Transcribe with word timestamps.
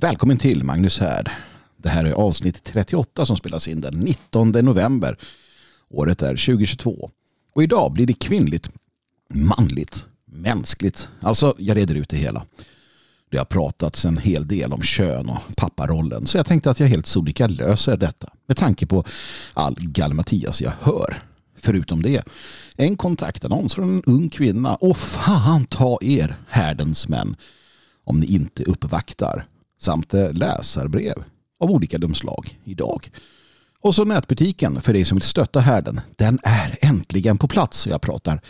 Välkommen 0.00 0.38
till 0.38 0.64
Magnus 0.64 0.98
här. 0.98 1.38
Det 1.76 1.88
här 1.88 2.04
är 2.04 2.12
avsnitt 2.12 2.64
38 2.64 3.26
som 3.26 3.36
spelas 3.36 3.68
in 3.68 3.80
den 3.80 3.94
19 3.94 4.50
november. 4.50 5.18
Året 5.90 6.22
är 6.22 6.28
2022. 6.28 7.10
Och 7.52 7.62
idag 7.62 7.92
blir 7.92 8.06
det 8.06 8.12
kvinnligt, 8.12 8.70
manligt, 9.34 10.06
mänskligt. 10.24 11.08
Alltså, 11.20 11.54
jag 11.58 11.76
reder 11.76 11.94
ut 11.94 12.08
det 12.08 12.16
hela. 12.16 12.46
Det 13.30 13.38
har 13.38 13.44
pratats 13.44 14.04
en 14.04 14.18
hel 14.18 14.48
del 14.48 14.72
om 14.72 14.82
kön 14.82 15.28
och 15.28 15.56
papparollen 15.56 16.26
så 16.26 16.38
jag 16.38 16.46
tänkte 16.46 16.70
att 16.70 16.80
jag 16.80 16.88
helt 16.88 17.06
sonika 17.06 17.46
löser 17.46 17.96
detta 17.96 18.32
med 18.46 18.56
tanke 18.56 18.86
på 18.86 19.04
all 19.54 19.76
gallimatias 19.78 20.62
jag 20.62 20.72
hör. 20.80 21.22
Förutom 21.56 22.02
det, 22.02 22.28
en 22.76 22.96
kontaktannons 22.96 23.74
från 23.74 23.96
en 23.96 24.02
ung 24.06 24.28
kvinna 24.28 24.74
och 24.74 24.96
fan 24.96 25.64
ta 25.64 25.98
er 26.02 26.36
härdens 26.48 27.08
män 27.08 27.36
om 28.04 28.20
ni 28.20 28.26
inte 28.26 28.62
uppvaktar 28.62 29.46
samt 29.78 30.14
eh, 30.14 30.32
läsarbrev 30.32 31.24
av 31.60 31.70
olika 31.70 31.98
dumslag 31.98 32.60
idag. 32.64 33.10
Och 33.80 33.94
så 33.94 34.04
nätbutiken 34.04 34.80
för 34.80 34.92
dig 34.92 35.04
som 35.04 35.16
vill 35.16 35.22
stötta 35.22 35.60
härden. 35.60 36.00
Den 36.16 36.38
är 36.42 36.78
äntligen 36.80 37.38
på 37.38 37.48
plats 37.48 37.86
och 37.86 37.92
jag 37.92 38.00
pratar 38.00 38.40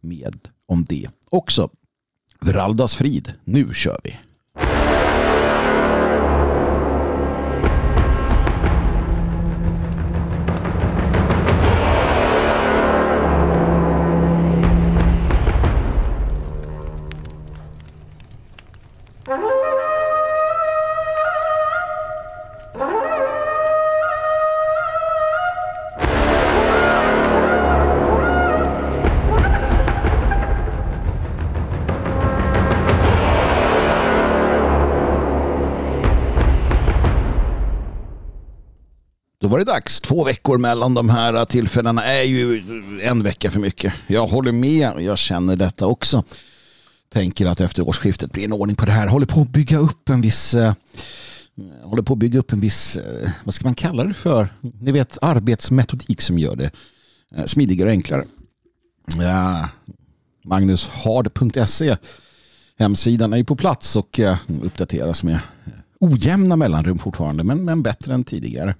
med 0.00 0.38
om 0.68 0.84
det 0.84 1.08
också. 1.30 1.70
Vraldas 2.40 2.94
frid, 2.94 3.32
nu 3.44 3.74
kör 3.74 4.00
vi! 4.04 4.18
Var 39.56 39.64
det 39.64 39.72
dags. 39.72 40.00
Två 40.00 40.24
veckor 40.24 40.58
mellan 40.58 40.94
de 40.94 41.08
här 41.08 41.44
tillfällena 41.44 42.04
är 42.04 42.22
ju 42.22 42.62
en 43.02 43.22
vecka 43.22 43.50
för 43.50 43.60
mycket. 43.60 43.92
Jag 44.06 44.26
håller 44.26 44.52
med. 44.52 44.92
Jag 45.00 45.18
känner 45.18 45.56
detta 45.56 45.86
också. 45.86 46.24
Tänker 47.12 47.46
att 47.46 47.60
efter 47.60 47.88
årsskiftet 47.88 48.32
blir 48.32 48.44
en 48.44 48.52
ordning 48.52 48.76
på 48.76 48.84
det 48.84 48.92
här. 48.92 49.06
Håller 49.06 49.26
på 49.26 49.40
att 49.40 49.48
bygga 49.48 49.78
upp 49.78 50.08
en 50.08 50.20
viss 50.20 50.54
eh, 50.54 50.74
håller 51.82 52.02
på 52.02 52.12
att 52.12 52.18
bygga 52.18 52.38
upp 52.38 52.52
en 52.52 52.60
viss, 52.60 52.96
eh, 52.96 53.30
vad 53.44 53.54
ska 53.54 53.64
man 53.64 53.74
kalla 53.74 54.04
det 54.04 54.14
för? 54.14 54.48
Ni 54.60 54.92
vet 54.92 55.18
arbetsmetodik 55.20 56.20
som 56.20 56.38
gör 56.38 56.56
det 56.56 56.70
eh, 57.36 57.44
smidigare 57.44 57.88
och 57.88 57.92
enklare. 57.92 58.24
Ja, 59.18 59.68
Magnushard.se 60.44 61.96
hemsidan 62.78 63.32
är 63.32 63.36
ju 63.36 63.44
på 63.44 63.56
plats 63.56 63.96
och 63.96 64.20
uppdateras 64.62 65.22
med 65.22 65.40
ojämna 66.00 66.56
mellanrum 66.56 66.98
fortfarande 66.98 67.44
men, 67.44 67.64
men 67.64 67.82
bättre 67.82 68.14
än 68.14 68.24
tidigare. 68.24 68.74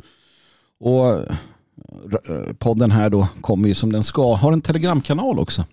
Och 0.80 1.10
eh, 1.10 2.52
podden 2.58 2.90
här 2.90 3.10
då 3.10 3.28
kommer 3.40 3.68
ju 3.68 3.74
som 3.74 3.92
den 3.92 4.04
ska. 4.04 4.34
Har 4.34 4.52
en 4.52 4.60
telegramkanal 4.60 5.38
också. 5.38 5.64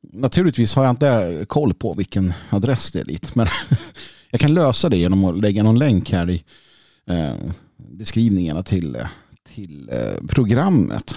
Naturligtvis 0.00 0.74
har 0.74 0.84
jag 0.84 0.92
inte 0.92 1.44
koll 1.48 1.74
på 1.74 1.94
vilken 1.94 2.32
adress 2.50 2.92
det 2.92 3.00
är 3.00 3.04
dit. 3.04 3.34
Men 3.34 3.46
jag 4.30 4.40
kan 4.40 4.54
lösa 4.54 4.88
det 4.88 4.96
genom 4.96 5.24
att 5.24 5.40
lägga 5.40 5.62
någon 5.62 5.78
länk 5.78 6.12
här 6.12 6.30
i 6.30 6.44
eh, 7.06 7.34
beskrivningarna 7.76 8.62
till, 8.62 8.96
eh, 8.96 9.08
till 9.54 9.90
programmet. 10.28 11.14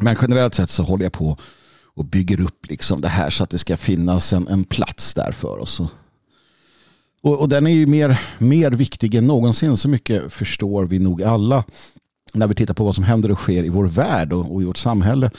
Men 0.00 0.16
generellt 0.20 0.54
sett 0.54 0.70
så 0.70 0.82
håller 0.82 1.04
jag 1.04 1.12
på 1.12 1.36
och 1.94 2.04
bygger 2.04 2.40
upp 2.40 2.66
liksom 2.68 3.00
det 3.00 3.08
här 3.08 3.30
så 3.30 3.44
att 3.44 3.50
det 3.50 3.58
ska 3.58 3.76
finnas 3.76 4.32
en, 4.32 4.48
en 4.48 4.64
plats 4.64 5.14
där 5.14 5.32
för 5.32 5.58
oss. 5.58 5.80
Och, 5.80 5.88
och, 7.22 7.48
den 7.48 7.66
är 7.66 7.70
ju 7.70 7.86
mer, 7.86 8.20
mer 8.38 8.70
viktig 8.70 9.14
än 9.14 9.26
någonsin. 9.26 9.76
Så 9.76 9.88
mycket 9.88 10.32
förstår 10.32 10.84
vi 10.84 10.98
nog 10.98 11.22
alla 11.22 11.64
när 12.32 12.46
vi 12.46 12.54
tittar 12.54 12.74
på 12.74 12.84
vad 12.84 12.94
som 12.94 13.04
händer 13.04 13.30
och 13.30 13.38
sker 13.38 13.64
i 13.64 13.68
vår 13.68 13.86
värld 13.86 14.32
och, 14.32 14.54
och 14.54 14.62
i 14.62 14.64
vårt 14.64 14.76
samhälle. 14.76 15.30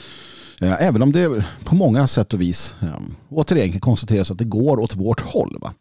Eh, 0.61 0.87
även 0.87 1.01
om 1.01 1.11
det 1.11 1.43
på 1.63 1.75
många 1.75 2.07
sätt 2.07 2.33
och 2.33 2.41
vis 2.41 2.75
ehm, 2.81 3.15
återigen 3.29 3.71
kan 3.71 3.81
konstateras 3.81 4.31
att 4.31 4.37
det 4.37 4.45
går 4.45 4.79
åt 4.79 4.95
vårt 4.95 5.21
håll. 5.21 5.57
Va? 5.61 5.73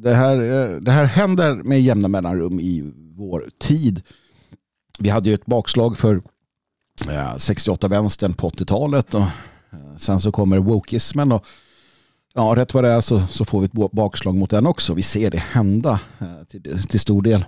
Det, 0.00 0.14
här, 0.14 0.36
eh, 0.36 0.76
det 0.76 0.90
här 0.90 1.04
händer 1.04 1.54
med 1.54 1.82
jämna 1.82 2.08
mellanrum 2.08 2.60
i 2.60 2.92
vår 3.16 3.50
tid. 3.58 4.02
Vi 4.98 5.08
hade 5.08 5.28
ju 5.28 5.34
ett 5.34 5.46
bakslag 5.46 5.98
för 5.98 6.14
eh, 7.08 7.34
68-vänstern 7.34 8.32
på 8.32 8.50
80-talet 8.50 9.14
och 9.14 9.24
sen 9.98 10.20
så 10.20 10.32
kommer 10.32 10.58
wokismen 10.58 11.32
och 11.32 11.46
ja, 12.34 12.54
rätt 12.56 12.74
vad 12.74 12.84
det 12.84 12.90
är 12.90 13.00
så, 13.00 13.22
så 13.30 13.44
får 13.44 13.60
vi 13.60 13.64
ett 13.64 13.92
bakslag 13.92 14.34
mot 14.34 14.50
den 14.50 14.66
också. 14.66 14.94
Vi 14.94 15.02
ser 15.02 15.30
det 15.30 15.38
hända 15.38 16.00
eh, 16.18 16.44
till, 16.48 16.82
till 16.88 17.00
stor 17.00 17.22
del. 17.22 17.44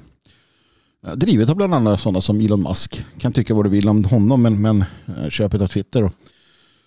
Drivet 1.15 1.49
av 1.49 1.57
bland 1.57 1.75
annat 1.75 2.01
sådana 2.01 2.21
som 2.21 2.41
Elon 2.41 2.63
Musk. 2.63 3.05
Kan 3.19 3.33
tycka 3.33 3.55
vad 3.55 3.65
du 3.65 3.71
vill 3.71 3.89
om 3.89 4.05
honom 4.05 4.43
men, 4.43 4.63
men 4.63 4.85
eh, 5.07 5.29
köpet 5.31 5.61
av 5.61 5.67
Twitter 5.67 6.05
och 6.05 6.13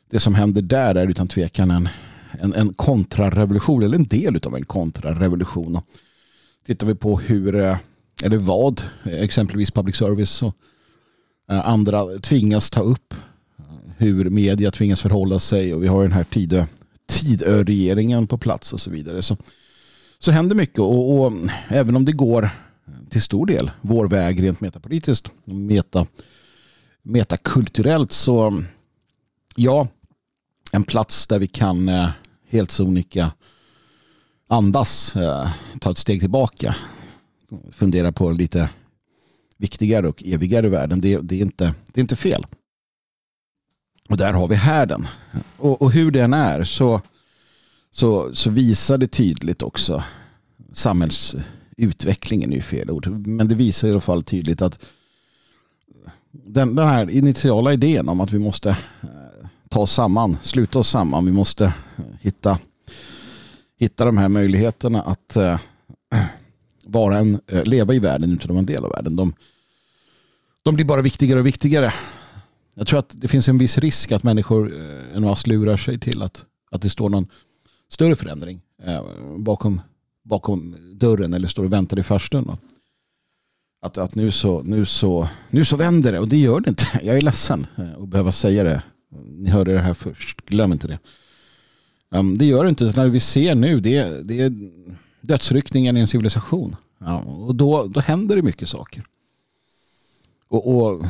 det 0.09 0.19
som 0.19 0.35
händer 0.35 0.61
där 0.61 0.95
är 0.95 1.07
utan 1.07 1.27
tvekan 1.27 1.71
en, 1.71 1.89
en, 2.31 2.53
en 2.53 2.73
kontrarevolution 2.73 3.83
eller 3.83 3.97
en 3.97 4.07
del 4.07 4.39
av 4.45 4.55
en 4.55 4.65
kontrarevolution. 4.65 5.81
Tittar 6.65 6.87
vi 6.87 6.95
på 6.95 7.19
hur, 7.19 7.55
eh, 7.55 7.77
eller 8.23 8.37
vad, 8.37 8.81
exempelvis 9.03 9.71
public 9.71 9.95
service 9.95 10.41
och 10.41 10.55
andra 11.47 12.05
tvingas 12.05 12.69
ta 12.69 12.81
upp 12.81 13.13
hur 13.97 14.29
media 14.29 14.71
tvingas 14.71 15.01
förhålla 15.01 15.39
sig 15.39 15.73
och 15.73 15.83
vi 15.83 15.87
har 15.87 16.03
den 16.03 16.11
här 16.11 16.23
tiden 16.23 16.65
Tidöregeringen 17.07 18.27
på 18.27 18.37
plats 18.37 18.73
och 18.73 18.81
så 18.81 18.89
vidare. 18.89 19.21
Så, 19.21 19.37
så 20.19 20.31
händer 20.31 20.55
mycket 20.55 20.79
och, 20.79 21.19
och, 21.19 21.33
även 21.67 21.95
om 21.95 22.05
det 22.05 22.11
går 22.11 22.49
till 23.09 23.21
stor 23.21 23.45
del 23.45 23.71
vår 23.81 24.07
väg 24.07 24.43
rent 24.43 24.61
metapolitiskt, 24.61 25.31
meta, 25.45 26.07
metakulturellt 27.01 28.11
så 28.11 28.63
ja, 29.55 29.87
en 30.71 30.83
plats 30.83 31.27
där 31.27 31.39
vi 31.39 31.47
kan 31.47 31.89
eh, 31.89 32.09
helt 32.49 32.71
sonika 32.71 33.31
andas, 34.47 35.15
eh, 35.15 35.49
ta 35.79 35.91
ett 35.91 35.97
steg 35.97 36.19
tillbaka, 36.19 36.75
fundera 37.71 38.11
på 38.11 38.31
lite 38.31 38.69
viktigare 39.57 40.07
och 40.07 40.23
evigare 40.25 40.69
värden. 40.69 41.01
Det, 41.01 41.17
det, 41.17 41.35
är, 41.35 41.41
inte, 41.41 41.73
det 41.93 41.99
är 41.99 42.01
inte 42.01 42.15
fel. 42.15 42.45
Och 44.09 44.17
där 44.17 44.33
har 44.33 44.47
vi 44.47 44.55
härden. 44.55 45.07
Och, 45.57 45.81
och 45.81 45.91
hur 45.91 46.11
den 46.11 46.33
är 46.33 46.63
så, 46.63 47.01
så, 47.91 48.35
så 48.35 48.49
visar 48.49 48.97
det 48.97 49.07
tydligt 49.07 49.61
också 49.61 50.03
samhällsutvecklingen 50.75 52.51
är 52.51 52.55
ju 52.55 52.61
fel 52.61 52.91
ord. 52.91 53.07
Men 53.07 53.47
det 53.47 53.55
visar 53.55 53.87
i 53.87 53.91
alla 53.91 54.01
fall 54.01 54.23
tydligt 54.23 54.61
att 54.61 54.79
den, 56.31 56.75
den 56.75 56.87
här 56.87 57.09
initiala 57.09 57.73
idén 57.73 58.09
om 58.09 58.21
att 58.21 58.31
vi 58.31 58.39
måste 58.39 58.69
eh, 58.69 59.47
ta 59.69 59.79
oss 59.79 59.93
samman, 59.93 60.37
sluta 60.41 60.79
oss 60.79 60.89
samman, 60.89 61.25
vi 61.25 61.31
måste 61.31 61.65
eh, 61.65 62.03
hitta, 62.21 62.59
hitta 63.79 64.05
de 64.05 64.17
här 64.17 64.29
möjligheterna 64.29 65.01
att 65.01 65.35
äh, 65.35 65.59
vara 66.83 67.17
en, 67.17 67.39
leva 67.47 67.93
i 67.93 67.99
världen 67.99 68.31
utan 68.31 68.43
att 68.43 68.49
vara 68.49 68.59
en 68.59 68.65
del 68.65 68.85
av 68.85 68.91
världen. 68.91 69.15
De, 69.15 69.33
de 70.63 70.75
blir 70.75 70.85
bara 70.85 71.01
viktigare 71.01 71.39
och 71.39 71.45
viktigare. 71.45 71.93
Jag 72.77 72.87
tror 72.87 72.99
att 72.99 73.13
det 73.15 73.27
finns 73.27 73.49
en 73.49 73.57
viss 73.57 73.77
risk 73.77 74.11
att 74.11 74.23
människor 74.23 74.73
eh, 74.73 75.15
en 75.15 75.23
mass 75.23 75.47
lurar 75.47 75.77
sig 75.77 75.99
till 75.99 76.21
att, 76.21 76.45
att 76.71 76.81
det 76.81 76.89
står 76.89 77.09
någon 77.09 77.27
större 77.89 78.15
förändring 78.15 78.61
eh, 78.83 79.03
bakom, 79.37 79.81
bakom 80.23 80.75
dörren 80.93 81.33
eller 81.33 81.47
står 81.47 81.63
och 81.63 81.73
väntar 81.73 81.99
i 81.99 82.03
farstun. 82.03 82.57
Att, 83.81 83.97
att 83.97 84.15
nu, 84.15 84.31
så, 84.31 84.63
nu, 84.63 84.85
så, 84.85 85.29
nu 85.49 85.65
så 85.65 85.75
vänder 85.75 86.11
det 86.11 86.19
och 86.19 86.29
det 86.29 86.37
gör 86.37 86.59
det 86.59 86.69
inte. 86.69 86.85
Jag 87.03 87.17
är 87.17 87.21
ledsen 87.21 87.67
eh, 87.77 88.03
att 88.03 88.09
behöva 88.09 88.31
säga 88.31 88.63
det. 88.63 88.83
Ni 89.27 89.49
hörde 89.49 89.73
det 89.73 89.79
här 89.79 89.93
först, 89.93 90.45
glöm 90.45 90.71
inte 90.71 90.87
det. 90.87 90.99
Um, 92.09 92.37
det 92.37 92.45
gör 92.45 92.63
det 92.63 92.69
inte. 92.69 92.93
När 92.95 93.07
vi 93.07 93.19
ser 93.19 93.55
nu, 93.55 93.79
det, 93.79 94.23
det 94.23 94.41
är 94.41 94.53
dödsryckningen 95.21 95.97
i 95.97 95.99
en 95.99 96.07
civilisation. 96.07 96.75
Ja, 96.97 97.19
och 97.19 97.55
då, 97.55 97.87
då 97.87 97.99
händer 97.99 98.35
det 98.35 98.41
mycket 98.41 98.69
saker. 98.69 99.03
Och, 100.47 100.75
och 100.75 101.05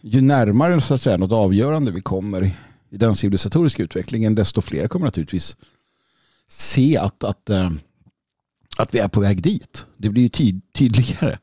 ju 0.00 0.20
närmare 0.20 0.80
så 0.80 0.94
att 0.94 1.02
säga, 1.02 1.16
något 1.16 1.32
avgörande 1.32 1.90
vi 1.90 2.00
kommer 2.00 2.44
i, 2.44 2.54
i 2.90 2.96
den 2.96 3.16
civilisatoriska 3.16 3.82
utvecklingen 3.82 4.34
desto 4.34 4.60
fler 4.60 4.88
kommer 4.88 5.06
naturligtvis 5.06 5.56
se 6.48 6.96
att, 6.96 7.24
att, 7.24 7.50
eh, 7.50 7.70
att 8.76 8.94
vi 8.94 8.98
är 8.98 9.08
på 9.08 9.20
väg 9.20 9.42
dit. 9.42 9.84
Det 9.96 10.08
blir 10.08 10.22
ju 10.22 10.28
tid, 10.28 10.60
tydligare. 10.72 11.38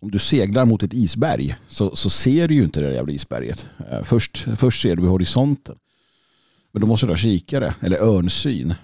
Om 0.00 0.10
du 0.10 0.18
seglar 0.18 0.64
mot 0.64 0.82
ett 0.82 0.94
isberg 0.94 1.54
så, 1.68 1.96
så 1.96 2.10
ser 2.10 2.48
du 2.48 2.54
ju 2.54 2.64
inte 2.64 2.80
det 2.80 2.86
där 2.86 2.94
jävla 2.94 3.12
isberget. 3.12 3.66
Eh, 3.90 4.02
först, 4.02 4.46
först 4.56 4.82
ser 4.82 4.96
du 4.96 5.02
vid 5.02 5.10
horisonten. 5.10 5.76
Men 6.72 6.80
då 6.80 6.86
måste 6.86 7.06
du 7.06 7.12
ha 7.12 7.16
kikare 7.16 7.74
eller 7.80 7.98
örnsyn. 7.98 8.74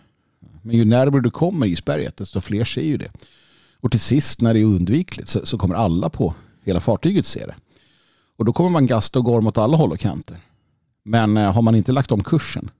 Men 0.62 0.76
ju 0.76 0.84
närmare 0.84 1.22
du 1.22 1.30
kommer 1.30 1.66
isberget 1.66 2.16
desto 2.16 2.40
fler 2.40 2.64
ser 2.64 2.82
ju 2.82 2.96
det. 2.96 3.10
Och 3.80 3.90
till 3.90 4.00
sist 4.00 4.40
när 4.40 4.54
det 4.54 4.60
är 4.60 4.64
undvikligt 4.64 5.28
så, 5.28 5.46
så 5.46 5.58
kommer 5.58 5.74
alla 5.74 6.10
på 6.10 6.34
hela 6.64 6.80
fartyget 6.80 7.26
se 7.26 7.46
det. 7.46 7.54
Och 8.40 8.46
då 8.46 8.52
kommer 8.52 8.70
man 8.70 8.86
gasta 8.86 9.18
och 9.18 9.24
går 9.24 9.40
mot 9.40 9.58
alla 9.58 9.76
håll 9.76 9.92
och 9.92 10.00
kanter. 10.00 10.40
Men 11.02 11.36
eh, 11.36 11.52
har 11.52 11.62
man 11.62 11.74
inte 11.74 11.92
lagt 11.92 12.12
om 12.12 12.22
kursen, 12.22 12.70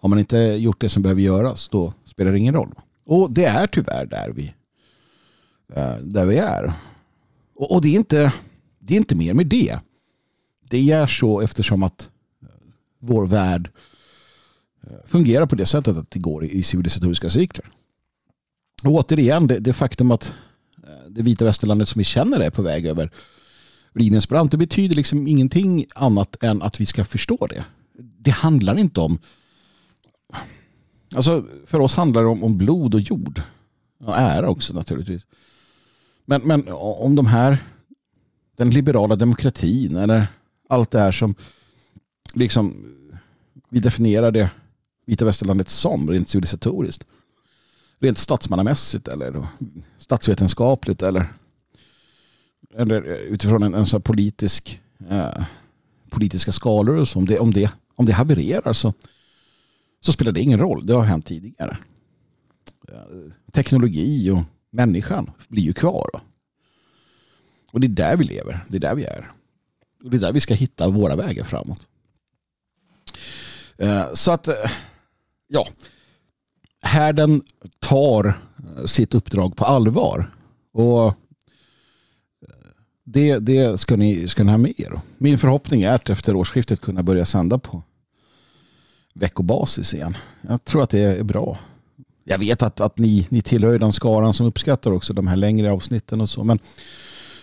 har 0.00 0.08
man 0.08 0.18
inte 0.18 0.36
gjort 0.38 0.80
det 0.80 0.88
som 0.88 1.02
behöver 1.02 1.20
göras, 1.20 1.68
då 1.68 1.92
spelar 2.04 2.32
det 2.32 2.38
ingen 2.38 2.54
roll. 2.54 2.74
Och 3.04 3.32
det 3.32 3.44
är 3.44 3.66
tyvärr 3.66 4.06
där 4.06 4.30
vi, 4.30 4.54
eh, 5.74 5.96
där 5.96 6.26
vi 6.26 6.36
är. 6.36 6.72
Och, 7.54 7.72
och 7.72 7.82
det, 7.82 7.88
är 7.88 7.96
inte, 7.96 8.32
det 8.78 8.94
är 8.94 8.98
inte 8.98 9.14
mer 9.14 9.34
med 9.34 9.46
det. 9.46 9.78
Det 10.70 10.90
är 10.90 11.06
så 11.06 11.40
eftersom 11.40 11.82
att 11.82 12.10
eh, 12.42 12.48
vår 12.98 13.26
värld 13.26 13.70
fungerar 15.06 15.46
på 15.46 15.56
det 15.56 15.66
sättet 15.66 15.96
att 15.96 16.10
det 16.10 16.18
går 16.18 16.44
i 16.44 16.62
civilisatoriska 16.62 17.30
cykler. 17.30 17.66
Och 18.84 18.90
återigen, 18.90 19.46
det, 19.46 19.58
det 19.58 19.72
faktum 19.72 20.10
att 20.10 20.34
det 21.08 21.22
vita 21.22 21.44
västerlandet 21.44 21.88
som 21.88 21.98
vi 21.98 22.04
känner 22.04 22.40
är 22.40 22.50
på 22.50 22.62
väg 22.62 22.86
över 22.86 23.10
Rinens 23.94 24.28
brant. 24.28 24.50
Det 24.50 24.56
betyder 24.56 24.96
liksom 24.96 25.26
ingenting 25.26 25.86
annat 25.94 26.42
än 26.42 26.62
att 26.62 26.80
vi 26.80 26.86
ska 26.86 27.04
förstå 27.04 27.46
det. 27.46 27.64
Det 28.18 28.30
handlar 28.30 28.78
inte 28.78 29.00
om... 29.00 29.18
Alltså 31.14 31.44
för 31.66 31.80
oss 31.80 31.96
handlar 31.96 32.22
det 32.22 32.28
om, 32.28 32.44
om 32.44 32.58
blod 32.58 32.94
och 32.94 33.00
jord. 33.00 33.42
Och 33.98 34.16
ära 34.16 34.48
också 34.48 34.74
naturligtvis. 34.74 35.26
Men, 36.24 36.42
men 36.44 36.68
om 36.72 37.14
de 37.14 37.26
här, 37.26 37.58
den 38.56 38.70
liberala 38.70 39.16
demokratin 39.16 39.96
eller 39.96 40.26
allt 40.68 40.90
det 40.90 40.98
här 40.98 41.12
som 41.12 41.34
liksom 42.34 42.94
vi 43.70 43.80
definierar 43.80 44.30
det 44.30 44.50
vita 45.06 45.24
västerlandet 45.24 45.68
som 45.68 46.10
rent 46.10 46.28
civilisatoriskt. 46.28 47.04
Rent 48.00 48.18
statsmannamässigt 48.18 49.08
eller 49.08 49.46
statsvetenskapligt 49.98 51.02
eller 51.02 51.26
eller 52.76 53.10
eh, 53.10 53.16
utifrån 53.16 53.62
en, 53.62 53.74
en 53.74 53.86
sån 53.86 54.02
politisk 54.02 54.80
eh, 55.10 55.44
politiska 56.10 56.52
skalor 56.52 56.96
och 56.96 57.08
så, 57.08 57.18
om 57.18 57.26
det, 57.26 57.38
om 57.38 57.50
det, 57.52 57.70
om 57.94 58.06
det 58.06 58.12
havererar 58.12 58.72
så, 58.72 58.94
så 60.00 60.12
spelar 60.12 60.32
det 60.32 60.40
ingen 60.40 60.58
roll. 60.58 60.86
Det 60.86 60.94
har 60.94 61.02
hänt 61.02 61.26
tidigare. 61.26 61.78
Eh, 62.88 63.32
teknologi 63.52 64.30
och 64.30 64.42
människan 64.70 65.30
blir 65.48 65.62
ju 65.62 65.72
kvar. 65.72 66.10
Då. 66.12 66.20
Och 67.72 67.80
det 67.80 67.86
är 67.86 67.88
där 67.88 68.16
vi 68.16 68.24
lever. 68.24 68.60
Det 68.68 68.76
är 68.76 68.80
där 68.80 68.94
vi 68.94 69.04
är. 69.04 69.30
Och 70.04 70.10
det 70.10 70.16
är 70.16 70.20
där 70.20 70.32
vi 70.32 70.40
ska 70.40 70.54
hitta 70.54 70.88
våra 70.88 71.16
vägar 71.16 71.44
framåt. 71.44 71.88
Eh, 73.78 74.12
så 74.12 74.30
att, 74.30 74.48
eh, 74.48 74.70
ja. 75.48 75.66
Härden 76.82 77.42
tar 77.78 78.26
eh, 78.26 78.84
sitt 78.84 79.14
uppdrag 79.14 79.56
på 79.56 79.64
allvar. 79.64 80.34
Och 80.72 81.14
det, 83.04 83.38
det 83.38 83.80
ska, 83.80 83.96
ni, 83.96 84.28
ska 84.28 84.44
ni 84.44 84.50
ha 84.50 84.58
med 84.58 84.80
er. 84.80 85.00
Min 85.18 85.38
förhoppning 85.38 85.82
är 85.82 85.94
att 85.94 86.10
efter 86.10 86.36
årsskiftet 86.36 86.80
kunna 86.80 87.02
börja 87.02 87.26
sända 87.26 87.58
på 87.58 87.82
veckobasis 89.14 89.94
igen. 89.94 90.16
Jag 90.40 90.64
tror 90.64 90.82
att 90.82 90.90
det 90.90 91.00
är 91.00 91.22
bra. 91.22 91.58
Jag 92.24 92.38
vet 92.38 92.62
att, 92.62 92.80
att 92.80 92.98
ni, 92.98 93.26
ni 93.30 93.42
tillhör 93.42 93.78
den 93.78 93.92
skaran 93.92 94.34
som 94.34 94.46
uppskattar 94.46 94.90
också 94.90 95.12
de 95.12 95.26
här 95.26 95.36
längre 95.36 95.72
avsnitten 95.72 96.20
och 96.20 96.30
så. 96.30 96.44
Men 96.44 96.58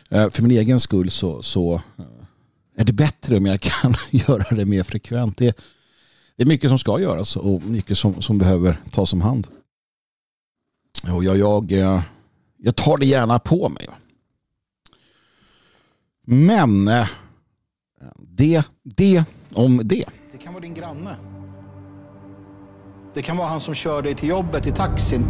eh, 0.09 0.29
för 0.29 0.43
min 0.43 0.57
egen 0.57 0.79
skull 0.79 1.11
så, 1.11 1.41
så 1.41 1.73
eh, 1.73 2.05
är 2.77 2.85
det 2.85 2.93
bättre 2.93 3.37
om 3.37 3.45
jag 3.45 3.61
kan 3.61 3.93
göra 4.11 4.55
det 4.55 4.65
mer 4.65 4.83
frekvent. 4.83 5.37
Det, 5.37 5.57
det 6.35 6.43
är 6.43 6.47
mycket 6.47 6.69
som 6.69 6.79
ska 6.79 6.99
göras 6.99 7.35
och 7.35 7.61
mycket 7.61 7.97
som, 7.97 8.21
som 8.21 8.37
behöver 8.37 8.77
tas 8.91 9.13
om 9.13 9.21
hand. 9.21 9.47
Och 11.13 11.23
jag, 11.23 11.37
jag, 11.37 11.71
eh, 11.71 12.01
jag 12.57 12.75
tar 12.75 12.97
det 12.97 13.05
gärna 13.05 13.39
på 13.39 13.69
mig. 13.69 13.87
Men 16.33 16.87
eh, 16.87 17.07
det, 18.17 18.63
det 18.83 19.23
om 19.53 19.81
det. 19.83 20.05
Det 20.31 20.37
kan 20.37 20.53
vara 20.53 20.61
din 20.61 20.73
granne. 20.73 21.15
Det 23.13 23.21
kan 23.21 23.37
vara 23.37 23.47
han 23.47 23.61
som 23.61 23.73
kör 23.73 24.01
dig 24.01 24.15
till 24.15 24.29
jobbet 24.29 24.67
i 24.67 24.71
taxin. 24.71 25.25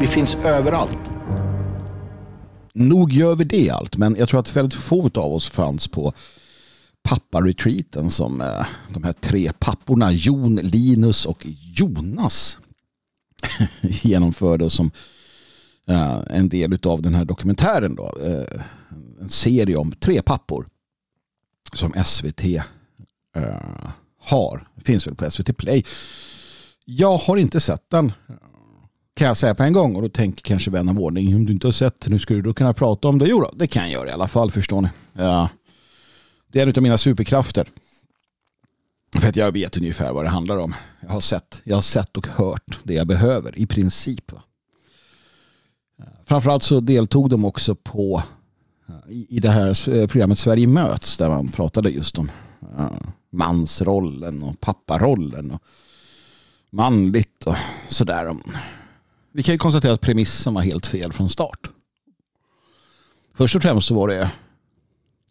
Vi 0.00 0.06
finns 0.06 0.36
överallt. 0.36 1.10
Nog 2.74 3.12
gör 3.12 3.34
vi 3.34 3.44
det 3.44 3.70
allt, 3.70 3.96
men 3.96 4.16
jag 4.18 4.28
tror 4.28 4.40
att 4.40 4.56
väldigt 4.56 4.80
få 4.80 5.10
av 5.14 5.32
oss 5.32 5.48
fanns 5.48 5.88
på 5.88 6.12
papparetreaten 7.02 8.10
som 8.10 8.40
eh, 8.40 8.66
de 8.94 9.04
här 9.04 9.12
tre 9.12 9.52
papporna 9.58 10.12
Jon, 10.12 10.54
Linus 10.56 11.26
och 11.26 11.46
Jonas 11.76 12.58
genomförde 13.80 14.64
och 14.64 14.72
som 14.72 14.90
Eh, 15.88 16.20
en 16.30 16.48
del 16.48 16.78
av 16.82 17.02
den 17.02 17.14
här 17.14 17.24
dokumentären. 17.24 17.94
Då, 17.94 18.12
eh, 18.24 18.62
en 19.20 19.28
serie 19.28 19.76
om 19.76 19.92
tre 19.92 20.22
pappor 20.22 20.68
som 21.72 21.92
SVT 22.04 22.42
har. 22.42 22.66
Eh, 23.36 23.42
det 23.42 23.62
har. 24.20 24.68
Finns 24.84 25.06
väl 25.06 25.14
på 25.14 25.30
SVT 25.30 25.52
Play. 25.52 25.84
Jag 26.84 27.16
har 27.16 27.36
inte 27.36 27.60
sett 27.60 27.90
den 27.90 28.12
kan 29.18 29.26
jag 29.26 29.36
säga 29.36 29.54
på 29.54 29.62
en 29.62 29.72
gång 29.72 29.96
och 29.96 30.02
då 30.02 30.08
tänker 30.08 30.42
kanske 30.42 30.70
vän 30.70 30.88
av 30.88 31.00
ordning 31.00 31.34
om 31.34 31.44
du 31.44 31.52
inte 31.52 31.66
har 31.66 31.72
sett 31.72 32.08
nu 32.08 32.18
skulle 32.18 32.38
du 32.38 32.42
då 32.42 32.54
kunna 32.54 32.72
prata 32.72 33.08
om 33.08 33.18
det. 33.18 33.26
Jo 33.26 33.40
då, 33.40 33.50
det 33.56 33.66
kan 33.66 33.82
jag 33.82 33.92
göra 33.92 34.08
i 34.08 34.12
alla 34.12 34.28
fall 34.28 34.50
förstår 34.50 34.80
ni. 34.80 34.88
Ja. 35.12 35.48
Det 36.52 36.60
är 36.60 36.66
en 36.66 36.72
av 36.76 36.82
mina 36.82 36.98
superkrafter. 36.98 37.68
För 39.18 39.28
att 39.28 39.36
jag 39.36 39.52
vet 39.52 39.76
ungefär 39.76 40.12
vad 40.12 40.24
det 40.24 40.28
handlar 40.28 40.58
om. 40.58 40.74
Jag 41.00 41.08
har 41.08 41.20
sett, 41.20 41.60
jag 41.64 41.76
har 41.76 41.82
sett 41.82 42.16
och 42.16 42.26
hört 42.26 42.78
det 42.82 42.94
jag 42.94 43.06
behöver 43.06 43.58
i 43.58 43.66
princip. 43.66 44.32
Framförallt 46.28 46.62
så 46.62 46.80
deltog 46.80 47.30
de 47.30 47.44
också 47.44 47.74
på 47.74 48.22
eh, 48.88 48.94
i 49.28 49.40
det 49.40 49.50
här 49.50 49.88
eh, 49.88 50.06
programmet 50.06 50.38
Sverige 50.38 50.66
möts 50.66 51.16
där 51.16 51.28
man 51.28 51.48
pratade 51.48 51.90
just 51.90 52.18
om 52.18 52.30
eh, 52.78 52.90
mansrollen 53.30 54.42
och 54.42 54.60
papparollen 54.60 55.50
och 55.50 55.62
manligt 56.70 57.44
och 57.44 57.54
sådär. 57.88 58.36
Vi 59.32 59.42
kan 59.42 59.54
ju 59.54 59.58
konstatera 59.58 59.92
att 59.92 60.00
premissen 60.00 60.54
var 60.54 60.62
helt 60.62 60.86
fel 60.86 61.12
från 61.12 61.30
start. 61.30 61.70
Först 63.34 63.56
och 63.56 63.62
främst 63.62 63.88
så 63.88 63.94
var 63.94 64.08
det, 64.08 64.30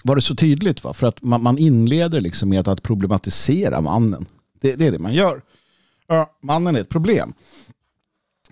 var 0.04 0.16
det 0.16 0.22
så 0.22 0.36
tydligt 0.36 0.84
va? 0.84 0.94
för 0.94 1.08
att 1.08 1.24
man, 1.24 1.44
man 1.44 1.58
inleder 1.58 2.22
liksom 2.22 2.50
med 2.50 2.68
att 2.68 2.84
problematisera 2.84 3.82
mannen. 3.82 4.26
Det, 4.62 4.76
det 4.76 4.88
är 4.88 4.92
det 4.92 5.00
man 5.00 5.14
gör. 5.14 5.42
Ja, 6.08 6.38
mannen 6.42 6.76
är 6.76 6.80
ett 6.80 6.90
problem 6.90 7.34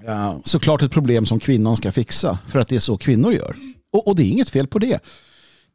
Eh, 0.04 0.38
såklart 0.46 0.82
ett 0.82 0.92
problem 0.92 1.26
som 1.26 1.40
kvinnan 1.40 1.78
ska 1.78 1.92
fixa 1.92 2.40
för 2.48 2.60
att 2.60 2.68
det 2.68 2.76
är 2.76 2.80
så 2.80 2.98
kvinnor 2.98 3.34
gör. 3.34 3.56
Och, 3.92 4.08
och 4.08 4.16
det 4.16 4.24
är 4.24 4.28
inget 4.28 4.50
fel 4.50 4.68
på 4.68 4.80
det. 4.80 5.00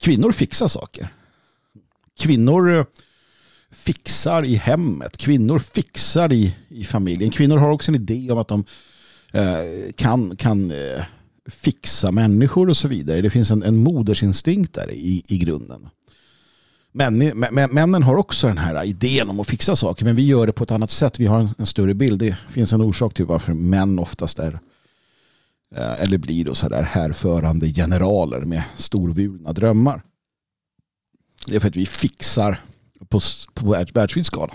Kvinnor 0.01 0.33
fixar 0.33 0.69
saker. 0.69 1.09
Kvinnor 2.19 2.77
eh, 2.77 2.85
fixar 3.71 4.45
i 4.45 4.55
hemmet. 4.55 5.17
Kvinnor 5.17 5.59
fixar 5.59 6.33
i, 6.33 6.57
i 6.69 6.85
familjen. 6.85 7.31
Kvinnor 7.31 7.57
har 7.57 7.71
också 7.71 7.91
en 7.91 7.95
idé 7.95 8.31
om 8.31 8.39
att 8.39 8.49
de 8.49 8.65
eh, 9.33 9.93
kan, 9.97 10.37
kan 10.37 10.71
eh, 10.71 11.05
fixa 11.47 12.13
människor 12.13 12.69
och 12.69 12.77
så 12.77 12.89
vidare. 12.89 13.21
Det 13.21 13.31
finns 13.31 13.51
en, 13.51 13.63
en 13.63 13.77
modersinstinkt 13.77 14.75
där 14.75 14.91
i, 14.91 15.23
i 15.29 15.39
grunden. 15.39 15.89
Män, 16.93 17.19
männen 17.71 18.03
har 18.03 18.17
också 18.17 18.47
den 18.47 18.59
här 18.59 18.85
idén 18.85 19.29
om 19.29 19.41
att 19.41 19.49
fixa 19.49 19.77
saker 19.77 20.05
men 20.05 20.17
vi 20.17 20.27
gör 20.27 20.47
det 20.47 20.53
på 20.53 20.65
ett 20.65 20.71
annat 20.71 20.91
sätt. 20.91 21.21
Vi 21.21 21.27
har 21.27 21.41
en, 21.41 21.49
en 21.59 21.67
större 21.67 21.95
bild. 21.95 22.19
Det 22.19 22.37
finns 22.49 22.73
en 22.73 22.81
orsak 22.81 23.15
till 23.15 23.27
varför 23.27 23.53
män 23.53 23.99
oftast 23.99 24.39
är 24.39 24.61
eh, 25.77 26.01
eller 26.01 26.19
blir 26.19 26.45
då 26.45 26.55
så 26.55 26.69
där 26.69 26.83
härförande 26.83 27.73
generaler 27.73 28.41
med 28.41 28.63
storvulna 28.77 29.53
drömmar. 29.53 30.03
Det 31.47 31.57
är 31.57 31.61
för 31.61 31.69
att 31.69 31.77
vi 31.77 31.87
fixar 31.87 32.61
på, 33.09 33.21
på 33.55 33.85
världsvid 33.95 34.27
skala. 34.27 34.53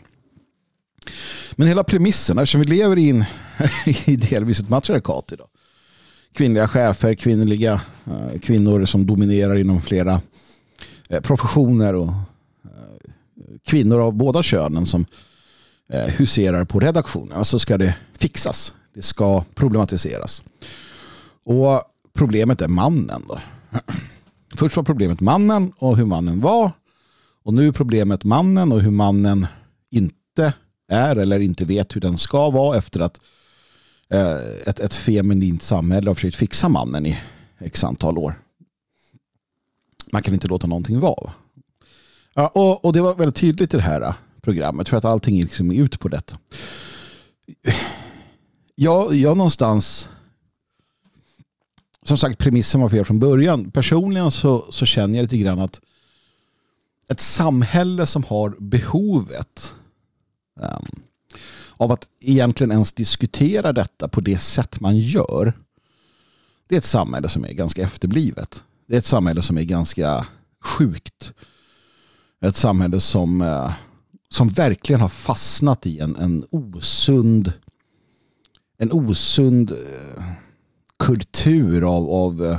Men 1.56 1.68
hela 1.68 1.84
premissen, 1.84 2.38
eftersom 2.38 2.62
vi 2.62 2.68
lever 2.68 2.98
i, 2.98 3.26
i 4.06 4.16
delvis 4.16 4.60
ett 4.60 4.70
matriarkat 4.70 5.32
idag. 5.32 5.48
Kvinnliga 6.34 6.68
chefer, 6.68 7.16
kvinnliga 7.16 7.82
eh, 8.06 8.40
kvinnor 8.40 8.86
som 8.86 9.06
dominerar 9.06 9.56
inom 9.56 9.82
flera 9.82 10.22
Eh, 11.10 11.22
professioner 11.22 11.94
och 11.94 12.08
eh, 12.08 13.06
kvinnor 13.66 14.00
av 14.00 14.14
båda 14.14 14.44
könen 14.44 14.86
som 14.86 15.06
eh, 15.90 16.06
huserar 16.06 16.66
på 16.66 16.80
redaktionen. 16.80 17.38
Alltså 17.38 17.60
ska 17.60 17.78
det 17.78 17.96
fixas. 18.14 18.74
Det 18.94 19.02
ska 19.02 19.44
problematiseras. 19.54 20.44
Och 21.46 21.82
problemet 22.14 22.62
är 22.62 22.68
mannen. 22.68 23.24
Då. 23.28 23.40
Först 24.56 24.76
var 24.76 24.84
problemet 24.84 25.22
mannen 25.22 25.74
och 25.78 25.98
hur 25.98 26.06
mannen 26.06 26.42
var. 26.42 26.72
Och 27.44 27.54
nu 27.54 27.68
är 27.68 27.72
problemet 27.72 28.24
mannen 28.24 28.72
och 28.72 28.82
hur 28.82 28.92
mannen 28.92 29.48
inte 29.92 30.54
är 30.88 31.16
eller 31.16 31.40
inte 31.40 31.66
vet 31.66 31.96
hur 31.96 32.02
den 32.02 32.18
ska 32.18 32.50
vara 32.50 32.78
efter 32.78 33.00
att 33.00 33.20
ett, 34.66 34.80
ett 34.80 34.96
feminint 34.96 35.64
samhälle 35.64 36.10
har 36.10 36.16
försökt 36.16 36.36
fixa 36.36 36.70
mannen 36.70 37.06
i 37.06 37.18
x 37.60 37.84
antal 37.84 38.18
år 38.18 38.40
man 40.12 40.22
kan 40.22 40.34
inte 40.34 40.48
låta 40.48 40.68
någonting 40.68 41.00
vara. 41.00 41.34
Ja, 42.34 42.48
och, 42.48 42.86
och 42.86 42.94
det 42.94 43.02
var 43.02 43.16
väldigt 43.16 43.36
tydligt 43.36 43.74
i 43.74 43.78
det 43.78 43.84
här 43.84 44.02
äh, 44.02 44.14
programmet 44.42 44.90
för 44.90 44.98
att 44.98 45.06
allting 45.06 45.38
är 45.38 45.44
liksom 45.44 45.72
ut 45.72 46.00
på 46.00 46.08
detta. 46.08 46.38
Jag, 48.76 49.16
jag 49.16 49.38
någonstans 49.38 50.10
som 52.06 52.18
sagt, 52.18 52.38
premissen 52.38 52.82
var 52.82 52.90
fel 52.90 53.06
från 53.06 53.20
början. 53.20 53.72
Personligen 53.72 54.32
så, 54.32 54.66
så 54.72 54.86
känner 54.86 55.18
jag 55.18 55.24
lite 55.24 55.38
grann 55.38 55.60
att 55.60 55.82
ett 57.08 57.20
samhälle 57.20 58.06
som 58.06 58.24
har 58.24 58.56
behovet 58.60 59.74
um, 60.60 61.04
av 61.78 61.92
att 61.92 62.08
egentligen 62.20 62.72
ens 62.72 62.94
diskutera 62.94 63.74
detta 63.74 64.08
på 64.08 64.22
det 64.22 64.38
sätt 64.38 64.82
man 64.82 64.98
gör. 64.98 65.54
Det 66.68 66.76
är 66.76 66.80
ett 66.80 66.86
samhälle 66.86 67.30
som 67.30 67.46
är 67.46 67.52
ganska 67.52 67.82
efterblivet. 67.82 68.64
Det 68.88 68.96
är 68.96 68.98
ett 68.98 69.06
samhälle 69.06 69.42
som 69.42 69.58
är 69.58 69.64
ganska 69.64 70.28
sjukt. 70.62 71.34
Ett 72.42 72.56
samhälle 72.56 73.00
som, 73.00 73.42
eh, 73.42 73.74
som 74.30 74.50
verkligen 74.50 75.02
har 75.02 75.10
fastnat 75.10 75.86
i 75.86 76.00
en, 76.00 76.16
en 76.16 76.46
osund 76.50 77.54
en 78.78 78.92
osund 78.92 79.72
eh, 79.72 80.24
kultur 81.00 81.96
av, 81.96 82.10
av 82.10 82.46
eh, 82.46 82.58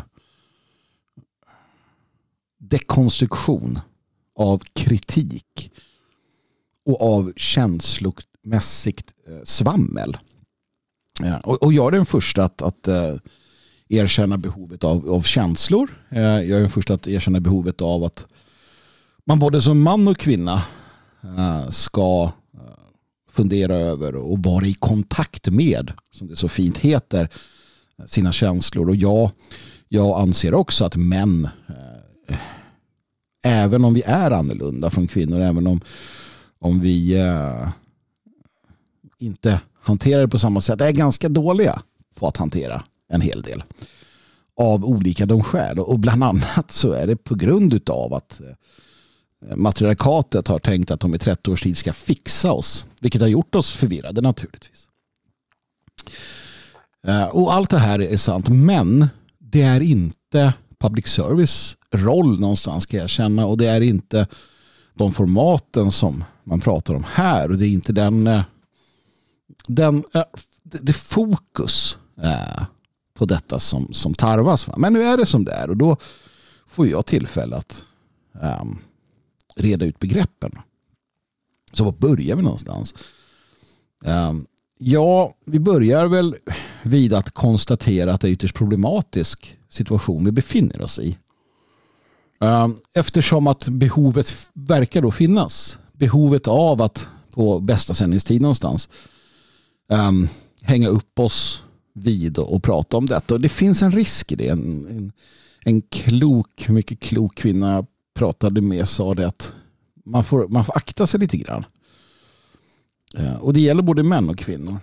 dekonstruktion 2.58 3.78
av 4.34 4.62
kritik 4.72 5.72
och 6.84 7.16
av 7.16 7.32
känslomässigt 7.36 9.14
svammel. 9.44 10.16
Och 11.42 11.72
jag 11.72 11.86
är 11.86 11.96
den 11.96 12.06
första 12.06 12.44
att, 12.44 12.62
att 12.62 12.88
erkänna 13.88 14.38
behovet 14.38 14.84
av, 14.84 15.10
av 15.10 15.22
känslor. 15.22 15.90
Eh, 16.08 16.22
jag 16.22 16.50
är 16.50 16.60
den 16.60 16.70
första 16.70 16.94
att 16.94 17.06
erkänna 17.06 17.40
behovet 17.40 17.82
av 17.82 18.04
att 18.04 18.26
man 19.24 19.38
både 19.38 19.62
som 19.62 19.82
man 19.82 20.08
och 20.08 20.18
kvinna 20.18 20.62
eh, 21.22 21.68
ska 21.70 22.32
eh, 22.54 22.60
fundera 23.30 23.76
över 23.76 24.16
och 24.16 24.38
vara 24.38 24.66
i 24.66 24.74
kontakt 24.74 25.48
med, 25.48 25.92
som 26.12 26.26
det 26.26 26.36
så 26.36 26.48
fint 26.48 26.78
heter, 26.78 27.28
sina 28.06 28.32
känslor. 28.32 28.88
Och 28.88 28.96
jag, 28.96 29.30
jag 29.88 30.20
anser 30.20 30.54
också 30.54 30.84
att 30.84 30.96
män 30.96 31.48
eh, 31.68 32.36
även 33.44 33.84
om 33.84 33.94
vi 33.94 34.02
är 34.02 34.30
annorlunda 34.30 34.90
från 34.90 35.06
kvinnor, 35.06 35.40
även 35.40 35.66
om, 35.66 35.80
om 36.58 36.80
vi 36.80 37.18
eh, 37.18 37.68
inte 39.18 39.60
hanterar 39.82 40.20
det 40.20 40.28
på 40.28 40.38
samma 40.38 40.60
sätt, 40.60 40.80
är 40.80 40.92
ganska 40.92 41.28
dåliga 41.28 41.82
på 42.14 42.26
att 42.26 42.36
hantera 42.36 42.82
en 43.08 43.20
hel 43.20 43.42
del 43.42 43.62
av 44.56 44.84
olika 44.84 45.26
de 45.26 45.42
skäl. 45.42 45.78
Och 45.78 45.98
bland 45.98 46.24
annat 46.24 46.70
så 46.70 46.92
är 46.92 47.06
det 47.06 47.16
på 47.16 47.34
grund 47.34 47.90
av 47.90 48.14
att 48.14 48.40
eh, 48.40 49.56
matriarkatet 49.56 50.48
har 50.48 50.58
tänkt 50.58 50.90
att 50.90 51.00
de 51.00 51.14
i 51.14 51.18
30 51.18 51.50
års 51.50 51.62
tid 51.62 51.76
ska 51.76 51.92
fixa 51.92 52.52
oss, 52.52 52.84
vilket 53.00 53.20
har 53.20 53.28
gjort 53.28 53.54
oss 53.54 53.70
förvirrade 53.70 54.20
naturligtvis. 54.20 54.88
Eh, 57.06 57.24
och 57.24 57.54
allt 57.54 57.70
det 57.70 57.78
här 57.78 58.00
är 58.00 58.16
sant, 58.16 58.48
men 58.48 59.08
det 59.38 59.62
är 59.62 59.80
inte 59.80 60.54
public 60.78 61.06
service 61.06 61.76
roll 61.92 62.40
någonstans 62.40 62.84
ska 62.84 62.96
jag 62.96 63.10
känna 63.10 63.46
och 63.46 63.58
det 63.58 63.66
är 63.66 63.80
inte 63.80 64.26
de 64.94 65.12
formaten 65.12 65.92
som 65.92 66.24
man 66.44 66.60
pratar 66.60 66.94
om 66.94 67.04
här 67.08 67.50
och 67.50 67.58
det 67.58 67.66
är 67.66 67.70
inte 67.70 67.92
den, 67.92 68.26
eh, 68.26 68.42
den 69.68 70.04
det 70.62 70.92
fokus 70.92 71.98
på 73.16 73.24
detta 73.24 73.58
som, 73.58 73.92
som 73.92 74.14
tarvas. 74.14 74.66
Men 74.76 74.92
nu 74.92 75.02
är 75.02 75.16
det 75.16 75.26
som 75.26 75.44
det 75.44 75.52
är 75.52 75.70
och 75.70 75.76
då 75.76 75.96
får 76.68 76.86
jag 76.86 77.06
tillfälle 77.06 77.56
att 77.56 77.84
um, 78.60 78.78
reda 79.56 79.84
ut 79.84 79.98
begreppen. 79.98 80.52
Så 81.72 81.84
var 81.84 81.92
börjar 81.92 82.36
vi 82.36 82.42
någonstans? 82.42 82.94
Um, 84.04 84.46
ja, 84.78 85.34
vi 85.44 85.60
börjar 85.60 86.06
väl 86.06 86.36
vid 86.82 87.14
att 87.14 87.30
konstatera 87.30 88.12
att 88.12 88.20
det 88.20 88.28
är 88.28 88.32
ytterst 88.32 88.54
problematisk 88.54 89.56
situation 89.68 90.24
vi 90.24 90.32
befinner 90.32 90.82
oss 90.82 90.98
i. 90.98 91.18
Um, 92.40 92.78
eftersom 92.94 93.46
att 93.46 93.68
behovet 93.68 94.50
verkar 94.52 95.02
då 95.02 95.10
finnas. 95.10 95.78
Behovet 95.92 96.48
av 96.48 96.82
att 96.82 97.06
på 97.30 97.60
bästa 97.60 97.94
sändningstid 97.94 98.42
någonstans 98.42 98.88
um, 99.88 100.28
hänga 100.62 100.88
upp 100.88 101.18
oss 101.18 101.62
vid 101.96 102.38
och, 102.38 102.54
och, 102.54 102.62
prata 102.62 102.96
om 102.96 103.06
detta. 103.06 103.34
Och 103.34 103.40
det 103.40 103.48
finns 103.48 103.82
en 103.82 103.92
risk 103.92 104.32
i 104.32 104.34
det. 104.34 104.48
En, 104.48 104.86
en, 104.86 105.12
en 105.64 105.82
klok, 105.82 106.68
mycket 106.68 107.00
klok 107.00 107.34
kvinna 107.34 107.72
jag 107.72 107.86
pratade 108.14 108.60
med 108.60 108.88
sa 108.88 109.14
det 109.14 109.26
att 109.26 109.52
man 110.04 110.24
får, 110.24 110.48
man 110.48 110.64
får 110.64 110.76
akta 110.76 111.06
sig 111.06 111.20
lite 111.20 111.36
grann. 111.36 111.64
Eh, 113.14 113.34
och 113.34 113.52
det 113.52 113.60
gäller 113.60 113.82
både 113.82 114.02
män 114.02 114.28
och 114.28 114.38
kvinnor. 114.38 114.78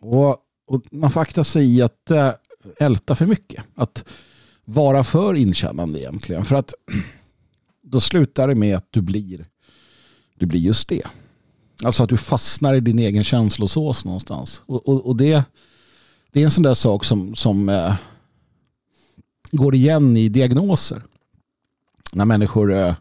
Och, 0.00 0.36
och 0.66 0.82
man 0.92 1.10
får 1.10 1.20
akta 1.20 1.44
sig 1.44 1.76
i 1.76 1.82
att 1.82 2.10
eh, 2.10 2.30
älta 2.78 3.14
för 3.14 3.26
mycket. 3.26 3.64
Att 3.74 4.04
vara 4.64 5.04
för 5.04 5.34
inkännande 5.34 6.00
egentligen. 6.00 6.44
För 6.44 6.56
att 6.56 6.74
då 7.82 8.00
slutar 8.00 8.48
det 8.48 8.54
med 8.54 8.76
att 8.76 8.88
du 8.90 9.00
blir, 9.00 9.46
du 10.38 10.46
blir 10.46 10.60
just 10.60 10.88
det. 10.88 11.02
Alltså 11.84 12.02
att 12.02 12.08
du 12.08 12.16
fastnar 12.16 12.74
i 12.74 12.80
din 12.80 12.98
egen 12.98 13.24
känslosås 13.24 14.04
någonstans. 14.04 14.62
Och, 14.66 14.88
och, 14.88 15.06
och 15.06 15.16
det, 15.16 15.44
det 16.34 16.40
är 16.40 16.44
en 16.44 16.50
sån 16.50 16.62
där 16.62 16.74
sak 16.74 17.04
som, 17.04 17.34
som 17.34 17.68
eh, 17.68 17.94
går 19.52 19.74
igen 19.74 20.16
i 20.16 20.28
diagnoser. 20.28 21.02
När 22.12 22.24
människor, 22.24 22.72
eh, 22.72 22.94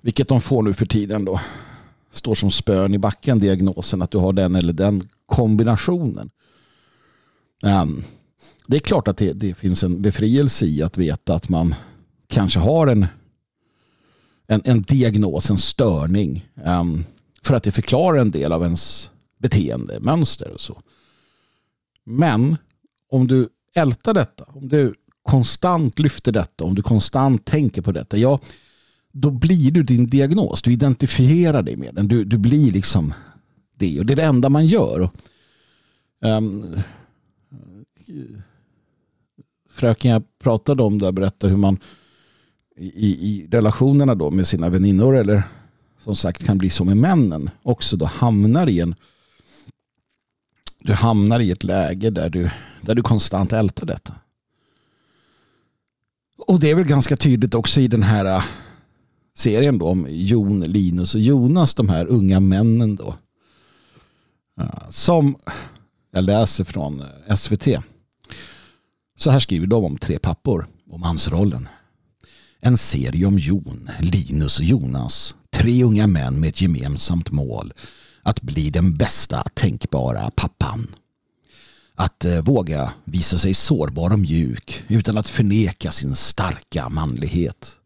vilket 0.00 0.28
de 0.28 0.40
får 0.40 0.62
nu 0.62 0.74
för 0.74 0.86
tiden 0.86 1.24
då, 1.24 1.40
står 2.12 2.34
som 2.34 2.50
spön 2.50 2.94
i 2.94 2.98
backen 2.98 3.38
diagnosen 3.38 4.02
att 4.02 4.10
du 4.10 4.18
har 4.18 4.32
den 4.32 4.54
eller 4.54 4.72
den 4.72 5.08
kombinationen. 5.26 6.30
Um, 7.62 8.04
det 8.66 8.76
är 8.76 8.80
klart 8.80 9.08
att 9.08 9.16
det, 9.16 9.32
det, 9.32 9.54
finns 9.54 9.82
en 9.82 10.02
befrielse 10.02 10.66
i 10.66 10.82
att 10.82 10.98
veta 10.98 11.34
att 11.34 11.48
man 11.48 11.74
kanske 12.26 12.58
har 12.58 12.86
en, 12.86 13.06
en, 14.46 14.62
en 14.64 14.82
diagnos, 14.82 15.50
en 15.50 15.58
störning. 15.58 16.48
Um, 16.64 17.04
för 17.42 17.54
att 17.54 17.62
det 17.62 17.72
förklarar 17.72 18.18
en 18.18 18.30
del 18.30 18.52
av 18.52 18.62
ens 18.62 19.10
beteende, 19.38 20.00
mönster 20.00 20.50
och 20.50 20.60
så. 20.60 20.82
Men 22.04 22.56
om 23.10 23.26
du 23.26 23.48
ältar 23.74 24.14
detta, 24.14 24.44
om 24.48 24.68
du 24.68 24.94
konstant 25.22 25.98
lyfter 25.98 26.32
detta, 26.32 26.64
om 26.64 26.74
du 26.74 26.82
konstant 26.82 27.44
tänker 27.44 27.82
på 27.82 27.92
detta, 27.92 28.16
ja, 28.16 28.40
då 29.12 29.30
blir 29.30 29.70
du 29.70 29.82
din 29.82 30.06
diagnos. 30.06 30.62
Du 30.62 30.72
identifierar 30.72 31.62
dig 31.62 31.76
med 31.76 31.94
den. 31.94 32.08
Du, 32.08 32.24
du 32.24 32.38
blir 32.38 32.72
liksom 32.72 33.14
det. 33.74 33.98
Och 33.98 34.06
det 34.06 34.14
är 34.14 34.16
det 34.16 34.24
enda 34.24 34.48
man 34.48 34.66
gör. 34.66 35.10
Um, 36.20 36.76
fröken 39.70 40.10
jag 40.10 40.22
pratade 40.38 40.82
om 40.82 40.98
där 40.98 41.12
berättade 41.12 41.50
hur 41.50 41.60
man 41.60 41.78
i, 42.76 43.08
i 43.08 43.48
relationerna 43.50 44.14
då 44.14 44.30
med 44.30 44.46
sina 44.46 44.68
väninnor 44.68 45.16
eller 45.16 45.42
som 45.98 46.16
sagt 46.16 46.44
kan 46.44 46.58
bli 46.58 46.70
så 46.70 46.84
med 46.84 46.96
männen 46.96 47.50
också 47.62 47.96
då 47.96 48.04
hamnar 48.04 48.68
i 48.68 48.80
en 48.80 48.94
du 50.84 50.92
hamnar 50.92 51.40
i 51.40 51.50
ett 51.50 51.64
läge 51.64 52.10
där 52.10 52.30
du, 52.30 52.50
där 52.80 52.94
du 52.94 53.02
konstant 53.02 53.52
ältar 53.52 53.86
detta. 53.86 54.14
Och 56.38 56.60
det 56.60 56.70
är 56.70 56.74
väl 56.74 56.86
ganska 56.86 57.16
tydligt 57.16 57.54
också 57.54 57.80
i 57.80 57.88
den 57.88 58.02
här 58.02 58.24
äh, 58.24 58.44
serien 59.36 59.78
då 59.78 59.88
om 59.88 60.06
Jon, 60.10 60.60
Linus 60.60 61.14
och 61.14 61.20
Jonas, 61.20 61.74
de 61.74 61.88
här 61.88 62.06
unga 62.06 62.40
männen 62.40 62.96
då. 62.96 63.16
Äh, 64.60 64.88
som 64.90 65.36
jag 66.12 66.24
läser 66.24 66.64
från 66.64 67.02
äh, 67.28 67.34
SVT. 67.36 67.68
Så 69.18 69.30
här 69.30 69.40
skriver 69.40 69.66
de 69.66 69.84
om 69.84 69.98
tre 69.98 70.18
pappor 70.18 70.66
och 70.90 71.00
mansrollen. 71.00 71.68
En 72.60 72.78
serie 72.78 73.26
om 73.26 73.38
Jon, 73.38 73.90
Linus 74.00 74.58
och 74.58 74.64
Jonas. 74.64 75.34
Tre 75.50 75.84
unga 75.84 76.06
män 76.06 76.40
med 76.40 76.48
ett 76.48 76.60
gemensamt 76.60 77.30
mål. 77.30 77.72
Att 78.24 78.42
bli 78.42 78.70
den 78.70 78.94
bästa 78.94 79.44
tänkbara 79.54 80.30
pappan. 80.30 80.86
Att 81.94 82.24
eh, 82.24 82.40
våga 82.42 82.92
visa 83.04 83.38
sig 83.38 83.54
sårbar 83.54 84.10
och 84.10 84.18
mjuk 84.18 84.84
utan 84.88 85.18
att 85.18 85.28
förneka 85.28 85.90
sin 85.90 86.14
starka 86.14 86.88
manlighet. 86.88 87.76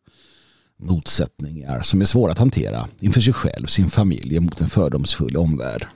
Motsättningar 0.77 1.83
som 1.83 2.01
är 2.01 2.05
svåra 2.05 2.33
att 2.33 2.39
hantera 2.39 2.89
inför 3.01 3.21
sig 3.21 3.33
själv, 3.33 3.67
sin 3.67 3.91
familj 3.91 4.37
och 4.37 4.43
mot 4.43 4.61
en 4.61 4.69
fördomsfull 4.69 5.37
omvärld. 5.37 5.87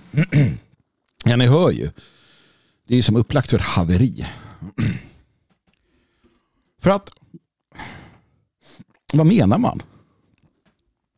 ja, 1.25 1.37
ni 1.37 1.47
hör 1.47 1.71
ju. 1.71 1.91
Det 2.87 2.95
är 2.95 2.97
ju 2.97 3.03
som 3.03 3.17
upplagt 3.17 3.51
för 3.51 3.59
haveri. 3.59 4.27
För 6.83 6.91
att, 6.91 7.11
vad 9.13 9.27
menar 9.27 9.59
man? 9.59 9.83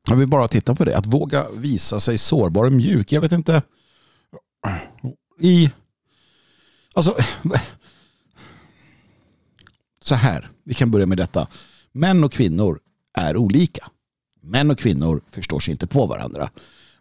Jag 0.09 0.17
vill 0.17 0.29
bara 0.29 0.49
titta 0.49 0.75
på 0.75 0.85
det. 0.85 0.97
Att 0.97 1.07
våga 1.07 1.51
visa 1.51 2.01
sig 2.01 2.19
sårbar 2.19 2.65
och 2.65 2.73
mjuk. 2.73 3.13
Jag 3.13 3.21
vet 3.21 3.33
inte. 3.33 3.63
I, 5.41 5.71
alltså, 6.95 7.17
så 10.03 10.15
här. 10.15 10.51
Vi 10.65 10.75
kan 10.75 10.91
börja 10.91 11.07
med 11.07 11.19
detta. 11.19 11.49
Män 11.93 12.25
och 12.25 12.33
kvinnor 12.33 12.81
är 13.15 13.37
olika. 13.37 13.89
Män 14.43 14.71
och 14.71 14.79
kvinnor 14.79 15.23
förstår 15.31 15.61
sig 15.61 15.73
inte 15.73 15.87
på 15.87 16.07
varandra. 16.07 16.51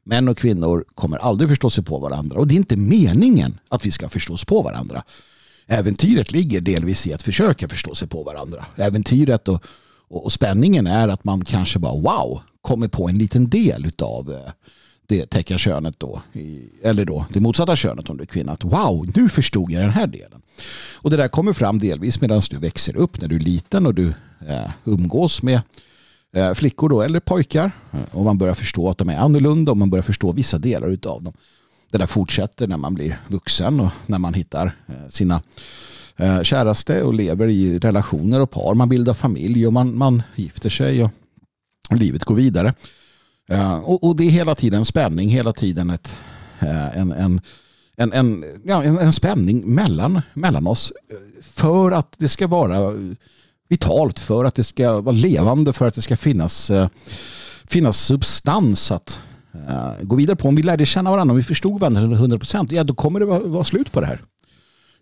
Män 0.04 0.28
och 0.28 0.38
kvinnor 0.38 0.86
kommer 0.96 1.18
aldrig 1.18 1.50
förstå 1.50 1.70
sig 1.70 1.84
på 1.84 2.00
varandra. 2.00 2.40
Och 2.40 2.48
det 2.48 2.56
är 2.56 2.58
inte 2.58 2.78
meningen 2.78 3.60
att 3.70 3.86
vi 3.86 3.92
ska 3.92 4.10
förstås 4.10 4.46
på 4.46 4.62
varandra. 4.62 5.04
Äventyret 5.68 6.32
ligger 6.32 6.60
delvis 6.60 7.08
i 7.08 7.14
att 7.14 7.24
försöka 7.24 7.70
förstå 7.70 7.96
sig 7.96 8.08
på 8.08 8.24
varandra. 8.24 8.66
Äventyret 8.76 9.48
och, 9.48 9.64
och, 10.08 10.26
och 10.26 10.32
spänningen 10.32 10.88
är 10.88 11.08
att 11.08 11.24
man 11.24 11.46
kanske 11.46 11.80
bara 11.80 11.94
wow, 11.94 12.42
kommer 12.64 12.88
på 12.88 13.10
en 13.10 13.18
liten 13.18 13.50
del 13.50 13.92
av 14.02 14.32
eh, 14.32 14.52
det 15.08 15.26
teckenkönet 15.26 16.00
då, 16.00 16.22
eller 16.84 17.06
då 17.06 17.26
det 17.30 17.40
motsatta 17.40 17.76
könet 17.76 18.10
om 18.10 18.18
du 18.18 18.24
är 18.24 18.28
kvinna, 18.28 18.52
att 18.52 18.64
wow, 18.64 19.12
nu 19.16 19.30
förstod 19.30 19.72
jag 19.72 19.82
den 19.82 19.90
här 19.90 20.08
delen. 20.08 20.42
Och 20.96 21.10
det 21.10 21.18
där 21.18 21.28
kommer 21.28 21.54
fram 21.54 21.80
delvis 21.80 22.22
medan 22.22 22.42
du 22.50 22.58
växer 22.58 22.96
upp 22.96 23.22
när 23.22 23.28
du 23.28 23.36
är 23.36 23.40
liten 23.40 23.86
och 23.86 23.94
du 23.94 24.14
eh, 24.48 24.70
umgås 24.84 25.42
med 25.42 25.62
eh, 26.36 26.54
flickor 26.54 26.90
då, 26.90 27.02
eller 27.02 27.20
pojkar 27.20 27.72
eh, 27.92 28.00
och 28.12 28.26
man 28.26 28.38
börjar 28.38 28.54
förstå 28.54 28.90
att 28.90 28.98
de 28.98 29.10
är 29.10 29.18
annorlunda 29.18 29.72
och 29.72 29.78
man 29.78 29.90
börjar 29.90 30.04
förstå 30.04 30.32
vissa 30.32 30.58
delar 30.58 30.88
av 30.88 31.24
dem. 31.24 31.34
Det 31.92 31.98
där 31.98 32.06
fortsätter 32.06 32.68
när 32.68 32.78
man 32.78 32.94
blir 32.94 33.20
vuxen 33.28 33.80
och 33.80 33.90
när 34.06 34.20
man 34.20 34.34
hittar 34.34 34.66
eh, 34.88 35.10
sina 35.10 35.42
eh, 36.18 36.42
käraste 36.42 37.04
och 37.04 37.14
lever 37.14 37.48
i 37.48 37.80
relationer 37.80 38.42
och 38.42 38.52
par. 38.52 38.74
Man 38.74 38.90
bildar 38.90 39.14
familj 39.14 39.68
och 39.68 39.74
man, 39.74 39.98
man 39.98 40.24
gifter 40.36 40.70
sig 40.70 41.04
och 41.04 41.12
livet 41.96 42.24
går 42.24 42.36
vidare. 42.36 42.74
Eh, 43.50 43.76
och, 43.76 44.04
och, 44.04 44.16
det 44.16 44.24
är 44.24 44.30
hela 44.30 44.56
tiden 44.56 44.86
spänning, 44.86 45.30
hela 45.30 45.54
tiden 45.54 45.90
ett, 45.90 46.16
eh, 46.60 46.98
en, 46.98 47.12
en, 47.12 47.42
en, 47.98 48.14
en, 48.14 48.46
ja, 48.66 48.84
en, 48.84 48.98
en, 48.98 49.14
spänning 49.14 49.76
mellan, 49.76 50.22
mellan 50.34 50.68
oss 50.68 50.94
för 51.42 51.92
att 51.92 52.16
det 52.18 52.28
ska 52.28 52.48
vara 52.48 52.94
vitalt, 53.70 54.20
för 54.20 54.46
att 54.46 54.56
det 54.56 54.64
ska 54.64 55.02
vara 55.02 55.16
levande, 55.16 55.74
för 55.74 55.88
att 55.88 55.96
det 55.96 56.02
ska 56.02 56.18
finnas, 56.18 56.70
eh, 56.70 56.90
finnas 57.66 57.98
substans 57.98 58.92
att 58.92 59.22
gå 60.02 60.16
vidare 60.16 60.36
på. 60.36 60.48
Om 60.48 60.56
vi 60.56 60.64
lärde 60.64 60.86
känna 60.86 61.12
varandra, 61.12 61.32
om 61.32 61.38
vi 61.38 61.44
förstod 61.44 61.80
varandra 61.80 62.02
100% 62.02 62.74
ja 62.74 62.84
då 62.84 62.94
kommer 62.94 63.20
det 63.20 63.26
vara, 63.26 63.40
vara 63.40 63.64
slut 63.64 63.92
på 63.92 64.02
det 64.02 64.08
här. 64.08 64.22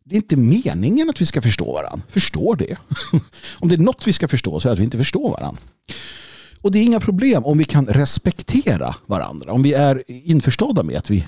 Det 0.04 0.16
är 0.16 0.18
inte 0.18 0.36
meningen 0.36 1.10
att 1.10 1.22
vi 1.22 1.26
ska 1.26 1.42
förstå 1.42 1.74
varandra. 1.74 2.06
Förstå 2.10 2.56
det. 2.56 2.78
om 3.60 3.70
det 3.70 3.76
är 3.76 3.78
något 3.78 4.08
vi 4.08 4.14
ska 4.14 4.28
förstå 4.28 4.60
så 4.60 4.68
är 4.68 4.70
det 4.70 4.74
att 4.74 4.80
vi 4.80 4.84
inte 4.84 4.98
förstår 4.98 5.32
varandra. 5.32 5.62
Och 6.62 6.72
det 6.72 6.80
är 6.80 6.84
inga 6.84 7.00
problem 7.00 7.46
om 7.46 7.58
vi 7.58 7.66
kan 7.66 7.86
respektera 7.86 8.96
varandra. 9.06 9.54
Om 9.54 9.64
vi 9.64 9.74
är 9.74 10.04
införstådda 10.08 10.84
med 10.84 10.98
att 10.98 11.10
vi 11.10 11.28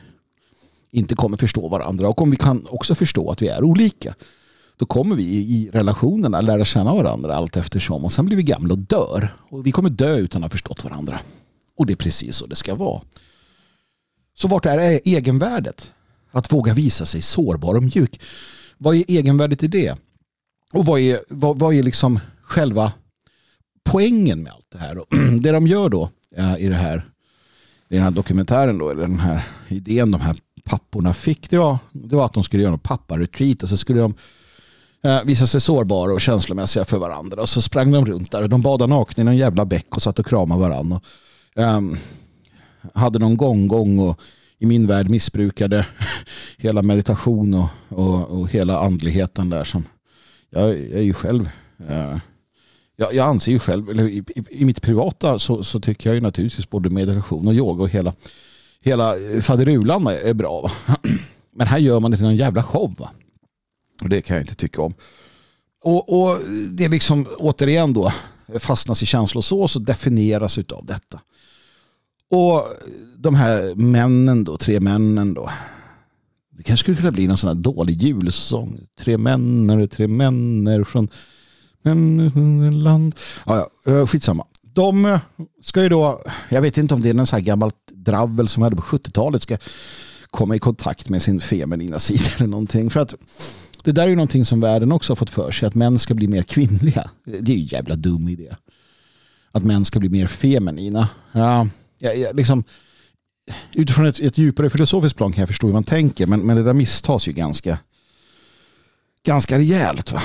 inte 0.92 1.16
kommer 1.16 1.38
förstå 1.38 1.68
varandra 1.68 2.10
och 2.10 2.22
om 2.22 2.32
vi 2.32 2.38
kan 2.38 2.68
också 2.70 2.96
förstå 2.96 3.32
att 3.32 3.42
vi 3.42 3.48
är 3.48 3.63
olika. 3.63 4.16
Då 4.78 4.86
kommer 4.86 5.16
vi 5.16 5.24
i 5.24 5.70
relationerna 5.74 6.42
lära 6.42 6.66
känna 6.66 6.94
varandra 6.94 7.36
allt 7.36 7.58
eftersom 7.58 8.06
och 8.06 8.12
sen 8.12 8.25
blir 8.25 8.38
vi 8.38 8.44
gamla 8.44 8.74
och 8.74 8.80
dör. 8.80 9.34
Och 9.50 9.68
vi 9.68 9.72
kommer 9.72 9.90
dö 9.90 10.18
utan 10.18 10.44
att 10.44 10.52
ha 10.52 10.54
förstått 10.54 10.84
varandra. 10.84 11.20
Och 11.78 11.86
det 11.86 11.94
är 11.94 11.98
precis 11.98 12.36
så 12.36 12.46
det 12.46 12.56
ska 12.56 12.75
vara. 12.75 13.02
Så 14.36 14.48
vart 14.48 14.66
är 14.66 14.80
e- 14.80 15.02
egenvärdet? 15.04 15.92
Att 16.32 16.54
våga 16.54 16.74
visa 16.74 17.06
sig 17.06 17.22
sårbar 17.22 17.75
och 17.75 17.84
mjuk. 17.84 18.20
Vad 18.78 18.96
är 18.96 19.04
egenvärdet 19.08 19.63
i 19.63 19.68
det? 19.68 19.98
Och 20.74 20.86
vad 20.86 21.00
är, 21.00 21.20
vad, 21.30 21.60
vad 21.60 21.74
är 21.75 21.84
liksom 21.84 22.20
själva 22.42 22.94
poängen 23.84 24.44
med 24.44 24.52
allt 24.52 24.62
det 24.74 24.80
här. 24.80 24.98
Och 24.98 25.08
det 25.42 25.51
de 25.51 25.68
gör 25.68 25.89
då 25.89 26.10
eh, 26.38 26.58
i 26.58 26.68
det 26.68 26.75
här 26.75 27.06
i 27.89 27.96
den 27.96 28.03
här 28.03 28.12
dokumentären 28.12 28.77
då, 28.77 28.89
eller 28.89 29.01
den 29.01 29.20
här 29.20 29.44
idén 29.68 30.12
de 30.12 30.22
här 30.22 30.36
papporna 30.63 31.13
fick, 31.13 31.50
det 31.50 31.58
var, 31.58 31.77
det 31.92 32.15
var 32.15 32.25
att 32.25 32.34
de 32.34 32.44
skulle 32.44 32.63
göra 32.63 32.74
en 32.74 32.80
papparetreat 32.80 33.63
och 33.63 33.70
så 33.70 33.77
skulle 33.77 34.01
de 34.01 34.13
eh, 35.03 35.24
visa 35.24 35.48
sig 35.48 35.62
sårbara 35.62 36.13
och 36.13 36.22
känslomässiga 36.22 36.86
för 36.86 36.98
varandra. 36.98 37.42
Och 37.42 37.50
så 37.50 37.62
sprang 37.62 37.92
de 37.92 38.06
runt 38.06 38.32
där 38.32 38.44
och 38.44 38.50
de 38.50 38.62
badade 38.62 38.94
nakna 38.94 39.22
i 39.22 39.25
någon 39.25 39.38
jävla 39.38 39.65
bäck 39.65 39.96
och 39.96 40.01
satt 40.01 40.20
och 40.20 40.25
kramade 40.25 40.62
varandra. 40.62 41.01
Och, 41.56 41.63
um, 41.63 41.98
hade 42.94 43.20
någon 43.20 43.38
gånggång 43.38 44.00
och 44.00 44.20
i 44.60 44.65
min 44.65 44.88
värld 44.88 45.10
missbrukade 45.10 45.86
hela 46.58 46.82
meditation 46.82 47.53
och, 47.53 47.70
och, 47.89 48.39
och 48.39 48.50
hela 48.50 48.80
andligheten 48.80 49.50
där 49.50 49.63
som 49.63 49.84
jag, 50.50 50.70
jag 50.70 50.75
är 50.75 51.01
ju 51.01 51.13
själv 51.13 51.50
uh, 51.89 52.18
jag, 52.95 53.13
jag 53.13 53.27
anser 53.27 53.51
ju 53.51 53.60
själv, 53.60 53.89
eller 53.89 54.08
i, 54.08 54.17
i, 54.17 54.43
i 54.49 54.65
mitt 54.65 54.82
privata 54.82 55.39
så, 55.39 55.63
så, 55.63 55.79
tycker 55.79 56.10
jag 56.10 56.15
ju 56.15 56.21
naturligtvis 56.21 56.69
både 56.69 56.89
meditation 56.89 57.47
och 57.47 57.53
yoga 57.53 57.84
och 57.84 57.89
hela, 57.89 58.13
hela 58.82 59.17
eh, 59.17 59.41
faderulan 59.41 60.08
är 60.08 60.34
bra. 60.34 60.62
Va? 60.62 60.71
Men 61.56 61.67
här 61.67 61.77
gör 61.77 61.99
man 61.99 62.12
det 62.12 62.17
till 62.17 62.25
en 62.25 62.36
jävla 62.36 62.63
show. 62.63 62.95
Va? 62.99 63.10
Och 64.03 64.10
det 64.10 64.21
kan 64.21 64.36
jag 64.36 64.43
inte 64.43 64.56
tycka 64.56 64.82
om. 64.82 64.93
Och, 65.84 66.29
och 66.29 66.39
det 66.71 66.86
är 66.86 66.89
liksom 66.89 67.27
återigen 67.38 67.93
då 67.93 68.13
fastnas 68.60 69.03
i 69.03 69.06
känslosås 69.06 69.75
och 69.75 69.82
definieras 69.82 70.58
av 70.58 70.86
detta. 70.86 71.21
Och 72.29 72.67
de 73.17 73.36
här 73.36 73.75
männen 73.75 74.43
då, 74.43 74.58
tre 74.58 74.79
männen 74.79 75.34
då. 75.34 75.49
Det 76.49 76.63
kanske 76.63 76.84
skulle 76.84 76.97
kunna 76.97 77.12
bli 77.12 77.27
någon 77.27 77.38
sån 77.38 77.47
här 77.47 77.63
dålig 77.63 78.01
julsång. 78.01 78.79
Tre 78.99 79.17
männer, 79.17 79.88
tre 79.88 80.08
männer 80.08 80.84
från 80.84 81.08
land. 82.84 83.15
Ja, 83.46 83.69
ja, 83.84 83.91
eh, 83.91 84.08
skitsamma. 84.08 84.46
De 84.62 85.06
eh, 85.06 85.19
ska 85.62 85.84
ju 85.84 85.89
då, 85.89 86.24
jag 86.50 86.62
vet 86.62 86.78
inte 86.78 86.93
om 86.93 87.02
det 87.02 87.10
är 87.10 87.13
någon 87.13 87.28
så 87.28 87.36
här 87.36 87.43
gammalt 87.43 87.76
dravel 87.91 88.48
som 88.48 88.63
hade 88.63 88.76
på 88.76 88.82
70-talet 88.82 89.41
ska 89.41 89.58
komma 90.32 90.56
i 90.56 90.60
kontakt 90.60 91.10
med 91.10 91.22
sin 91.22 91.41
feminina 91.41 92.00
sida 92.00 92.30
eller 92.38 92.48
någonting. 92.48 92.89
För 92.89 93.00
att 93.00 93.15
det 93.84 93.91
där 93.91 94.04
är 94.04 94.08
ju 94.08 94.15
någonting 94.15 94.46
som 94.46 94.62
världen 94.62 94.91
också 94.91 95.12
har 95.12 95.15
fått 95.15 95.30
för 95.30 95.52
sig, 95.52 95.67
att 95.67 95.76
män 95.76 96.00
ska 96.00 96.13
bli 96.13 96.28
mer 96.28 96.43
kvinnliga. 96.43 97.10
Det 97.26 97.52
är 97.52 97.56
ju 97.56 97.62
en 97.62 97.67
jävla 97.67 97.96
dum 97.96 98.30
idé. 98.30 98.56
Att 99.52 99.63
män 99.63 99.86
ska 99.86 100.00
bli 100.00 100.10
mer 100.10 100.28
feminina. 100.28 101.10
Ja, 101.32 101.67
ja, 102.00 102.13
ja 102.13 102.32
liksom, 102.32 102.63
utifrån 103.74 104.06
ett, 104.06 104.19
ett 104.19 104.38
djupare 104.38 104.69
filosofiskt 104.69 105.17
plan 105.17 105.32
kan 105.32 105.41
jag 105.41 105.50
förstå 105.50 105.67
hur 105.67 105.74
man 105.74 105.84
tänker, 105.84 106.28
men, 106.28 106.39
men 106.39 106.58
det 106.58 106.63
där 106.63 106.74
misstas 106.74 107.28
ju 107.28 107.32
ganska, 107.32 107.80
ganska 109.26 109.58
rejält. 109.58 110.12
Va? 110.12 110.22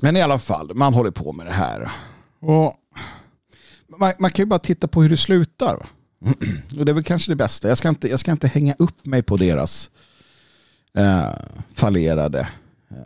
Men 0.00 0.16
i 0.16 0.22
alla 0.22 0.38
fall, 0.38 0.74
man 0.74 0.94
håller 0.94 1.10
på 1.10 1.32
med 1.32 1.46
det 1.46 1.52
här. 1.52 1.90
Och 2.40 2.74
man, 3.98 4.12
man 4.18 4.30
kan 4.30 4.42
ju 4.42 4.46
bara 4.46 4.58
titta 4.58 4.88
på 4.88 5.02
hur 5.02 5.10
det 5.10 5.16
slutar. 5.16 5.88
Och 6.78 6.84
det 6.84 6.92
är 6.92 6.94
väl 6.94 7.04
kanske 7.04 7.32
det 7.32 7.36
bästa. 7.36 7.68
Jag 7.68 7.78
ska 7.78 7.88
inte, 7.88 8.08
jag 8.08 8.20
ska 8.20 8.32
inte 8.32 8.48
hänga 8.48 8.74
upp 8.78 9.06
mig 9.06 9.22
på 9.22 9.36
deras 9.36 9.90
eh, 10.94 11.30
fallerade 11.74 12.48
eh, 12.90 12.96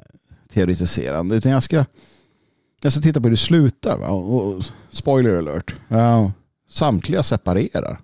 teoretiserande. 0.53 1.37
Utan 1.37 1.53
jag 1.53 1.63
ska, 1.63 1.85
jag 2.83 2.93
ska 2.93 3.01
titta 3.01 3.21
på 3.21 3.25
hur 3.25 3.31
det 3.31 3.37
slutar. 3.37 3.99
Va? 3.99 4.09
Och, 4.09 4.47
och, 4.47 4.65
spoiler 4.91 5.37
alert. 5.37 5.75
Uh, 5.93 6.31
samtliga 6.71 7.23
separerar. 7.23 8.01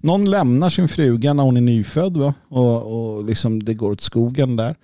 Någon 0.00 0.30
lämnar 0.30 0.70
sin 0.70 0.88
fruga 0.88 1.32
när 1.32 1.42
hon 1.42 1.56
är 1.56 1.60
nyfödd. 1.60 2.16
Va? 2.16 2.34
Och, 2.48 3.16
och 3.16 3.24
liksom 3.24 3.62
det 3.62 3.74
går 3.74 3.90
åt 3.92 4.00
skogen 4.00 4.56
där. 4.56 4.76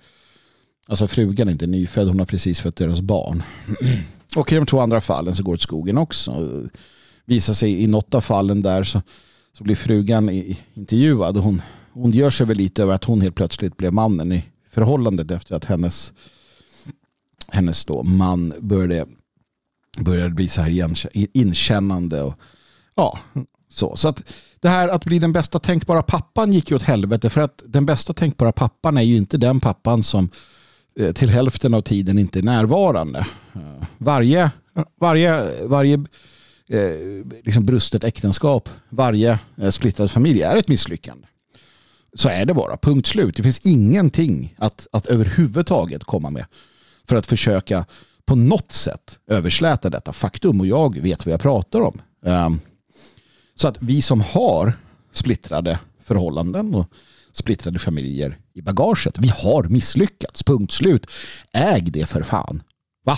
Alltså 0.87 1.07
frugan 1.07 1.47
är 1.47 1.51
inte 1.51 1.67
nyfödd, 1.67 2.07
hon 2.07 2.19
har 2.19 2.25
precis 2.25 2.59
fött 2.59 2.75
deras 2.75 3.01
barn. 3.01 3.43
Och 4.35 4.51
i 4.51 4.55
de 4.55 4.65
två 4.65 4.79
andra 4.79 5.01
fallen 5.01 5.35
så 5.35 5.43
går 5.43 5.51
det 5.51 5.55
åt 5.55 5.61
skogen 5.61 5.97
också. 5.97 6.49
Visar 7.25 7.53
sig 7.53 7.83
i 7.83 7.87
något 7.87 8.15
av 8.15 8.21
fallen 8.21 8.61
där 8.61 8.83
så, 8.83 9.01
så 9.57 9.63
blir 9.63 9.75
frugan 9.75 10.29
intervjuad. 10.73 11.37
Hon, 11.37 11.61
hon 11.91 12.11
gör 12.11 12.29
sig 12.29 12.45
väl 12.45 12.57
lite 12.57 12.83
över 12.83 12.93
att 12.93 13.03
hon 13.03 13.21
helt 13.21 13.35
plötsligt 13.35 13.77
blev 13.77 13.93
mannen 13.93 14.31
i 14.31 14.43
förhållandet 14.69 15.31
efter 15.31 15.55
att 15.55 15.65
hennes, 15.65 16.13
hennes 17.51 17.85
då 17.85 18.03
man 18.03 18.53
började, 18.59 19.11
började 19.99 20.29
bli 20.29 20.47
så 20.47 20.61
här 20.61 20.97
inkännande. 21.13 22.21
Och, 22.21 22.35
ja, 22.95 23.19
så. 23.69 23.95
så 23.95 24.07
att 24.07 24.33
det 24.59 24.69
här 24.69 24.87
att 24.87 25.05
bli 25.05 25.19
den 25.19 25.33
bästa 25.33 25.59
tänkbara 25.59 26.03
pappan 26.03 26.51
gick 26.51 26.69
ju 26.69 26.75
åt 26.75 26.83
helvete 26.83 27.29
för 27.29 27.41
att 27.41 27.63
den 27.65 27.85
bästa 27.85 28.13
tänkbara 28.13 28.51
pappan 28.51 28.97
är 28.97 29.01
ju 29.01 29.17
inte 29.17 29.37
den 29.37 29.59
pappan 29.59 30.03
som 30.03 30.29
Eh, 30.99 31.11
till 31.11 31.29
hälften 31.29 31.73
av 31.73 31.81
tiden 31.81 32.19
inte 32.19 32.39
är 32.39 32.43
närvarande. 32.43 33.27
Eh, 33.55 33.87
varje, 33.97 34.51
varje, 34.99 35.65
varje 35.65 35.93
eh, 36.69 36.91
liksom 37.43 37.65
brustet 37.65 38.03
äktenskap, 38.03 38.69
varje 38.89 39.39
splittrad 39.71 40.11
familj 40.11 40.41
är 40.41 40.55
ett 40.55 40.67
misslyckande. 40.67 41.27
Så 42.15 42.29
är 42.29 42.45
det 42.45 42.53
bara, 42.53 42.77
punkt 42.77 43.07
slut. 43.07 43.35
Det 43.35 43.43
finns 43.43 43.59
ingenting 43.59 44.55
att, 44.57 44.87
att 44.91 45.05
överhuvudtaget 45.05 46.03
komma 46.03 46.29
med 46.29 46.45
för 47.07 47.15
att 47.15 47.27
försöka 47.27 47.85
på 48.25 48.35
något 48.35 48.71
sätt 48.71 49.19
översläta 49.27 49.89
detta 49.89 50.13
faktum 50.13 50.59
och 50.59 50.67
jag 50.67 50.99
vet 50.99 51.25
vad 51.25 51.33
jag 51.33 51.41
pratar 51.41 51.81
om. 51.81 52.01
Ehm, 52.25 52.59
så 53.55 53.67
att 53.67 53.77
vi 53.79 54.01
som 54.01 54.21
har 54.21 54.73
splittrade 55.11 55.79
förhållanden 56.01 56.75
och 56.75 56.85
splittrade 57.31 57.79
familjer 57.79 58.37
i 58.53 58.61
bagaget. 58.61 59.17
Vi 59.17 59.27
har 59.27 59.63
misslyckats, 59.63 60.43
punkt 60.43 60.71
slut. 60.71 61.07
Äg 61.53 61.81
det 61.81 62.05
för 62.05 62.23
fan. 62.23 62.63
Va? 63.05 63.17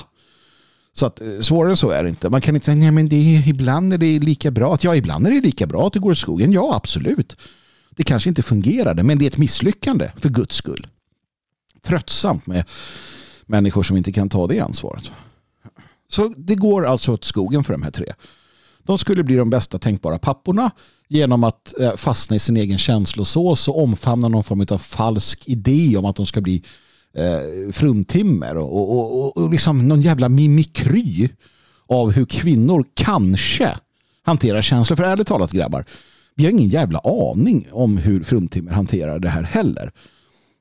Så 0.93 1.05
att 1.05 1.21
eh, 1.21 1.39
svårare 1.39 1.71
än 1.71 1.77
så 1.77 1.89
är 1.89 2.03
det 2.03 2.09
inte. 2.09 2.29
Man 2.29 2.41
kan 2.41 2.55
inte, 2.55 2.75
nej 2.75 2.91
men 2.91 3.09
det 3.09 3.15
är, 3.15 3.47
ibland 3.47 3.93
är 3.93 3.97
det 3.97 4.19
lika 4.19 4.51
bra. 4.51 4.73
Att, 4.73 4.83
ja, 4.83 4.95
ibland 4.95 5.27
är 5.27 5.31
det 5.31 5.41
lika 5.41 5.67
bra 5.67 5.87
att 5.87 5.93
det 5.93 5.99
går 5.99 6.13
i 6.13 6.15
skogen. 6.15 6.51
Ja, 6.51 6.75
absolut. 6.75 7.37
Det 7.89 8.03
kanske 8.03 8.29
inte 8.29 8.43
fungerade, 8.43 9.03
men 9.03 9.17
det 9.17 9.25
är 9.25 9.27
ett 9.27 9.37
misslyckande 9.37 10.11
för 10.17 10.29
guds 10.29 10.55
skull. 10.55 10.87
Tröttsamt 11.83 12.47
med 12.47 12.65
människor 13.45 13.83
som 13.83 13.97
inte 13.97 14.11
kan 14.11 14.29
ta 14.29 14.47
det 14.47 14.59
ansvaret. 14.59 15.11
Så 16.07 16.33
det 16.37 16.55
går 16.55 16.85
alltså 16.85 17.11
åt 17.11 17.25
skogen 17.25 17.63
för 17.63 17.73
de 17.73 17.83
här 17.83 17.91
tre. 17.91 18.13
De 18.85 18.97
skulle 18.97 19.23
bli 19.23 19.35
de 19.35 19.49
bästa 19.49 19.79
tänkbara 19.79 20.19
papporna 20.19 20.71
genom 21.07 21.43
att 21.43 21.79
eh, 21.79 21.95
fastna 21.95 22.35
i 22.35 22.39
sin 22.39 22.57
egen 22.57 22.77
känslosås 22.77 23.67
och 23.67 23.83
omfamna 23.83 24.27
någon 24.27 24.43
form 24.43 24.65
av 24.69 24.77
falsk 24.77 25.43
idé 25.47 25.97
om 25.97 26.05
att 26.05 26.15
de 26.15 26.25
ska 26.25 26.41
bli 26.41 26.63
eh, 27.13 27.71
fruntimmer 27.71 28.57
och, 28.57 28.91
och, 28.91 29.19
och, 29.19 29.37
och 29.37 29.51
liksom 29.51 29.87
någon 29.87 30.01
jävla 30.01 30.29
mimikry 30.29 31.29
av 31.87 32.11
hur 32.11 32.25
kvinnor 32.25 32.85
kanske 32.93 33.77
hanterar 34.23 34.61
känslor. 34.61 34.95
För 34.95 35.03
ärligt 35.03 35.27
talat 35.27 35.51
grabbar, 35.51 35.85
vi 36.35 36.43
har 36.43 36.51
ingen 36.51 36.69
jävla 36.69 36.99
aning 36.99 37.67
om 37.71 37.97
hur 37.97 38.23
fruntimmer 38.23 38.71
hanterar 38.71 39.19
det 39.19 39.29
här 39.29 39.43
heller. 39.43 39.91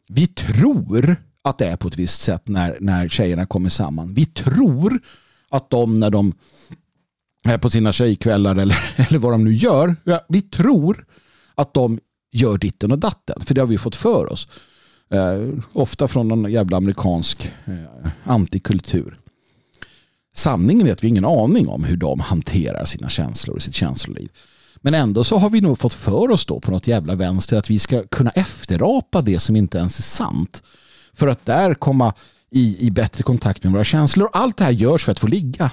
Vi 0.09 0.27
tror 0.27 1.17
att 1.45 1.59
det 1.59 1.67
är 1.67 1.77
på 1.77 1.89
ett 1.89 1.97
visst 1.99 2.21
sätt 2.21 2.49
när, 2.49 2.79
när 2.81 3.09
tjejerna 3.09 3.47
kommer 3.47 3.69
samman. 3.69 4.15
Vi 4.15 4.27
tror 4.27 5.01
att 5.51 5.71
de 5.71 6.01
när 6.01 6.11
de 6.11 6.33
Eh, 7.49 7.57
på 7.57 7.71
sina 7.71 7.93
tjejkvällar 7.93 8.57
eller, 8.57 8.79
eller 9.09 9.19
vad 9.19 9.33
de 9.33 9.45
nu 9.45 9.55
gör, 9.55 9.97
ja, 10.05 10.21
vi 10.29 10.43
tror 10.43 11.07
att 11.55 11.75
de 11.75 11.99
gör 12.33 12.59
ditten 12.59 12.93
och 12.93 12.99
datten. 12.99 13.41
För 13.41 13.55
det 13.55 13.61
har 13.61 13.69
vi 13.69 13.79
fått 13.79 13.97
för 13.97 14.33
oss. 14.33 14.49
Eh, 15.11 15.59
ofta 15.73 16.09
från 16.09 16.29
någon 16.29 16.53
jävla 16.53 16.77
amerikansk 16.77 17.53
eh, 17.65 18.11
antikultur. 18.25 19.19
Sanningen 20.35 20.87
är 20.87 20.93
att 20.93 21.05
vi 21.05 21.09
har 21.09 21.11
ingen 21.11 21.25
aning 21.25 21.69
om 21.69 21.85
hur 21.85 21.97
de 21.97 22.21
hanterar 22.21 22.85
sina 22.85 23.09
känslor 23.09 23.57
och 23.57 23.63
sitt 23.63 23.75
känsloliv. 23.75 24.29
Men 24.77 24.95
ändå 24.95 25.25
så 25.25 25.39
har 25.39 25.51
vi 25.51 25.61
nog 25.61 25.79
fått 25.79 25.95
för 25.95 26.31
oss 26.31 26.47
då 26.47 26.61
på 26.61 26.71
något 26.71 26.87
jävla 26.87 27.15
vänster 27.15 27.57
att 27.57 27.71
vi 27.71 27.79
ska 27.79 28.03
kunna 28.07 28.31
efterapa 28.31 29.21
det 29.23 29.39
som 29.39 29.57
inte 29.57 29.79
ens 29.79 29.99
är 29.99 30.03
sant. 30.03 30.63
För 31.13 31.29
att 31.29 31.47
där 31.47 31.75
komma 31.75 32.15
i, 32.51 32.87
i 32.87 32.91
bättre 32.91 33.23
kontakt 33.23 33.65
med 33.65 33.73
våra 33.73 33.85
känslor. 33.85 34.29
Allt 34.33 34.57
det 34.57 34.65
här 34.65 34.73
görs 34.73 35.05
för 35.05 35.13
att 35.13 35.19
få 35.19 35.27
ligga. 35.27 35.71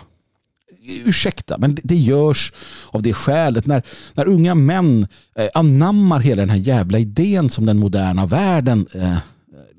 Ursäkta, 1.05 1.57
men 1.57 1.77
det, 1.83 1.95
görs 1.95 2.53
av 2.89 3.01
det 3.01 3.13
skälet. 3.13 3.65
När, 3.65 3.83
när 4.13 4.27
unga 4.27 4.55
män 4.55 5.07
eh, 5.35 5.47
anammar 5.53 6.19
hela 6.19 6.41
den 6.41 6.49
här 6.49 6.57
jävla 6.57 6.99
idén 6.99 7.49
som 7.49 7.65
den 7.65 7.79
moderna 7.79 8.25
världen 8.25 8.87
eh, 8.93 9.17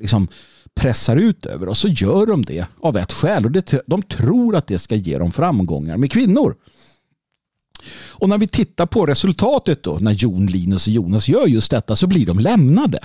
liksom 0.00 0.28
pressar 0.74 1.16
ut 1.16 1.46
över 1.46 1.68
oss 1.68 1.78
så 1.78 1.88
gör 1.88 2.26
de 2.26 2.44
det 2.44 2.66
av 2.80 2.96
ett 2.96 3.12
skäl. 3.12 3.44
Och 3.44 3.50
det, 3.50 3.82
de 3.86 4.02
tror 4.02 4.56
att 4.56 4.66
det 4.66 4.78
ska 4.78 4.94
ge 4.94 5.18
dem 5.18 5.32
framgångar 5.32 5.96
med 5.96 6.12
kvinnor. 6.12 6.54
Och 7.94 8.28
när 8.28 8.38
vi 8.38 8.46
tittar 8.46 8.86
på 8.86 9.06
resultatet 9.06 9.82
då, 9.82 9.98
när 10.00 10.12
Jon, 10.12 10.46
Linus 10.46 10.86
och 10.86 10.92
Jonas 10.92 11.28
gör 11.28 11.46
just 11.46 11.70
detta 11.70 11.96
så 11.96 12.06
blir 12.06 12.26
de 12.26 12.38
lämnade. 12.38 12.98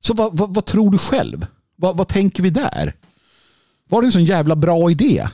Så 0.00 0.14
vad, 0.14 0.38
vad, 0.38 0.54
vad 0.54 0.64
tror 0.64 0.90
du 0.90 0.98
själv? 0.98 1.46
Vad, 1.76 1.96
vad, 1.96 2.08
tänker 2.08 2.42
vi 2.42 2.50
där? 2.50 2.96
Var 3.88 4.02
det 4.02 4.08
en 4.08 4.12
sån 4.12 4.24
jävla 4.24 4.56
bra 4.56 4.90
idé? 4.90 5.28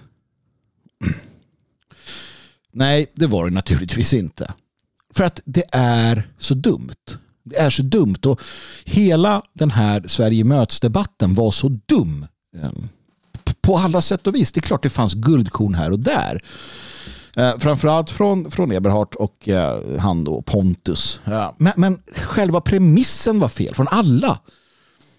Nej, 2.72 3.06
det 3.14 3.26
var 3.26 3.44
det 3.44 3.50
naturligtvis 3.50 4.14
inte. 4.14 4.52
För 5.14 5.24
att 5.24 5.40
det 5.44 5.64
är 5.72 6.28
så 6.38 6.54
dumt. 6.54 6.94
Det 7.44 7.56
är 7.56 7.70
så 7.70 7.82
dumt 7.82 8.18
och 8.26 8.40
hela 8.84 9.42
den 9.52 9.70
här 9.70 10.04
Sverige 10.06 10.44
möts-debatten 10.44 11.34
var 11.34 11.50
så 11.50 11.68
dum. 11.68 12.26
Ehm, 12.62 12.88
på 13.60 13.76
alla 13.76 14.00
sätt 14.00 14.26
och 14.26 14.34
vis. 14.34 14.52
Det 14.52 14.58
är 14.58 14.62
klart 14.62 14.82
det 14.82 14.88
fanns 14.88 15.14
guldkorn 15.14 15.74
här 15.74 15.90
och 15.90 15.98
där. 15.98 16.44
Eh, 17.36 17.58
framförallt 17.58 18.10
från, 18.10 18.50
från 18.50 18.72
Eberhardt 18.72 19.14
och 19.14 19.48
eh, 19.48 19.98
han 19.98 20.24
då 20.24 20.42
Pontus. 20.42 21.20
Ehm, 21.24 21.52
men, 21.58 21.72
men 21.76 22.02
själva 22.14 22.60
premissen 22.60 23.40
var 23.40 23.48
fel 23.48 23.74
från 23.74 23.88
alla. 23.88 24.38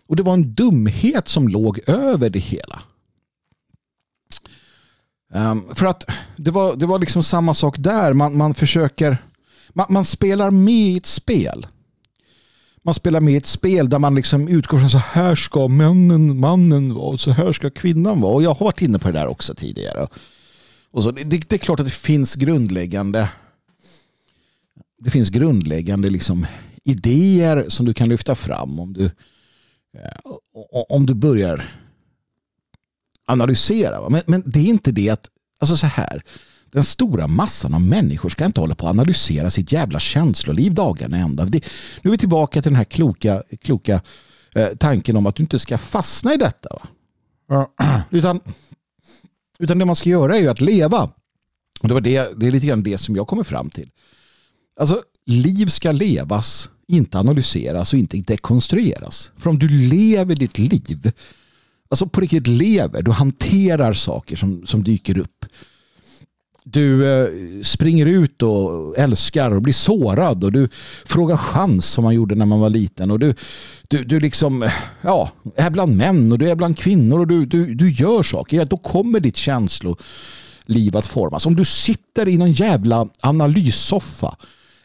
Och 0.07 0.15
det 0.15 0.23
var 0.23 0.33
en 0.33 0.53
dumhet 0.53 1.27
som 1.27 1.47
låg 1.47 1.79
över 1.89 2.29
det 2.29 2.39
hela. 2.39 2.81
Um, 5.35 5.75
för 5.75 5.85
att 5.85 6.09
det 6.37 6.51
var, 6.51 6.75
det 6.75 6.85
var 6.85 6.99
liksom 6.99 7.23
samma 7.23 7.53
sak 7.53 7.75
där. 7.79 8.13
Man, 8.13 8.37
man 8.37 8.53
försöker... 8.53 9.17
Man, 9.69 9.85
man, 9.89 10.05
spelar 10.05 10.51
med 10.51 10.73
i 10.73 10.97
ett 10.97 11.05
spel. 11.05 11.67
Man 12.83 12.93
spelar 12.93 13.19
med 13.19 13.33
i 13.33 13.37
ett 13.37 13.45
spel 13.45 13.89
där 13.89 13.99
man 13.99 14.15
liksom 14.15 14.47
utgår 14.47 14.79
från 14.79 14.89
så 14.89 14.97
här 14.97 15.35
ska 15.35 15.67
männen, 15.67 16.39
mannen 16.39 16.93
vara 16.93 17.05
och 17.05 17.19
så 17.19 17.31
här 17.31 17.53
ska 17.53 17.69
kvinnan 17.69 18.21
vara. 18.21 18.33
Och 18.33 18.43
jag 18.43 18.53
har 18.53 18.65
varit 18.65 18.81
inne 18.81 18.99
på 18.99 19.07
det 19.07 19.19
där 19.19 19.27
också 19.27 19.55
tidigare. 19.55 20.07
Och 20.91 21.03
så, 21.03 21.11
det, 21.11 21.23
det 21.23 21.53
är 21.53 21.57
klart 21.57 21.79
att 21.79 21.85
det 21.85 21.93
finns 21.93 22.35
grundläggande 22.35 23.29
det 25.03 25.09
finns 25.09 25.29
grundläggande 25.29 26.09
liksom 26.09 26.45
idéer 26.83 27.65
som 27.69 27.85
du 27.85 27.93
kan 27.93 28.09
lyfta 28.09 28.35
fram 28.35 28.79
om 28.79 28.93
du, 28.93 29.05
eh, 29.05 30.31
om 30.89 31.05
du 31.05 31.13
börjar 31.13 31.82
analysera. 33.25 34.09
Men, 34.09 34.21
men 34.27 34.43
det 34.45 34.59
är 34.59 34.65
inte 34.65 34.91
det 34.91 35.09
att, 35.09 35.29
alltså 35.59 35.77
så 35.77 35.87
här, 35.87 36.23
den 36.71 36.83
stora 36.83 37.27
massan 37.27 37.73
av 37.73 37.81
människor 37.81 38.29
ska 38.29 38.45
inte 38.45 38.59
hålla 38.59 38.75
på 38.75 38.87
att 38.87 38.93
analysera 38.93 39.49
sitt 39.49 39.71
jävla 39.71 39.99
känsloliv 39.99 40.73
dagarna 40.73 41.17
ända. 41.17 41.45
Det, 41.45 41.65
nu 42.01 42.09
är 42.09 42.11
vi 42.11 42.17
tillbaka 42.17 42.61
till 42.61 42.71
den 42.71 42.77
här 42.77 42.83
kloka, 42.83 43.43
kloka 43.61 44.01
eh, 44.55 44.67
tanken 44.79 45.17
om 45.17 45.25
att 45.25 45.35
du 45.35 45.43
inte 45.43 45.59
ska 45.59 45.77
fastna 45.77 46.33
i 46.33 46.37
detta. 46.37 46.69
Va? 47.47 47.67
Utan 48.09 48.39
utan 49.59 49.77
det 49.79 49.85
man 49.85 49.95
ska 49.95 50.09
göra 50.09 50.37
är 50.37 50.41
ju 50.41 50.47
att 50.47 50.61
leva. 50.61 51.03
Och 51.79 51.87
det, 51.87 51.93
var 51.93 52.01
det, 52.01 52.39
det 52.39 52.47
är 52.47 52.51
lite 52.51 52.67
grann 52.67 52.83
det 52.83 52.97
som 52.97 53.15
jag 53.15 53.27
kommer 53.27 53.43
fram 53.43 53.69
till. 53.69 53.89
Alltså, 54.79 55.01
liv 55.25 55.65
ska 55.65 55.91
levas, 55.91 56.69
inte 56.87 57.19
analyseras 57.19 57.93
och 57.93 57.99
inte 57.99 58.17
dekonstrueras. 58.17 59.31
För 59.37 59.49
om 59.49 59.59
du 59.59 59.67
lever 59.69 60.35
ditt 60.35 60.57
liv, 60.57 61.11
alltså 61.89 62.05
på 62.05 62.21
riktigt 62.21 62.47
lever, 62.47 63.01
du 63.01 63.11
hanterar 63.11 63.93
saker 63.93 64.35
som, 64.35 64.67
som 64.67 64.83
dyker 64.83 65.17
upp 65.17 65.45
du 66.63 67.11
eh, 67.11 67.27
springer 67.63 68.05
ut 68.05 68.41
och 68.41 68.97
älskar 68.97 69.51
och 69.51 69.61
blir 69.61 69.73
sårad 69.73 70.43
och 70.43 70.51
du 70.51 70.69
frågar 71.05 71.37
chans 71.37 71.85
som 71.85 72.03
man 72.03 72.15
gjorde 72.15 72.35
när 72.35 72.45
man 72.45 72.59
var 72.59 72.69
liten 72.69 73.11
och 73.11 73.19
du, 73.19 73.35
du, 73.87 74.03
du 74.03 74.19
liksom, 74.19 74.69
ja, 75.01 75.29
är 75.55 75.69
bland 75.69 75.97
män 75.97 76.31
och 76.31 76.39
du 76.39 76.49
är 76.49 76.55
bland 76.55 76.77
kvinnor 76.77 77.19
och 77.19 77.27
du, 77.27 77.45
du, 77.45 77.75
du 77.75 77.91
gör 77.91 78.23
saker, 78.23 78.57
ja, 78.57 78.65
då 78.65 78.77
kommer 78.77 79.19
ditt 79.19 79.37
känsloliv 79.37 80.97
att 80.97 81.07
formas. 81.07 81.45
Om 81.45 81.55
du 81.55 81.65
sitter 81.65 82.27
i 82.27 82.37
någon 82.37 82.51
jävla 82.51 83.07
analyssoffa 83.19 84.35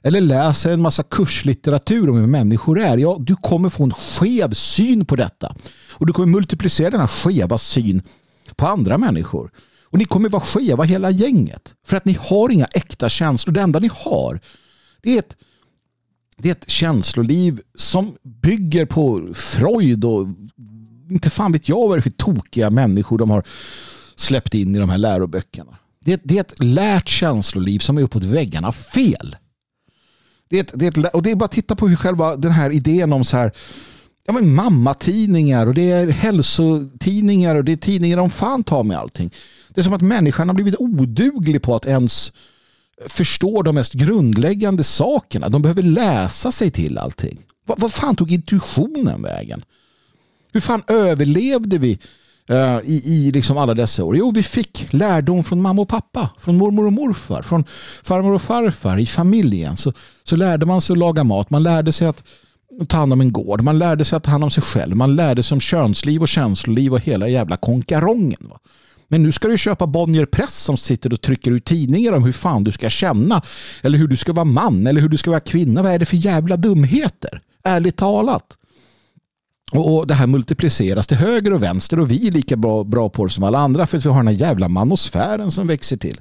eller 0.08 0.20
läser 0.20 0.70
en 0.70 0.82
massa 0.82 1.02
kurslitteratur 1.02 2.10
om 2.10 2.16
hur 2.16 2.26
människor 2.26 2.80
är, 2.80 2.98
ja, 2.98 3.16
du 3.20 3.36
kommer 3.36 3.68
få 3.68 3.84
en 3.84 3.92
skev 3.92 4.52
syn 4.52 5.04
på 5.04 5.16
detta. 5.16 5.54
Och 5.92 6.06
du 6.06 6.12
kommer 6.12 6.28
multiplicera 6.28 6.90
denna 6.90 7.08
skeva 7.08 7.58
syn 7.58 8.02
på 8.56 8.66
andra 8.66 8.98
människor. 8.98 9.50
Och 9.84 9.98
ni 9.98 10.04
kommer 10.04 10.28
vara 10.28 10.42
skeva 10.42 10.84
hela 10.84 11.10
gänget. 11.10 11.74
För 11.86 11.96
att 11.96 12.04
ni 12.04 12.18
har 12.20 12.50
inga 12.50 12.66
äkta 12.66 13.08
känslor. 13.08 13.54
Det 13.54 13.60
enda 13.60 13.78
ni 13.78 13.90
har 13.92 14.40
det 15.02 15.14
är 15.14 15.18
ett, 15.18 15.36
det 16.36 16.48
är 16.48 16.52
ett 16.52 16.70
känsloliv 16.70 17.60
som 17.74 18.16
bygger 18.22 18.86
på 18.86 19.28
Freud 19.34 20.04
och 20.04 20.26
inte 21.10 21.30
fan 21.30 21.52
vet 21.52 21.68
jag 21.68 21.88
vad 21.88 21.96
det 21.96 22.00
är 22.00 22.02
för 22.02 22.10
tokiga 22.10 22.70
människor 22.70 23.18
de 23.18 23.30
har 23.30 23.44
släppt 24.16 24.54
in 24.54 24.76
i 24.76 24.78
de 24.78 24.90
här 24.90 24.98
läroböckerna. 24.98 25.78
Det 26.00 26.12
är, 26.12 26.20
det 26.24 26.36
är 26.36 26.40
ett 26.40 26.64
lärt 26.64 27.08
känsloliv 27.08 27.78
som 27.78 27.98
är 27.98 28.02
uppåt 28.02 28.24
väggarna 28.24 28.72
fel. 28.72 29.36
Det 30.48 30.56
är, 30.56 30.60
ett, 30.60 30.72
det 30.74 30.86
är 30.86 31.06
ett, 31.06 31.14
och 31.14 31.22
det 31.22 31.30
är 31.30 31.36
bara 31.36 31.44
att 31.44 31.52
titta 31.52 31.76
på 31.76 31.88
hur 31.88 31.96
själva 31.96 32.36
den 32.36 32.52
här 32.52 32.70
idén 32.70 33.12
om 33.12 33.24
så 33.24 33.36
här 33.36 33.52
ja, 34.26 34.32
men 34.32 34.54
mammatidningar 34.54 35.66
och 35.66 35.74
det 35.74 35.90
är 35.90 36.06
hälsotidningar 36.06 37.54
och 37.54 37.64
det 37.64 37.72
är 37.72 37.76
tidningar 37.76 38.18
om 38.18 38.30
fan 38.30 38.64
tar 38.64 38.84
med 38.84 38.98
allting. 38.98 39.34
Det 39.68 39.80
är 39.80 39.82
som 39.82 39.92
att 39.92 40.02
människan 40.02 40.48
har 40.48 40.54
blivit 40.54 40.76
oduglig 40.78 41.62
på 41.62 41.74
att 41.74 41.86
ens 41.86 42.32
förstå 43.06 43.62
de 43.62 43.74
mest 43.74 43.92
grundläggande 43.92 44.84
sakerna. 44.84 45.48
De 45.48 45.62
behöver 45.62 45.82
läsa 45.82 46.52
sig 46.52 46.70
till 46.70 46.98
allting. 46.98 47.38
Vad, 47.66 47.80
vad 47.80 47.92
fan 47.92 48.16
tog 48.16 48.32
intuitionen 48.32 49.22
vägen? 49.22 49.64
Hur 50.52 50.60
fan 50.60 50.82
överlevde 50.86 51.78
vi 51.78 51.98
Eh, 52.48 52.78
i, 52.84 53.02
i 53.04 53.32
liksom 53.32 53.58
alla 53.58 53.74
dessa 53.74 54.04
år? 54.04 54.16
Jo, 54.16 54.30
vi 54.30 54.42
fick 54.42 54.86
lärdom 54.90 55.44
från 55.44 55.62
mamma 55.62 55.82
och 55.82 55.88
pappa, 55.88 56.30
från 56.38 56.56
mormor 56.56 56.86
och 56.86 56.92
morfar, 56.92 57.42
från 57.42 57.64
farmor 58.02 58.34
och 58.34 58.42
farfar 58.42 58.98
i 58.98 59.06
familjen. 59.06 59.76
Så, 59.76 59.92
så 60.24 60.36
lärde 60.36 60.66
man 60.66 60.80
sig 60.80 60.94
att 60.94 60.98
laga 60.98 61.24
mat. 61.24 61.50
Man 61.50 61.62
lärde 61.62 61.92
sig 61.92 62.06
att 62.06 62.24
ta 62.88 62.96
hand 62.96 63.12
om 63.12 63.20
en 63.20 63.32
gård. 63.32 63.62
Man 63.62 63.78
lärde 63.78 64.04
sig 64.04 64.16
att 64.16 64.22
ta 64.22 64.30
hand 64.30 64.44
om 64.44 64.50
sig 64.50 64.62
själv. 64.62 64.96
Man 64.96 65.16
lärde 65.16 65.42
sig 65.42 65.56
om 65.56 65.60
könsliv 65.60 66.22
och 66.22 66.28
känsloliv 66.28 66.92
och 66.92 67.00
hela 67.00 67.28
jävla 67.28 67.56
konkarongen. 67.56 68.48
Va? 68.50 68.58
Men 69.08 69.22
nu 69.22 69.32
ska 69.32 69.48
du 69.48 69.58
köpa 69.58 69.86
Bonnier 69.86 70.26
Press 70.26 70.62
som 70.62 70.76
sitter 70.76 71.12
och 71.12 71.20
trycker 71.20 71.50
ut 71.50 71.64
tidningar 71.64 72.12
om 72.12 72.24
hur 72.24 72.32
fan 72.32 72.64
du 72.64 72.72
ska 72.72 72.88
känna. 72.88 73.42
Eller 73.82 73.98
hur 73.98 74.08
du 74.08 74.16
ska 74.16 74.32
vara 74.32 74.44
man 74.44 74.86
eller 74.86 75.00
hur 75.00 75.08
du 75.08 75.16
ska 75.16 75.30
vara 75.30 75.40
kvinna. 75.40 75.82
Vad 75.82 75.92
är 75.92 75.98
det 75.98 76.06
för 76.06 76.16
jävla 76.16 76.56
dumheter? 76.56 77.40
Ärligt 77.64 77.96
talat. 77.96 78.57
Och 79.72 80.06
det 80.06 80.14
här 80.14 80.26
multipliceras 80.26 81.06
till 81.06 81.16
höger 81.16 81.52
och 81.52 81.62
vänster 81.62 82.00
och 82.00 82.10
vi 82.10 82.28
är 82.28 82.32
lika 82.32 82.56
bra, 82.56 82.84
bra 82.84 83.08
på 83.08 83.24
det 83.24 83.30
som 83.30 83.44
alla 83.44 83.58
andra 83.58 83.86
för 83.86 83.98
att 83.98 84.04
vi 84.04 84.08
har 84.08 84.16
den 84.16 84.26
här 84.26 84.46
jävla 84.46 84.68
manosfären 84.68 85.50
som 85.50 85.66
växer 85.66 85.96
till. 85.96 86.20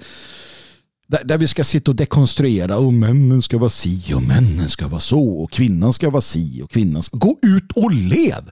Där, 1.07 1.23
där, 1.23 1.37
vi 1.37 1.47
ska 1.47 1.63
sitta 1.63 1.91
och 1.91 1.95
dekonstruera 1.95 2.77
och 2.77 2.93
männen 2.93 3.41
ska 3.41 3.57
vara 3.57 3.69
si 3.69 4.13
och 4.13 4.23
männen 4.23 4.69
ska 4.69 4.87
vara 4.87 4.99
så 4.99 5.29
och 5.29 5.51
kvinnan 5.51 5.93
ska 5.93 6.09
vara 6.09 6.21
si 6.21 6.61
och 6.61 6.71
kvinnan 6.71 7.03
ska... 7.03 7.17
Gå 7.17 7.37
ut 7.41 7.71
och 7.71 7.91
led. 7.91 8.49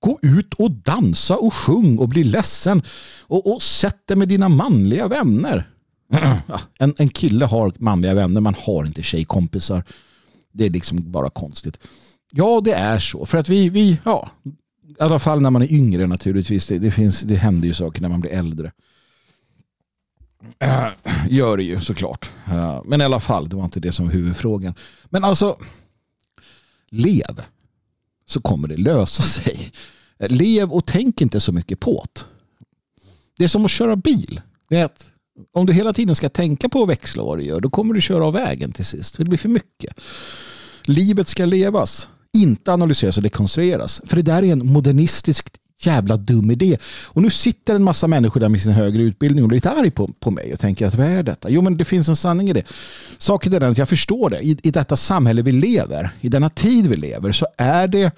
Gå 0.00 0.18
ut 0.22 0.54
och 0.54 0.70
dansa 0.70 1.36
och 1.36 1.54
sjung 1.54 1.98
och 1.98 2.08
bli 2.08 2.24
ledsen 2.24 2.82
och, 3.20 3.54
och 3.54 3.62
sätt 3.62 4.06
dig 4.06 4.16
med 4.16 4.28
dina 4.28 4.48
manliga 4.48 5.08
vänner. 5.08 5.68
en, 6.78 6.94
en 6.98 7.08
kille 7.08 7.44
har 7.44 7.72
manliga 7.78 8.14
vänner, 8.14 8.40
man 8.40 8.56
har 8.58 8.86
inte 8.86 9.02
tjejkompisar. 9.02 9.84
Det 10.52 10.66
är 10.66 10.70
liksom 10.70 11.12
bara 11.12 11.30
konstigt. 11.30 11.78
Ja, 12.34 12.60
det 12.64 12.72
är 12.72 12.98
så. 12.98 13.26
För 13.26 13.38
att 13.38 13.48
vi, 13.48 13.68
vi 13.68 13.98
ja, 14.04 14.30
i 14.88 15.02
alla 15.02 15.18
fall 15.18 15.40
när 15.40 15.50
man 15.50 15.62
är 15.62 15.72
yngre 15.72 16.06
naturligtvis. 16.06 16.66
Det, 16.66 16.78
det, 16.78 16.90
finns, 16.90 17.20
det 17.20 17.34
händer 17.34 17.68
ju 17.68 17.74
saker 17.74 18.02
när 18.02 18.08
man 18.08 18.20
blir 18.20 18.30
äldre. 18.30 18.72
Äh, 20.58 20.86
gör 21.28 21.56
det 21.56 21.62
ju 21.62 21.80
såklart. 21.80 22.30
Äh, 22.46 22.82
men 22.84 23.00
i 23.00 23.04
alla 23.04 23.20
fall, 23.20 23.48
det 23.48 23.56
var 23.56 23.64
inte 23.64 23.80
det 23.80 23.92
som 23.92 24.06
var 24.06 24.12
huvudfrågan. 24.12 24.74
Men 25.04 25.24
alltså, 25.24 25.56
lev 26.90 27.40
så 28.26 28.40
kommer 28.40 28.68
det 28.68 28.76
lösa 28.76 29.22
sig. 29.22 29.72
Lev 30.18 30.72
och 30.72 30.86
tänk 30.86 31.20
inte 31.20 31.40
så 31.40 31.52
mycket 31.52 31.80
på 31.80 32.06
det. 32.12 32.20
Det 33.36 33.44
är 33.44 33.48
som 33.48 33.64
att 33.64 33.70
köra 33.70 33.96
bil. 33.96 34.40
Det 34.68 34.76
är 34.76 34.84
att 34.84 35.06
om 35.52 35.66
du 35.66 35.72
hela 35.72 35.92
tiden 35.92 36.14
ska 36.14 36.28
tänka 36.28 36.68
på 36.68 36.82
att 36.82 36.88
växla 36.88 37.22
vad 37.22 37.38
du 37.38 37.44
gör, 37.44 37.60
då 37.60 37.70
kommer 37.70 37.94
du 37.94 38.00
köra 38.00 38.24
av 38.24 38.32
vägen 38.32 38.72
till 38.72 38.84
sist. 38.84 39.18
Det 39.18 39.24
blir 39.24 39.38
för 39.38 39.48
mycket. 39.48 39.96
Livet 40.84 41.28
ska 41.28 41.44
levas, 41.44 42.08
inte 42.36 42.72
analyseras 42.72 43.16
och 43.16 43.22
dekonstrueras. 43.22 44.00
För 44.04 44.16
det 44.16 44.22
där 44.22 44.42
är 44.42 44.52
en 44.52 44.72
modernistisk 44.72 45.48
jävla 45.86 46.16
dum 46.16 46.50
idé. 46.50 46.78
Och 47.04 47.22
nu 47.22 47.30
sitter 47.30 47.74
en 47.74 47.82
massa 47.82 48.06
människor 48.06 48.40
där 48.40 48.48
med 48.48 48.62
sin 48.62 48.72
högre 48.72 49.02
utbildning 49.02 49.44
och 49.44 49.50
är 49.50 49.54
lite 49.54 49.70
arg 49.70 49.90
på, 49.90 50.08
på 50.20 50.30
mig 50.30 50.52
och 50.52 50.60
tänker 50.60 50.86
att 50.86 50.94
vad 50.94 51.06
är 51.06 51.22
detta? 51.22 51.50
Jo 51.50 51.62
men 51.62 51.76
det 51.76 51.84
finns 51.84 52.08
en 52.08 52.16
sanning 52.16 52.50
i 52.50 52.52
det. 52.52 52.64
Saken 53.18 53.52
är 53.52 53.60
den 53.60 53.70
att 53.70 53.78
jag 53.78 53.88
förstår 53.88 54.30
det. 54.30 54.40
I, 54.40 54.58
I 54.62 54.70
detta 54.70 54.96
samhälle 54.96 55.42
vi 55.42 55.52
lever, 55.52 56.10
i 56.20 56.28
denna 56.28 56.48
tid 56.48 56.86
vi 56.86 56.96
lever 56.96 57.32
så 57.32 57.46
är 57.58 57.88
det 57.88 58.12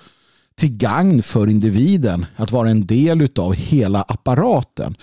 till 0.57 0.77
gagn 0.77 1.23
för 1.23 1.49
individen 1.49 2.27
att 2.37 2.51
vara 2.51 2.71
en 2.71 2.87
del 2.87 3.29
av 3.37 3.55
hela 3.55 4.03
apparaten. 4.03 4.97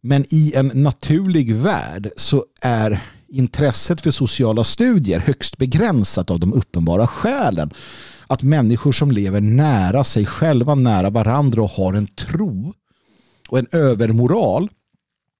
Men 0.00 0.24
i 0.28 0.52
en 0.56 0.70
naturlig 0.74 1.54
värld 1.54 2.10
så 2.16 2.44
är 2.60 3.00
intresset 3.28 4.00
för 4.00 4.10
sociala 4.10 4.64
studier 4.64 5.20
högst 5.20 5.58
begränsat 5.58 6.30
av 6.30 6.40
de 6.40 6.52
uppenbara 6.52 7.06
skälen. 7.06 7.70
Att 8.26 8.42
människor 8.42 8.92
som 8.92 9.10
lever 9.10 9.40
nära 9.40 10.04
sig 10.04 10.26
själva, 10.26 10.74
nära 10.74 11.10
varandra 11.10 11.62
och 11.62 11.70
har 11.70 11.94
en 11.94 12.06
tro 12.06 12.74
och 13.48 13.58
en 13.58 13.66
övermoral, 13.72 14.68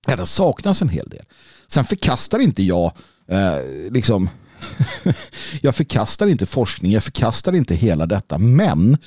ja, 0.07 0.17
det 0.17 0.27
saknas 0.27 0.83
en 0.83 0.89
hel 0.89 1.09
del. 1.09 1.25
Sen 1.69 1.85
förkastar 1.85 2.39
inte 2.39 2.63
jag 2.63 2.93
eh, 3.29 3.59
liksom 3.91 4.31
jag 5.61 5.77
förkastar 5.77 6.27
inte 6.27 6.47
forskning, 6.47 6.93
jag 6.93 7.05
förkastar 7.05 7.53
inte 7.53 7.75
hela 7.75 8.07
detta, 8.07 8.39
men 8.39 8.99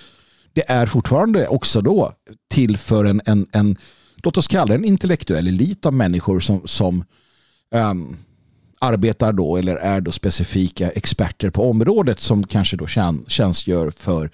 det 0.54 0.72
är 0.72 0.86
fortfarande 0.86 1.48
också 1.48 1.82
då 1.82 2.12
till 2.50 2.78
för 2.78 3.06
en, 3.06 3.22
en, 3.26 3.48
en 3.52 3.78
låt 4.16 4.38
oss 4.38 4.48
kalla 4.48 4.66
det 4.66 4.76
en 4.76 4.86
intellektuell 4.86 5.48
elit 5.48 5.86
av 5.86 5.94
människor 5.94 6.40
som, 6.40 6.68
som 6.68 7.04
um, 7.72 8.18
arbetar 8.80 9.34
då 9.34 9.58
eller 9.58 9.76
är 9.76 10.02
då 10.02 10.12
specifika 10.12 10.90
experter 10.90 11.50
på 11.50 11.70
området 11.70 12.20
som 12.20 12.44
kanske 12.44 12.78
då 12.78 12.88
tjänstgör 13.28 13.92
för 13.92 14.32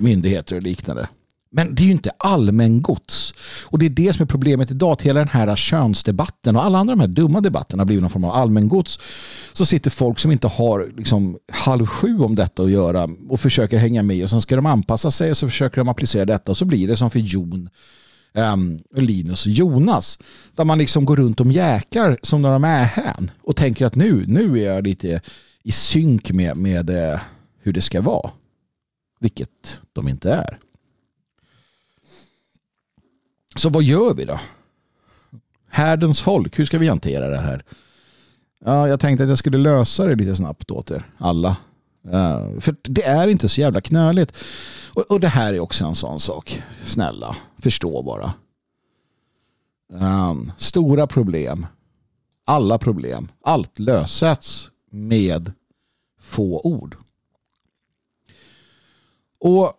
myndigheter 0.00 0.56
och 0.56 0.62
liknande. 0.62 1.08
Men 1.54 1.74
det 1.74 1.82
är 1.82 1.84
ju 1.84 1.92
inte 1.92 2.10
allmän 2.18 2.82
gods. 2.82 3.34
Och 3.64 3.78
det 3.78 3.86
är 3.86 3.90
det 3.90 4.12
som 4.12 4.22
är 4.22 4.26
problemet 4.26 4.70
idag. 4.70 4.98
Till 4.98 5.06
hela 5.06 5.20
den 5.20 5.28
här 5.28 5.56
könsdebatten 5.56 6.56
och 6.56 6.64
alla 6.64 6.78
andra 6.78 6.94
de 6.94 7.00
här 7.00 7.08
dumma 7.08 7.40
debatterna 7.40 7.80
har 7.80 7.86
blivit 7.86 8.02
någon 8.02 8.10
form 8.10 8.24
av 8.24 8.32
allmän 8.32 8.68
gods. 8.68 8.98
Så 9.52 9.66
sitter 9.66 9.90
folk 9.90 10.18
som 10.18 10.32
inte 10.32 10.48
har 10.48 10.92
liksom 10.96 11.38
halv 11.52 11.86
sju 11.86 12.18
om 12.18 12.34
detta 12.34 12.62
att 12.62 12.70
göra 12.70 13.08
och 13.28 13.40
försöker 13.40 13.78
hänga 13.78 14.02
med 14.02 14.24
och 14.24 14.30
sen 14.30 14.40
ska 14.40 14.56
de 14.56 14.66
anpassa 14.66 15.10
sig 15.10 15.30
och 15.30 15.36
så 15.36 15.48
försöker 15.48 15.76
de 15.76 15.88
applicera 15.88 16.24
detta 16.24 16.50
och 16.50 16.56
så 16.56 16.64
blir 16.64 16.88
det 16.88 16.96
som 16.96 17.10
för 17.10 17.18
Jon 17.18 17.68
Ehm, 18.34 18.78
Linus 18.94 19.46
och 19.46 19.52
Jonas. 19.52 20.18
Där 20.54 20.64
man 20.64 20.78
liksom 20.78 21.04
går 21.04 21.16
runt 21.16 21.40
och 21.40 21.46
mjäkar 21.46 22.18
som 22.22 22.42
när 22.42 22.52
de 22.52 22.64
är 22.64 22.84
här 22.84 23.30
och 23.42 23.56
tänker 23.56 23.86
att 23.86 23.94
nu, 23.94 24.24
nu 24.26 24.60
är 24.60 24.74
jag 24.74 24.86
lite 24.86 25.20
i 25.62 25.72
synk 25.72 26.30
med, 26.30 26.56
med 26.56 26.90
eh, 26.90 27.20
hur 27.58 27.72
det 27.72 27.80
ska 27.80 28.00
vara. 28.00 28.30
Vilket 29.20 29.80
de 29.92 30.08
inte 30.08 30.32
är. 30.32 30.58
Så 33.56 33.70
vad 33.70 33.82
gör 33.82 34.14
vi 34.14 34.24
då? 34.24 34.40
Härdens 35.68 36.20
folk, 36.20 36.58
hur 36.58 36.66
ska 36.66 36.78
vi 36.78 36.88
hantera 36.88 37.28
det 37.28 37.38
här? 37.38 37.64
Ja, 38.64 38.88
jag 38.88 39.00
tänkte 39.00 39.24
att 39.24 39.28
jag 39.28 39.38
skulle 39.38 39.58
lösa 39.58 40.06
det 40.06 40.14
lite 40.14 40.36
snabbt 40.36 40.70
åt 40.70 40.90
er 40.90 41.10
alla. 41.18 41.56
Uh, 42.06 42.60
för 42.60 42.76
det 42.82 43.02
är 43.02 43.28
inte 43.28 43.48
så 43.48 43.60
jävla 43.60 43.80
knöligt. 43.80 44.34
Och, 44.94 45.02
och, 45.10 45.20
det 45.20 45.28
här 45.28 45.52
är 45.52 45.60
också 45.60 45.84
en 45.84 45.94
sån 45.94 46.20
sak. 46.20 46.62
Snälla, 46.84 47.36
förstå 47.58 48.02
bara. 48.02 48.34
Um, 49.92 50.52
stora 50.58 51.06
problem. 51.06 51.66
Alla 52.44 52.78
problem. 52.78 53.28
Allt 53.44 53.78
lösats 53.78 54.70
med 54.90 55.52
få 56.20 56.60
ord. 56.60 56.96
Och 59.38 59.72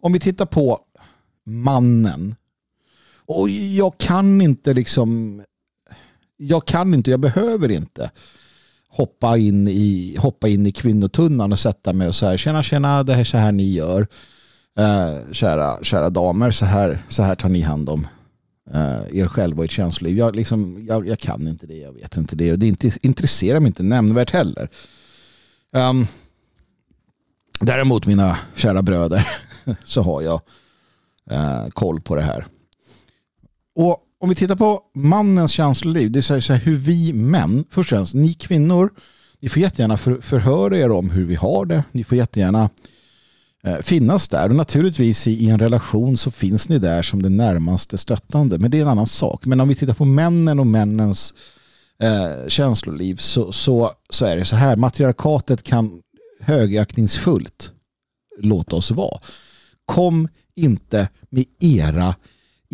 om 0.00 0.12
vi 0.12 0.20
tittar 0.20 0.46
på 0.46 0.80
mannen. 1.44 2.34
Och 3.26 3.48
jag 3.48 3.98
kan 3.98 4.40
inte 4.40 4.74
liksom. 4.74 5.42
Jag 6.36 6.66
kan 6.66 6.94
inte, 6.94 7.10
jag 7.10 7.20
behöver 7.20 7.70
inte 7.70 8.10
hoppa 8.94 9.36
in 9.36 9.68
i, 9.68 10.16
hoppa 10.18 10.48
in 10.48 10.66
i 10.66 10.72
kvinnotunnan 10.72 11.52
och 11.52 11.58
sätta 11.58 11.92
mig 11.92 12.08
och 12.08 12.14
säga 12.14 12.38
tjena 12.38 12.62
tjena 12.62 13.02
det 13.02 13.14
är 13.14 13.24
så 13.24 13.36
här 13.36 13.52
ni 13.52 13.72
gör. 13.72 14.06
Eh, 14.78 15.32
kära, 15.32 15.84
kära 15.84 16.10
damer 16.10 16.50
så 16.50 16.64
här, 16.64 17.04
så 17.08 17.22
här 17.22 17.34
tar 17.34 17.48
ni 17.48 17.60
hand 17.60 17.88
om 17.88 18.06
eh, 18.70 19.18
er 19.18 19.26
själva 19.26 19.58
och 19.58 19.64
ert 19.64 19.70
känsloliv. 19.70 20.18
Jag, 20.18 20.36
liksom, 20.36 20.84
jag, 20.88 21.08
jag, 21.08 21.18
kan 21.18 21.48
inte 21.48 21.66
det, 21.66 21.76
jag 21.76 21.92
vet 21.92 22.16
inte 22.16 22.36
det 22.36 22.52
och 22.52 22.58
det 22.58 22.66
inte, 22.66 22.90
intresserar 23.02 23.60
mig 23.60 23.66
inte 23.66 23.82
nämnvärt 23.82 24.30
heller. 24.30 24.68
Um, 25.72 26.06
däremot 27.60 28.06
mina 28.06 28.38
kära 28.56 28.82
bröder 28.82 29.28
så 29.84 30.02
har 30.02 30.22
jag 30.22 30.40
eh, 31.30 31.68
koll 31.68 32.00
på 32.00 32.14
det 32.14 32.22
här. 32.22 32.46
Och 33.74 33.98
om 34.24 34.28
vi 34.28 34.34
tittar 34.34 34.56
på 34.56 34.80
mannens 34.94 35.52
känsloliv, 35.52 36.10
det 36.10 36.18
är 36.30 36.40
så 36.40 36.52
här 36.52 36.60
hur 36.60 36.76
vi 36.76 37.12
män, 37.12 37.64
först 37.70 37.92
och 37.92 37.96
främst, 37.96 38.14
ni 38.14 38.32
kvinnor, 38.32 38.90
ni 39.40 39.48
får 39.48 39.62
jättegärna 39.62 39.96
för, 39.96 40.20
förhöra 40.20 40.78
er 40.78 40.90
om 40.90 41.10
hur 41.10 41.26
vi 41.26 41.34
har 41.34 41.66
det. 41.66 41.84
Ni 41.92 42.04
får 42.04 42.18
jättegärna 42.18 42.70
eh, 43.64 43.76
finnas 43.78 44.28
där. 44.28 44.48
Och 44.48 44.54
naturligtvis 44.54 45.26
i, 45.26 45.32
i, 45.32 45.48
en 45.48 45.58
relation 45.58 46.16
så 46.16 46.30
finns 46.30 46.68
ni 46.68 46.78
där 46.78 47.02
som 47.02 47.22
det 47.22 47.28
närmaste 47.28 47.98
stöttande. 47.98 48.58
Men 48.58 48.70
det 48.70 48.78
är 48.78 48.82
en 48.82 48.88
annan 48.88 49.06
sak. 49.06 49.46
Men 49.46 49.60
om 49.60 49.68
vi 49.68 49.74
tittar 49.74 49.94
på 49.94 50.04
männen 50.04 50.58
och 50.58 50.66
männens 50.66 51.34
eh, 52.02 52.48
känsloliv 52.48 53.16
så, 53.16 53.52
så, 53.52 53.92
så 54.10 54.26
är 54.26 54.36
det 54.36 54.44
så 54.44 54.56
här. 54.56 54.76
Matriarkatet 54.76 55.62
kan 55.62 56.00
högaktningsfullt 56.40 57.72
låta 58.38 58.76
oss 58.76 58.90
vara. 58.90 59.20
Kom 59.84 60.28
inte 60.56 61.08
med 61.30 61.44
era 61.60 62.14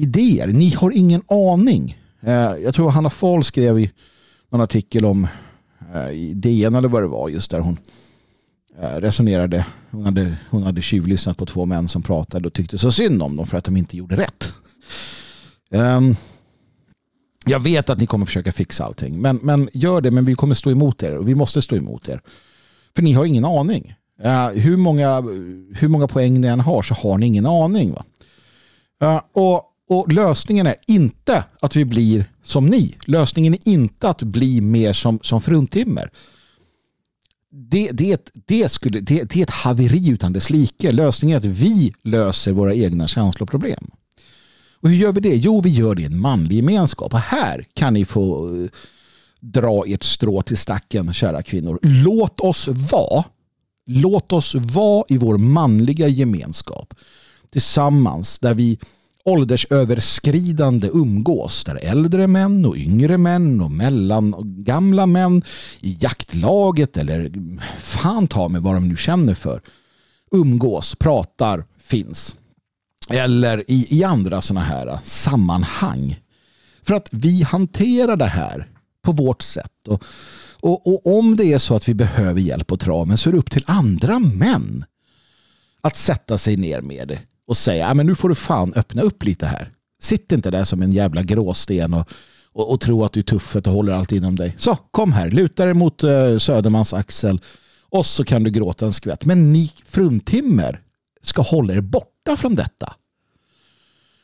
idéer. 0.03 0.47
Ni 0.47 0.71
har 0.71 0.91
ingen 0.91 1.23
aning. 1.29 1.99
Eh, 2.23 2.33
jag 2.65 2.75
tror 2.75 2.91
Hanna 2.91 3.11
Fahl 3.11 3.45
skrev 3.45 3.79
i 3.79 3.91
någon 4.51 4.61
artikel 4.61 5.05
om 5.05 5.27
eh, 5.95 6.11
i 6.11 6.35
DN 6.35 6.75
eller 6.75 6.89
vad 6.89 7.03
det 7.03 7.09
var 7.09 7.29
just 7.29 7.51
där 7.51 7.61
hon 7.61 7.79
eh, 8.81 8.97
resonerade. 8.97 9.67
Hon 9.91 10.05
hade, 10.05 10.39
hon 10.51 10.63
hade 10.63 10.83
tjuvlyssnat 10.83 11.39
på 11.39 11.47
två 11.47 11.67
män 11.67 11.89
som 11.89 12.03
pratade 12.03 12.47
och 12.47 12.53
tyckte 12.55 12.79
så 12.79 12.93
synd 12.93 13.23
om 13.23 13.37
dem 13.37 13.47
för 13.47 13.59
att 13.59 13.65
de 13.65 13.77
inte 13.77 13.97
gjorde 13.97 14.17
rätt. 14.17 14.49
Um, 15.71 16.17
jag 17.47 17.61
vet 17.61 17.91
att 17.91 17.99
ni 17.99 18.07
kommer 18.07 18.27
försöka 18.27 18.53
fixa 18.53 18.85
allting. 18.85 19.21
Men, 19.21 19.37
men 19.37 19.69
gör 19.73 20.01
det, 20.01 20.11
men 20.11 20.25
vi 20.25 20.35
kommer 20.35 20.55
stå 20.55 20.71
emot 20.71 21.03
er. 21.03 21.17
Och 21.17 21.29
vi 21.29 21.35
måste 21.35 21.63
stå 21.63 21.77
emot 21.77 22.09
er. 22.09 22.21
För 22.97 23.03
ni 23.03 23.13
har 23.13 23.25
ingen 23.25 23.45
aning. 23.45 23.95
Uh, 24.25 24.49
hur, 24.49 24.77
många, 24.77 25.21
hur 25.75 25.89
många 25.89 26.09
poäng 26.09 26.41
ni 26.41 26.49
än 26.49 26.61
har 26.61 26.83
så 26.83 26.95
har 26.95 27.19
ni 27.19 27.27
ingen 27.27 27.47
aning. 27.47 27.93
Va? 27.93 28.05
Uh, 29.05 29.21
och 29.33 29.70
och 29.91 30.13
lösningen 30.13 30.67
är 30.67 30.77
inte 30.87 31.45
att 31.61 31.77
vi 31.77 31.85
blir 31.85 32.25
som 32.43 32.67
ni. 32.67 32.95
Lösningen 33.05 33.55
är 33.55 33.69
inte 33.69 34.09
att 34.09 34.23
bli 34.23 34.61
mer 34.61 34.93
som, 34.93 35.19
som 35.23 35.41
fruntimmer. 35.41 36.11
Det, 37.51 37.91
det, 37.93 38.31
det, 38.47 38.69
skulle, 38.69 39.01
det, 39.01 39.23
det 39.23 39.39
är 39.39 39.43
ett 39.43 39.51
haveri 39.51 40.09
utan 40.09 40.33
dess 40.33 40.51
like. 40.51 40.93
Lösningen 40.93 41.35
är 41.35 41.39
att 41.39 41.45
vi 41.45 41.95
löser 42.03 42.53
våra 42.53 42.75
egna 42.75 43.09
känsloproblem. 43.09 43.91
Och 44.81 44.89
hur 44.89 44.97
gör 44.97 45.13
vi 45.13 45.21
det? 45.21 45.37
Jo, 45.37 45.61
vi 45.61 45.71
gör 45.71 45.95
det 45.95 46.03
i 46.03 46.05
en 46.05 46.21
manlig 46.21 46.57
gemenskap. 46.57 47.15
Och 47.15 47.21
här 47.21 47.65
kan 47.75 47.95
ni 47.95 48.05
få 48.05 48.57
eh, 48.57 48.69
dra 49.41 49.85
ert 49.87 50.05
strå 50.05 50.43
till 50.43 50.57
stacken, 50.57 51.13
kära 51.13 51.43
kvinnor. 51.43 51.79
Låt 51.83 52.41
oss 52.41 52.69
vara. 52.69 53.25
Låt 53.87 54.33
oss 54.33 54.55
vara 54.55 55.05
i 55.09 55.19
vår 55.19 55.39
manliga 55.39 56.09
gemenskap 56.09 56.95
tillsammans 57.51 58.39
där 58.39 58.55
vi 58.55 58.79
åldersöverskridande 59.25 60.89
umgås 60.93 61.65
där 61.65 61.79
äldre 61.83 62.27
män 62.27 62.65
och 62.65 62.77
yngre 62.77 63.19
män 63.19 63.61
och 63.61 63.71
mellan 63.71 64.35
och 64.35 64.47
gamla 64.47 65.07
män 65.07 65.43
i 65.81 65.99
jaktlaget 66.01 66.97
eller 66.97 67.33
fan 67.81 68.27
ta 68.27 68.49
med 68.49 68.63
vad 68.63 68.75
de 68.75 68.89
nu 68.89 68.97
känner 68.97 69.35
för 69.35 69.61
umgås, 70.31 70.95
pratar, 70.95 71.65
finns. 71.79 72.37
Eller 73.09 73.71
i, 73.71 73.99
i 73.99 74.05
andra 74.05 74.43
sådana 74.43 74.67
här 74.67 74.99
sammanhang. 75.05 76.21
För 76.83 76.95
att 76.95 77.09
vi 77.11 77.43
hanterar 77.43 78.17
det 78.17 78.27
här 78.27 78.69
på 79.03 79.13
vårt 79.13 79.43
sätt. 79.43 79.89
Och, 79.89 80.05
och, 80.61 80.87
och, 80.87 81.19
om 81.19 81.37
det 81.37 81.53
är 81.53 81.59
så 81.59 81.77
att 81.77 81.89
vi 81.89 81.95
behöver 81.95 82.41
hjälp 82.41 82.67
på 82.67 82.77
traven 82.77 83.19
så 83.19 83.31
är 83.31 83.33
det 83.33 83.39
upp 83.39 83.51
till 83.51 83.65
andra 83.67 84.19
män 84.19 84.85
att 85.81 85.97
sätta 85.97 86.39
sig 86.39 86.57
ner 86.57 86.81
med 86.81 87.09
det 87.09 87.21
och 87.51 87.57
säga 87.57 87.91
ah, 87.91 87.95
men 87.95 88.07
nu 88.07 88.15
får 88.15 88.29
du 88.29 88.35
fan 88.35 88.73
öppna 88.77 89.03
upp 89.03 89.25
lite 89.25 89.47
här. 89.47 89.71
Sitt 90.03 90.33
inte 90.33 90.51
där 90.51 90.65
som 90.65 90.83
en 90.83 90.93
jävla 90.93 91.23
gråsten 91.23 91.95
och, 91.95 92.09
och, 92.53 92.73
och 92.73 92.81
tro 92.81 93.05
att 93.05 93.13
du 93.13 93.21
är 93.21 93.25
tuffet 93.25 93.67
och 93.67 93.73
håller 93.73 93.93
allt 93.93 94.13
inom 94.13 94.37
dig. 94.37 94.55
Så, 94.59 94.77
kom 94.77 95.13
här, 95.13 95.31
luta 95.31 95.65
dig 95.65 95.75
mot 95.75 96.05
uh, 96.05 96.39
Södermans 96.39 96.95
axel 96.95 97.41
och 97.89 98.07
så 98.07 98.25
kan 98.25 98.43
du 98.43 98.51
gråta 98.51 98.87
en 98.87 98.93
skvätt. 98.93 99.25
Men 99.25 99.53
ni 99.53 99.73
fruntimmer 99.85 100.81
ska 101.23 101.43
hålla 101.43 101.75
er 101.75 101.81
borta 101.81 102.37
från 102.37 102.55
detta. 102.55 102.95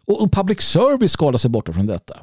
Och, 0.07 0.23
och 0.23 0.33
public 0.33 0.61
service 0.61 1.13
ska 1.13 1.25
hålla 1.25 1.39
sig 1.39 1.51
borta 1.51 1.73
från 1.73 1.87
detta. 1.87 2.15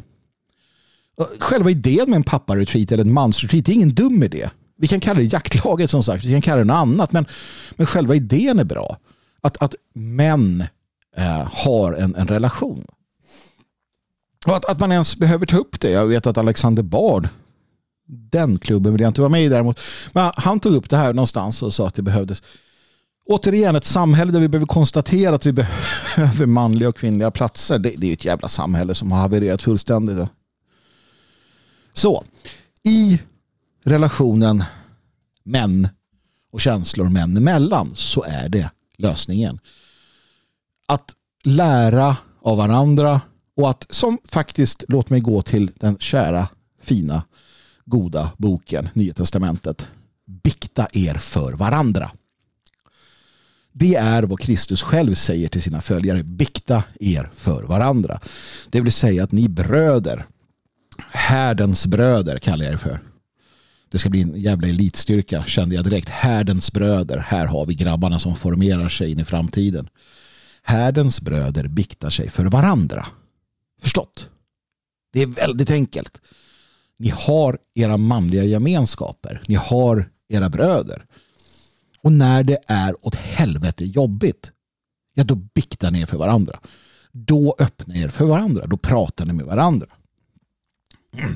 Själva 1.39 1.71
idén 1.71 2.09
med 2.09 2.17
en 2.17 2.23
papparetreat 2.23 2.91
eller 2.91 3.03
en 3.03 3.13
mansretreat 3.13 3.69
är 3.69 3.73
ingen 3.73 3.93
dum 3.93 4.23
idé. 4.23 4.49
Vi 4.77 4.87
kan 4.87 4.99
kalla 4.99 5.19
det 5.19 5.33
jaktlaget 5.33 5.89
som 5.89 6.03
sagt, 6.03 6.25
vi 6.25 6.31
kan 6.31 6.41
kalla 6.41 6.57
det 6.57 6.63
något 6.63 6.75
annat. 6.75 7.11
Men, 7.11 7.25
men 7.71 7.87
själva 7.87 8.15
idén 8.15 8.59
är 8.59 8.63
bra. 8.63 8.97
Att, 9.41 9.57
att 9.57 9.75
män 9.93 10.63
eh, 11.17 11.47
har 11.51 11.93
en, 11.93 12.15
en 12.15 12.27
relation. 12.27 12.85
Och 14.47 14.55
att, 14.55 14.65
att 14.65 14.79
man 14.79 14.91
ens 14.91 15.15
behöver 15.15 15.45
ta 15.45 15.57
upp 15.57 15.79
det. 15.79 15.89
Jag 15.89 16.05
vet 16.05 16.27
att 16.27 16.37
Alexander 16.37 16.83
Bard, 16.83 17.29
den 18.07 18.59
klubben 18.59 18.91
vill 18.91 19.01
jag 19.01 19.09
inte 19.09 19.21
vara 19.21 19.31
med 19.31 19.43
i 19.43 19.49
däremot. 19.49 19.79
Men 20.11 20.31
han 20.35 20.59
tog 20.59 20.75
upp 20.75 20.89
det 20.89 20.97
här 20.97 21.13
någonstans 21.13 21.63
och 21.63 21.73
sa 21.73 21.87
att 21.87 21.95
det 21.95 22.01
behövdes. 22.01 22.43
Återigen 23.25 23.75
ett 23.75 23.85
samhälle 23.85 24.31
där 24.31 24.39
vi 24.39 24.47
behöver 24.47 24.67
konstatera 24.67 25.35
att 25.35 25.45
vi 25.45 25.51
behöver 25.51 26.45
manliga 26.45 26.89
och 26.89 26.97
kvinnliga 26.97 27.31
platser. 27.31 27.79
Det, 27.79 27.93
det 27.97 28.09
är 28.09 28.13
ett 28.13 28.25
jävla 28.25 28.47
samhälle 28.47 28.95
som 28.95 29.11
har 29.11 29.19
havererat 29.19 29.63
fullständigt. 29.63 30.29
Så, 31.93 32.23
i 32.83 33.21
relationen 33.83 34.63
män 35.43 35.87
och 36.51 36.61
känslor 36.61 37.09
män 37.09 37.37
emellan 37.37 37.91
så 37.95 38.23
är 38.23 38.49
det 38.49 38.69
lösningen. 38.97 39.59
Att 40.87 41.11
lära 41.43 42.17
av 42.41 42.57
varandra 42.57 43.21
och 43.57 43.69
att 43.69 43.85
som 43.89 44.17
faktiskt, 44.25 44.83
låt 44.87 45.09
mig 45.09 45.19
gå 45.19 45.41
till 45.41 45.71
den 45.75 45.97
kära, 45.97 46.47
fina, 46.81 47.23
goda 47.85 48.31
boken 48.37 48.89
Nya 48.93 49.13
Testamentet. 49.13 49.87
Bikta 50.25 50.87
er 50.93 51.13
för 51.13 51.53
varandra. 51.53 52.11
Det 53.71 53.95
är 53.95 54.23
vad 54.23 54.39
Kristus 54.39 54.83
själv 54.83 55.15
säger 55.15 55.47
till 55.47 55.61
sina 55.61 55.81
följare. 55.81 56.23
Bikta 56.23 56.83
er 56.99 57.29
för 57.33 57.63
varandra. 57.63 58.19
Det 58.69 58.81
vill 58.81 58.91
säga 58.91 59.23
att 59.23 59.31
ni 59.31 59.49
bröder, 59.49 60.25
härdens 61.11 61.87
bröder 61.87 62.39
kallar 62.39 62.65
jag 62.65 62.73
er 62.73 62.77
för. 62.77 62.99
Det 63.91 63.97
ska 63.97 64.09
bli 64.09 64.21
en 64.21 64.39
jävla 64.39 64.67
elitstyrka 64.67 65.43
kände 65.43 65.75
jag 65.75 65.83
direkt. 65.83 66.09
Härdens 66.09 66.73
bröder. 66.73 67.17
Här 67.17 67.45
har 67.45 67.65
vi 67.65 67.75
grabbarna 67.75 68.19
som 68.19 68.35
formerar 68.35 68.89
sig 68.89 69.11
in 69.11 69.19
i 69.19 69.25
framtiden. 69.25 69.87
Härdens 70.63 71.21
bröder 71.21 71.67
biktar 71.67 72.09
sig 72.09 72.29
för 72.29 72.45
varandra. 72.45 73.07
Förstått? 73.81 74.29
Det 75.13 75.21
är 75.21 75.27
väldigt 75.27 75.71
enkelt. 75.71 76.21
Ni 76.99 77.09
har 77.09 77.57
era 77.73 77.97
manliga 77.97 78.43
gemenskaper. 78.43 79.43
Ni 79.47 79.55
har 79.55 80.09
era 80.29 80.49
bröder. 80.49 81.05
Och 82.01 82.11
när 82.11 82.43
det 82.43 82.57
är 82.67 83.05
åt 83.05 83.15
helvete 83.15 83.85
jobbigt, 83.85 84.51
ja 85.13 85.23
då 85.23 85.35
biktar 85.35 85.91
ni 85.91 86.01
er 86.01 86.05
för 86.05 86.17
varandra. 86.17 86.59
Då 87.11 87.55
öppnar 87.59 87.95
ni 87.95 88.01
er 88.01 88.07
för 88.07 88.25
varandra. 88.25 88.65
Då 88.65 88.77
pratar 88.77 89.25
ni 89.25 89.33
med 89.33 89.45
varandra. 89.45 89.87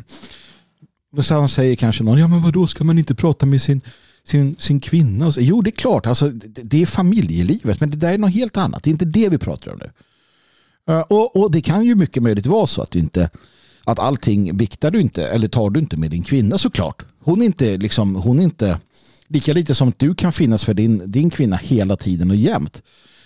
Då 1.12 1.48
säger 1.48 1.76
kanske 1.76 2.04
någon, 2.04 2.20
ja 2.20 2.28
men 2.28 2.42
vad 2.42 2.54
då 2.54 2.68
ska 2.68 2.84
man 2.84 2.98
inte 2.98 3.16
prata 3.16 3.46
med 3.46 3.62
sin, 3.62 3.82
sin, 4.28 4.56
sin 4.60 4.80
kvinna? 4.80 5.32
jo 5.38 5.62
det 5.62 5.70
är 5.70 5.72
klart, 5.72 6.08
alltså, 6.08 6.30
det 6.46 6.82
är 6.82 6.86
familjelivet, 6.86 7.80
men 7.80 7.90
det 7.90 7.98
där 7.98 8.13
är 8.13 8.18
något 8.18 8.34
helt 8.34 8.58
annat. 8.58 8.84
Det 8.84 8.90
är 8.90 8.92
inte 8.92 9.06
det 9.06 9.30
vi 9.30 9.38
pratar 9.38 9.72
om 9.72 9.80
nu. 9.80 9.92
Eh, 10.94 11.02
och, 11.02 11.36
och 11.36 11.52
det 11.52 11.62
kan 11.62 11.86
ju 11.86 11.96
mycket 11.96 12.24
möjligt 12.24 12.46
vara 12.46 12.68
så 12.68 12.82
att 12.82 12.92
du 12.92 13.00
inte 13.00 13.30
att 13.84 14.00
allting 14.00 14.58
viktar 14.58 14.92
du 14.92 15.02
inte 15.02 15.28
eller 15.28 15.48
tar 15.48 15.70
du 15.70 15.80
inte 15.80 15.98
med 15.98 16.12
din 16.12 16.24
kvinna 16.24 16.58
såklart. 16.58 17.06
Hon 17.20 17.42
är 17.42 17.46
inte 17.46 17.78
liksom, 17.78 18.16
hon 18.16 18.40
är 18.40 18.44
inte 18.44 18.80
lika 19.28 19.54
lite 19.54 19.76
som 19.76 19.94
du 19.98 20.16
kan 20.16 20.32
finnas 20.32 20.66
för 20.66 20.74
din, 20.74 21.12
din 21.12 21.30
kvinna 21.30 21.56
hela 21.56 21.96
tiden 21.96 22.30
och 22.30 22.36
jämt. 22.36 22.82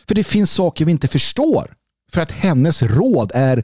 För 0.08 0.16
det 0.16 0.24
finns 0.24 0.52
saker 0.52 0.86
vi 0.86 0.92
inte 0.92 1.08
förstår. 1.08 1.76
För 2.12 2.22
att 2.22 2.32
hennes 2.32 2.82
råd 2.84 3.32
är 3.34 3.64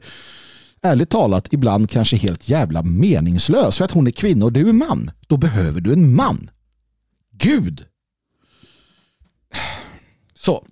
ärligt 0.82 1.10
talat 1.10 1.52
ibland 1.52 1.90
kanske 1.90 2.16
helt 2.16 2.48
jävla 2.48 2.82
meningslös. 2.82 3.78
För 3.78 3.84
att 3.84 3.90
hon 3.90 4.06
är 4.06 4.10
kvinna 4.10 4.44
och 4.44 4.52
du 4.52 4.68
är 4.68 4.72
man. 4.72 5.10
Då 5.26 5.36
behöver 5.36 5.80
du 5.80 5.92
en 5.92 6.14
man. 6.14 6.50
Gud! 7.38 7.84
Så. 10.34 10.64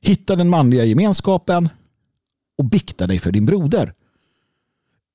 Hitta 0.00 0.36
den 0.36 0.48
manliga 0.48 0.84
gemenskapen 0.84 1.68
och 2.58 2.64
bikta 2.64 3.06
dig 3.06 3.18
för 3.18 3.32
din 3.32 3.46
broder. 3.46 3.94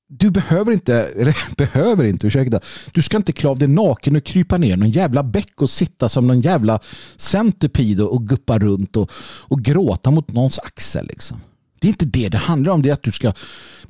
Du 0.07 0.31
behöver 0.31 0.71
inte, 0.71 0.93
eller 0.93 1.37
behöver 1.57 2.03
inte, 2.03 2.27
ursäkta. 2.27 2.59
Du 2.93 3.01
ska 3.01 3.17
inte 3.17 3.33
klä 3.33 3.49
av 3.49 3.57
dig 3.57 3.67
naken 3.67 4.15
och 4.15 4.23
krypa 4.23 4.57
ner 4.57 4.77
någon 4.77 4.91
jävla 4.91 5.23
bäck 5.23 5.61
och 5.61 5.69
sitta 5.69 6.09
som 6.09 6.27
någon 6.27 6.41
jävla 6.41 6.79
centipid 7.17 8.01
och 8.01 8.27
guppa 8.27 8.59
runt 8.59 8.97
och, 8.97 9.11
och 9.17 9.61
gråta 9.61 10.11
mot 10.11 10.31
någons 10.31 10.59
axel. 10.59 11.07
Liksom. 11.07 11.41
Det 11.79 11.87
är 11.87 11.89
inte 11.89 12.05
det 12.05 12.29
det 12.29 12.37
handlar 12.37 12.73
om. 12.73 12.81
Det 12.81 12.89
är 12.89 12.93
att 12.93 13.03
du 13.03 13.11
ska 13.11 13.33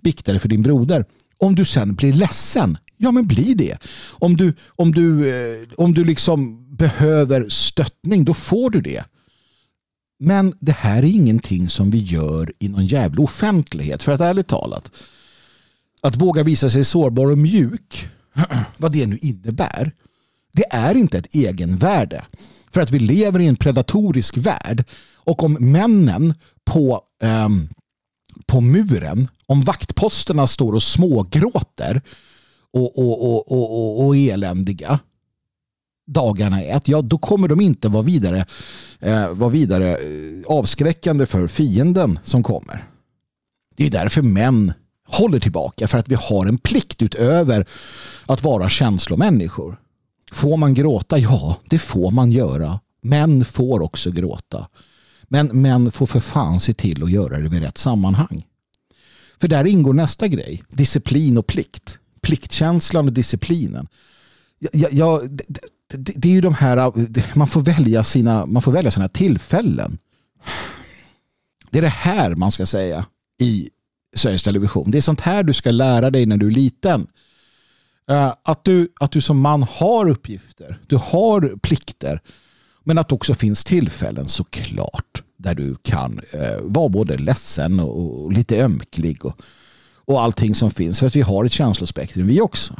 bikta 0.01 0.31
dig 0.31 0.39
för 0.39 0.49
din 0.49 0.61
broder. 0.61 1.05
Om 1.37 1.55
du 1.55 1.65
sen 1.65 1.95
blir 1.95 2.13
ledsen, 2.13 2.77
ja 3.01 3.11
men 3.11 3.27
bli 3.27 3.53
det. 3.53 3.77
Om 4.09 4.37
du, 4.37 4.53
om 4.67 4.91
du, 4.91 5.29
eh, 5.29 5.67
om 5.77 5.93
du 5.93 6.03
liksom 6.03 6.67
behöver 6.75 7.49
stöttning, 7.49 8.25
då 8.25 8.33
får 8.33 8.69
du 8.69 8.81
det. 8.81 9.03
Men 10.19 10.53
det 10.59 10.71
här 10.71 10.97
är 10.97 11.07
ingenting 11.07 11.69
som 11.69 11.89
vi 11.89 11.97
gör 11.97 12.53
i 12.59 12.69
någon 12.69 12.85
jävla 12.85 13.23
offentlighet. 13.23 14.03
För 14.03 14.11
att 14.11 14.21
ärligt 14.21 14.47
talat, 14.47 14.91
att 16.01 16.15
våga 16.15 16.43
visa 16.43 16.69
sig 16.69 16.83
sårbar 16.83 17.31
och 17.31 17.37
mjuk, 17.37 18.09
vad 18.77 18.91
det 18.91 19.05
nu 19.05 19.17
innebär, 19.17 19.91
det 20.53 20.65
är 20.71 20.95
inte 20.95 21.17
ett 21.17 21.35
egenvärde. 21.35 22.25
För 22.71 22.81
att 22.81 22.91
vi 22.91 22.99
lever 22.99 23.39
i 23.39 23.47
en 23.47 23.55
predatorisk 23.55 24.37
värld 24.37 24.83
och 25.15 25.43
om 25.43 25.53
männen 25.53 26.33
på, 26.65 27.01
eh, 27.23 27.49
på 28.45 28.61
muren, 28.61 29.27
om 29.45 29.61
vaktposterna 29.61 30.47
står 30.47 30.73
och 30.73 30.83
smågråter 30.83 32.01
och, 32.73 32.97
och, 32.99 33.25
och, 33.25 33.51
och, 33.51 34.05
och, 34.05 34.17
eländiga 34.17 34.99
dagarna 36.07 36.63
är, 36.63 36.81
ja 36.85 37.01
då 37.01 37.17
kommer 37.17 37.47
de 37.47 37.61
inte 37.61 37.87
vara 37.87 38.03
vidare, 38.03 38.45
eh, 38.99 39.29
vara 39.29 39.49
vidare 39.49 39.89
eh, 39.91 39.97
avskräckande 40.45 41.25
för 41.25 41.47
fienden 41.47 42.19
som 42.23 42.43
kommer. 42.43 42.87
Det 43.75 43.85
är 43.85 43.89
därför 43.89 44.21
män 44.21 44.73
håller 45.07 45.39
tillbaka 45.39 45.87
för 45.87 45.97
att 45.97 46.09
vi 46.09 46.15
har 46.15 46.45
en 46.45 46.57
plikt 46.57 47.01
utöver 47.01 47.67
att 48.25 48.43
vara 48.43 48.69
känslomänniskor. 48.69 49.79
Får 50.31 50.57
man 50.57 50.73
gråta? 50.73 51.17
Ja, 51.17 51.57
det 51.69 51.79
får 51.79 52.11
man 52.11 52.31
göra. 52.31 52.79
Män 53.01 53.45
får 53.45 53.81
också 53.81 54.11
gråta. 54.11 54.67
Men 55.23 55.61
män 55.61 55.91
får 55.91 56.05
för 56.05 56.19
fan 56.19 56.59
se 56.59 56.73
till 56.73 57.03
att 57.03 57.11
göra 57.11 57.39
det 57.39 57.57
i 57.57 57.59
rätt 57.59 57.77
sammanhang. 57.77 58.45
För 59.41 59.47
där 59.47 59.67
ingår 59.67 59.93
nästa 59.93 60.27
grej. 60.27 60.63
Disciplin 60.69 61.37
och 61.37 61.47
plikt. 61.47 61.97
Pliktkänslan 62.21 63.07
och 63.07 63.13
disciplinen. 63.13 63.87
Jag, 64.59 64.93
jag, 64.93 65.31
det, 65.31 65.43
det, 65.93 66.13
det, 66.15 66.27
är 66.27 66.33
ju 66.33 66.41
de 66.41 66.53
här, 66.53 66.91
man 67.37 67.47
får 67.47 67.61
välja 67.61 68.03
sina, 68.03 68.45
man 68.45 68.61
får 68.61 68.71
välja 68.71 68.91
sina 68.91 69.07
tillfällen. 69.07 69.97
Det 71.69 71.77
är 71.77 71.81
det 71.81 71.87
här 71.87 72.35
man 72.35 72.51
ska 72.51 72.65
säga 72.65 73.05
i 73.41 73.69
Sveriges 74.15 74.43
Television. 74.43 74.91
Det 74.91 74.97
är 74.97 75.01
sånt 75.01 75.21
här 75.21 75.43
du 75.43 75.53
ska 75.53 75.71
lära 75.71 76.09
dig 76.09 76.25
när 76.25 76.37
du 76.37 76.47
är 76.47 76.51
liten. 76.51 77.07
Eh, 78.09 78.33
att 78.43 78.63
du, 78.63 78.93
att 78.99 79.11
du 79.11 79.21
som 79.21 79.39
man 79.39 79.63
har 79.63 80.09
uppgifter, 80.09 80.79
du 80.87 80.95
har 80.95 81.57
plikter, 81.61 82.21
men 82.83 82.97
att 82.97 83.09
det 83.09 83.15
också 83.15 83.33
finns 83.33 83.63
tillfällen 83.63 84.27
såklart 84.27 85.23
där 85.37 85.55
du 85.55 85.75
kan 85.75 86.21
eh, 86.33 86.61
vara 86.61 86.89
både 86.89 87.17
ledsen 87.17 87.79
och, 87.79 88.23
och 88.23 88.31
lite 88.31 88.63
ömklig 88.63 89.25
och, 89.25 89.41
och 90.11 90.21
allting 90.21 90.55
som 90.55 90.71
finns. 90.71 90.99
För 90.99 91.07
att 91.07 91.15
vi 91.15 91.21
har 91.21 91.45
ett 91.45 91.51
känslospektrum 91.51 92.27
vi 92.27 92.41
också. 92.41 92.73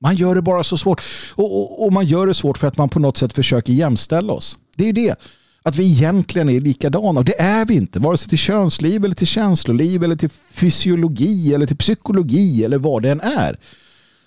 Man 0.00 0.16
gör 0.16 0.34
det 0.34 0.42
bara 0.42 0.64
så 0.64 0.76
svårt. 0.76 1.02
Och, 1.34 1.60
och, 1.60 1.84
och, 1.84 1.92
man 1.92 2.06
gör 2.06 2.26
det 2.26 2.34
svårt 2.34 2.58
för 2.58 2.66
att 2.66 2.76
man 2.76 2.88
på 2.88 2.98
något 3.00 3.16
sätt 3.16 3.32
försöker 3.32 3.72
jämställa 3.72 4.32
oss. 4.32 4.58
Det 4.76 4.84
är 4.84 4.86
ju 4.86 4.92
det 4.92 5.18
att 5.62 5.76
vi 5.76 5.90
egentligen 5.90 6.48
är 6.48 6.60
likadana 6.60 7.20
och 7.20 7.24
det 7.24 7.40
är 7.40 7.66
vi 7.66 7.74
inte. 7.74 8.00
Vare 8.00 8.16
sig 8.16 8.28
till 8.28 8.38
könsliv 8.38 9.04
eller 9.04 9.14
till 9.14 9.26
känsloliv 9.26 10.04
eller 10.04 10.16
till 10.16 10.30
fysiologi 10.30 11.54
eller 11.54 11.66
till 11.66 11.76
psykologi 11.76 12.64
eller 12.64 12.78
vad 12.78 13.02
det 13.02 13.10
än 13.10 13.20
är. 13.20 13.58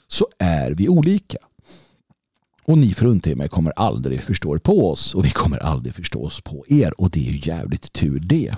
Så 0.08 0.28
är 0.40 0.72
vi 0.72 0.90
olika. 0.90 1.38
Och 2.64 2.78
ni 2.78 2.94
fruntimmer 2.94 3.48
kommer 3.48 3.74
aldrig 3.76 4.24
förstå 4.24 4.56
er 4.56 4.58
på 4.58 4.92
oss 4.92 5.16
och 5.16 5.26
vi 5.26 5.30
kommer 5.30 5.58
aldrig 5.58 5.96
förstå 5.96 6.24
oss 6.24 6.42
på 6.42 6.66
er 6.68 7.02
och 7.02 7.10
det 7.10 7.28
är 7.28 7.32
ju 7.32 7.52
jävligt 7.52 7.94
tur 7.94 8.20
det. 8.20 8.56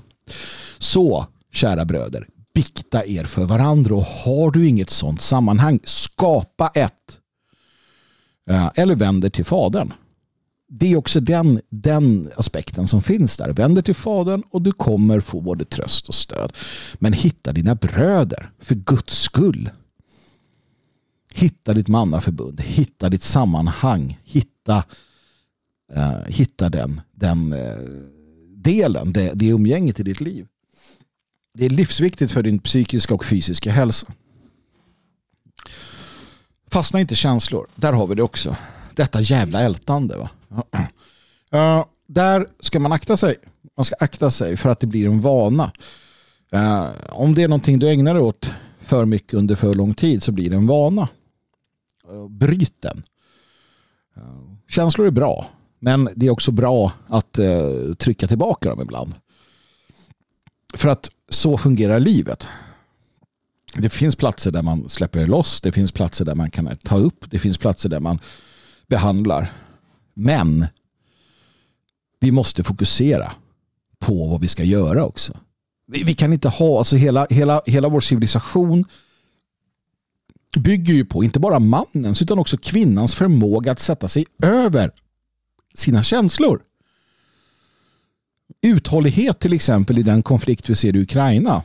Så, 0.77 1.27
kära 1.53 1.85
bröder, 1.85 2.27
bikta 2.59 3.05
er 3.05 3.23
för 3.23 3.45
varandra 3.45 3.95
och 3.95 4.03
har 4.03 4.51
du 4.51 4.67
inget 4.67 4.89
sånt 4.89 5.21
sammanhang, 5.21 5.79
skapa 5.83 6.67
ett. 6.67 7.17
Eh, 8.49 8.71
eller 8.75 8.95
vänder 8.95 9.29
till 9.29 9.45
fadern. 9.45 9.93
Det 10.67 10.91
är 10.91 10.97
också 10.97 11.19
den, 11.19 11.61
den 11.69 12.31
aspekten 12.35 12.87
som 12.87 13.01
finns 13.01 13.37
där. 13.37 13.53
Vänder 13.53 13.81
till 13.81 13.95
fadern 13.95 14.43
och 14.51 14.61
du 14.61 14.71
kommer 14.71 15.19
få 15.19 15.41
både 15.41 15.65
tröst 15.65 16.07
och 16.07 16.13
stöd. 16.13 16.53
Men 16.95 17.13
hitta 17.13 17.53
dina 17.53 17.75
bröder, 17.75 18.51
för 18.59 18.75
Guds 18.75 19.21
skull. 19.21 19.69
Hitta 21.33 21.73
ditt 21.73 21.87
mannaförbund, 21.87 22.61
hitta 22.61 23.09
ditt 23.09 23.23
sammanhang, 23.23 24.19
hitta, 24.23 24.83
uh, 25.97 26.25
hitta 26.27 26.69
den, 26.69 27.01
den 27.11 27.53
uh, 27.53 27.77
delen, 28.55 29.13
det, 29.13 29.31
det 29.33 29.47
umgänget 29.47 29.99
i 29.99 30.03
ditt 30.03 30.21
liv. 30.21 30.47
Det 31.59 31.65
är 31.65 31.69
livsviktigt 31.69 32.31
för 32.31 32.43
din 32.43 32.59
psykiska 32.59 33.13
och 33.13 33.25
fysiska 33.25 33.71
hälsa. 33.71 34.07
Fastna 36.71 36.99
inte 36.99 37.15
känslor. 37.15 37.67
Där 37.75 37.93
har 37.93 38.07
vi 38.07 38.15
det 38.15 38.23
också. 38.23 38.55
Detta 38.95 39.21
jävla 39.21 39.61
ältande. 39.61 40.17
Va? 40.17 40.29
Uh, 41.55 41.85
där 42.07 42.47
ska 42.59 42.79
man 42.79 42.91
akta 42.91 43.17
sig. 43.17 43.35
Man 43.77 43.85
ska 43.85 43.95
akta 43.99 44.31
sig 44.31 44.57
för 44.57 44.69
att 44.69 44.79
det 44.79 44.87
blir 44.87 45.05
en 45.05 45.21
vana. 45.21 45.71
Uh, 46.53 46.87
om 47.09 47.35
det 47.35 47.43
är 47.43 47.47
någonting 47.47 47.79
du 47.79 47.89
ägnar 47.89 48.13
dig 48.13 48.23
åt 48.23 48.53
för 48.79 49.05
mycket 49.05 49.33
under 49.33 49.55
för 49.55 49.73
lång 49.73 49.93
tid 49.93 50.23
så 50.23 50.31
blir 50.31 50.49
det 50.49 50.55
en 50.55 50.67
vana. 50.67 51.07
Uh, 52.11 52.27
bryt 52.27 52.81
den. 52.81 53.03
Känslor 54.69 55.07
är 55.07 55.11
bra. 55.11 55.49
Men 55.79 56.09
det 56.15 56.25
är 56.25 56.29
också 56.29 56.51
bra 56.51 56.91
att 57.07 57.39
trycka 57.97 58.27
tillbaka 58.27 58.69
dem 58.69 58.81
ibland. 58.81 59.15
För 60.73 60.89
att 60.89 61.09
så 61.29 61.57
fungerar 61.57 61.99
livet. 61.99 62.47
Det 63.73 63.89
finns 63.89 64.15
platser 64.15 64.51
där 64.51 64.61
man 64.61 64.89
släpper 64.89 65.27
loss. 65.27 65.61
Det 65.61 65.71
finns 65.71 65.91
platser 65.91 66.25
där 66.25 66.35
man 66.35 66.51
kan 66.51 66.77
ta 66.83 66.97
upp. 66.97 67.31
Det 67.31 67.39
finns 67.39 67.57
platser 67.57 67.89
där 67.89 67.99
man 67.99 68.19
behandlar. 68.87 69.53
Men 70.13 70.67
vi 72.19 72.31
måste 72.31 72.63
fokusera 72.63 73.31
på 73.99 74.27
vad 74.27 74.41
vi 74.41 74.47
ska 74.47 74.63
göra 74.63 75.05
också. 75.05 75.37
Vi, 75.87 76.03
vi 76.03 76.13
kan 76.13 76.33
inte 76.33 76.49
ha, 76.49 76.77
alltså 76.77 76.95
hela, 76.95 77.27
hela, 77.29 77.61
hela 77.65 77.89
vår 77.89 77.99
civilisation 77.99 78.85
bygger 80.57 80.93
ju 80.93 81.05
på 81.05 81.23
inte 81.23 81.39
bara 81.39 81.59
mannens 81.59 82.21
utan 82.21 82.39
också 82.39 82.57
kvinnans 82.57 83.15
förmåga 83.15 83.71
att 83.71 83.79
sätta 83.79 84.07
sig 84.07 84.25
över 84.43 84.91
sina 85.73 86.03
känslor. 86.03 86.61
Uthållighet 88.61 89.39
till 89.39 89.53
exempel 89.53 89.99
i 89.99 90.03
den 90.03 90.23
konflikt 90.23 90.69
vi 90.69 90.75
ser 90.75 90.95
i 90.95 91.01
Ukraina 91.01 91.63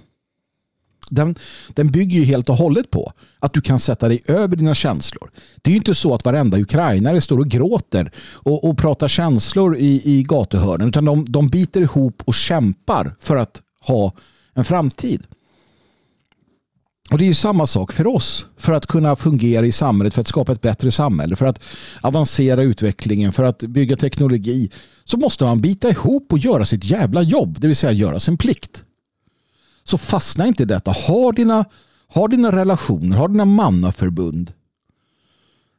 den, 1.11 1.35
den 1.69 1.91
bygger 1.91 2.19
ju 2.19 2.25
helt 2.25 2.49
och 2.49 2.57
hållet 2.57 2.91
på 2.91 3.13
att 3.39 3.53
du 3.53 3.61
kan 3.61 3.79
sätta 3.79 4.09
dig 4.09 4.23
över 4.27 4.57
dina 4.57 4.75
känslor. 4.75 5.31
Det 5.63 5.71
är 5.71 5.73
ju 5.73 5.77
inte 5.77 5.95
så 5.95 6.15
att 6.15 6.25
varenda 6.25 6.59
ukrainare 6.59 7.21
står 7.21 7.39
och 7.39 7.49
gråter 7.49 8.13
och, 8.19 8.69
och 8.69 8.79
pratar 8.79 9.09
känslor 9.09 9.77
i, 9.77 10.03
i 10.05 10.23
gatuhörnen 10.23 10.89
utan 10.89 11.05
de, 11.05 11.25
de 11.29 11.49
biter 11.49 11.81
ihop 11.81 12.23
och 12.25 12.35
kämpar 12.35 13.17
för 13.19 13.37
att 13.37 13.63
ha 13.81 14.13
en 14.55 14.65
framtid. 14.65 15.27
Och 17.11 17.19
det 17.19 17.25
är 17.25 17.27
ju 17.27 17.35
samma 17.35 17.67
sak 17.67 17.93
för 17.93 18.07
oss. 18.07 18.47
För 18.57 18.73
att 18.73 18.87
kunna 18.87 19.17
fungera 19.17 19.67
i 19.67 19.73
samhället, 19.73 20.15
för 20.15 20.21
att 20.21 20.29
skapa 20.29 20.53
ett 20.53 20.61
bättre 20.61 20.91
samhälle, 20.91 21.37
för 21.37 21.47
att 21.47 21.63
avancera 22.01 22.63
utvecklingen, 22.63 23.33
för 23.33 23.45
att 23.45 23.59
bygga 23.59 23.97
teknologi 23.97 24.71
så 25.05 25.17
måste 25.17 25.45
man 25.45 25.61
bita 25.61 25.89
ihop 25.89 26.33
och 26.33 26.39
göra 26.39 26.65
sitt 26.65 26.85
jävla 26.85 27.23
jobb, 27.23 27.61
det 27.61 27.67
vill 27.67 27.77
säga 27.77 27.93
göra 27.93 28.21
sin 28.21 28.37
plikt. 28.37 28.85
Så 29.85 29.99
fastna 29.99 30.47
inte 30.47 30.63
i 30.63 30.67
detta. 30.67 30.91
Ha 30.91 31.33
dina, 31.33 31.65
ha 32.09 32.29
dina 32.29 32.53
relationer, 32.53 33.17
ha 33.17 33.29
dina 33.29 33.45
mannaförbund 33.45 34.53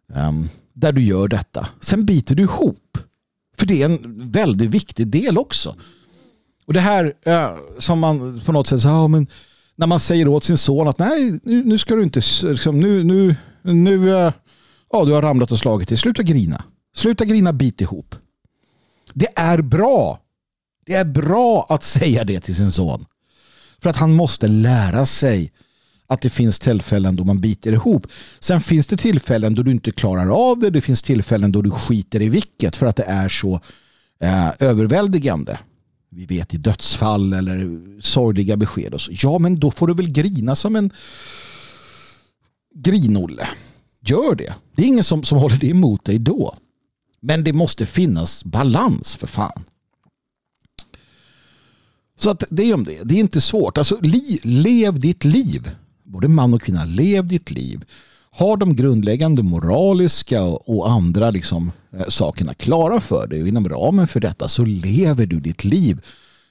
um, 0.08 0.50
där 0.74 0.92
du 0.92 1.04
gör 1.04 1.28
detta. 1.28 1.68
Sen 1.82 2.06
biter 2.06 2.36
du 2.36 2.44
ihop. 2.44 2.98
För 3.58 3.66
det 3.66 3.82
är 3.82 3.86
en 3.86 4.32
väldigt 4.32 4.70
viktig 4.70 5.08
del 5.08 5.38
också. 5.38 5.76
Och 6.66 6.74
det 6.74 6.80
här 6.80 7.06
uh, 7.28 7.58
som 7.80 8.00
man 8.00 8.42
på 8.46 8.52
något 8.52 8.68
sätt 8.68 8.82
säger, 8.82 9.08
men 9.08 9.28
när 9.76 9.88
man 9.88 10.00
säger 10.00 10.28
åt 10.28 10.44
sin 10.44 10.58
son 10.58 10.88
att 10.88 11.00
nej, 11.00 11.40
nu, 11.44 11.64
nu 11.64 11.78
ska 11.78 11.96
du 11.96 12.04
inte, 12.04 12.22
liksom, 12.44 12.80
nu, 12.80 13.04
nu, 13.04 13.36
nu, 13.62 14.16
eh, 14.16 14.34
ja, 14.92 15.06
du 15.06 15.12
har 15.12 15.22
ramlat 15.22 15.52
och 15.52 15.60
slagit 15.60 15.90
dig. 15.90 15.98
Sluta 15.98 16.24
grina. 16.24 16.64
Sluta 16.96 17.26
grina, 17.26 17.54
bit 17.54 17.82
ihop. 17.82 18.16
Det 19.14 19.28
är 19.36 19.62
bra. 19.62 20.20
Det 20.86 20.94
är 20.94 21.06
bra 21.06 21.66
att 21.70 21.84
säga 21.84 22.24
det 22.24 22.40
till 22.40 22.56
sin 22.56 22.72
son. 22.72 23.06
För 23.82 23.90
att 23.90 23.96
han 23.96 24.14
måste 24.14 24.48
lära 24.48 25.06
sig 25.06 25.52
att 26.08 26.22
det 26.22 26.30
finns 26.30 26.60
tillfällen 26.60 27.16
då 27.16 27.24
man 27.24 27.42
biter 27.42 27.74
ihop. 27.74 28.08
Sen 28.40 28.62
finns 28.62 28.88
det 28.88 28.98
tillfällen 28.98 29.54
då 29.54 29.64
du 29.64 29.72
inte 29.72 29.92
klarar 29.92 30.50
av 30.50 30.60
det. 30.60 30.70
Det 30.70 30.82
finns 30.82 31.02
tillfällen 31.02 31.52
då 31.52 31.62
du 31.62 31.72
skiter 31.72 32.22
i 32.22 32.30
vilket 32.30 32.76
för 32.76 32.86
att 32.86 32.96
det 32.96 33.04
är 33.04 33.30
så 33.30 33.60
eh, 34.20 34.52
överväldigande. 34.60 35.58
Vi 36.16 36.26
vet 36.26 36.53
i 36.53 36.57
dödsfall 36.57 37.34
eller 37.34 37.82
sorgliga 38.01 38.57
besked. 38.57 38.93
Och 38.93 39.01
så. 39.01 39.11
Ja, 39.13 39.39
men 39.39 39.59
då 39.59 39.72
får 39.72 39.88
du 39.88 39.93
väl 39.93 40.11
grina 40.11 40.55
som 40.55 40.76
en 40.76 40.91
grinolle. 42.76 43.47
Gör 44.05 44.36
det. 44.36 44.53
Det 44.76 44.84
är 44.84 44.88
ingen 44.88 45.03
som, 45.03 45.24
som 45.24 45.38
håller 45.38 45.57
det 45.57 45.68
emot 45.68 46.05
dig 46.05 46.20
då. 46.20 46.55
Men 47.22 47.43
det 47.43 47.53
måste 47.53 47.86
finnas 47.86 48.43
balans 48.43 49.16
för 49.16 49.28
fan. 49.28 49.63
Så 52.18 52.30
att 52.30 52.43
det 52.51 52.63
är 52.63 52.74
om 52.74 52.84
det. 52.84 53.03
Det 53.03 53.16
är 53.16 53.20
inte 53.20 53.41
svårt. 53.41 53.78
Alltså, 53.78 53.99
li, 54.01 54.39
lev 54.43 54.99
ditt 54.99 55.26
liv. 55.26 55.72
Både 56.03 56.28
man 56.28 56.53
och 56.53 56.61
kvinna, 56.61 56.86
lev 56.86 57.28
ditt 57.28 57.51
liv. 57.51 57.86
Ha 58.32 58.55
de 58.55 58.76
grundläggande 58.76 59.43
moraliska 59.43 60.43
och 60.43 60.89
andra 60.91 61.32
liksom, 61.32 61.68
eh, 61.68 61.85
Eh, 61.96 62.08
sakerna 62.08 62.54
klara 62.54 63.00
för 63.00 63.28
dig. 63.28 63.41
Och 63.41 63.48
inom 63.48 63.70
ramen 63.70 64.08
för 64.08 64.20
detta 64.20 64.48
så 64.48 64.66
lever 64.66 65.26
du 65.26 65.39
ditt 65.39 65.64
liv. 65.64 66.02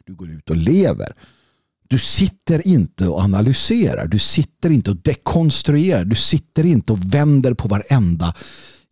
Du 0.07 0.15
går 0.15 0.31
ut 0.31 0.51
och 0.51 0.57
lever. 0.57 1.13
Du 1.89 1.99
sitter 1.99 2.67
inte 2.67 3.09
och 3.09 3.21
analyserar. 3.21 4.07
Du 4.07 4.19
sitter 4.19 4.71
inte 4.71 4.91
och 4.91 4.97
dekonstruerar. 4.97 6.05
Du 6.05 6.17
sitter 6.17 6.67
inte 6.67 6.93
och 6.93 7.15
vänder 7.15 7.55
på 7.55 7.69
varenda 7.69 8.35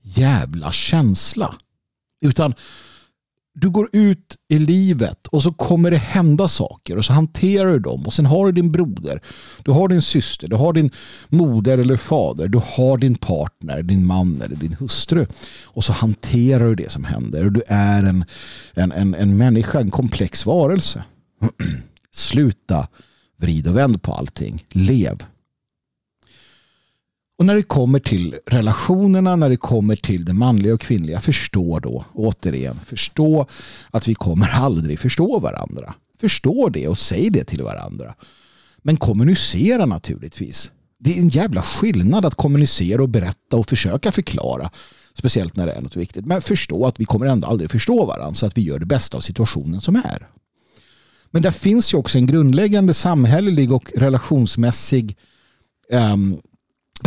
jävla 0.02 0.72
känsla. 0.72 1.54
Utan 2.24 2.54
du 3.54 3.70
går 3.70 3.88
ut 3.92 4.36
i 4.48 4.58
livet 4.58 5.26
och 5.26 5.42
så 5.42 5.52
kommer 5.52 5.90
det 5.90 5.96
hända 5.96 6.48
saker 6.48 6.98
och 6.98 7.04
så 7.04 7.12
hanterar 7.12 7.72
du 7.72 7.78
dem 7.78 8.06
och 8.06 8.14
sen 8.14 8.26
har 8.26 8.46
du 8.46 8.52
din 8.52 8.72
broder, 8.72 9.22
du 9.64 9.70
har 9.70 9.88
din 9.88 10.02
syster, 10.02 10.48
du 10.48 10.56
har 10.56 10.72
din 10.72 10.90
moder 11.28 11.78
eller 11.78 11.96
fader, 11.96 12.48
du 12.48 12.60
har 12.64 12.98
din 12.98 13.14
partner, 13.14 13.82
din 13.82 14.06
man 14.06 14.42
eller 14.42 14.56
din 14.56 14.76
hustru 14.80 15.26
och 15.64 15.84
så 15.84 15.92
hanterar 15.92 16.66
du 16.66 16.74
det 16.74 16.90
som 16.90 17.04
händer 17.04 17.44
och 17.44 17.52
du 17.52 17.62
är 17.66 18.02
en, 18.02 18.24
en, 18.74 18.92
en, 18.92 19.14
en 19.14 19.36
människa, 19.36 19.80
en 19.80 19.90
komplex 19.90 20.46
varelse. 20.46 21.04
Sluta 22.14 22.88
vrid 23.36 23.68
och 23.68 23.76
vänd 23.76 24.02
på 24.02 24.12
allting. 24.12 24.64
Lev. 24.70 25.18
Och 27.38 27.46
när 27.46 27.54
det 27.54 27.62
kommer 27.62 27.98
till 27.98 28.36
relationerna, 28.46 29.36
när 29.36 29.48
det 29.48 29.56
kommer 29.56 29.96
till 29.96 30.24
det 30.24 30.32
manliga 30.32 30.74
och 30.74 30.80
kvinnliga, 30.80 31.20
förstå 31.20 31.78
då, 31.78 32.04
återigen, 32.14 32.80
förstå 32.80 33.46
att 33.90 34.08
vi 34.08 34.14
kommer 34.14 34.48
aldrig 34.48 34.98
förstå 34.98 35.38
varandra. 35.38 35.94
Förstå 36.20 36.68
det 36.68 36.88
och 36.88 36.98
säg 36.98 37.30
det 37.30 37.44
till 37.44 37.62
varandra. 37.62 38.14
Men 38.82 38.96
kommunicera 38.96 39.86
naturligtvis. 39.86 40.70
Det 40.98 41.14
är 41.14 41.20
en 41.20 41.28
jävla 41.28 41.62
skillnad 41.62 42.24
att 42.24 42.34
kommunicera 42.34 43.02
och 43.02 43.08
berätta 43.08 43.56
och 43.56 43.68
försöka 43.68 44.12
förklara. 44.12 44.70
Speciellt 45.14 45.56
när 45.56 45.66
det 45.66 45.72
är 45.72 45.80
något 45.80 45.96
viktigt. 45.96 46.26
Men 46.26 46.42
förstå 46.42 46.86
att 46.86 47.00
vi 47.00 47.04
kommer 47.04 47.26
ändå 47.26 47.48
aldrig 47.48 47.70
förstå 47.70 48.06
varandra 48.06 48.34
så 48.34 48.46
att 48.46 48.58
vi 48.58 48.62
gör 48.62 48.78
det 48.78 48.86
bästa 48.86 49.16
av 49.16 49.20
situationen 49.20 49.80
som 49.80 49.96
är. 49.96 50.28
Men 51.30 51.42
där 51.42 51.50
finns 51.50 51.94
ju 51.94 51.98
också 51.98 52.18
en 52.18 52.26
grundläggande 52.26 52.94
samhällelig 52.94 53.72
och 53.72 53.92
relationsmässig 53.96 55.16
um, 55.92 56.40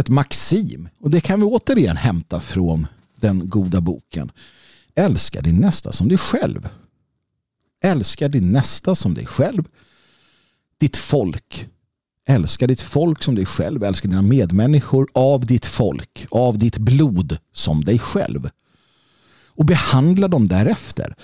ett 0.02 0.10
maxim. 0.10 0.90
Och 1.00 1.10
det 1.10 1.22
kan 1.22 1.40
vi 1.40 1.46
återigen 1.46 1.98
hämta 1.98 2.40
från 2.40 2.88
den 3.20 3.50
goda 3.50 3.82
boken. 3.82 4.32
Älska 4.96 5.42
din 5.42 5.56
nästa 5.56 5.92
som 5.92 6.08
dig 6.08 6.18
själv. 6.18 6.70
Älska 7.84 8.28
din 8.28 8.52
nästa 8.52 8.96
som 8.96 9.14
dig 9.14 9.26
själv. 9.26 9.64
Ditt 10.78 10.98
folk. 10.98 11.70
Älska 12.28 12.68
ditt 12.68 12.82
folk 12.82 13.24
som 13.24 13.36
dig 13.36 13.46
själv. 13.46 13.84
Älska 13.84 14.08
dina 14.08 14.22
medmänniskor 14.22 15.08
av 15.14 15.46
ditt 15.46 15.66
folk. 15.66 16.28
Av 16.32 16.58
ditt 16.58 16.78
blod 16.78 17.38
som 17.54 17.84
dig 17.84 18.00
själv. 18.00 18.50
Och 19.48 19.66
behandla 19.66 20.28
dem 20.28 20.48
därefter. 20.48 21.16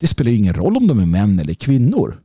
Det 0.00 0.06
spelar 0.06 0.32
ingen 0.32 0.54
roll 0.54 0.76
om 0.76 0.86
de 0.86 1.00
är 1.00 1.06
män 1.06 1.38
eller 1.38 1.54
kvinnor. 1.54 2.22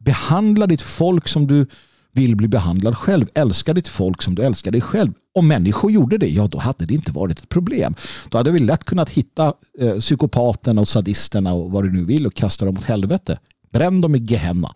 Behandla 0.00 0.66
ditt 0.66 0.82
folk 0.82 1.28
som 1.28 1.46
du 1.46 1.66
vill 2.12 2.36
bli 2.36 2.48
behandlad 2.48 2.96
själv. 2.96 3.26
Älska 3.34 3.74
ditt 3.74 3.88
folk 3.88 4.22
som 4.22 4.34
du 4.34 4.42
älskar 4.42 4.70
dig 4.70 4.80
själv. 4.80 5.12
Om 5.34 5.48
människor 5.48 5.90
gjorde 5.90 6.18
det, 6.18 6.28
ja 6.28 6.46
då 6.46 6.58
hade 6.58 6.86
det 6.86 6.94
inte 6.94 7.12
varit 7.12 7.38
ett 7.38 7.48
problem. 7.48 7.94
Då 8.28 8.38
hade 8.38 8.50
vi 8.50 8.58
lätt 8.58 8.84
kunnat 8.84 9.10
hitta 9.10 9.54
eh, 9.78 9.98
psykopaterna 9.98 10.80
och 10.80 10.88
sadisterna 10.88 11.52
och 11.52 11.70
vad 11.70 11.84
du 11.84 11.92
nu 11.92 12.04
vill 12.04 12.26
och 12.26 12.34
kasta 12.34 12.64
dem 12.64 12.78
åt 12.78 12.84
helvete. 12.84 13.38
Bränn 13.72 14.00
dem 14.00 14.14
i 14.14 14.18
Gehenna. 14.18 14.74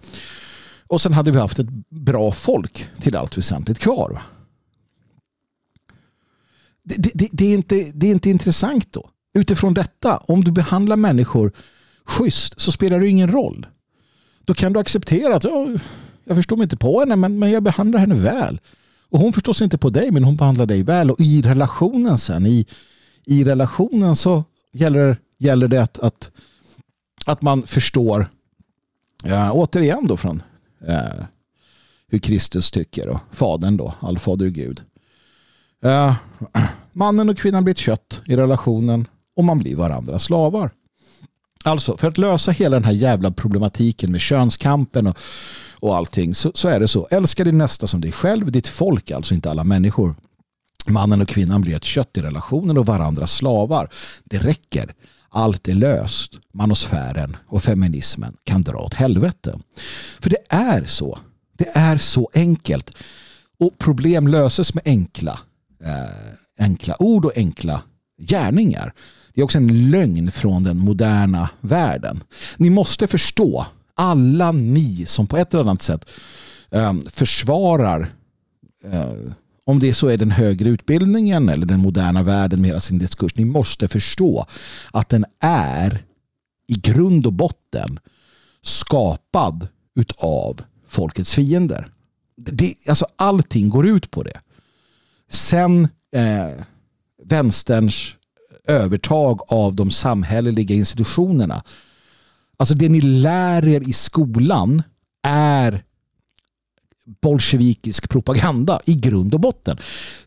Och 0.86 1.00
sen 1.00 1.12
hade 1.12 1.30
vi 1.30 1.38
haft 1.38 1.58
ett 1.58 1.70
bra 1.90 2.32
folk 2.32 2.88
till 3.00 3.16
allt 3.16 3.38
väsentligt 3.38 3.78
kvar. 3.78 4.22
Det, 6.84 7.12
det, 7.14 7.28
det, 7.32 7.44
är 7.46 7.54
inte, 7.54 7.90
det 7.94 8.06
är 8.06 8.10
inte 8.10 8.30
intressant 8.30 8.92
då. 8.92 9.10
Utifrån 9.34 9.74
detta, 9.74 10.16
om 10.16 10.44
du 10.44 10.52
behandlar 10.52 10.96
människor 10.96 11.52
schysst 12.04 12.60
så 12.60 12.72
spelar 12.72 13.00
det 13.00 13.08
ingen 13.08 13.30
roll. 13.30 13.66
Då 14.44 14.54
kan 14.54 14.72
du 14.72 14.80
acceptera 14.80 15.36
att 15.36 15.44
ja, 15.44 15.68
jag 16.26 16.36
förstår 16.36 16.56
mig 16.56 16.64
inte 16.64 16.76
på 16.76 17.00
henne 17.00 17.16
men, 17.16 17.38
men 17.38 17.50
jag 17.50 17.62
behandlar 17.62 18.00
henne 18.00 18.14
väl. 18.14 18.60
Och 19.08 19.20
hon 19.20 19.32
förstår 19.32 19.52
sig 19.52 19.64
inte 19.64 19.78
på 19.78 19.90
dig 19.90 20.10
men 20.10 20.24
hon 20.24 20.36
behandlar 20.36 20.66
dig 20.66 20.82
väl. 20.82 21.10
Och 21.10 21.20
i 21.20 21.42
relationen 21.42 22.18
sen, 22.18 22.46
i, 22.46 22.66
i 23.24 23.44
relationen 23.44 24.16
så 24.16 24.44
gäller, 24.72 25.16
gäller 25.38 25.68
det 25.68 25.82
att, 25.82 25.98
att, 25.98 26.30
att 27.26 27.42
man 27.42 27.62
förstår 27.62 28.28
ja, 29.24 29.52
återigen 29.52 30.06
då 30.06 30.16
från 30.16 30.42
eh, 30.86 31.24
hur 32.08 32.18
Kristus 32.18 32.70
tycker 32.70 33.08
och 33.08 33.20
fadern 33.30 33.76
då, 33.76 33.94
allfader 34.00 34.46
Gud. 34.46 34.82
Eh, 35.84 36.14
mannen 36.92 37.28
och 37.28 37.38
kvinnan 37.38 37.64
blir 37.64 37.74
ett 37.74 37.78
kött 37.78 38.22
i 38.26 38.36
relationen 38.36 39.08
och 39.36 39.44
man 39.44 39.58
blir 39.58 39.76
varandra 39.76 40.18
slavar. 40.18 40.70
Alltså 41.64 41.96
för 41.96 42.08
att 42.08 42.18
lösa 42.18 42.50
hela 42.50 42.76
den 42.76 42.84
här 42.84 42.92
jävla 42.92 43.30
problematiken 43.30 44.12
med 44.12 44.20
könskampen 44.20 45.06
och, 45.06 45.18
och 45.86 45.96
allting 45.96 46.34
så, 46.34 46.52
så 46.54 46.68
är 46.68 46.80
det 46.80 46.88
så. 46.88 47.08
Älska 47.10 47.44
din 47.44 47.58
nästa 47.58 47.86
som 47.86 48.00
dig 48.00 48.12
själv, 48.12 48.52
ditt 48.52 48.68
folk, 48.68 49.10
alltså 49.10 49.34
inte 49.34 49.50
alla 49.50 49.64
människor. 49.64 50.14
Mannen 50.86 51.20
och 51.20 51.28
kvinnan 51.28 51.60
blir 51.60 51.76
ett 51.76 51.84
kött 51.84 52.16
i 52.16 52.20
relationen 52.20 52.78
och 52.78 52.86
varandra 52.86 53.26
slavar. 53.26 53.88
Det 54.24 54.38
räcker. 54.38 54.94
Allt 55.28 55.68
är 55.68 55.74
löst. 55.74 56.32
Manosfären 56.54 57.36
och 57.48 57.62
feminismen 57.62 58.36
kan 58.44 58.62
dra 58.62 58.78
åt 58.78 58.94
helvete. 58.94 59.58
För 60.20 60.30
det 60.30 60.38
är 60.48 60.84
så. 60.84 61.18
Det 61.58 61.76
är 61.76 61.98
så 61.98 62.30
enkelt. 62.34 62.92
Och 63.58 63.78
problem 63.78 64.28
löses 64.28 64.74
med 64.74 64.82
enkla, 64.86 65.38
eh, 65.84 66.64
enkla 66.64 66.96
ord 66.98 67.24
och 67.24 67.36
enkla 67.36 67.82
gärningar. 68.22 68.92
Det 69.34 69.40
är 69.40 69.44
också 69.44 69.58
en 69.58 69.90
lögn 69.90 70.30
från 70.30 70.62
den 70.62 70.78
moderna 70.78 71.50
världen. 71.60 72.22
Ni 72.56 72.70
måste 72.70 73.06
förstå, 73.06 73.66
alla 73.96 74.52
ni 74.52 75.06
som 75.06 75.26
på 75.26 75.36
ett 75.36 75.54
eller 75.54 75.64
annat 75.64 75.82
sätt 75.82 76.10
eh, 76.70 76.94
försvarar 77.10 78.12
eh, 78.84 79.32
om 79.64 79.78
det 79.78 79.94
så 79.94 80.08
är 80.08 80.16
den 80.16 80.30
högre 80.30 80.68
utbildningen 80.68 81.48
eller 81.48 81.66
den 81.66 81.80
moderna 81.80 82.22
världen 82.22 82.60
med 82.60 82.68
hela 82.68 82.80
sin 82.80 82.98
diskurs. 82.98 83.36
Ni 83.36 83.44
måste 83.44 83.88
förstå 83.88 84.46
att 84.92 85.08
den 85.08 85.24
är 85.40 86.04
i 86.66 86.74
grund 86.74 87.26
och 87.26 87.32
botten 87.32 87.98
skapad 88.62 89.68
utav 89.94 90.60
folkets 90.88 91.34
fiender. 91.34 91.88
Det, 92.36 92.74
alltså 92.88 93.06
allting 93.16 93.68
går 93.68 93.86
ut 93.86 94.10
på 94.10 94.22
det. 94.22 94.40
Sen 95.30 95.88
eh, 96.12 96.64
vänsterns 97.24 98.16
övertag 98.64 99.40
av 99.48 99.74
de 99.74 99.90
samhälleliga 99.90 100.74
institutionerna. 100.74 101.62
Alltså 102.56 102.74
det 102.74 102.88
ni 102.88 103.00
lär 103.00 103.68
er 103.68 103.88
i 103.88 103.92
skolan 103.92 104.82
är 105.22 105.82
bolsjevikisk 107.22 108.08
propaganda 108.08 108.80
i 108.84 108.94
grund 108.94 109.34
och 109.34 109.40
botten. 109.40 109.78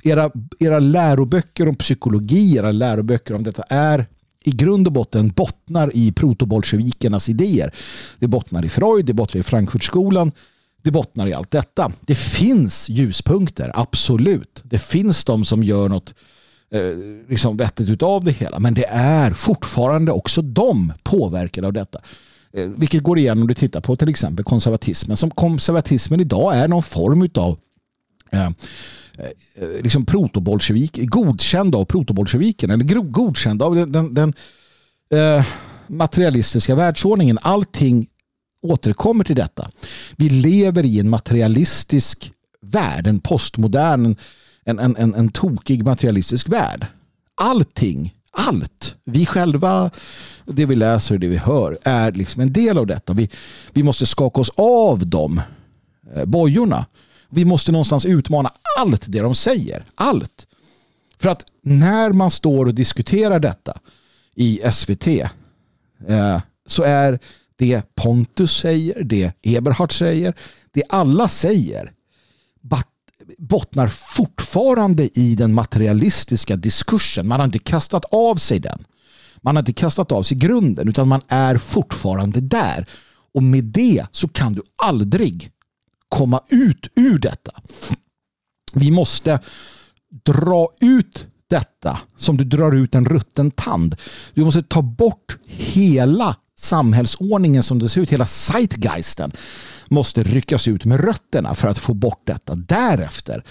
Era, 0.03 0.31
era 0.59 0.79
läroböcker 0.79 1.67
om 1.67 1.75
psykologi, 1.75 2.57
era 2.57 2.71
läroböcker 2.71 3.35
om 3.35 3.43
detta 3.43 3.63
är 3.69 4.05
i 4.43 4.51
grund 4.51 4.87
och 4.87 4.93
botten 4.93 5.29
bottnar 5.29 5.95
i 5.95 6.11
protobolsjevikernas 6.11 7.29
idéer. 7.29 7.75
Det 8.19 8.27
bottnar 8.27 8.65
i 8.65 8.69
Freud, 8.69 9.05
det 9.05 9.13
bottnar 9.13 9.41
i 9.41 9.43
Frankfurtskolan, 9.43 10.31
det 10.81 10.91
bottnar 10.91 11.27
i 11.27 11.33
allt 11.33 11.51
detta. 11.51 11.91
Det 12.01 12.15
finns 12.15 12.89
ljuspunkter, 12.89 13.71
absolut. 13.73 14.61
Det 14.63 14.79
finns 14.79 15.25
de 15.25 15.45
som 15.45 15.63
gör 15.63 15.89
något 15.89 16.13
eh, 16.71 16.81
liksom 17.29 17.57
vettigt 17.57 17.89
utav 17.89 18.23
det 18.23 18.31
hela. 18.31 18.59
Men 18.59 18.73
det 18.73 18.85
är 18.89 19.31
fortfarande 19.31 20.11
också 20.11 20.41
de 20.41 20.93
påverkade 21.03 21.67
av 21.67 21.73
detta. 21.73 21.99
Eh, 22.53 22.67
vilket 22.67 23.03
går 23.03 23.19
igen 23.19 23.41
om 23.41 23.47
du 23.47 23.53
tittar 23.53 23.81
på 23.81 23.95
till 23.95 24.09
exempel 24.09 24.45
konservatismen. 24.45 25.17
Som 25.17 25.31
konservatismen 25.31 26.19
idag 26.19 26.57
är 26.57 26.67
någon 26.67 26.83
form 26.83 27.21
utav 27.21 27.57
eh, 28.31 28.45
eh, 28.45 28.51
liksom 29.83 30.05
protobolsjevik, 30.05 30.99
godkänd 31.09 31.75
av 31.75 31.85
protobolsjeviken 31.85 32.71
eller 32.71 33.01
godkänd 33.01 33.61
av 33.61 33.75
den, 33.75 33.91
den, 33.91 34.13
den 34.13 34.33
eh, 35.13 35.45
materialistiska 35.87 36.75
världsordningen. 36.75 37.37
Allting 37.41 38.07
återkommer 38.61 39.23
till 39.23 39.35
detta. 39.35 39.69
Vi 40.17 40.29
lever 40.29 40.85
i 40.85 40.99
en 40.99 41.09
materialistisk 41.09 42.31
värld, 42.61 43.07
en 43.07 43.19
postmodern, 43.19 44.15
en, 44.65 44.79
en, 44.79 44.95
en, 44.95 45.15
en 45.15 45.29
tokig 45.29 45.83
materialistisk 45.83 46.49
värld. 46.49 46.85
Allting 47.35 48.13
allt. 48.31 48.95
Vi 49.03 49.25
själva, 49.25 49.91
det 50.45 50.65
vi 50.65 50.75
läser 50.75 51.15
och 51.15 51.19
det 51.19 51.27
vi 51.27 51.37
hör 51.37 51.77
är 51.83 52.11
liksom 52.11 52.41
en 52.41 52.53
del 52.53 52.77
av 52.77 52.87
detta. 52.87 53.13
Vi, 53.13 53.29
vi 53.73 53.83
måste 53.83 54.05
skaka 54.05 54.41
oss 54.41 54.51
av 54.55 55.07
de 55.07 55.41
eh, 56.15 56.25
bojorna. 56.25 56.85
Vi 57.29 57.45
måste 57.45 57.71
någonstans 57.71 58.05
utmana 58.05 58.51
allt 58.79 59.03
det 59.07 59.19
de 59.19 59.35
säger. 59.35 59.83
Allt. 59.95 60.47
För 61.17 61.29
att 61.29 61.45
när 61.63 62.13
man 62.13 62.31
står 62.31 62.65
och 62.65 62.75
diskuterar 62.75 63.39
detta 63.39 63.73
i 64.35 64.61
SVT 64.71 65.07
eh, 65.07 66.41
så 66.67 66.83
är 66.83 67.19
det 67.55 67.95
Pontus 67.95 68.57
säger, 68.57 69.03
det 69.03 69.33
Eberhard 69.41 69.97
säger, 69.97 70.33
det 70.71 70.83
alla 70.89 71.29
säger 71.29 71.91
bottnar 73.37 73.87
fortfarande 73.87 75.19
i 75.19 75.35
den 75.35 75.53
materialistiska 75.53 76.55
diskursen. 76.55 77.27
Man 77.27 77.39
har 77.39 77.45
inte 77.45 77.59
kastat 77.59 78.05
av 78.05 78.35
sig 78.35 78.59
den. 78.59 78.85
Man 79.41 79.55
har 79.55 79.61
inte 79.61 79.73
kastat 79.73 80.11
av 80.11 80.23
sig 80.23 80.37
grunden 80.37 80.89
utan 80.89 81.07
man 81.07 81.21
är 81.27 81.57
fortfarande 81.57 82.41
där. 82.41 82.85
Och 83.33 83.43
med 83.43 83.63
det 83.63 84.05
så 84.11 84.27
kan 84.27 84.53
du 84.53 84.61
aldrig 84.83 85.51
komma 86.09 86.41
ut 86.49 86.87
ur 86.95 87.19
detta. 87.19 87.51
Vi 88.73 88.91
måste 88.91 89.39
dra 90.25 90.67
ut 90.81 91.27
detta 91.49 91.99
som 92.17 92.37
du 92.37 92.43
drar 92.43 92.75
ut 92.75 92.95
en 92.95 93.05
rutten 93.05 93.51
tand. 93.51 93.95
Du 94.33 94.45
måste 94.45 94.63
ta 94.63 94.81
bort 94.81 95.37
hela 95.45 96.35
samhällsordningen 96.59 97.63
som 97.63 97.79
det 97.79 97.89
ser 97.89 98.01
ut, 98.01 98.09
hela 98.09 98.25
zeitgeisten 98.25 99.31
måste 99.91 100.23
ryckas 100.23 100.67
ut 100.67 100.85
med 100.85 100.99
rötterna 100.99 101.55
för 101.55 101.67
att 101.67 101.77
få 101.77 101.93
bort 101.93 102.21
detta. 102.23 102.55
Därefter 102.55 103.43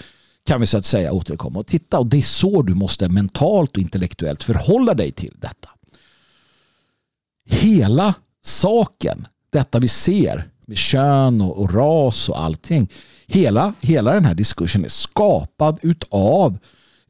kan 0.45 0.61
vi 0.61 0.67
så 0.67 0.77
att 0.77 0.85
säga 0.85 1.13
återkomma 1.13 1.59
och 1.59 1.67
titta 1.67 1.99
och 1.99 2.07
det 2.07 2.17
är 2.17 2.21
så 2.21 2.61
du 2.61 2.75
måste 2.75 3.09
mentalt 3.09 3.71
och 3.71 3.81
intellektuellt 3.81 4.43
förhålla 4.43 4.93
dig 4.93 5.11
till 5.11 5.35
detta. 5.39 5.69
Hela 7.49 8.13
saken, 8.45 9.27
detta 9.49 9.79
vi 9.79 9.87
ser 9.87 10.49
med 10.65 10.77
kön 10.77 11.41
och, 11.41 11.57
och 11.57 11.73
ras 11.73 12.29
och 12.29 12.41
allting. 12.41 12.89
Hela, 13.27 13.73
hela 13.81 14.13
den 14.13 14.25
här 14.25 14.35
diskursen 14.35 14.85
är 14.85 14.89
skapad 14.89 15.79
utav 15.81 16.57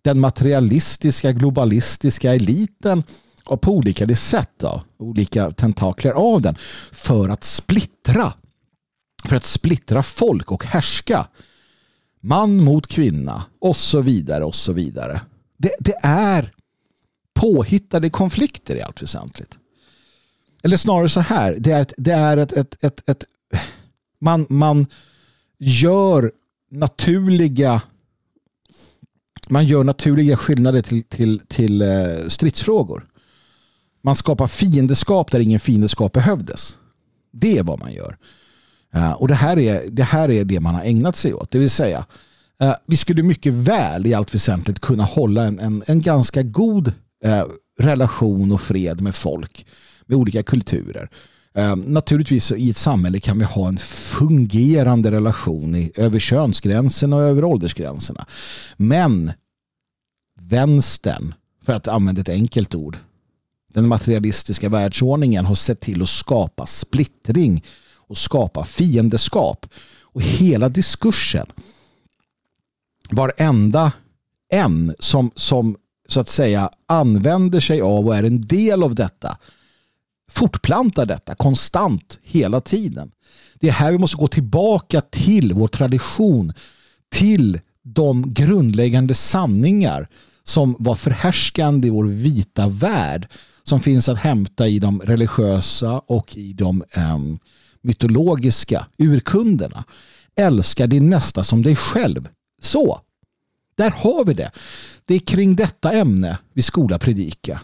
den 0.01 0.19
materialistiska 0.19 1.31
globalistiska 1.31 2.35
eliten 2.35 3.03
och 3.45 3.61
på 3.61 3.71
olika 3.71 4.15
sätt 4.15 4.51
då, 4.57 4.83
olika 4.99 5.51
tentakler 5.51 6.11
av 6.11 6.41
den 6.41 6.55
för 6.91 7.29
att 7.29 7.43
splittra 7.43 8.33
för 9.25 9.35
att 9.35 9.45
splittra 9.45 10.03
folk 10.03 10.51
och 10.51 10.65
härska 10.65 11.27
man 12.21 12.63
mot 12.63 12.87
kvinna 12.87 13.45
och 13.59 13.77
så 13.77 14.01
vidare 14.01 14.43
och 14.43 14.55
så 14.55 14.73
vidare. 14.73 15.21
Det, 15.57 15.71
det 15.79 15.95
är 16.03 16.53
påhittade 17.33 18.09
konflikter 18.09 18.75
i 18.75 18.81
allt 18.81 19.01
väsentligt. 19.01 19.57
Eller 20.63 20.77
snarare 20.77 21.09
så 21.09 21.19
här, 21.19 21.55
det 21.59 21.71
är 21.71 21.81
ett, 21.81 21.93
det 21.97 22.11
är 22.11 22.37
ett, 22.37 22.53
ett, 22.53 22.83
ett, 22.83 23.09
ett 23.09 23.25
man, 24.21 24.45
man 24.49 24.87
gör 25.59 26.31
naturliga 26.71 27.81
man 29.49 29.65
gör 29.65 29.83
naturliga 29.83 30.37
skillnader 30.37 30.81
till, 30.81 31.03
till, 31.03 31.41
till 31.47 31.81
eh, 31.81 32.27
stridsfrågor. 32.27 33.07
Man 34.01 34.15
skapar 34.15 34.47
fiendeskap 34.47 35.31
där 35.31 35.39
ingen 35.39 35.59
fiendeskap 35.59 36.13
behövdes. 36.13 36.77
Det 37.31 37.57
är 37.57 37.63
vad 37.63 37.79
man 37.79 37.93
gör. 37.93 38.17
Eh, 38.93 39.11
och 39.11 39.27
det 39.27 39.35
här, 39.35 39.59
är, 39.59 39.83
det 39.89 40.03
här 40.03 40.31
är 40.31 40.45
det 40.45 40.59
man 40.59 40.75
har 40.75 40.83
ägnat 40.83 41.15
sig 41.15 41.33
åt. 41.33 41.51
Det 41.51 41.59
vill 41.59 41.69
säga, 41.69 42.05
eh, 42.61 42.73
vi 42.85 42.97
skulle 42.97 43.23
mycket 43.23 43.53
väl 43.53 44.05
i 44.05 44.13
allt 44.13 44.35
väsentligt 44.35 44.79
kunna 44.79 45.03
hålla 45.03 45.43
en, 45.43 45.59
en, 45.59 45.83
en 45.87 46.01
ganska 46.01 46.43
god 46.43 46.93
eh, 47.23 47.43
relation 47.79 48.51
och 48.51 48.61
fred 48.61 49.01
med 49.01 49.15
folk 49.15 49.65
med 50.05 50.17
olika 50.17 50.43
kulturer. 50.43 51.09
Naturligtvis 51.75 52.51
i 52.51 52.69
ett 52.69 52.77
samhälle 52.77 53.19
kan 53.19 53.39
vi 53.39 53.45
ha 53.45 53.67
en 53.67 53.77
fungerande 53.77 55.11
relation 55.11 55.75
i, 55.75 55.91
över 55.95 56.19
könsgränserna 56.19 57.15
och 57.15 57.21
över 57.21 57.43
åldersgränserna. 57.43 58.25
Men 58.77 59.31
vänstern, 60.41 61.33
för 61.65 61.73
att 61.73 61.87
använda 61.87 62.21
ett 62.21 62.29
enkelt 62.29 62.75
ord, 62.75 62.97
den 63.73 63.87
materialistiska 63.87 64.69
världsordningen 64.69 65.45
har 65.45 65.55
sett 65.55 65.79
till 65.79 66.01
att 66.01 66.09
skapa 66.09 66.65
splittring 66.65 67.63
och 68.09 68.17
skapa 68.17 68.65
fiendeskap. 68.65 69.65
Och 70.01 70.21
hela 70.21 70.69
diskursen, 70.69 71.47
varenda 73.11 73.91
en 74.51 74.95
som, 74.99 75.31
som 75.35 75.75
så 76.07 76.19
att 76.19 76.29
säga 76.29 76.69
använder 76.85 77.59
sig 77.59 77.81
av 77.81 78.07
och 78.07 78.15
är 78.15 78.23
en 78.23 78.41
del 78.41 78.83
av 78.83 78.95
detta 78.95 79.37
fortplantar 80.29 81.05
detta 81.05 81.35
konstant 81.35 82.19
hela 82.23 82.61
tiden. 82.61 83.11
Det 83.59 83.67
är 83.67 83.71
här 83.71 83.91
vi 83.91 83.97
måste 83.97 84.17
gå 84.17 84.27
tillbaka 84.27 85.01
till 85.01 85.53
vår 85.53 85.67
tradition, 85.67 86.53
till 87.11 87.59
de 87.83 88.33
grundläggande 88.33 89.13
sanningar 89.13 90.07
som 90.43 90.75
var 90.79 90.95
förhärskande 90.95 91.87
i 91.87 91.91
vår 91.91 92.05
vita 92.05 92.67
värld 92.67 93.27
som 93.63 93.79
finns 93.79 94.09
att 94.09 94.17
hämta 94.17 94.67
i 94.67 94.79
de 94.79 95.01
religiösa 95.01 95.99
och 95.99 96.37
i 96.37 96.53
de 96.53 96.83
um, 96.95 97.39
mytologiska 97.81 98.87
urkunderna. 98.97 99.83
Älska 100.35 100.87
din 100.87 101.09
nästa 101.09 101.43
som 101.43 101.61
dig 101.61 101.75
själv. 101.75 102.29
Så, 102.61 103.01
där 103.75 103.91
har 103.91 104.25
vi 104.25 104.33
det. 104.33 104.51
Det 105.05 105.15
är 105.15 105.19
kring 105.19 105.55
detta 105.55 105.91
ämne 105.91 106.37
vi 106.53 106.61
skola 106.61 106.99
predika. 106.99 107.61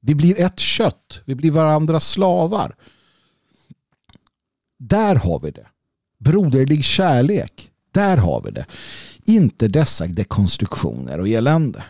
Vi 0.00 0.14
blir 0.14 0.40
ett 0.40 0.58
kött. 0.58 1.20
Vi 1.24 1.34
blir 1.34 1.50
varandras 1.50 2.08
slavar. 2.08 2.76
Där 4.78 5.14
har 5.14 5.40
vi 5.40 5.50
det. 5.50 5.66
Broderlig 6.18 6.84
kärlek. 6.84 7.70
Där 7.92 8.16
har 8.16 8.42
vi 8.42 8.50
det. 8.50 8.66
Inte 9.24 9.68
dessa 9.68 10.06
dekonstruktioner 10.06 11.20
och 11.20 11.28
elände. 11.28 11.84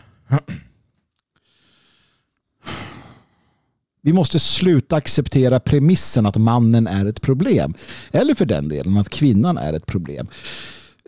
Vi 4.05 4.13
måste 4.13 4.39
sluta 4.39 4.95
acceptera 4.95 5.59
premissen 5.59 6.25
att 6.25 6.35
mannen 6.35 6.87
är 6.87 7.05
ett 7.05 7.21
problem. 7.21 7.73
Eller 8.11 8.35
för 8.35 8.45
den 8.45 8.69
delen 8.69 8.97
att 8.97 9.09
kvinnan 9.09 9.57
är 9.57 9.73
ett 9.73 9.85
problem. 9.85 10.27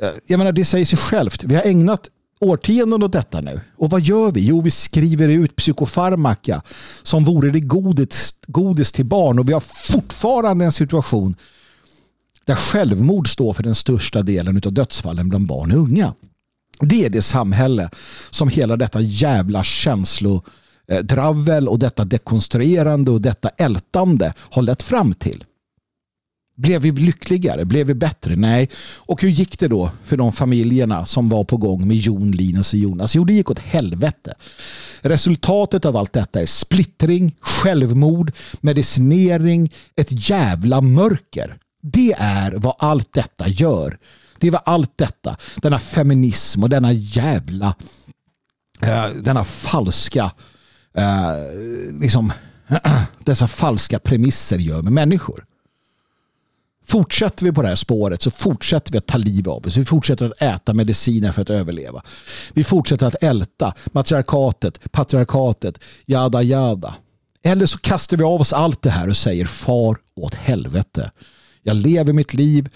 Eh, 0.02 0.10
jag 0.28 0.38
menar, 0.38 0.52
det 0.52 0.66
säger 0.66 0.86
sig 0.86 1.00
självt. 1.00 1.43
Vi 1.43 1.56
har 1.56 1.64
ägnat 1.64 2.10
årtionden 2.39 3.04
åt 3.04 3.12
detta 3.12 3.41
nu. 3.41 3.62
Och 3.78 3.89
vad 3.89 4.02
gör 4.02 4.32
vi? 4.32 4.45
Jo, 4.45 4.62
vi 4.62 4.72
skriver 4.72 5.30
ut 5.30 5.56
psykofarmaka 5.56 6.62
som 7.04 7.24
vore 7.24 7.50
det 7.50 7.60
godis, 7.60 8.36
godis 8.48 8.91
till 8.91 9.06
barn. 9.06 9.39
Och 9.39 9.50
vi 9.50 9.54
har 9.54 9.64
fortfarande 9.93 10.66
en 10.66 10.72
situation 10.72 11.36
där 12.45 12.56
självmord 12.56 13.28
står 13.28 13.54
för 13.54 13.64
den 13.64 13.76
största 13.76 14.22
delen 14.22 14.62
av 14.66 14.74
dödsfallen 14.74 15.30
bland 15.30 15.48
barn 15.48 15.72
och 15.72 15.78
unga. 15.78 16.14
Det 16.80 17.06
är 17.06 17.10
det 17.10 17.22
samhälle 17.22 17.89
som 18.30 18.50
hela 18.50 18.78
detta 18.78 19.02
jävla 19.02 19.64
Eh, 20.92 21.00
dravel 21.00 21.68
och 21.68 21.80
detta 21.80 22.06
dekonstruerande 22.06 23.12
och 23.12 23.22
detta 23.22 23.50
ältande 23.50 24.34
har 24.38 24.62
lett 24.62 24.84
fram 24.84 25.14
till. 25.14 25.44
Blev 26.58 26.82
vi 26.82 26.92
lyckligare? 26.92 27.66
Blev 27.66 27.88
vi 27.88 27.94
bättre? 27.94 28.36
Nej. 28.36 28.70
Och 28.96 29.22
hur 29.22 29.30
gick 29.30 29.60
det 29.60 29.68
då 29.68 29.92
för 30.04 30.18
de 30.18 30.32
familjerna 30.32 31.06
som 31.06 31.30
var 31.30 31.44
på 31.44 31.58
gång 31.58 31.88
med 31.88 31.98
Jon, 31.98 32.32
Linus 32.32 32.74
och 32.74 32.80
Jonas? 32.80 33.16
Jo, 33.16 33.26
det 33.26 33.34
gick 33.34 33.52
åt 33.52 33.60
helvete. 33.60 34.34
Resultatet 35.02 35.86
av 35.86 35.98
allt 35.98 36.14
detta 36.14 36.42
är 36.42 36.46
splittring, 36.46 37.36
självmord, 37.40 38.32
medicinering, 38.62 39.74
ett 39.96 40.30
jävla 40.30 40.82
mörker. 40.82 41.58
Det 41.82 42.16
är 42.18 42.52
vad 42.52 42.76
allt 42.80 43.14
detta 43.14 43.48
gör. 43.48 43.98
Det 44.40 44.50
var 44.50 44.62
allt 44.66 44.98
detta, 44.98 45.38
denna 45.56 45.80
feminism 45.80 46.64
och 46.64 46.70
denna 46.70 46.94
jävla, 46.94 47.76
eh, 48.82 49.06
denna 49.24 49.44
falska, 49.44 50.32
eh, 50.98 52.00
liksom, 52.02 52.34
dessa 53.26 53.48
falska 53.48 54.00
premisser 54.00 54.58
gör 54.58 54.82
med 54.82 54.93
människor. 54.93 55.43
Fortsätter 56.86 57.45
vi 57.45 57.52
på 57.52 57.62
det 57.62 57.68
här 57.68 57.76
spåret 57.76 58.22
så 58.22 58.32
fortsätter 58.32 58.91
vi 58.91 58.98
att 58.98 59.08
ta 59.08 59.18
liv 59.18 59.50
av 59.50 59.68
oss. 59.68 59.78
Vi 59.78 59.86
fortsätter 59.86 60.26
att 60.26 60.41
äta 60.41 60.74
mediciner 60.74 61.32
för 61.32 61.41
att 61.41 61.50
överleva. 61.50 62.04
Vi 62.54 62.64
fortsätter 62.64 63.08
att 63.08 63.24
älta 63.24 63.74
matriarkatet, 63.86 64.91
patriarkatet, 64.91 65.80
jada 66.06 66.41
jada. 66.41 66.95
Eller 67.43 67.66
så 67.66 67.78
kastar 67.78 68.18
vi 68.18 68.24
av 68.24 68.41
oss 68.41 68.54
allt 68.54 68.82
det 68.82 68.89
här 68.89 69.10
och 69.10 69.18
säger 69.18 69.45
far 69.45 69.98
åt 70.16 70.36
helvete. 70.36 71.12
Jag 71.64 71.76
lever 71.76 72.14
mitt 72.14 72.34
liv, 72.34 72.70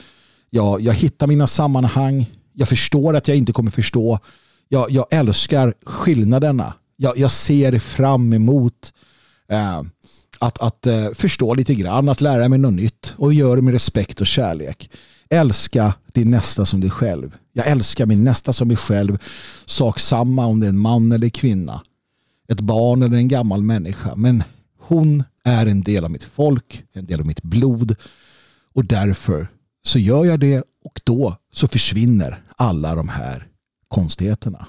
jag, 0.50 0.82
jag 0.82 0.94
hittar 0.94 1.28
mina 1.28 1.48
sammanhang, 1.48 2.26
jag 2.54 2.68
förstår 2.68 3.16
att 3.16 3.28
jag 3.28 3.38
inte 3.38 3.54
kommer 3.54 3.72
förstå. 3.72 4.20
Jag, 4.70 4.92
jag 4.92 5.06
älskar 5.12 5.74
skillnaderna. 5.86 6.74
Jag, 7.02 7.18
jag 7.18 7.32
ser 7.32 7.80
fram 7.80 8.34
emot 8.34 8.94
eh, 9.50 9.82
att, 10.40 10.62
att 10.62 10.88
eh, 10.88 11.10
förstå 11.14 11.54
lite 11.54 11.76
grann, 11.76 12.10
att 12.10 12.22
lära 12.22 12.50
mig 12.50 12.60
något 12.60 12.74
nytt 12.74 13.14
och 13.18 13.34
göra 13.34 13.56
det 13.56 13.62
med 13.62 13.74
respekt 13.74 14.22
och 14.22 14.28
kärlek. 14.28 14.90
Älska 15.30 15.94
din 16.14 16.32
nästa 16.32 16.66
som 16.66 16.82
dig 16.82 16.90
själv. 16.90 17.38
Jag 17.54 17.68
älskar 17.68 18.06
min 18.06 18.24
nästa 18.24 18.54
som 18.54 18.68
mig 18.68 18.78
själv. 18.78 19.18
Sak 19.66 20.00
samma 20.00 20.46
om 20.46 20.60
det 20.60 20.66
är 20.66 20.70
en 20.70 20.80
man 20.80 21.12
eller 21.12 21.30
kvinna. 21.30 21.82
Ett 22.48 22.60
barn 22.60 23.04
eller 23.04 23.18
en 23.18 23.28
gammal 23.28 23.64
människa. 23.64 24.16
Men 24.16 24.44
hon 24.80 25.24
är 25.44 25.66
en 25.66 25.82
del 25.82 26.04
av 26.04 26.12
mitt 26.12 26.24
folk, 26.24 26.84
en 26.94 27.06
del 27.06 27.20
av 27.20 27.26
mitt 27.26 27.44
blod. 27.44 27.96
Och 28.74 28.86
därför 28.86 29.48
så 29.84 30.00
gör 30.00 30.26
jag 30.26 30.40
det 30.40 30.64
och 30.86 31.02
då 31.04 31.36
så 31.54 31.68
försvinner 31.68 32.44
alla 32.58 32.96
de 32.96 33.10
här 33.10 33.48
konstigheterna. 33.88 34.68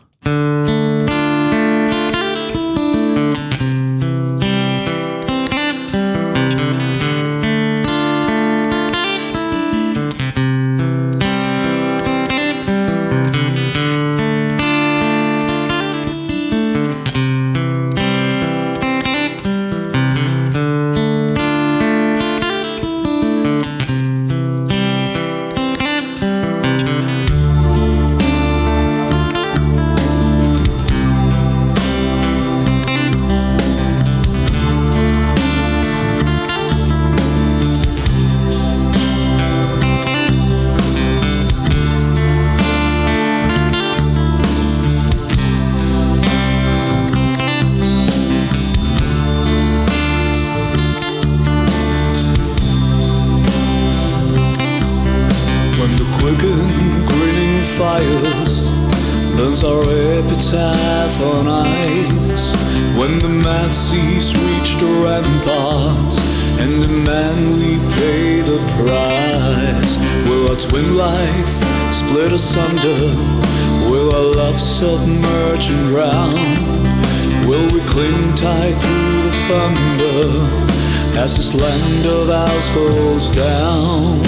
land 81.55 82.07
of 82.07 82.30
ours 82.30 82.68
goes 82.70 83.28
down. 83.30 84.18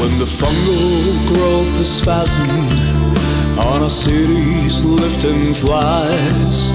When 0.00 0.18
the 0.18 0.24
fungal 0.24 1.28
growth 1.28 1.80
is 1.80 1.90
spasm 1.90 2.48
on 3.58 3.82
our 3.82 3.90
cities 3.90 4.82
lifting 4.84 5.52
flies, 5.52 6.70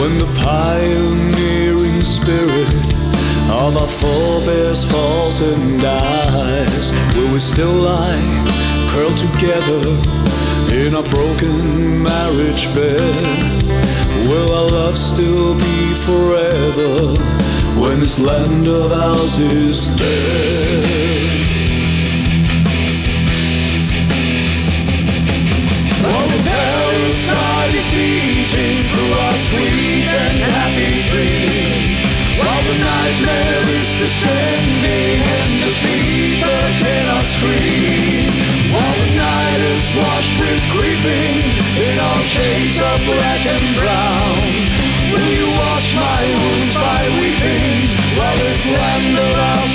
when 0.00 0.16
the 0.18 0.30
pioneering 0.42 2.00
spirit 2.00 2.74
of 3.50 3.76
our 3.76 3.88
forebears 3.88 4.84
falls 4.84 5.40
and 5.40 5.80
dies, 5.80 6.92
will 7.14 7.32
we 7.32 7.38
still 7.38 7.72
lie 7.72 8.44
curled 8.88 9.16
together? 9.16 10.47
in 10.86 10.94
a 10.94 11.02
broken 11.02 12.02
marriage 12.02 12.72
bed. 12.72 13.58
Will 14.28 14.50
our 14.52 14.70
love 14.70 14.96
still 14.96 15.54
be 15.54 15.94
forever 16.06 16.92
when 17.80 17.98
this 17.98 18.18
land 18.18 18.66
of 18.68 18.92
ours 18.92 19.38
is 19.38 19.86
dead? 19.98 21.28
While 26.04 26.28
the 26.34 26.42
parasite 26.46 27.74
is 27.74 27.90
eating 27.94 28.78
through 28.90 29.12
our 29.24 29.36
sweet 29.48 30.08
and 30.22 30.38
happy 30.52 30.92
dream, 31.10 31.70
while 32.38 32.62
the 32.70 32.76
nightmare 32.88 33.64
is 33.78 33.88
descending 33.98 35.18
and 35.38 35.52
the 35.62 35.70
sleeper 35.80 36.60
cannot 36.82 37.24
scream. 37.24 38.07
Is 39.78 39.94
washed 39.94 40.40
with 40.40 40.62
creeping 40.74 41.38
in 41.86 42.00
all 42.00 42.18
shades 42.18 42.78
of 42.80 42.98
black 43.06 43.46
and 43.46 43.66
brown. 43.78 44.38
Will 45.12 45.30
you 45.38 45.48
wash 45.54 45.94
my 45.94 46.22
wounds 46.42 46.74
by 46.74 47.02
weeping 47.20 47.86
while 48.18 48.36
this 48.38 48.66
land 48.66 49.18
of 49.18 49.67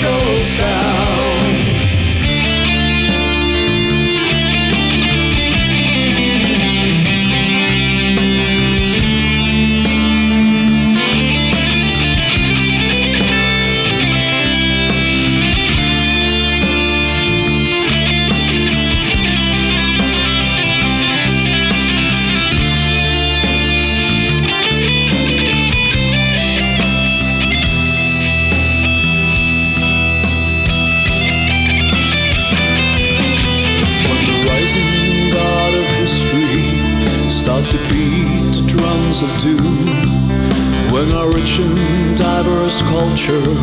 culture 43.25 43.55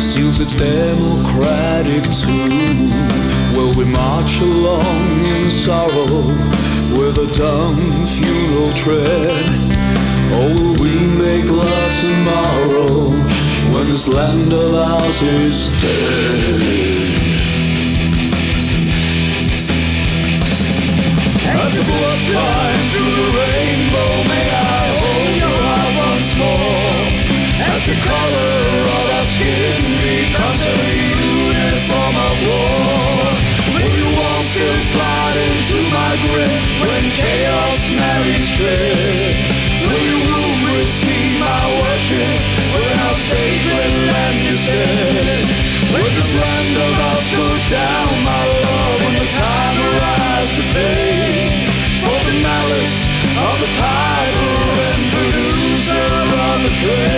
seals 0.00 0.40
its 0.40 0.54
democratic 0.54 2.02
too. 2.10 2.86
will 3.56 3.72
we 3.76 3.84
march 3.84 4.40
along 4.40 5.24
in 5.24 5.48
sorrow 5.48 6.26
with 6.98 7.18
a 7.18 7.28
dumb 7.36 7.76
funeral 8.06 8.72
tread? 8.72 9.46
Or 10.34 10.48
will 10.54 10.76
we 10.82 11.06
make 11.06 11.48
love 11.50 11.92
tomorrow 12.00 13.10
when 13.72 13.86
this 13.86 14.08
land 14.08 14.52
of 14.52 14.74
ours 14.74 15.22
is 15.22 15.70
dead? 15.80 17.06
As 21.62 21.72
the 21.76 21.84
blood 21.84 22.20
climbs 22.30 22.86
through 22.92 23.14
the 23.20 23.28
rainbow, 23.38 24.12
may 24.32 24.46
I 24.50 24.82
hold 24.98 25.36
your 25.42 25.58
heart 25.62 25.92
once 26.10 26.30
more. 26.38 26.86
As 27.58 27.86
the 27.86 27.94
color 27.94 28.95
becomes 30.36 30.62
a 30.68 30.76
uniform 31.48 32.16
of 32.28 32.36
war. 32.44 33.16
Will 33.72 33.88
you 33.88 34.08
slide 34.92 35.36
into 35.48 35.78
my 35.88 36.12
grip 36.28 36.52
when 36.84 37.04
chaos 37.16 37.80
marries 37.88 38.48
dread? 38.56 39.36
Will 39.80 40.04
you 40.12 40.20
receive 40.76 41.40
my 41.40 41.62
worship 41.80 42.36
when 42.76 42.96
our 43.06 43.16
sacred 43.16 43.92
land 44.12 44.40
is 44.52 44.60
dead? 44.68 45.48
When 45.92 46.04
of 46.84 46.92
goes 47.32 47.64
down, 47.72 48.08
my 48.20 48.44
love, 48.60 48.96
when 49.04 49.16
the 49.16 49.28
time 49.32 49.76
arrives 49.88 50.52
to 50.58 50.64
pay 50.76 51.48
for 52.04 52.18
the 52.28 52.36
malice 52.44 52.96
of 53.40 53.54
the 53.64 53.72
and 54.92 55.02
of 56.44 56.62
the. 56.62 57.15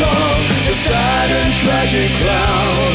All 0.00 0.36
a 0.68 0.74
sad 0.74 1.30
and 1.30 1.54
tragic 1.54 2.10
clown. 2.20 2.92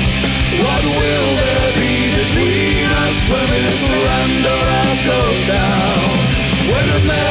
What 0.62 0.84
will 0.84 1.30
there 1.42 1.72
be 1.82 2.14
between 2.14 2.86
us 3.06 3.18
when 3.30 3.48
this 3.66 3.82
land 3.90 4.46
of 4.46 4.64
ours 4.80 5.02
goes 5.02 5.42
down? 5.48 6.32
When 6.70 6.86
America 7.02 7.31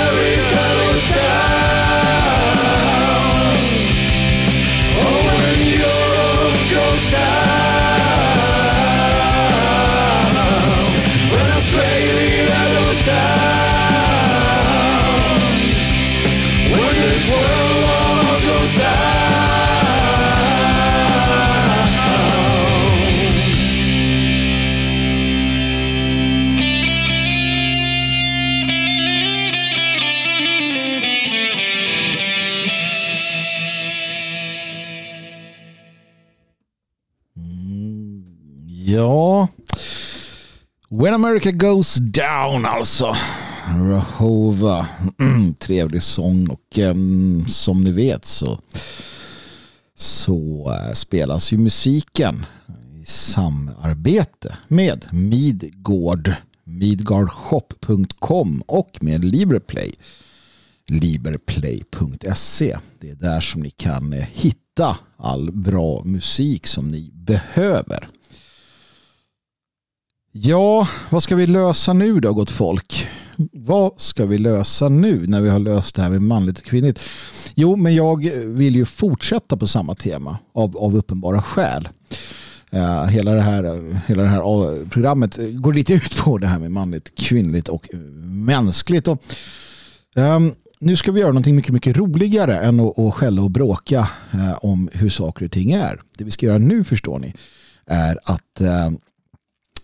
America 41.31 41.51
Goes 41.51 41.95
Down 41.95 42.67
alltså. 42.67 43.17
Rahova. 43.69 44.87
Mm, 45.21 45.55
trevlig 45.55 46.03
sång 46.03 46.49
och 46.49 46.79
um, 46.79 47.47
som 47.49 47.85
ni 47.85 47.93
vet 47.93 48.25
så, 48.25 48.61
så 49.97 50.71
uh, 50.71 50.93
spelas 50.93 51.53
ju 51.53 51.59
musiken 51.59 52.47
i 53.03 53.05
samarbete 53.05 54.57
med 54.69 55.07
Midgård, 55.13 56.33
midgardshop.com 56.65 58.63
och 58.67 58.99
med 59.01 59.25
Liberplay, 59.25 59.95
liberplay.se. 60.87 62.77
Det 63.01 63.11
är 63.11 63.17
där 63.17 63.41
som 63.41 63.61
ni 63.61 63.71
kan 63.71 64.13
uh, 64.13 64.25
hitta 64.33 64.99
all 65.17 65.53
bra 65.53 66.05
musik 66.05 66.67
som 66.67 66.91
ni 66.91 67.11
behöver. 67.13 68.09
Ja, 70.33 70.89
vad 71.11 71.23
ska 71.23 71.37
vi 71.37 71.47
lösa 71.47 71.93
nu 71.93 72.21
då 72.21 72.33
gott 72.33 72.51
folk? 72.51 73.09
Vad 73.53 73.93
ska 73.97 74.27
vi 74.27 74.39
lösa 74.39 74.89
nu 74.89 75.27
när 75.27 75.43
vi 75.43 75.49
har 75.49 75.59
löst 75.59 75.95
det 75.95 76.03
här 76.03 76.11
med 76.11 76.23
manligt 76.23 76.59
och 76.59 76.65
kvinnligt? 76.65 77.01
Jo, 77.55 77.77
men 77.77 77.95
jag 77.95 78.31
vill 78.45 78.77
ju 78.77 78.85
fortsätta 78.85 79.57
på 79.57 79.67
samma 79.67 79.95
tema 79.95 80.39
av, 80.55 80.77
av 80.77 80.97
uppenbara 80.97 81.43
skäl. 81.43 81.89
Uh, 82.75 83.05
hela, 83.05 83.33
det 83.35 83.41
här, 83.41 83.63
hela 84.07 84.23
det 84.23 84.29
här 84.29 84.71
uh, 84.73 84.89
programmet 84.89 85.39
går 85.53 85.73
lite 85.73 85.95
ut 85.95 86.17
på 86.17 86.39
det 86.39 86.47
här 86.47 86.59
med 86.59 86.71
manligt, 86.71 87.15
kvinnligt 87.15 87.69
och 87.69 87.89
mänskligt. 88.25 89.09
Och, 89.09 89.23
um, 90.15 90.55
nu 90.81 90.97
ska 90.97 91.13
vi 91.13 91.21
göra 91.21 91.31
någonting 91.31 91.57
mycket, 91.57 91.73
mycket 91.73 91.97
roligare 91.97 92.59
än 92.59 92.81
att, 92.81 92.99
att 92.99 93.15
skälla 93.15 93.43
och 93.43 93.51
bråka 93.51 94.09
uh, 94.35 94.65
om 94.65 94.89
hur 94.93 95.11
saker 95.11 95.45
och 95.45 95.53
ting 95.53 95.73
är. 95.73 96.01
Det 96.19 96.25
vi 96.25 96.31
ska 96.31 96.47
göra 96.47 96.59
nu 96.59 96.85
förstår 96.85 97.19
ni 97.19 97.35
är 97.87 98.19
att 98.25 98.61
uh, 98.61 98.99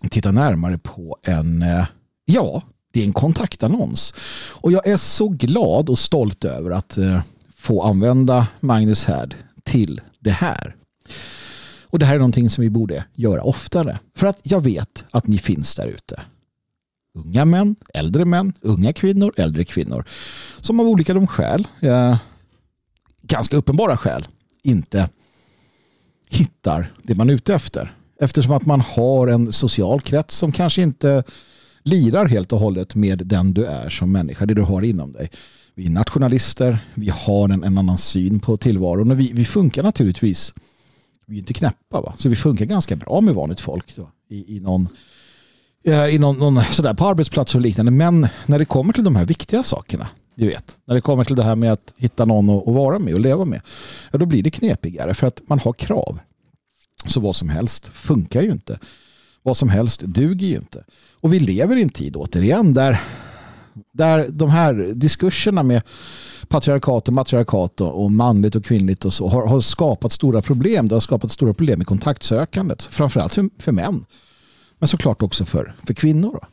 titta 0.09 0.31
närmare 0.31 0.77
på 0.77 1.17
en, 1.23 1.61
eh, 1.61 1.85
ja, 2.25 2.63
det 2.93 3.01
är 3.01 3.05
en 3.05 3.13
kontaktannons. 3.13 4.13
Och 4.49 4.71
jag 4.71 4.87
är 4.87 4.97
så 4.97 5.27
glad 5.29 5.89
och 5.89 5.99
stolt 5.99 6.43
över 6.45 6.71
att 6.71 6.97
eh, 6.97 7.21
få 7.55 7.83
använda 7.83 8.47
Magnus 8.59 9.03
Härd 9.05 9.35
till 9.63 10.01
det 10.19 10.31
här. 10.31 10.75
Och 11.83 11.99
det 11.99 12.05
här 12.05 12.15
är 12.15 12.19
någonting 12.19 12.49
som 12.49 12.61
vi 12.61 12.69
borde 12.69 13.05
göra 13.15 13.43
oftare. 13.43 13.99
För 14.15 14.27
att 14.27 14.39
jag 14.43 14.61
vet 14.61 15.03
att 15.11 15.27
ni 15.27 15.37
finns 15.37 15.75
där 15.75 15.87
ute. 15.87 16.21
Unga 17.15 17.45
män, 17.45 17.75
äldre 17.93 18.25
män, 18.25 18.53
unga 18.61 18.93
kvinnor, 18.93 19.33
äldre 19.37 19.65
kvinnor. 19.65 20.05
Som 20.59 20.79
av 20.79 20.87
olika 20.87 21.13
de 21.13 21.27
skäl, 21.27 21.67
eh, 21.79 22.17
ganska 23.21 23.57
uppenbara 23.57 23.97
skäl, 23.97 24.27
inte 24.63 25.09
hittar 26.29 26.91
det 27.03 27.15
man 27.15 27.29
är 27.29 27.33
ute 27.33 27.53
efter. 27.53 27.96
Eftersom 28.19 28.51
att 28.51 28.65
man 28.65 28.81
har 28.81 29.27
en 29.27 29.51
social 29.51 30.01
krets 30.01 30.37
som 30.37 30.51
kanske 30.51 30.81
inte 30.81 31.23
lirar 31.83 32.25
helt 32.25 32.53
och 32.53 32.59
hållet 32.59 32.95
med 32.95 33.27
den 33.27 33.53
du 33.53 33.65
är 33.65 33.89
som 33.89 34.11
människa, 34.11 34.45
det 34.45 34.53
du 34.53 34.61
har 34.61 34.81
inom 34.81 35.11
dig. 35.11 35.29
Vi 35.75 35.85
är 35.85 35.89
nationalister, 35.89 36.79
vi 36.93 37.09
har 37.09 37.49
en, 37.49 37.63
en 37.63 37.77
annan 37.77 37.97
syn 37.97 38.39
på 38.39 38.57
tillvaron 38.57 39.11
och 39.11 39.19
vi, 39.19 39.31
vi 39.33 39.45
funkar 39.45 39.83
naturligtvis, 39.83 40.53
vi 41.25 41.35
är 41.35 41.39
inte 41.39 41.53
knäppa 41.53 42.01
va? 42.01 42.13
så 42.17 42.29
vi 42.29 42.35
funkar 42.35 42.65
ganska 42.65 42.95
bra 42.95 43.21
med 43.21 43.35
vanligt 43.35 43.59
folk 43.59 43.95
då, 43.95 44.09
i, 44.29 44.57
i 44.57 44.59
någon 44.59 44.87
eh, 45.83 46.07
i 46.07 46.19
någon, 46.19 46.37
någon 46.37 46.63
sådär 46.71 46.93
på 46.93 47.05
arbetsplats 47.05 47.55
och 47.55 47.61
liknande. 47.61 47.91
Men 47.91 48.27
när 48.45 48.59
det 48.59 48.65
kommer 48.65 48.93
till 48.93 49.03
de 49.03 49.15
här 49.15 49.25
viktiga 49.25 49.63
sakerna, 49.63 50.07
du 50.35 50.47
vet, 50.47 50.77
när 50.85 50.95
det 50.95 51.01
kommer 51.01 51.23
till 51.23 51.35
det 51.35 51.43
här 51.43 51.55
med 51.55 51.71
att 51.71 51.93
hitta 51.97 52.25
någon 52.25 52.49
att, 52.49 52.67
att 52.67 52.73
vara 52.73 52.99
med 52.99 53.13
och 53.13 53.19
leva 53.19 53.45
med, 53.45 53.61
ja, 54.11 54.17
då 54.17 54.25
blir 54.25 54.43
det 54.43 54.51
knepigare 54.51 55.13
för 55.13 55.27
att 55.27 55.41
man 55.47 55.59
har 55.59 55.73
krav. 55.73 56.19
Så 57.07 57.19
vad 57.19 57.35
som 57.35 57.49
helst 57.49 57.87
funkar 57.93 58.41
ju 58.41 58.51
inte. 58.51 58.79
Vad 59.43 59.57
som 59.57 59.69
helst 59.69 60.01
duger 60.01 60.47
ju 60.47 60.55
inte. 60.55 60.83
Och 61.21 61.33
vi 61.33 61.39
lever 61.39 61.75
i 61.75 61.81
en 61.81 61.89
tid 61.89 62.15
återigen 62.15 62.73
där 62.73 63.01
Där 63.91 64.27
de 64.29 64.49
här 64.49 64.73
diskurserna 64.95 65.63
med 65.63 65.81
patriarkat 66.47 67.07
och 67.07 67.13
matriarkat 67.13 67.81
och, 67.81 68.03
och 68.03 68.11
manligt 68.11 68.55
och 68.55 68.65
kvinnligt 68.65 69.05
och 69.05 69.13
så 69.13 69.27
har, 69.27 69.47
har, 69.47 69.61
skapat 69.61 70.11
stora 70.11 70.41
problem. 70.41 70.87
Det 70.87 70.95
har 70.95 70.99
skapat 70.99 71.31
stora 71.31 71.53
problem 71.53 71.81
i 71.81 71.85
kontaktsökandet. 71.85 72.83
Framförallt 72.83 73.33
för, 73.33 73.49
för 73.57 73.71
män. 73.71 74.05
Men 74.79 74.87
såklart 74.87 75.21
också 75.21 75.45
för, 75.45 75.75
för 75.85 75.93
kvinnor. 75.93 76.47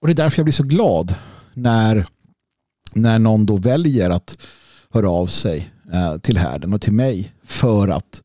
Och 0.00 0.06
det 0.06 0.12
är 0.12 0.14
därför 0.14 0.38
jag 0.38 0.44
blir 0.44 0.52
så 0.52 0.62
glad 0.62 1.14
när, 1.54 2.06
när 2.92 3.18
någon 3.18 3.46
då 3.46 3.56
väljer 3.56 4.10
att 4.10 4.38
höra 4.90 5.10
av 5.10 5.26
sig 5.26 5.70
eh, 5.92 6.16
till 6.16 6.38
härden 6.38 6.74
och 6.74 6.80
till 6.80 6.92
mig 6.92 7.32
för 7.44 7.88
att 7.88 8.22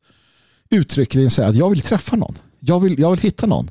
uttryckligen 0.70 1.30
säga 1.30 1.48
att 1.48 1.56
jag 1.56 1.70
vill 1.70 1.80
träffa 1.80 2.16
någon. 2.16 2.34
Jag 2.60 2.80
vill, 2.80 2.98
jag 2.98 3.10
vill 3.10 3.20
hitta 3.20 3.46
någon. 3.46 3.70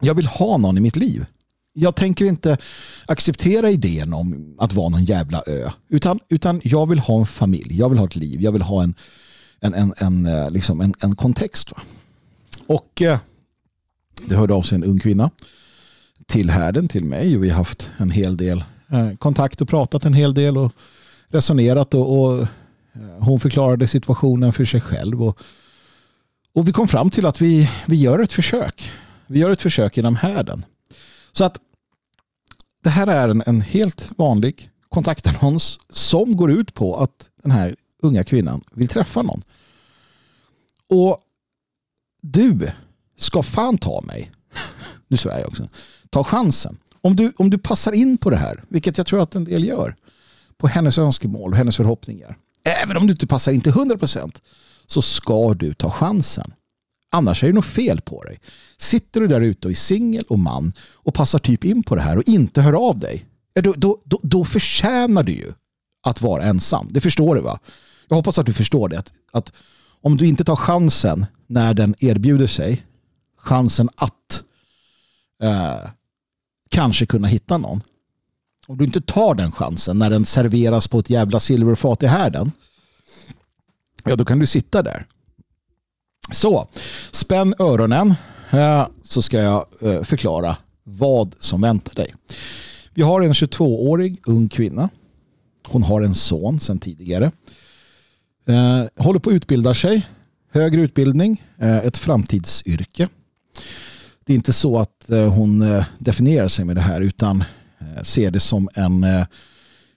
Jag 0.00 0.14
vill 0.14 0.26
ha 0.26 0.56
någon 0.56 0.78
i 0.78 0.80
mitt 0.80 0.96
liv. 0.96 1.26
Jag 1.72 1.94
tänker 1.94 2.24
inte 2.24 2.58
acceptera 3.06 3.70
idén 3.70 4.12
om 4.12 4.56
att 4.58 4.72
vara 4.72 4.88
någon 4.88 5.04
jävla 5.04 5.42
ö. 5.46 5.70
Utan, 5.88 6.20
utan 6.28 6.60
jag 6.64 6.88
vill 6.88 6.98
ha 6.98 7.18
en 7.18 7.26
familj. 7.26 7.78
Jag 7.78 7.88
vill 7.88 7.98
ha 7.98 8.06
ett 8.06 8.16
liv. 8.16 8.42
Jag 8.42 8.52
vill 8.52 8.62
ha 8.62 8.82
en, 8.82 8.94
en, 9.60 9.74
en, 9.74 9.94
en, 9.96 10.26
eh, 10.26 10.50
liksom 10.50 10.80
en, 10.80 10.94
en 11.00 11.16
kontext. 11.16 11.70
Va? 11.70 11.82
Och 12.66 13.02
eh, 13.02 13.18
det 14.26 14.36
hörde 14.36 14.54
av 14.54 14.62
sig 14.62 14.76
en 14.76 14.84
ung 14.84 14.98
kvinna 14.98 15.30
till 16.26 16.50
härden, 16.50 16.88
till 16.88 17.04
mig. 17.04 17.36
Och 17.36 17.44
vi 17.44 17.50
har 17.50 17.56
haft 17.56 17.90
en 17.96 18.10
hel 18.10 18.36
del 18.36 18.64
eh, 18.88 19.16
kontakt 19.16 19.60
och 19.60 19.68
pratat 19.68 20.04
en 20.04 20.14
hel 20.14 20.34
del 20.34 20.58
och 20.58 20.72
resonerat. 21.28 21.94
Och, 21.94 22.24
och 22.24 22.46
Eh, 23.00 23.24
hon 23.24 23.40
förklarade 23.40 23.88
situationen 23.88 24.52
för 24.52 24.64
sig 24.64 24.80
själv. 24.80 25.22
Och, 25.22 25.38
och 26.52 26.68
vi 26.68 26.72
kom 26.72 26.88
fram 26.88 27.10
till 27.10 27.26
att 27.26 27.40
vi, 27.40 27.70
vi 27.86 27.96
gör 27.96 28.18
ett 28.18 28.32
försök. 28.32 28.92
Vi 29.26 29.38
gör 29.38 29.50
ett 29.50 29.62
försök 29.62 29.98
inom 29.98 30.16
härden. 30.16 30.64
Så 31.32 31.44
att 31.44 31.60
det 32.82 32.90
här 32.90 33.06
är 33.06 33.28
en, 33.28 33.42
en 33.46 33.60
helt 33.60 34.10
vanlig 34.16 34.70
kontaktannons 34.88 35.78
som 35.90 36.36
går 36.36 36.50
ut 36.50 36.74
på 36.74 36.96
att 36.96 37.30
den 37.42 37.50
här 37.50 37.76
unga 38.02 38.24
kvinnan 38.24 38.62
vill 38.72 38.88
träffa 38.88 39.22
någon. 39.22 39.42
Och 40.88 41.18
du 42.22 42.70
ska 43.16 43.42
fan 43.42 43.78
ta 43.78 44.00
mig. 44.00 44.32
Nu 45.08 45.16
svär 45.16 45.38
jag 45.38 45.48
också. 45.48 45.68
Ta 46.10 46.24
chansen. 46.24 46.78
Om 47.00 47.16
du, 47.16 47.32
om 47.36 47.50
du 47.50 47.58
passar 47.58 47.92
in 47.92 48.18
på 48.18 48.30
det 48.30 48.36
här, 48.36 48.64
vilket 48.68 48.98
jag 48.98 49.06
tror 49.06 49.22
att 49.22 49.34
en 49.34 49.44
del 49.44 49.64
gör, 49.64 49.96
på 50.56 50.66
hennes 50.66 50.98
önskemål 50.98 51.50
och 51.50 51.56
hennes 51.56 51.76
förhoppningar. 51.76 52.36
Även 52.66 52.96
om 52.96 53.06
du 53.06 53.12
inte 53.12 53.26
passar 53.26 53.52
in 53.52 53.60
till 53.60 53.72
100% 53.72 54.40
så 54.86 55.02
ska 55.02 55.54
du 55.54 55.74
ta 55.74 55.90
chansen. 55.90 56.54
Annars 57.10 57.42
är 57.42 57.48
det 57.48 57.52
något 57.52 57.64
fel 57.64 58.00
på 58.00 58.22
dig. 58.22 58.40
Sitter 58.76 59.20
du 59.20 59.28
där 59.28 59.40
ute 59.40 59.66
och 59.66 59.70
är 59.70 59.74
singel 59.74 60.24
och 60.28 60.38
man 60.38 60.72
och 60.94 61.14
passar 61.14 61.38
typ 61.38 61.64
in 61.64 61.82
på 61.82 61.94
det 61.94 62.02
här 62.02 62.16
och 62.16 62.22
inte 62.26 62.62
hör 62.62 62.88
av 62.88 62.98
dig, 62.98 63.26
då, 63.54 63.72
då, 63.76 64.02
då, 64.04 64.20
då 64.22 64.44
förtjänar 64.44 65.22
du 65.22 65.32
ju 65.32 65.52
att 66.06 66.22
vara 66.22 66.44
ensam. 66.44 66.88
Det 66.90 67.00
förstår 67.00 67.34
du 67.34 67.40
va? 67.40 67.58
Jag 68.08 68.16
hoppas 68.16 68.38
att 68.38 68.46
du 68.46 68.52
förstår 68.52 68.88
det. 68.88 68.98
Att, 68.98 69.12
att 69.32 69.52
om 70.02 70.16
du 70.16 70.26
inte 70.26 70.44
tar 70.44 70.56
chansen 70.56 71.26
när 71.46 71.74
den 71.74 71.94
erbjuder 71.98 72.46
sig, 72.46 72.86
chansen 73.38 73.88
att 73.94 74.42
eh, 75.42 75.90
kanske 76.68 77.06
kunna 77.06 77.28
hitta 77.28 77.58
någon. 77.58 77.80
Om 78.66 78.76
du 78.78 78.84
inte 78.84 79.00
tar 79.00 79.34
den 79.34 79.52
chansen 79.52 79.98
när 79.98 80.10
den 80.10 80.24
serveras 80.24 80.88
på 80.88 80.98
ett 80.98 81.10
jävla 81.10 81.40
silverfat 81.40 82.02
i 82.02 82.06
härden, 82.06 82.52
ja 84.04 84.16
då 84.16 84.24
kan 84.24 84.38
du 84.38 84.46
sitta 84.46 84.82
där 84.82 85.06
så, 86.30 86.68
spänn 87.10 87.54
öronen 87.58 88.14
eh, 88.50 88.86
så 89.02 89.22
ska 89.22 89.38
jag 89.38 89.66
eh, 89.80 90.02
förklara 90.02 90.56
vad 90.84 91.34
som 91.38 91.60
väntar 91.60 91.94
dig. 91.94 92.14
Vi 92.94 93.02
har 93.02 93.20
en 93.20 93.32
22-årig 93.32 94.20
ung 94.26 94.48
kvinna. 94.48 94.88
Hon 95.66 95.82
har 95.82 96.02
en 96.02 96.14
son 96.14 96.60
sedan 96.60 96.78
tidigare. 96.78 97.30
Eh, 98.48 99.04
håller 99.04 99.20
på 99.20 99.30
att 99.30 99.34
utbilda 99.34 99.74
sig. 99.74 100.06
Högre 100.52 100.80
utbildning, 100.80 101.44
ett 101.58 101.96
framtidsyrke. 101.96 103.08
Det 104.24 104.32
är 104.32 104.34
inte 104.34 104.52
så 104.52 104.78
att 104.78 105.04
hon 105.08 105.64
definierar 105.98 106.48
sig 106.48 106.64
med 106.64 106.76
det 106.76 106.82
här 106.82 107.00
utan 107.00 107.44
ser 108.02 108.30
det 108.30 108.40
som 108.40 108.68
en, 108.74 109.04
eh, 109.04 109.26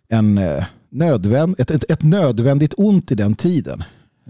en 0.09 0.37
eh, 0.37 0.65
nödvänd, 0.89 1.55
ett, 1.57 1.71
ett, 1.71 1.91
ett 1.91 2.03
nödvändigt 2.03 2.73
ont 2.77 3.11
i 3.11 3.15
den 3.15 3.35
tiden. 3.35 3.83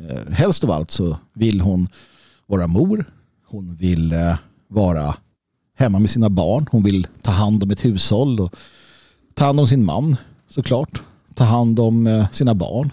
Eh, 0.09 0.31
helst 0.31 0.63
av 0.63 0.71
allt 0.71 0.91
så 0.91 1.17
vill 1.33 1.61
hon 1.61 1.87
vara 2.45 2.67
mor. 2.67 3.05
Hon 3.45 3.75
vill 3.75 4.13
vara 4.67 5.15
hemma 5.77 5.99
med 5.99 6.09
sina 6.09 6.29
barn. 6.29 6.65
Hon 6.71 6.83
vill 6.83 7.07
ta 7.21 7.31
hand 7.31 7.63
om 7.63 7.71
ett 7.71 7.85
hushåll 7.85 8.39
och 8.39 8.55
ta 9.33 9.45
hand 9.45 9.59
om 9.59 9.67
sin 9.67 9.85
man 9.85 10.15
såklart. 10.49 11.01
Ta 11.33 11.43
hand 11.43 11.79
om 11.79 12.25
sina 12.31 12.55
barn. 12.55 12.91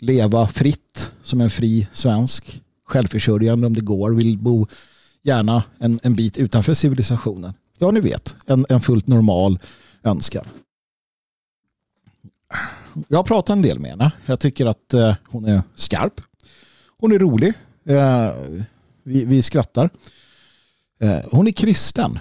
Leva 0.00 0.46
fritt 0.46 1.10
som 1.22 1.40
en 1.40 1.50
fri 1.50 1.88
svensk. 1.92 2.62
Självförsörjande 2.86 3.66
om 3.66 3.74
det 3.74 3.80
går. 3.80 4.10
Vill 4.10 4.38
bo 4.38 4.66
gärna 5.22 5.62
en, 5.78 6.00
en 6.02 6.14
bit 6.14 6.38
utanför 6.38 6.74
civilisationen. 6.74 7.52
Ja, 7.80 7.90
ni 7.90 8.00
vet. 8.00 8.36
En, 8.46 8.66
en 8.68 8.80
fullt 8.80 9.06
normal 9.06 9.58
önskan 10.02 10.44
jag 13.08 13.18
har 13.18 13.24
pratat 13.24 13.54
en 13.56 13.62
del 13.62 13.78
med 13.78 13.90
henne. 13.90 14.12
Jag 14.26 14.40
tycker 14.40 14.66
att 14.66 14.94
eh, 14.94 15.14
hon 15.28 15.44
är 15.44 15.62
skarp. 15.74 16.20
Hon 16.98 17.12
är 17.12 17.18
rolig. 17.18 17.52
Eh, 17.84 18.30
vi, 19.02 19.24
vi 19.24 19.42
skrattar. 19.42 19.90
Eh, 21.00 21.18
hon 21.30 21.46
är 21.46 21.52
kristen. 21.52 22.18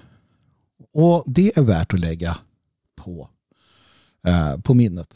Och 0.93 1.23
det 1.25 1.57
är 1.57 1.61
värt 1.61 1.93
att 1.93 1.99
lägga 1.99 2.37
på, 2.95 3.29
eh, 4.27 4.57
på 4.57 4.73
minnet. 4.73 5.15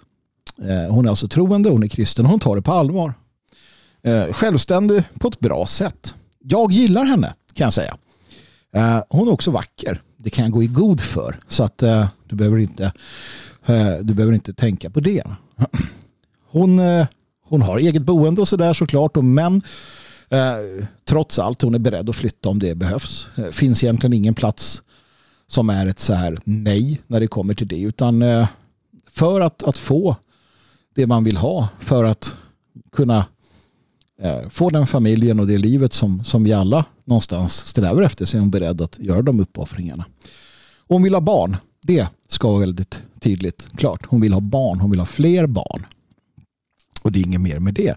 Eh, 0.61 0.93
hon 0.93 1.05
är 1.05 1.09
alltså 1.09 1.27
troende, 1.27 1.69
hon 1.69 1.83
är 1.83 1.87
kristen 1.87 2.25
och 2.25 2.31
hon 2.31 2.39
tar 2.39 2.55
det 2.55 2.61
på 2.61 2.71
allvar. 2.71 3.13
Eh, 4.01 4.33
självständig 4.33 5.03
på 5.19 5.27
ett 5.27 5.39
bra 5.39 5.65
sätt. 5.65 6.15
Jag 6.39 6.71
gillar 6.71 7.05
henne 7.05 7.33
kan 7.53 7.65
jag 7.65 7.73
säga. 7.73 7.97
hon 9.09 9.27
är 9.27 9.31
också 9.31 9.51
vacker. 9.51 10.01
Det 10.23 10.29
kan 10.29 10.43
jag 10.43 10.51
gå 10.51 10.63
i 10.63 10.67
god 10.67 10.99
för. 10.99 11.35
Så 11.47 11.63
att 11.63 11.83
eh, 11.83 12.07
du 12.27 12.35
behöver 12.35 12.57
inte 12.57 12.91
eh, 13.65 13.93
du 14.01 14.13
behöver 14.13 14.33
inte 14.33 14.53
tänka 14.53 14.89
på 14.89 14.99
det. 14.99 15.23
Hon, 16.49 16.79
eh, 16.79 17.07
hon 17.43 17.61
har 17.61 17.77
eget 17.77 18.01
boende 18.01 18.41
och 18.41 18.47
sådär 18.47 18.73
såklart. 18.73 19.15
Men 19.15 19.61
eh, 20.29 20.85
trots 21.05 21.39
allt 21.39 21.61
hon 21.61 21.75
är 21.75 21.79
beredd 21.79 22.09
att 22.09 22.15
flytta 22.15 22.49
om 22.49 22.59
det 22.59 22.75
behövs. 22.75 23.27
Det 23.35 23.45
eh, 23.45 23.51
finns 23.51 23.83
egentligen 23.83 24.13
ingen 24.13 24.33
plats 24.33 24.81
som 25.47 25.69
är 25.69 25.87
ett 25.87 25.99
så 25.99 26.13
här 26.13 26.37
nej 26.43 27.01
när 27.07 27.19
det 27.19 27.27
kommer 27.27 27.53
till 27.53 27.67
det. 27.67 27.81
Utan 27.81 28.21
eh, 28.21 28.47
för 29.11 29.41
att, 29.41 29.63
att 29.63 29.77
få 29.77 30.15
det 30.95 31.07
man 31.07 31.23
vill 31.23 31.37
ha. 31.37 31.67
För 31.79 32.03
att 32.03 32.35
kunna 32.91 33.25
Får 34.23 34.49
få 34.49 34.69
den 34.69 34.87
familjen 34.87 35.39
och 35.39 35.47
det 35.47 35.57
livet 35.57 35.93
som, 35.93 36.23
som 36.23 36.43
vi 36.43 36.53
alla 36.53 36.85
någonstans 37.05 37.67
strävar 37.67 38.01
efter 38.01 38.25
så 38.25 38.37
är 38.37 38.41
hon 38.41 38.51
beredd 38.51 38.81
att 38.81 38.99
göra 38.99 39.21
de 39.21 39.39
uppoffringarna. 39.39 40.05
Och 40.77 40.95
hon 40.95 41.03
vill 41.03 41.13
ha 41.13 41.21
barn. 41.21 41.57
Det 41.81 42.07
ska 42.27 42.47
vara 42.47 42.59
väldigt 42.59 43.03
tydligt 43.19 43.67
klart. 43.75 44.05
Hon 44.07 44.21
vill 44.21 44.33
ha 44.33 44.39
barn, 44.39 44.79
hon 44.79 44.91
vill 44.91 44.99
ha 44.99 45.05
fler 45.05 45.47
barn. 45.47 45.85
Och 47.01 47.11
det 47.11 47.19
är 47.19 47.25
inget 47.25 47.41
mer 47.41 47.59
med 47.59 47.73
det. 47.73 47.91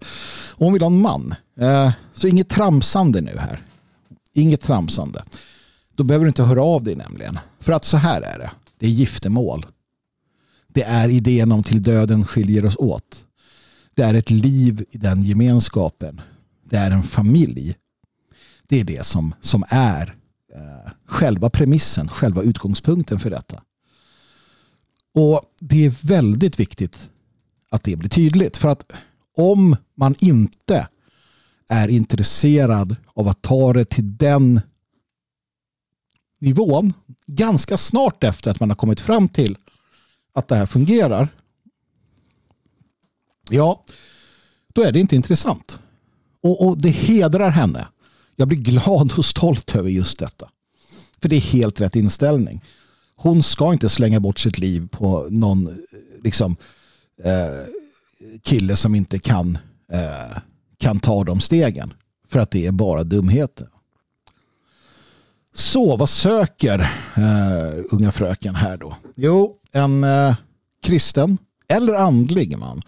Och 0.50 0.64
hon 0.64 0.72
vill 0.72 0.82
ha 0.82 0.86
en 0.86 1.00
man. 1.00 1.34
Eh, 1.60 1.92
så 2.12 2.28
inget 2.28 2.48
tramsande 2.48 3.20
nu 3.20 3.36
här. 3.38 3.62
Inget 4.32 4.60
tramsande. 4.60 5.24
Då 5.94 6.04
behöver 6.04 6.24
du 6.24 6.28
inte 6.28 6.42
höra 6.42 6.62
av 6.62 6.82
dig 6.82 6.96
nämligen. 6.96 7.38
För 7.60 7.72
att 7.72 7.84
så 7.84 7.96
här 7.96 8.22
är 8.22 8.38
det. 8.38 8.50
Det 8.78 8.86
är 8.86 8.90
giftermål. 8.90 9.66
Det 10.68 10.82
är 10.82 11.08
idén 11.08 11.52
om 11.52 11.62
till 11.62 11.82
döden 11.82 12.26
skiljer 12.26 12.66
oss 12.66 12.76
åt. 12.76 13.25
Det 13.96 14.02
är 14.02 14.14
ett 14.14 14.30
liv 14.30 14.84
i 14.90 14.98
den 14.98 15.22
gemenskapen. 15.22 16.20
Det 16.64 16.76
är 16.76 16.90
en 16.90 17.02
familj. 17.02 17.74
Det 18.68 18.80
är 18.80 18.84
det 18.84 19.06
som, 19.06 19.34
som 19.40 19.64
är 19.68 20.16
eh, 20.54 20.92
själva 21.06 21.50
premissen, 21.50 22.08
själva 22.08 22.42
utgångspunkten 22.42 23.18
för 23.18 23.30
detta. 23.30 23.62
Och 25.14 25.42
det 25.60 25.86
är 25.86 26.06
väldigt 26.06 26.60
viktigt 26.60 27.10
att 27.70 27.84
det 27.84 27.96
blir 27.96 28.08
tydligt. 28.08 28.56
För 28.56 28.68
att 28.68 28.92
om 29.36 29.76
man 29.96 30.14
inte 30.18 30.88
är 31.68 31.88
intresserad 31.88 32.96
av 33.14 33.28
att 33.28 33.42
ta 33.42 33.72
det 33.72 33.84
till 33.84 34.16
den 34.16 34.60
nivån 36.40 36.92
ganska 37.26 37.76
snart 37.76 38.24
efter 38.24 38.50
att 38.50 38.60
man 38.60 38.70
har 38.70 38.76
kommit 38.76 39.00
fram 39.00 39.28
till 39.28 39.58
att 40.32 40.48
det 40.48 40.56
här 40.56 40.66
fungerar. 40.66 41.28
Ja, 43.50 43.84
då 44.74 44.82
är 44.82 44.92
det 44.92 45.00
inte 45.00 45.16
intressant. 45.16 45.78
Och, 46.42 46.66
och 46.66 46.78
det 46.78 46.90
hedrar 46.90 47.50
henne. 47.50 47.88
Jag 48.36 48.48
blir 48.48 48.58
glad 48.58 49.12
och 49.16 49.24
stolt 49.24 49.76
över 49.76 49.90
just 49.90 50.18
detta. 50.18 50.48
För 51.22 51.28
det 51.28 51.36
är 51.36 51.40
helt 51.40 51.80
rätt 51.80 51.96
inställning 51.96 52.62
hon 53.16 53.42
ska 53.42 53.72
inte 53.72 53.88
slänga 53.88 54.20
bort 54.20 54.38
sitt 54.38 54.58
liv 54.58 54.88
på 54.90 55.26
någon 55.30 55.78
liksom, 56.24 56.56
eh, 57.24 57.72
kille 58.42 58.76
som 58.76 58.94
inte 58.94 59.18
kan, 59.18 59.58
eh, 59.92 60.38
kan 60.78 61.00
ta 61.00 61.24
de 61.24 61.40
stegen. 61.40 61.92
För 62.28 62.38
att 62.38 62.50
det 62.50 62.66
är 62.66 62.72
bara 62.72 63.04
dumheter. 63.04 63.68
Så 65.54 65.96
vad 65.96 66.08
söker 66.08 66.78
eh, 67.16 67.84
unga 67.90 68.12
fröken 68.12 68.54
här 68.54 68.76
då? 68.76 68.96
Jo, 69.14 69.56
en 69.72 70.04
eh, 70.04 70.36
kristen 70.82 71.38
eller 71.68 71.94
andlig 71.94 72.58
man. 72.58 72.82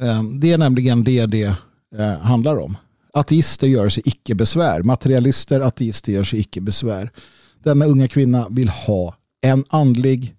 Ehm, 0.00 0.40
det 0.40 0.52
är 0.52 0.58
nämligen 0.58 1.04
det 1.04 1.26
det 1.26 1.54
eh, 1.96 2.18
handlar 2.18 2.56
om. 2.56 2.76
Ateister 3.12 3.66
gör 3.66 3.88
sig 3.88 4.02
icke 4.06 4.34
besvär. 4.34 4.82
Materialister, 4.82 5.60
ateister 5.60 6.12
gör 6.12 6.24
sig 6.24 6.40
icke 6.40 6.60
besvär. 6.60 7.12
Denna 7.62 7.84
unga 7.84 8.08
kvinna 8.08 8.48
vill 8.50 8.68
ha 8.68 9.14
en 9.40 9.64
andlig 9.68 10.34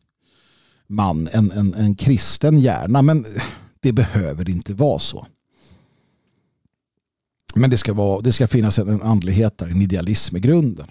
man, 0.88 1.28
en, 1.32 1.52
en, 1.52 1.74
en 1.74 1.96
kristen 1.96 2.60
hjärna. 2.60 3.02
Men 3.02 3.26
det 3.80 3.94
behöver 3.94 4.50
inte 4.50 4.74
vara 4.74 5.00
så. 5.00 5.28
Men 7.56 7.70
det 7.70 7.78
ska, 7.78 7.94
vara, 7.94 8.22
det 8.22 8.32
ska 8.32 8.48
finnas 8.48 8.80
en 8.80 9.02
andlighet 9.02 9.58
där, 9.58 9.68
en 9.68 9.82
idealism 9.82 10.38
i 10.38 10.40
grunden. 10.40 10.88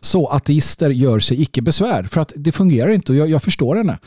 Så 0.00 0.26
ateister 0.26 0.90
gör 0.90 1.20
sig 1.20 1.42
icke 1.42 1.62
besvär 1.62 2.02
för 2.02 2.20
att 2.20 2.32
det 2.36 2.52
fungerar 2.52 2.90
inte 2.90 3.12
och 3.12 3.18
jag, 3.18 3.30
jag 3.30 3.42
förstår 3.42 3.76
henne. 3.76 3.98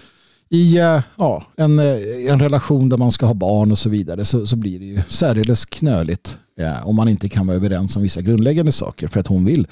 I 0.56 0.78
eh, 0.78 1.02
ja, 1.18 1.44
en, 1.56 1.80
eh, 1.80 2.32
en 2.32 2.40
relation 2.40 2.90
där 2.90 2.98
man 2.98 3.12
ska 3.12 3.26
ha 3.26 3.34
barn 3.34 3.72
och 3.72 3.80
så 3.80 3.90
vidare 3.90 4.26
så, 4.26 4.48
så 4.48 4.56
blir 4.56 4.80
det 4.80 4.86
ju 4.86 5.02
särdeles 5.10 5.66
knöligt 5.66 6.38
ja, 6.56 6.84
om 6.84 6.96
man 6.96 7.08
inte 7.08 7.30
kan 7.30 7.48
vara 7.48 7.58
överens 7.58 7.96
om 7.96 8.02
vissa 8.02 8.22
grundläggande 8.22 8.72
saker 8.72 9.08
för 9.08 9.20
att 9.20 9.28
hon 9.28 9.46
vill 9.46 9.68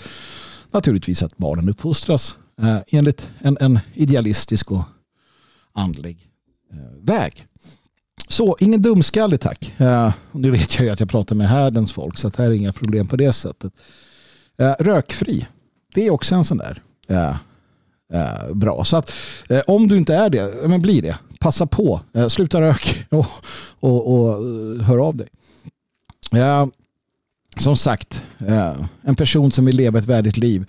naturligtvis 0.72 1.24
att 1.24 1.38
barnen 1.38 1.70
uppfostras 1.70 2.38
eh, 2.62 2.78
enligt 2.88 3.30
en, 3.40 3.58
en 3.60 3.80
idealistisk 3.94 4.72
och 4.72 4.84
andlig 5.74 6.18
eh, 6.72 7.06
väg. 7.06 7.48
Så 8.28 8.58
ingen 8.60 8.82
dumskalle 8.82 9.38
tack. 9.38 9.74
Eh, 9.78 10.14
nu 10.32 10.52
vet 10.52 10.76
jag 10.76 10.86
ju 10.86 10.90
att 10.92 11.00
jag 11.00 11.10
pratar 11.10 11.36
med 11.36 11.50
härdens 11.50 11.92
folk 11.92 12.18
så 12.18 12.28
att 12.28 12.36
här 12.36 12.46
är 12.46 12.52
inga 12.52 12.74
problem 12.74 13.08
på 13.08 13.16
det 13.16 13.34
sättet. 13.34 13.74
Eh, 14.58 14.74
rökfri. 14.80 15.48
Det 15.94 16.08
är 16.08 16.12
också 16.12 16.36
en 16.36 16.44
sån 16.44 16.58
där 16.58 16.82
eh, 18.14 18.54
bra. 18.54 18.84
Så 18.86 18.98
att 18.98 19.12
eh, 19.50 19.62
om 19.68 19.88
du 19.88 19.98
inte 19.98 20.16
är 20.16 20.30
det, 20.30 20.68
men 20.68 20.82
bli 20.82 21.02
det. 21.02 21.18
Passa 21.40 21.66
på. 21.66 22.02
Eh, 22.14 22.28
sluta 22.28 22.62
rök 22.62 23.06
och, 23.10 23.26
och, 23.80 24.14
och 24.14 24.30
eh, 24.30 24.82
hör 24.82 25.08
av 25.08 25.16
dig. 25.16 25.28
som 27.58 27.76
sagt, 27.76 28.24
en 29.02 29.16
person 29.16 29.52
som 29.52 29.66
vill 29.66 29.76
leva 29.76 30.00
ett 30.00 30.06
värdigt 30.06 30.38
liv 30.38 30.66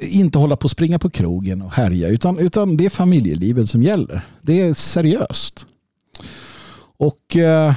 inte 0.00 0.38
hålla 0.38 0.56
på 0.56 0.66
att 0.66 0.70
springa 0.70 0.98
på 0.98 1.10
krogen 1.10 1.62
och 1.62 1.72
härja 1.72 2.08
utan, 2.08 2.38
utan 2.38 2.76
det 2.76 2.86
är 2.86 2.90
familjelivet 2.90 3.70
som 3.70 3.82
gäller. 3.82 4.26
Det 4.42 4.60
är 4.60 4.74
seriöst. 4.74 5.66
Och 6.96 7.36
eh, 7.36 7.74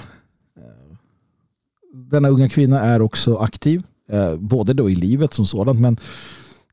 denna 1.93 2.29
unga 2.29 2.49
kvinna 2.49 2.79
är 2.79 3.01
också 3.01 3.35
aktiv. 3.35 3.83
Eh, 4.09 4.35
både 4.35 4.73
då 4.73 4.89
i 4.89 4.95
livet 4.95 5.33
som 5.33 5.45
sådant 5.45 5.79
men 5.79 5.97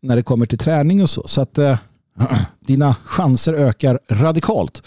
när 0.01 0.17
det 0.17 0.23
kommer 0.23 0.47
till 0.47 0.59
träning 0.59 1.03
och 1.03 1.11
så. 1.11 1.29
Så 1.29 1.41
att 1.41 1.59
eh, 1.59 1.79
dina 2.61 2.95
chanser 2.95 3.53
ökar 3.53 4.01
radikalt 4.09 4.83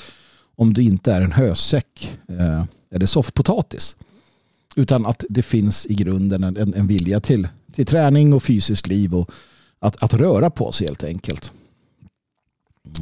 om 0.56 0.74
du 0.74 0.82
inte 0.84 1.14
är 1.14 1.22
en 1.22 1.32
hösäck 1.32 2.20
eh, 2.30 2.64
eller 2.92 3.06
soffpotatis. 3.06 3.96
Utan 4.76 5.06
att 5.06 5.24
det 5.30 5.42
finns 5.42 5.86
i 5.86 5.94
grunden 5.96 6.44
en, 6.44 6.74
en 6.74 6.88
vilja 6.88 7.20
till, 7.20 7.48
till 7.76 7.86
träning 7.86 8.34
och 8.34 8.44
fysiskt 8.44 8.88
liv 8.88 9.16
och 9.16 9.32
att, 9.80 10.04
att 10.04 10.14
röra 10.14 10.50
på 10.50 10.72
sig 10.72 10.88
helt 10.88 11.04
enkelt. 11.04 11.52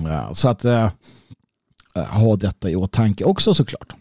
Ja, 0.03 0.33
så 0.33 0.47
att 0.47 0.65
äh, 0.65 0.89
ha 1.95 2.35
detta 2.35 2.69
i 2.69 2.75
åtanke 2.75 3.23
också 3.23 3.53
såklart. 3.53 3.95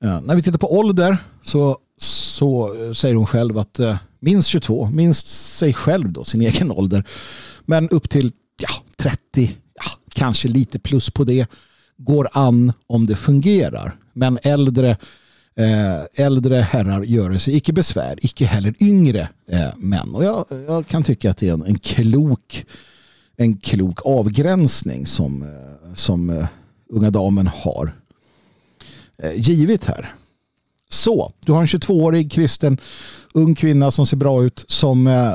Ja, 0.00 0.20
när 0.20 0.34
vi 0.34 0.42
tittar 0.42 0.58
på 0.58 0.78
ålder 0.78 1.16
så, 1.42 1.78
så 1.96 2.74
säger 2.94 3.14
hon 3.14 3.26
själv 3.26 3.58
att 3.58 3.78
äh, 3.80 3.96
minst 4.22 4.48
22, 4.48 4.90
minst 4.92 5.56
sig 5.56 5.72
själv 5.72 6.12
då, 6.12 6.24
sin 6.24 6.40
egen 6.40 6.70
ålder. 6.78 7.04
Men 7.64 7.88
upp 7.88 8.10
till 8.10 8.32
ja, 8.60 8.84
30, 8.96 9.56
ja, 9.74 9.90
kanske 10.14 10.48
lite 10.48 10.78
plus 10.78 11.10
på 11.10 11.24
det, 11.24 11.46
går 11.96 12.28
an 12.32 12.72
om 12.86 13.06
det 13.06 13.16
fungerar. 13.16 13.96
Men 14.12 14.38
äldre, 14.42 14.90
eh, 15.56 16.24
äldre 16.26 16.56
herrar 16.56 17.02
gör 17.02 17.38
sig 17.38 17.56
icke 17.56 17.72
besvär, 17.72 18.18
icke 18.22 18.46
heller 18.46 18.74
yngre 18.80 19.28
eh, 19.48 19.76
män. 19.76 20.14
Och 20.14 20.24
jag, 20.24 20.44
jag, 20.66 20.86
kan 20.86 21.02
tycka 21.02 21.30
att 21.30 21.36
det 21.36 21.48
är 21.48 21.52
en, 21.52 21.62
en 21.62 21.78
klok 21.78 22.64
en 23.36 23.56
klok 23.56 24.06
avgränsning 24.06 25.06
som, 25.06 25.42
eh, 25.42 25.94
som 25.94 26.30
uh, 26.30 26.46
unga 26.88 27.10
damen 27.10 27.46
har 27.46 27.96
eh, 29.18 29.32
givit 29.34 29.84
här. 29.84 30.14
Så, 30.92 31.32
du 31.40 31.52
har 31.52 31.60
en 31.60 31.66
22-årig 31.66 32.32
kristen 32.32 32.78
ung 33.34 33.54
kvinna 33.54 33.90
som 33.90 34.06
ser 34.06 34.16
bra 34.16 34.44
ut 34.44 34.64
som 34.68 35.06
eh, 35.06 35.32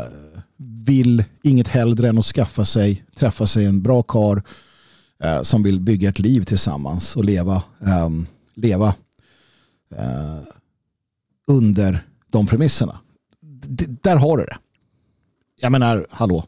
vill 0.85 1.23
inget 1.43 1.67
hellre 1.67 2.09
än 2.09 2.17
att 2.17 2.25
skaffa 2.25 2.65
sig, 2.65 3.05
träffa 3.15 3.47
sig 3.47 3.65
en 3.65 3.81
bra 3.81 4.03
kar 4.03 4.43
eh, 5.23 5.41
som 5.41 5.63
vill 5.63 5.81
bygga 5.81 6.09
ett 6.09 6.19
liv 6.19 6.43
tillsammans 6.43 7.15
och 7.15 7.25
leva, 7.25 7.63
ehm, 7.87 8.27
leva 8.55 8.95
eh, 9.95 10.37
under 11.47 12.05
de 12.31 12.47
premisserna. 12.47 12.99
D 13.41 13.85
där 14.01 14.15
har 14.15 14.37
du 14.37 14.45
det. 14.45 14.57
Jag 15.59 15.71
menar, 15.71 16.07
hallå. 16.09 16.43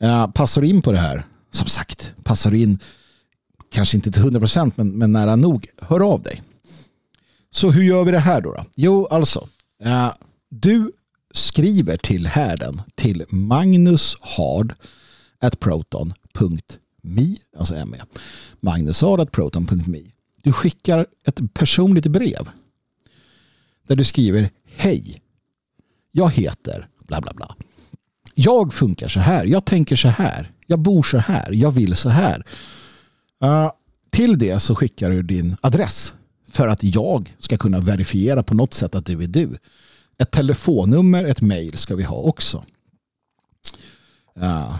Eh, 0.00 0.30
passar 0.30 0.62
du 0.62 0.68
in 0.68 0.82
på 0.82 0.92
det 0.92 0.98
här? 0.98 1.24
Som 1.50 1.66
sagt, 1.66 2.14
passar 2.24 2.50
du 2.50 2.58
in 2.58 2.78
kanske 3.70 3.96
inte 3.96 4.12
till 4.12 4.22
100% 4.22 4.72
men, 4.74 4.88
men 4.90 5.12
nära 5.12 5.36
nog, 5.36 5.66
hör 5.78 6.12
av 6.12 6.22
dig. 6.22 6.42
Så 7.56 7.70
hur 7.70 7.82
gör 7.82 8.04
vi 8.04 8.12
det 8.12 8.18
här 8.18 8.40
då? 8.40 8.52
då? 8.52 8.64
Jo, 8.74 9.06
alltså, 9.06 9.48
eh, 9.82 10.12
du 10.50 10.92
skriver 11.34 11.96
till 11.96 12.26
härden 12.26 12.82
till 12.94 13.24
magnushard 13.28 14.74
proton.me 15.58 17.36
alltså 17.56 17.86
me. 17.86 17.98
magnushard.proton.me. 18.60 20.02
Du 20.42 20.52
skickar 20.52 21.06
ett 21.26 21.54
personligt 21.54 22.06
brev 22.06 22.50
där 23.86 23.96
du 23.96 24.04
skriver 24.04 24.50
Hej, 24.76 25.22
jag 26.12 26.30
heter 26.30 26.88
bla 26.98 27.20
bla 27.20 27.32
bla. 27.32 27.56
Jag 28.34 28.74
funkar 28.74 29.08
så 29.08 29.20
här, 29.20 29.44
jag 29.44 29.64
tänker 29.64 29.96
så 29.96 30.08
här, 30.08 30.52
jag 30.66 30.78
bor 30.78 31.02
så 31.02 31.18
här, 31.18 31.52
jag 31.52 31.70
vill 31.70 31.96
så 31.96 32.08
här. 32.08 32.46
Uh, 33.44 33.70
till 34.10 34.38
det 34.38 34.60
så 34.60 34.74
skickar 34.74 35.10
du 35.10 35.22
din 35.22 35.56
adress 35.60 36.12
för 36.48 36.68
att 36.68 36.84
jag 36.84 37.36
ska 37.38 37.56
kunna 37.58 37.80
verifiera 37.80 38.42
på 38.42 38.54
något 38.54 38.74
sätt 38.74 38.94
att 38.94 39.06
det 39.06 39.12
är 39.12 39.26
du. 39.26 39.56
Ett 40.18 40.30
telefonnummer, 40.30 41.24
ett 41.24 41.40
mail 41.40 41.78
ska 41.78 41.94
vi 41.94 42.02
ha 42.02 42.16
också. 42.16 42.64
Uh, 44.42 44.76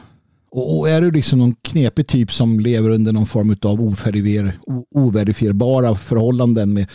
och, 0.51 0.89
är 0.89 1.01
du 1.01 1.11
liksom 1.11 1.39
någon 1.39 1.55
knepig 1.63 2.07
typ 2.07 2.33
som 2.33 2.61
lever 2.61 2.91
under 2.91 3.13
någon 3.13 3.27
form 3.27 3.57
av 3.63 3.81
overifier, 3.81 4.59
overifierbara 4.91 5.95
förhållanden 5.95 6.73
med 6.73 6.91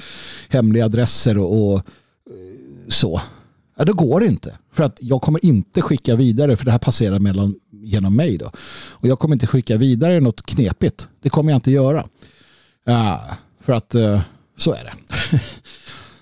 hemliga 0.49 0.86
adresser 0.86 1.38
och, 1.38 1.74
och 1.74 1.76
eh, 1.76 1.84
så. 2.88 3.22
Ja, 3.78 3.86
då 3.86 3.93
går 3.93 4.19
det 4.19 4.26
inte. 4.26 4.57
För 4.74 4.84
att 4.84 4.97
jag 4.99 5.22
kommer 5.22 5.45
inte 5.45 5.82
skicka 5.82 6.15
vidare 6.15 6.55
för 6.55 6.65
det 6.65 6.72
här 6.72 6.80
passerar 6.80 7.19
mellan, 7.19 7.55
genom 7.72 8.15
mig. 8.15 8.38
Då. 8.38 8.51
Och 8.89 9.07
jag 9.07 9.19
kommer 9.19 9.36
inte 9.36 9.47
skicka 9.47 9.78
vidare 9.78 10.19
något 10.19 10.45
knepigt. 10.45 11.07
Det 11.22 11.30
kommer 11.30 11.51
jag 11.51 11.57
inte 11.57 11.72
göra. 11.72 11.99
Uh, 12.89 13.34
för 13.59 13.74
att 13.74 13.95
uh, 13.95 14.22
så 14.62 14.74
är 14.74 14.84
det. 14.84 14.93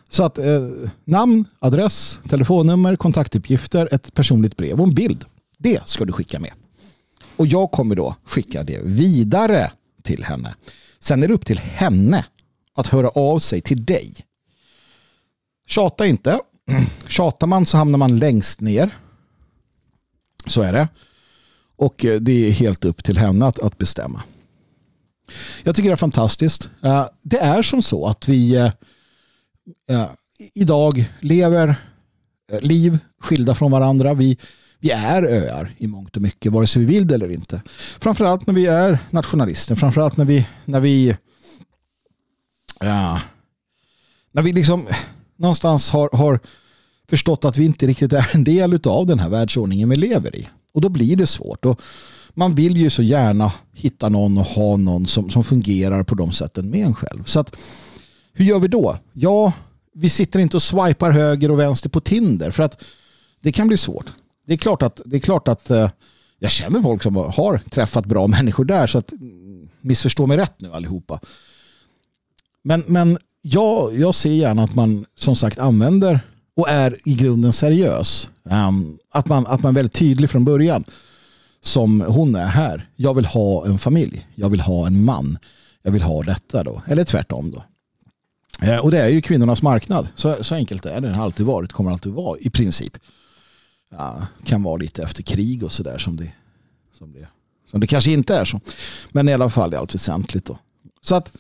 så 0.10 0.24
att 0.24 0.38
eh, 0.38 0.70
namn, 1.06 1.46
adress, 1.60 2.20
telefonnummer, 2.30 2.96
kontaktuppgifter, 2.96 3.90
ett 3.92 4.14
personligt 4.14 4.58
brev 4.58 4.82
och 4.82 4.88
en 4.88 4.96
bild. 4.96 5.26
Det 5.58 5.88
ska 5.88 6.06
du 6.06 6.14
skicka 6.14 6.40
med. 6.40 6.52
Och 7.36 7.48
jag 7.48 7.72
kommer 7.72 7.96
då 7.96 8.16
skicka 8.24 8.64
det 8.64 8.82
vidare 8.84 9.72
till 10.04 10.24
henne. 10.24 10.56
Sen 11.00 11.24
är 11.24 11.28
det 11.28 11.34
upp 11.34 11.46
till 11.46 11.60
henne 11.60 12.26
att 12.76 12.88
höra 12.88 13.10
av 13.10 13.40
sig 13.40 13.62
till 13.62 13.86
dig. 13.86 14.16
Tjata 15.68 16.06
inte. 16.06 16.40
Tjatar 17.08 17.48
man 17.48 17.66
så 17.66 17.78
hamnar 17.78 17.98
man 17.98 18.20
längst 18.20 18.62
ner. 18.62 18.98
Så 20.48 20.62
är 20.62 20.74
det. 20.74 20.88
Och 21.76 22.06
eh, 22.06 22.20
det 22.20 22.48
är 22.48 22.52
helt 22.52 22.86
upp 22.86 23.04
till 23.04 23.18
henne 23.18 23.46
att, 23.46 23.60
att 23.60 23.78
bestämma. 23.78 24.24
Jag 25.64 25.76
tycker 25.76 25.90
det 25.90 25.94
är 25.94 25.98
fantastiskt. 25.98 26.70
Eh, 26.84 27.06
det 27.22 27.38
är 27.38 27.62
som 27.62 27.82
så 27.82 28.08
att 28.08 28.28
vi 28.28 28.56
eh, 28.56 28.72
eh, 29.90 30.10
idag 30.54 31.06
lever 31.20 31.76
liv 32.62 33.00
skilda 33.22 33.56
från 33.56 33.72
varandra. 33.72 34.14
Vi, 34.14 34.38
vi 34.80 34.92
är 34.92 35.24
öar 35.24 35.74
i 35.78 35.88
mångt 35.88 36.16
och 36.16 36.22
mycket, 36.22 36.52
vare 36.52 36.68
sig 36.68 36.86
vi 36.86 36.94
vill 36.94 37.08
det 37.08 37.16
eller 37.16 37.32
inte. 37.32 37.62
Framförallt 38.00 38.48
när 38.48 38.54
vi 38.54 38.66
är 38.66 39.00
nationalister, 39.10 39.76
framförallt 39.76 40.18
när 40.18 40.26
vi, 40.26 40.48
när 40.66 40.80
vi, 40.80 41.18
ja, 42.80 43.22
när 44.32 44.42
vi 44.42 44.54
liksom 44.54 44.88
någonstans 45.36 45.90
har, 45.90 46.10
har 46.14 46.40
förstått 47.10 47.46
att 47.46 47.58
vi 47.58 47.66
inte 47.66 47.88
riktigt 47.88 48.14
är 48.14 48.30
en 48.34 48.44
del 48.44 48.80
av 48.84 49.06
den 49.06 49.20
här 49.20 49.30
världsordningen 49.30 49.90
vi 49.90 49.96
lever 49.96 50.36
i. 50.36 50.48
Och 50.74 50.82
då 50.82 50.90
blir 50.90 51.16
det 51.16 51.28
svårt. 51.28 51.66
Och 51.66 51.82
man 52.40 52.56
vill 52.56 52.78
ju 52.78 52.90
så 52.90 53.04
gärna 53.04 53.54
hitta 53.74 54.10
någon 54.10 54.38
och 54.38 54.44
ha 54.44 54.78
någon 54.78 55.08
som, 55.08 55.30
som 55.30 55.44
fungerar 55.44 56.04
på 56.04 56.16
de 56.16 56.32
sätten 56.32 56.70
med 56.70 56.86
en 56.86 56.96
själv. 56.96 57.24
Så 57.24 57.40
att, 57.40 57.56
hur 58.34 58.46
gör 58.46 58.60
vi 58.60 58.68
då? 58.68 58.98
Ja, 59.14 59.54
vi 59.94 60.10
sitter 60.10 60.40
inte 60.40 60.58
och 60.58 60.62
swipar 60.62 61.12
höger 61.12 61.52
och 61.52 61.60
vänster 61.60 61.90
på 61.90 62.02
Tinder 62.02 62.52
för 62.52 62.64
att 62.64 62.82
det 63.42 63.52
kan 63.52 63.68
bli 63.68 63.78
svårt. 63.78 64.06
Det 64.48 64.54
är 64.54 64.58
klart 64.58 64.82
att, 64.82 65.02
det 65.06 65.16
är 65.16 65.20
klart 65.20 65.48
att 65.48 65.70
eh, 65.70 65.90
jag 66.40 66.52
känner 66.52 66.82
folk 66.82 67.04
som 67.04 67.16
har 67.16 67.62
träffat 67.70 68.06
bra 68.06 68.28
människor 68.28 68.66
där 68.66 68.88
så 68.88 68.98
att 68.98 69.12
mm, 69.12 69.70
missförstå 69.82 70.28
mig 70.28 70.38
rätt 70.38 70.62
nu 70.62 70.74
allihopa. 70.74 71.20
Men, 72.64 72.84
men 72.88 73.18
jag, 73.42 73.96
jag 74.00 74.16
ser 74.16 74.34
gärna 74.34 74.64
att 74.64 74.76
man 74.76 75.06
som 75.16 75.36
sagt 75.36 75.60
använder 75.60 76.20
och 76.56 76.70
är 76.70 76.96
i 77.06 77.14
grunden 77.14 77.54
seriös. 77.54 78.30
Ehm, 78.50 78.98
att, 79.12 79.28
man, 79.28 79.48
att 79.48 79.64
man 79.64 79.70
är 79.70 79.76
väldigt 79.76 79.94
tydlig 79.94 80.30
från 80.30 80.46
början 80.46 80.84
som 81.62 82.02
hon 82.02 82.36
är 82.36 82.46
här. 82.48 82.90
Jag 82.96 83.14
vill 83.14 83.26
ha 83.26 83.66
en 83.66 83.78
familj. 83.78 84.28
Jag 84.36 84.50
vill 84.50 84.60
ha 84.60 84.88
en 84.88 85.06
man. 85.06 85.38
Jag 85.82 85.92
vill 85.92 86.02
ha 86.02 86.24
detta 86.24 86.64
då. 86.64 86.82
Eller 86.88 87.04
tvärtom 87.04 87.52
då. 87.52 87.64
Eh, 88.62 88.78
och 88.78 88.92
det 88.92 89.02
är 89.02 89.10
ju 89.10 89.22
kvinnornas 89.22 89.62
marknad. 89.62 90.08
Så, 90.16 90.44
så 90.44 90.56
enkelt 90.56 90.86
är 90.86 91.02
det. 91.02 91.08
Det 91.08 91.16
har 91.16 91.24
alltid 91.24 91.46
varit. 91.46 91.72
Kommer 91.72 91.92
alltid 91.92 92.12
vara 92.12 92.40
i 92.40 92.50
princip. 92.50 92.98
Ja, 93.90 94.28
kan 94.44 94.64
vara 94.64 94.78
lite 94.78 95.04
efter 95.04 95.24
krig 95.24 95.64
och 95.64 95.72
sådär 95.72 95.98
som 95.98 96.16
det, 96.18 96.32
som, 96.94 97.14
det, 97.14 97.28
som 97.72 97.80
det 97.80 97.88
kanske 97.88 98.12
inte 98.12 98.36
är 98.36 98.46
så. 98.46 98.62
Men 99.12 99.30
i 99.30 99.34
alla 99.34 99.50
fall 99.50 99.74
i 99.74 99.78
allt 99.78 99.96
väsentligt 99.96 100.46
då. 100.46 100.60
Så 101.02 101.16
att 101.16 101.38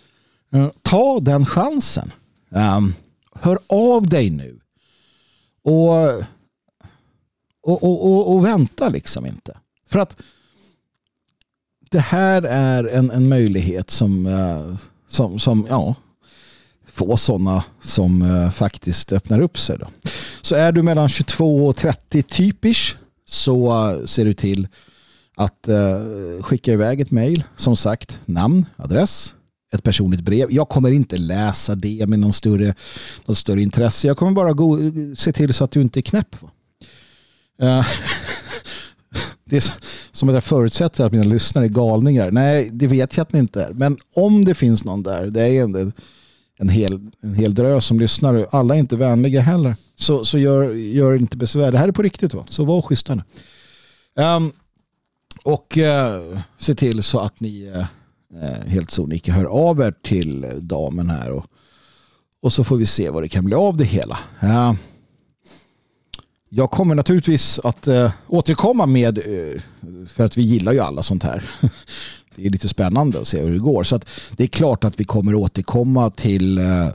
eh, 0.53 0.69
ta 0.81 1.19
den 1.19 1.45
chansen. 1.45 2.11
Um, 2.49 2.93
hör 3.33 3.59
av 3.67 4.07
dig 4.07 4.29
nu. 4.29 4.59
Och, 5.63 5.97
och, 7.61 7.83
och, 7.83 8.05
och, 8.05 8.33
och 8.33 8.45
vänta 8.45 8.89
liksom 8.89 9.25
inte. 9.25 9.57
För 9.89 9.99
att 9.99 10.17
det 11.91 11.99
här 11.99 12.41
är 12.41 12.83
en, 12.83 13.11
en 13.11 13.29
möjlighet 13.29 13.91
som, 13.91 14.25
eh, 14.25 14.77
som, 15.07 15.39
som 15.39 15.67
ja, 15.69 15.95
få 16.85 17.17
sådana 17.17 17.63
som 17.81 18.21
eh, 18.21 18.51
faktiskt 18.51 19.13
öppnar 19.13 19.39
upp 19.39 19.59
sig. 19.59 19.77
Då. 19.77 19.87
Så 20.41 20.55
är 20.55 20.71
du 20.71 20.83
mellan 20.83 21.09
22 21.09 21.67
och 21.67 21.75
30 21.75 22.23
typisch 22.23 22.97
så 23.25 23.89
eh, 23.91 24.05
ser 24.05 24.25
du 24.25 24.33
till 24.33 24.67
att 25.35 25.69
skicka 26.41 26.73
iväg 26.73 27.01
ett 27.01 27.11
mejl. 27.11 27.43
Som 27.55 27.75
sagt, 27.75 28.19
namn, 28.25 28.65
adress, 28.75 29.33
ett 29.73 29.83
personligt 29.83 30.21
brev. 30.21 30.51
Jag 30.51 30.69
kommer 30.69 30.91
inte 30.91 31.17
läsa 31.17 31.75
det 31.75 32.07
med 32.07 32.19
någon 32.19 32.33
större, 32.33 32.75
någon 33.25 33.35
större 33.35 33.61
intresse. 33.61 34.07
Jag 34.07 34.17
kommer 34.17 34.31
bara 34.31 34.53
gå, 34.53 34.77
se 35.17 35.31
till 35.31 35.53
så 35.53 35.63
att 35.63 35.71
du 35.71 35.81
inte 35.81 35.99
är 35.99 36.01
knäpp. 36.01 36.35
det 39.49 39.57
är 39.57 39.73
som 40.11 40.29
att 40.29 40.35
jag 40.35 40.43
förutsätter 40.43 41.05
att 41.05 41.11
mina 41.11 41.23
lyssnare 41.23 41.65
är 41.65 41.69
galningar. 41.69 42.31
Nej, 42.31 42.69
det 42.73 42.87
vet 42.87 43.17
jag 43.17 43.21
att 43.21 43.33
ni 43.33 43.39
inte 43.39 43.63
är. 43.63 43.73
Men 43.73 43.97
om 44.15 44.45
det 44.45 44.55
finns 44.55 44.83
någon 44.83 45.03
där, 45.03 45.25
det 45.25 45.41
är 45.41 45.63
en, 45.63 45.93
en, 46.57 46.69
hel, 46.69 46.99
en 47.21 47.35
hel 47.35 47.55
drös 47.55 47.85
som 47.85 47.99
lyssnar. 47.99 48.47
Alla 48.51 48.75
är 48.75 48.79
inte 48.79 48.95
vänliga 48.95 49.41
heller. 49.41 49.75
Så, 49.95 50.25
så 50.25 50.37
gör, 50.37 50.73
gör 50.73 51.15
inte 51.15 51.37
besvär. 51.37 51.71
Det 51.71 51.77
här 51.77 51.87
är 51.87 51.91
på 51.91 52.01
riktigt. 52.01 52.33
Va? 52.33 52.45
Så 52.49 52.65
var 52.65 52.81
schyssta 52.81 53.15
nu. 53.15 53.23
Um, 54.23 54.51
och 55.43 55.77
uh, 55.77 56.39
se 56.57 56.75
till 56.75 57.03
så 57.03 57.19
att 57.19 57.39
ni 57.39 57.71
uh, 57.75 57.85
helt 58.67 58.91
sonika 58.91 59.31
hör 59.31 59.45
av 59.45 59.81
er 59.81 59.93
till 60.03 60.45
damen 60.61 61.09
här. 61.09 61.31
Och, 61.31 61.45
och 62.41 62.53
så 62.53 62.63
får 62.63 62.77
vi 62.77 62.85
se 62.85 63.09
vad 63.09 63.23
det 63.23 63.29
kan 63.29 63.45
bli 63.45 63.55
av 63.55 63.77
det 63.77 63.83
hela. 63.85 64.19
Uh, 64.43 64.73
jag 66.49 66.71
kommer 66.71 66.95
naturligtvis 66.95 67.59
att 67.59 67.87
eh, 67.87 68.11
återkomma 68.27 68.85
med, 68.85 69.17
eh, 69.17 69.61
för 70.07 70.25
att 70.25 70.37
vi 70.37 70.41
gillar 70.41 70.71
ju 70.71 70.79
alla 70.79 71.03
sånt 71.03 71.23
här. 71.23 71.49
Det 72.35 72.45
är 72.45 72.49
lite 72.49 72.67
spännande 72.67 73.19
att 73.19 73.27
se 73.27 73.41
hur 73.41 73.51
det 73.51 73.59
går. 73.59 73.83
Så 73.83 73.99
det 74.31 74.43
är 74.43 74.47
klart 74.47 74.83
att 74.83 74.99
vi 74.99 75.03
kommer 75.03 75.35
återkomma 75.35 76.09
till, 76.09 76.57
eh, 76.57 76.87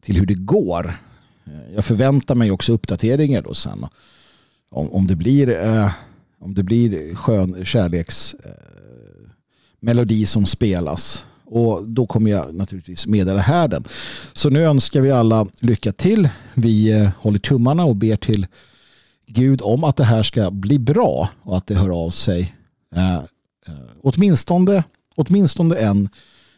till 0.00 0.16
hur 0.16 0.26
det 0.26 0.34
går. 0.34 0.98
Eh, 1.46 1.74
jag 1.74 1.84
förväntar 1.84 2.34
mig 2.34 2.50
också 2.50 2.72
uppdateringar 2.72 3.42
då 3.42 3.54
sen. 3.54 3.86
Om, 4.70 4.92
om 4.92 5.06
det 5.06 5.16
blir, 5.16 5.58
om 6.40 6.54
det 6.54 6.62
blir 6.62 7.14
skön 7.14 7.64
kärleksmelodi 7.64 10.26
som 10.26 10.46
spelas. 10.46 11.24
Och 11.44 11.88
då 11.88 12.06
kommer 12.06 12.30
jag 12.30 12.54
naturligtvis 12.54 13.06
meddela 13.06 13.40
härden. 13.40 13.84
Så 14.32 14.50
nu 14.50 14.64
önskar 14.64 15.00
vi 15.00 15.10
alla 15.10 15.46
lycka 15.60 15.92
till. 15.92 16.28
Vi 16.54 17.08
håller 17.18 17.38
tummarna 17.38 17.84
och 17.84 17.96
ber 17.96 18.16
till 18.16 18.46
Gud 19.26 19.62
om 19.62 19.84
att 19.84 19.96
det 19.96 20.04
här 20.04 20.22
ska 20.22 20.50
bli 20.50 20.78
bra 20.78 21.28
och 21.42 21.56
att 21.56 21.66
det 21.66 21.74
hör 21.74 22.04
av 22.04 22.10
sig 22.10 22.54
eh, 22.94 23.16
eh, 23.16 23.22
åtminstone, 24.02 24.84
åtminstone 25.14 25.76
en, 25.76 26.08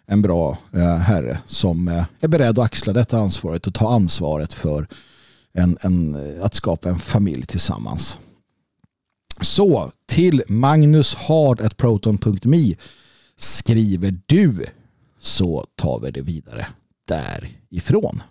en 0.07 0.23
bra 0.23 0.59
eh, 0.73 0.97
herre 0.97 1.39
som 1.47 1.89
eh, 1.89 2.05
är 2.21 2.29
beredd 2.29 2.59
att 2.59 2.65
axla 2.65 2.93
detta 2.93 3.19
ansvaret 3.19 3.67
och 3.67 3.75
ta 3.75 3.95
ansvaret 3.95 4.55
för 4.55 4.89
en, 5.53 5.79
en, 5.81 6.17
att 6.43 6.55
skapa 6.55 6.89
en 6.89 6.99
familj 6.99 7.47
tillsammans. 7.47 8.19
Så 9.41 9.93
till 10.07 10.43
magnushard.proton.me 10.49 12.75
skriver 13.37 14.19
du 14.27 14.67
så 15.21 15.67
tar 15.77 16.01
vi 16.01 16.11
det 16.11 16.23
vidare 16.23 16.67
därifrån. 17.09 18.23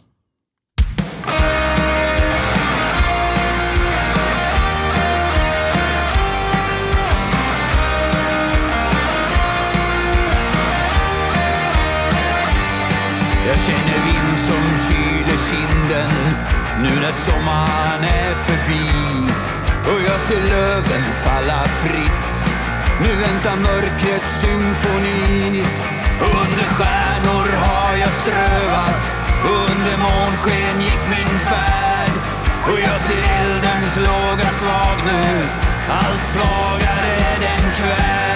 Jag 13.47 13.57
känner 13.67 13.99
vind 14.07 14.37
som 14.47 14.63
kyler 14.87 15.39
kinden 15.49 16.11
nu 16.81 17.01
när 17.01 17.11
sommaren 17.11 18.03
är 18.03 18.33
förbi. 18.47 18.87
Och 19.89 20.01
jag 20.09 20.19
ser 20.19 20.43
löven 20.49 21.03
falla 21.23 21.63
fritt. 21.63 22.35
Nu 23.01 23.15
väntar 23.15 23.55
mörkrets 23.55 24.41
symfoni. 24.41 25.63
Under 26.19 26.67
stjärnor 26.75 27.47
har 27.65 27.95
jag 27.97 28.13
strövat. 28.21 29.01
Under 29.43 29.97
månsken 29.97 30.81
gick 30.81 31.03
min 31.09 31.39
färd. 31.39 32.11
Och 32.69 32.79
jag 32.79 32.99
ser 33.07 33.23
eldens 33.41 33.95
låga 33.97 34.49
slag 34.59 34.97
nu. 35.05 35.47
Allt 35.89 36.23
svagare 36.33 37.37
den 37.41 37.71
kväll. 37.77 38.27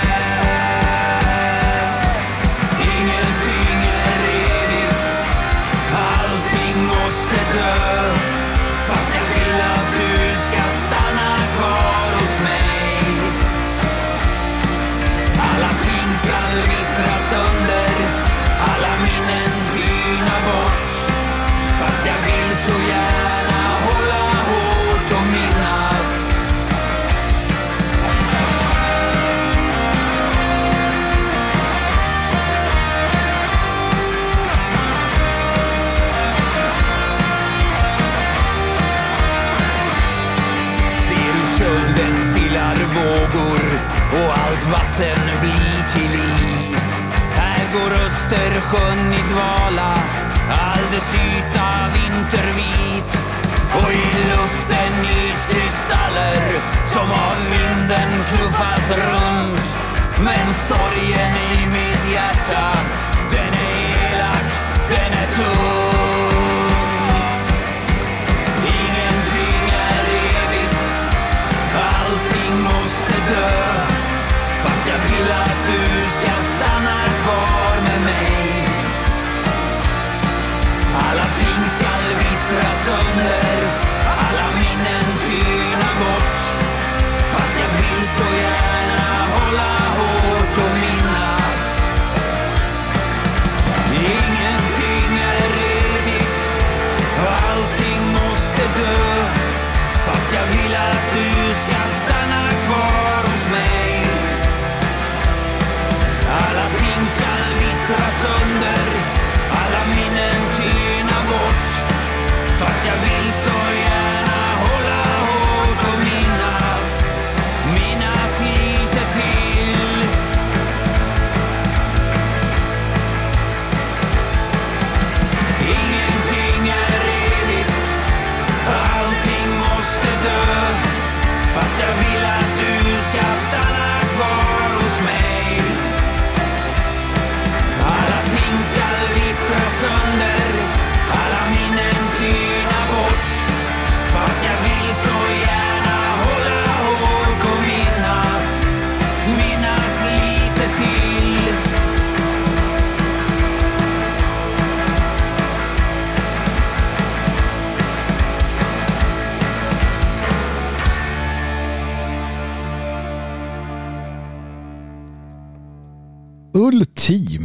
Vatten 44.91 45.39
blir 45.41 45.83
till 45.93 46.13
is. 46.73 47.01
Här 47.35 47.73
går 47.73 47.91
Östersjön 47.91 49.13
i 49.13 49.33
dvala, 49.33 49.93
all 50.49 50.83
dess 50.91 51.13
yta 51.15 51.69
vintervit. 51.93 53.11
Och 53.73 53.91
i 53.91 54.05
luften 54.31 54.93
iskristaller 55.03 56.61
som 56.85 57.11
av 57.11 57.37
vinden 57.51 58.23
knuffas 58.29 58.89
runt. 58.89 59.75
Men 60.23 60.53
sorgen 60.53 61.35
i 61.51 61.67
mitt 61.69 62.13
hjärta, 62.13 62.77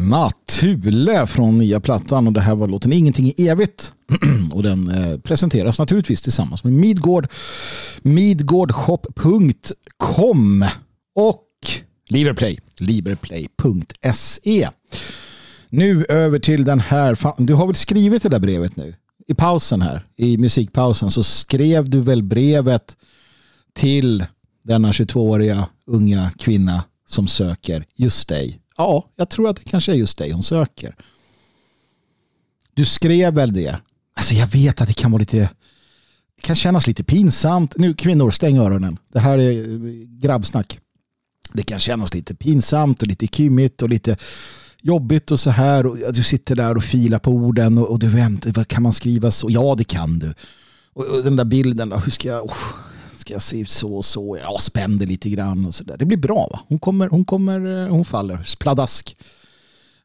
Ultima 0.07 0.31
Thule 0.47 1.27
från 1.27 1.59
nya 1.59 1.81
plattan 1.81 2.27
och 2.27 2.33
det 2.33 2.41
här 2.41 2.55
var 2.55 2.69
låten 2.69 2.93
Ingenting 2.93 3.33
är 3.37 3.51
evigt. 3.51 3.93
Och 4.53 4.63
den 4.63 4.89
eh, 4.89 5.19
presenteras 5.19 5.79
naturligtvis 5.79 6.23
tillsammans 6.23 6.65
med 6.65 6.73
Midgård 6.73 7.29
midgårdshop.com 8.03 10.65
och 11.15 11.45
Liverplay 12.09 12.59
liverplay.se 12.79 14.69
Nu 15.69 16.05
över 16.05 16.39
till 16.39 16.65
den 16.65 16.81
här 16.81 17.19
du 17.39 17.55
har 17.55 17.67
väl 17.67 17.75
skrivit 17.75 18.23
det 18.23 18.29
där 18.29 18.41
brevet 18.41 18.77
nu? 18.77 18.95
I 19.27 19.35
pausen 19.35 19.83
här 19.83 20.07
i 20.17 20.39
musikpausen 20.39 21.11
så 21.11 21.23
skrev 21.23 21.91
du 21.91 22.01
väl 22.01 22.23
brevet 22.23 22.97
till 23.75 24.25
denna 24.65 24.93
22-åriga 24.93 25.69
unga 25.87 26.31
kvinna 26.39 26.85
som 27.09 27.27
söker 27.27 27.85
just 27.97 28.29
dig. 28.29 28.61
Ja, 28.77 29.11
jag 29.17 29.31
tror 29.31 29.49
att 29.49 29.57
det 29.57 29.65
kanske 29.65 29.93
är 29.93 29.97
just 29.97 30.19
dig 30.19 30.31
hon 30.31 30.43
söker. 30.43 30.97
Du 32.75 32.85
skrev 32.85 33.35
väl 33.35 33.53
det? 33.53 33.79
Alltså 34.15 34.35
jag 34.35 34.47
vet 34.47 34.81
att 34.81 34.89
det 34.89 34.95
kan 34.95 35.11
vara 35.11 35.21
lite 35.21 35.51
det 36.37 36.43
kan 36.43 36.57
kännas 36.57 36.87
lite 36.87 37.05
pinsamt. 37.05 37.75
Nu 37.77 37.95
kvinnor, 37.95 38.31
stäng 38.31 38.59
öronen. 38.59 38.99
Det 39.13 39.19
här 39.19 39.39
är 39.39 39.53
eh, 39.53 39.91
grabbsnack. 40.09 40.81
Det 41.53 41.63
kan 41.63 41.79
kännas 41.79 42.15
lite 42.15 42.35
pinsamt 42.35 43.03
och 43.03 43.09
lite 43.09 43.27
kymigt 43.27 43.83
och 43.83 43.89
lite 43.89 44.17
jobbigt 44.81 45.31
och 45.31 45.41
så 45.41 45.51
här. 45.51 45.87
Och 45.87 46.15
du 46.15 46.23
sitter 46.23 46.57
där 46.57 46.77
och 46.77 46.85
filar 46.85 47.19
på 47.19 47.31
orden 47.31 47.79
och, 47.79 47.91
och 47.91 47.99
du 47.99 48.09
väntar. 48.09 48.65
Kan 48.65 48.83
man 48.83 48.93
skriva 48.93 49.31
så? 49.31 49.47
Ja, 49.51 49.75
det 49.79 49.85
kan 49.85 50.19
du. 50.19 50.35
Och, 50.93 51.07
och 51.07 51.25
den 51.25 51.37
där 51.37 51.45
bilden, 51.45 51.93
hur 51.93 52.11
ska 52.11 52.29
jag... 52.29 52.45
Oh, 52.45 52.57
ska 53.27 53.35
jag 53.35 53.43
se 53.43 53.67
så 53.67 53.97
och 53.97 54.05
så? 54.05 54.39
Ja, 54.43 54.59
spände 54.61 55.07
lite 55.07 55.31
grann 55.31 55.67
och 55.67 55.75
så 55.75 55.85
där. 55.85 55.97
Det 55.97 56.05
blir 56.05 56.19
bra 56.19 56.49
va? 56.53 56.61
Hon 56.69 56.79
kommer, 56.79 57.09
hon 57.09 57.25
kommer, 57.25 57.85
eh, 57.85 57.89
hon 57.89 58.05
faller. 58.05 58.57
Pladask. 58.59 59.17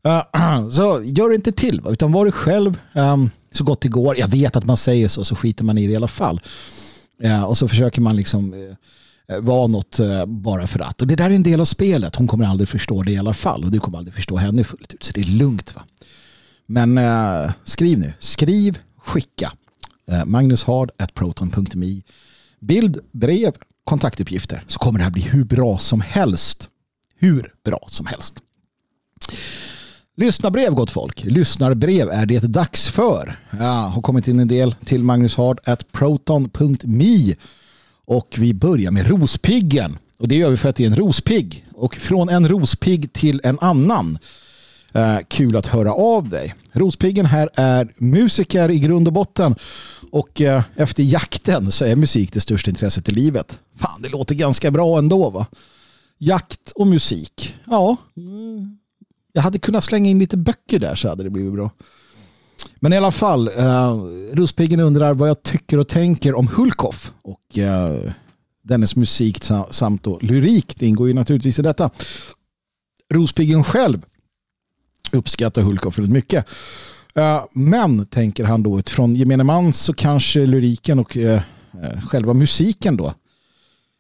Uh, 0.08 0.70
så 0.70 1.02
gör 1.04 1.30
det 1.30 1.36
inte 1.36 1.52
till, 1.52 1.82
va? 1.82 1.92
utan 1.92 2.12
var 2.12 2.26
du 2.26 2.32
själv 2.32 2.82
um, 2.94 3.30
så 3.52 3.64
gott 3.64 3.82
det 3.82 3.88
går. 3.88 4.20
Jag 4.20 4.28
vet 4.28 4.56
att 4.56 4.66
man 4.66 4.78
säger 4.78 5.08
så, 5.08 5.24
så 5.24 5.36
skiter 5.36 5.64
man 5.64 5.78
i 5.78 5.88
det 5.88 5.94
i 5.94 5.96
alla 5.96 6.08
fall. 6.08 6.42
Uh, 7.24 7.44
och 7.44 7.58
så 7.58 7.68
försöker 7.68 8.02
man 8.02 8.16
liksom 8.16 8.54
uh, 8.54 9.40
vara 9.40 9.68
något 9.68 10.00
uh, 10.00 10.26
bara 10.26 10.68
för 10.68 10.80
att. 10.80 11.02
Och 11.02 11.08
det 11.08 11.16
där 11.16 11.30
är 11.30 11.36
en 11.36 11.44
del 11.44 11.62
av 11.62 11.66
spelet. 11.66 12.16
Hon 12.16 12.28
kommer 12.28 12.46
aldrig 12.46 12.70
förstå 12.70 13.04
det 13.04 13.12
i 13.12 13.18
alla 13.18 13.34
fall. 13.34 13.64
Och 13.64 13.72
du 13.72 13.80
kommer 13.80 13.98
aldrig 13.98 14.14
förstå 14.14 14.38
henne 14.38 14.64
fullt 14.64 14.94
ut. 14.94 15.04
Så 15.04 15.14
det 15.14 15.22
är 15.22 15.26
lugnt. 15.26 15.76
va. 15.76 15.82
Men 16.66 17.00
skriv 17.64 18.00
nu. 18.00 18.14
Skriv, 18.20 18.78
skicka. 18.98 19.52
Uh, 20.12 20.26
magnushard.proton.me 20.26 22.02
bild, 22.62 23.00
brev, 23.12 23.52
kontaktuppgifter 23.84 24.64
så 24.68 24.80
kommer 24.80 25.00
det 25.00 25.04
här 25.04 25.12
bli 25.12 25.22
hur 25.22 25.44
bra 25.44 25.78
som 25.78 26.02
helst. 26.02 26.70
Hur 27.20 27.54
bra 27.66 27.80
som 27.88 28.06
helst. 28.06 28.34
Lyssnarbrev 30.18 30.74
gott 30.74 30.92
folk. 30.92 31.24
Lyssnarbrev 31.24 32.10
är 32.10 32.26
det 32.26 32.40
dags 32.40 32.90
för. 32.90 33.40
Ja, 33.60 33.92
har 33.96 34.02
kommit 34.02 34.28
in 34.28 34.40
en 34.40 34.48
del 34.48 34.76
till 34.86 35.04
magnushard.proton.me 35.04 37.36
och 38.06 38.36
vi 38.38 38.54
börjar 38.54 38.92
med 38.92 39.08
rospiggen. 39.08 39.98
Och 40.18 40.28
det 40.28 40.36
gör 40.36 40.50
vi 40.50 40.58
för 40.58 40.70
att 40.70 40.76
det 40.76 40.84
är 40.84 40.88
en 40.88 40.96
rospigg. 40.96 41.66
Och 41.74 41.96
från 41.96 42.30
en 42.30 42.50
rospigg 42.50 43.14
till 43.14 43.42
en 43.44 43.60
annan. 43.60 44.18
Eh, 44.94 45.18
kul 45.28 45.56
att 45.56 45.68
höra 45.68 45.94
av 45.94 46.30
dig. 46.30 46.54
Rospiggen 46.74 47.26
här 47.26 47.50
är 47.54 47.94
musiker 47.98 48.72
i 48.72 48.80
grund 48.80 49.08
och 49.08 49.14
botten 49.14 49.56
och 50.12 50.42
eh, 50.42 50.64
efter 50.76 51.04
jakten 51.04 51.72
så 51.72 51.86
är 51.86 51.96
musik 51.96 52.34
det 52.34 52.40
största 52.40 52.70
intresset 52.70 53.10
i 53.10 53.12
livet. 53.12 53.60
Fan, 53.76 54.02
det 54.02 54.10
låter 54.10 54.36
ganska 54.36 54.72
bra 54.72 54.98
ändå 54.98 55.30
va? 55.30 55.48
Jakt 56.18 56.72
och 56.72 56.88
musik. 56.88 57.58
Ja, 57.66 57.98
mm. 58.18 58.78
jag 59.34 59.42
hade 59.42 59.60
kunnat 59.60 59.84
slänga 59.84 60.10
in 60.10 60.20
lite 60.20 60.38
böcker 60.38 60.80
där 60.80 60.96
så 60.96 61.10
hade 61.10 61.24
det 61.24 61.30
blivit 61.30 61.54
bra. 61.54 61.72
Men 62.76 62.94
i 62.94 62.98
alla 62.98 63.12
fall, 63.12 63.48
eh, 63.48 63.96
Rospiggen 64.34 64.80
undrar 64.80 65.14
vad 65.14 65.30
jag 65.30 65.44
tycker 65.44 65.78
och 65.78 65.88
tänker 65.88 66.36
om 66.36 66.48
Hulkoff 66.48 67.14
och 67.22 67.58
eh, 67.58 68.12
dennes 68.64 68.96
musik 68.96 69.44
samt 69.72 70.04
då 70.04 70.20
lyrik. 70.22 70.76
Det 70.80 70.88
ingår 70.88 71.08
ju 71.08 71.14
naturligtvis 71.14 71.60
i 71.60 71.62
detta. 71.62 71.90
Rospiggen 73.14 73.64
själv 73.64 74.06
uppskattar 75.12 75.62
Hulkoff 75.62 75.98
väldigt 75.98 76.14
mycket. 76.14 76.46
Eh, 77.16 77.44
men 77.52 78.06
tänker 78.06 78.44
han 78.44 78.64
då 78.64 78.80
utifrån 78.80 79.16
gemene 79.16 79.44
man 79.44 79.74
så 79.74 79.94
kanske 79.94 80.46
lyriken 80.46 81.00
och 81.00 81.18
eh, 81.18 81.42
eh, 81.84 82.02
själva 82.02 82.34
musiken 82.34 82.98
då 82.98 83.14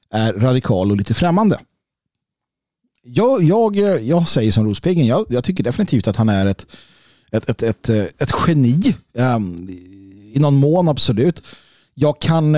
är 0.10 0.34
radikal 0.34 0.91
och 0.91 0.98
lite 0.98 1.14
främmande. 1.14 1.60
Jag, 3.03 3.44
jag, 3.44 3.76
jag 4.02 4.28
säger 4.28 4.52
som 4.52 4.65
Rospiggen, 4.65 5.07
jag, 5.07 5.26
jag 5.30 5.44
tycker 5.44 5.64
definitivt 5.64 6.07
att 6.07 6.15
han 6.15 6.30
är 6.30 6.45
ett, 6.45 6.68
ett, 7.32 7.49
ett, 7.49 7.64
ett, 7.64 7.90
ett 8.22 8.34
geni. 8.48 8.95
Ehm, 9.18 9.69
I 10.34 10.40
någon 10.40 10.56
mån 10.56 10.90
absolut. 10.90 11.44
Jag 11.94 12.19
kan, 12.22 12.53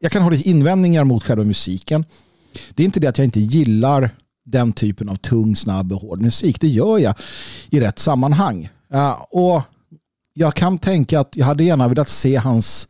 jag 0.00 0.12
kan 0.12 0.22
ha 0.22 0.30
lite 0.30 0.48
invändningar 0.48 1.04
mot 1.04 1.24
själva 1.24 1.44
musiken. 1.44 2.04
Det 2.74 2.82
är 2.82 2.84
inte 2.84 3.00
det 3.00 3.06
att 3.06 3.18
jag 3.18 3.24
inte 3.24 3.40
gillar 3.40 4.10
den 4.50 4.72
typen 4.72 5.08
av 5.08 5.16
tung, 5.16 5.56
snabb 5.56 5.92
och 5.92 6.00
hård 6.00 6.22
musik. 6.22 6.60
Det 6.60 6.68
gör 6.68 6.98
jag 6.98 7.14
i 7.70 7.80
rätt 7.80 7.98
sammanhang. 7.98 8.68
Uh, 8.94 9.22
och 9.30 9.62
jag 10.38 10.54
kan 10.54 10.78
tänka 10.78 11.20
att 11.20 11.36
jag 11.36 11.46
hade 11.46 11.64
gärna 11.64 11.88
velat 11.88 12.08
se 12.08 12.36
hans 12.36 12.88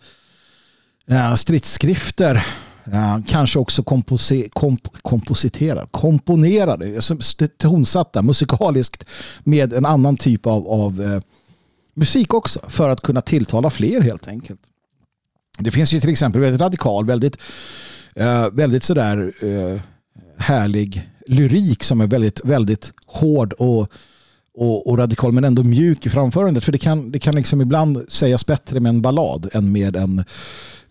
eh, 1.06 1.16
uh, 1.16 1.35
stridsskrifter 1.35 2.47
uh, 2.89 3.14
eh, 3.14 3.18
kanske 3.26 3.59
också 3.59 3.82
kompose, 3.82 4.48
komp, 4.52 5.02
kompositerade, 5.02 5.89
komponerade, 5.90 6.94
alltså 6.94 7.16
tonsatta 7.59 8.22
musikaliskt 8.22 9.05
med 9.44 9.72
en 9.72 9.86
annan 9.86 10.16
typ 10.16 10.47
av, 10.47 10.68
av 10.68 11.01
uh, 11.01 11.20
musik 11.94 12.35
också 12.35 12.60
för 12.68 12.89
att 12.89 13.01
kunna 13.01 13.20
tilltala 13.20 13.70
fler 13.70 14.01
helt 14.01 14.28
enkelt. 14.28 14.60
Det 15.59 15.70
finns 15.70 15.93
ju 15.93 16.01
till 16.01 16.10
exempel 16.10 16.40
väldigt 16.40 16.60
radikal, 16.60 17.06
väldigt, 17.06 17.36
väldigt 18.52 18.85
sådär 18.85 19.32
härlig 20.39 21.10
lyrik 21.28 21.84
som 21.84 22.00
är 22.00 22.06
väldigt, 22.06 22.40
väldigt 22.44 22.92
hård 23.06 23.52
och 23.52 23.92
och, 24.60 24.86
och, 24.86 24.98
radikal 24.98 25.32
men 25.32 25.44
ändå 25.44 25.64
mjuk 25.64 26.06
i 26.06 26.10
framförandet. 26.10 26.64
För 26.64 26.72
det 26.72 26.78
kan, 26.78 27.10
det 27.10 27.18
kan 27.18 27.34
liksom 27.34 27.60
ibland 27.60 28.05
sägas 28.09 28.46
bättre 28.46 28.80
med 28.80 28.90
en 28.90 29.02
ballad 29.02 29.50
än 29.52 29.72
med 29.72 29.96
en 29.96 30.24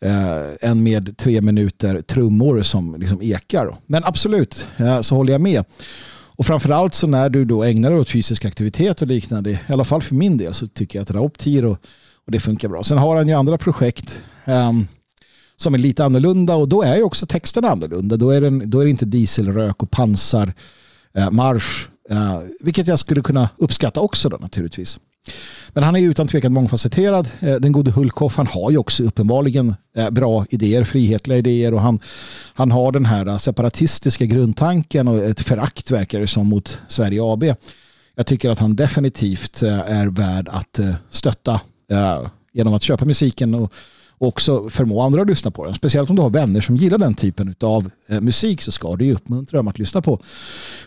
eh, 0.02 0.70
än 0.70 0.84
med 0.84 1.18
tre 1.18 1.42
minuter 1.42 2.02
trummor 2.02 2.62
som 2.62 2.96
liksom 3.00 3.22
ekar. 3.22 3.78
Men 3.86 4.04
absolut, 4.06 4.68
eh, 4.78 5.02
så 5.02 5.16
håller 5.16 5.32
jag 5.32 5.42
med. 5.42 5.64
Och 6.10 6.46
framförallt 6.46 6.94
så 6.94 7.08
när 7.08 7.30
du 7.30 7.46
då 7.46 7.64
ägnar 7.64 7.92
dig 7.92 8.00
åt 8.00 8.10
fysisk 8.10 8.46
aktivitet 8.46 9.02
och 9.02 9.08
liknande, 9.08 9.52
i 9.52 9.60
alla 9.68 9.86
fall 9.86 10.02
för 10.02 10.16
min 10.16 10.38
del, 10.38 10.54
så 10.54 10.68
tycker 10.68 11.00
jag 11.00 11.04
att 11.04 11.12
Rauptir 11.12 11.66
och, 11.66 11.78
och 12.26 12.32
det 12.32 12.40
funkar 12.40 12.70
bra. 12.70 12.84
Sen 12.84 12.98
har 12.98 13.16
han 13.16 13.28
ju 13.28 13.34
andra 13.34 13.58
projekt 13.58 14.24
eh, 14.46 14.72
som 15.58 15.74
är 15.74 15.78
lite 15.78 16.06
annorlunda 16.06 16.56
och 16.56 16.70
då 16.70 16.82
är 16.82 16.96
ju 16.96 17.04
också 17.04 17.26
texten 17.26 17.66
annorlunda. 17.66 18.18
Då 18.18 18.30
är, 18.30 18.42
den, 18.42 18.70
då 18.70 18.80
är 18.80 18.84
det 18.84 18.92
inte 18.92 19.06
dieselrök 19.06 19.84
och 19.84 19.92
pansar 19.92 20.54
eh, 21.14 21.32
marsch 21.32 21.88
eh, 22.10 22.40
vilket 22.60 22.88
jag 22.88 23.00
skulle 23.00 23.22
kunna 23.22 23.50
uppskatta 23.58 24.00
också 24.00 24.30
då 24.30 24.38
naturligtvis. 24.38 25.00
Men 25.70 25.84
han 25.84 25.96
är 25.96 26.00
utan 26.00 26.28
tvekan 26.28 26.54
mångfacetterad. 26.54 27.30
Eh, 27.40 27.56
den 27.56 27.72
gode 27.72 27.92
Hulkoff, 27.92 28.38
han 28.38 28.48
har 28.48 28.72
ju 28.72 28.78
också 28.78 29.04
uppenbarligen 29.04 29.76
eh, 29.98 30.10
bra 30.10 30.46
idéer, 30.50 30.84
frihetliga 30.84 31.38
idéer 31.38 31.74
och 31.74 31.82
han, 31.82 32.00
han 32.54 32.72
har 32.72 32.92
den 32.92 33.06
här 33.06 33.28
eh, 33.28 33.38
separatistiska 33.38 34.26
grundtanken 34.26 35.08
och 35.08 35.18
ett 35.18 35.42
förakt 35.42 35.92
verkar 35.92 36.20
det 36.20 36.28
som 36.28 36.48
mot 36.48 36.80
Sverige 36.88 37.22
AB. 37.24 37.44
Jag 38.16 38.26
tycker 38.26 38.50
att 38.50 38.60
han 38.60 38.76
definitivt 38.76 39.62
är 39.64 40.08
värd 40.08 40.50
att 40.50 40.80
stötta 41.10 41.62
genom 42.54 42.74
att 42.74 42.84
köpa 42.84 43.06
musiken 43.06 43.56
och 43.56 43.74
också 44.18 44.70
förmå 44.70 45.02
andra 45.02 45.22
att 45.22 45.28
lyssna 45.28 45.52
på 45.52 45.66
den. 45.66 45.76
Speciellt 45.76 46.10
om 46.10 46.16
du 46.16 46.22
har 46.22 46.30
vänner 46.30 46.62
som 46.62 46.78
gillar 46.78 46.98
den 46.98 47.14
typen 47.14 47.56
av 47.60 47.92
eh, 48.08 48.22
musik 48.22 48.62
så 48.62 48.72
ska 48.72 48.96
du 48.96 49.14
uppmuntra 49.14 49.58
dem 49.58 49.68
att 49.68 49.80
lyssna 49.80 50.02
på 50.02 50.20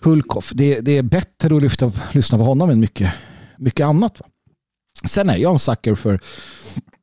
Hulkoff. 0.03 0.53
Det, 0.55 0.81
det 0.81 0.99
är 0.99 1.03
bättre 1.03 1.57
att 1.57 1.63
lyfta, 1.63 1.93
lyssna 2.13 2.39
på 2.39 2.45
honom 2.45 2.71
än 2.71 2.81
mycket, 2.81 3.13
mycket 3.59 3.87
annat. 3.87 4.21
Va? 4.21 4.27
Sen 5.05 5.29
är 5.31 5.37
jag 5.37 5.53
en 5.53 5.59
sucker 5.59 5.95
för 5.95 6.21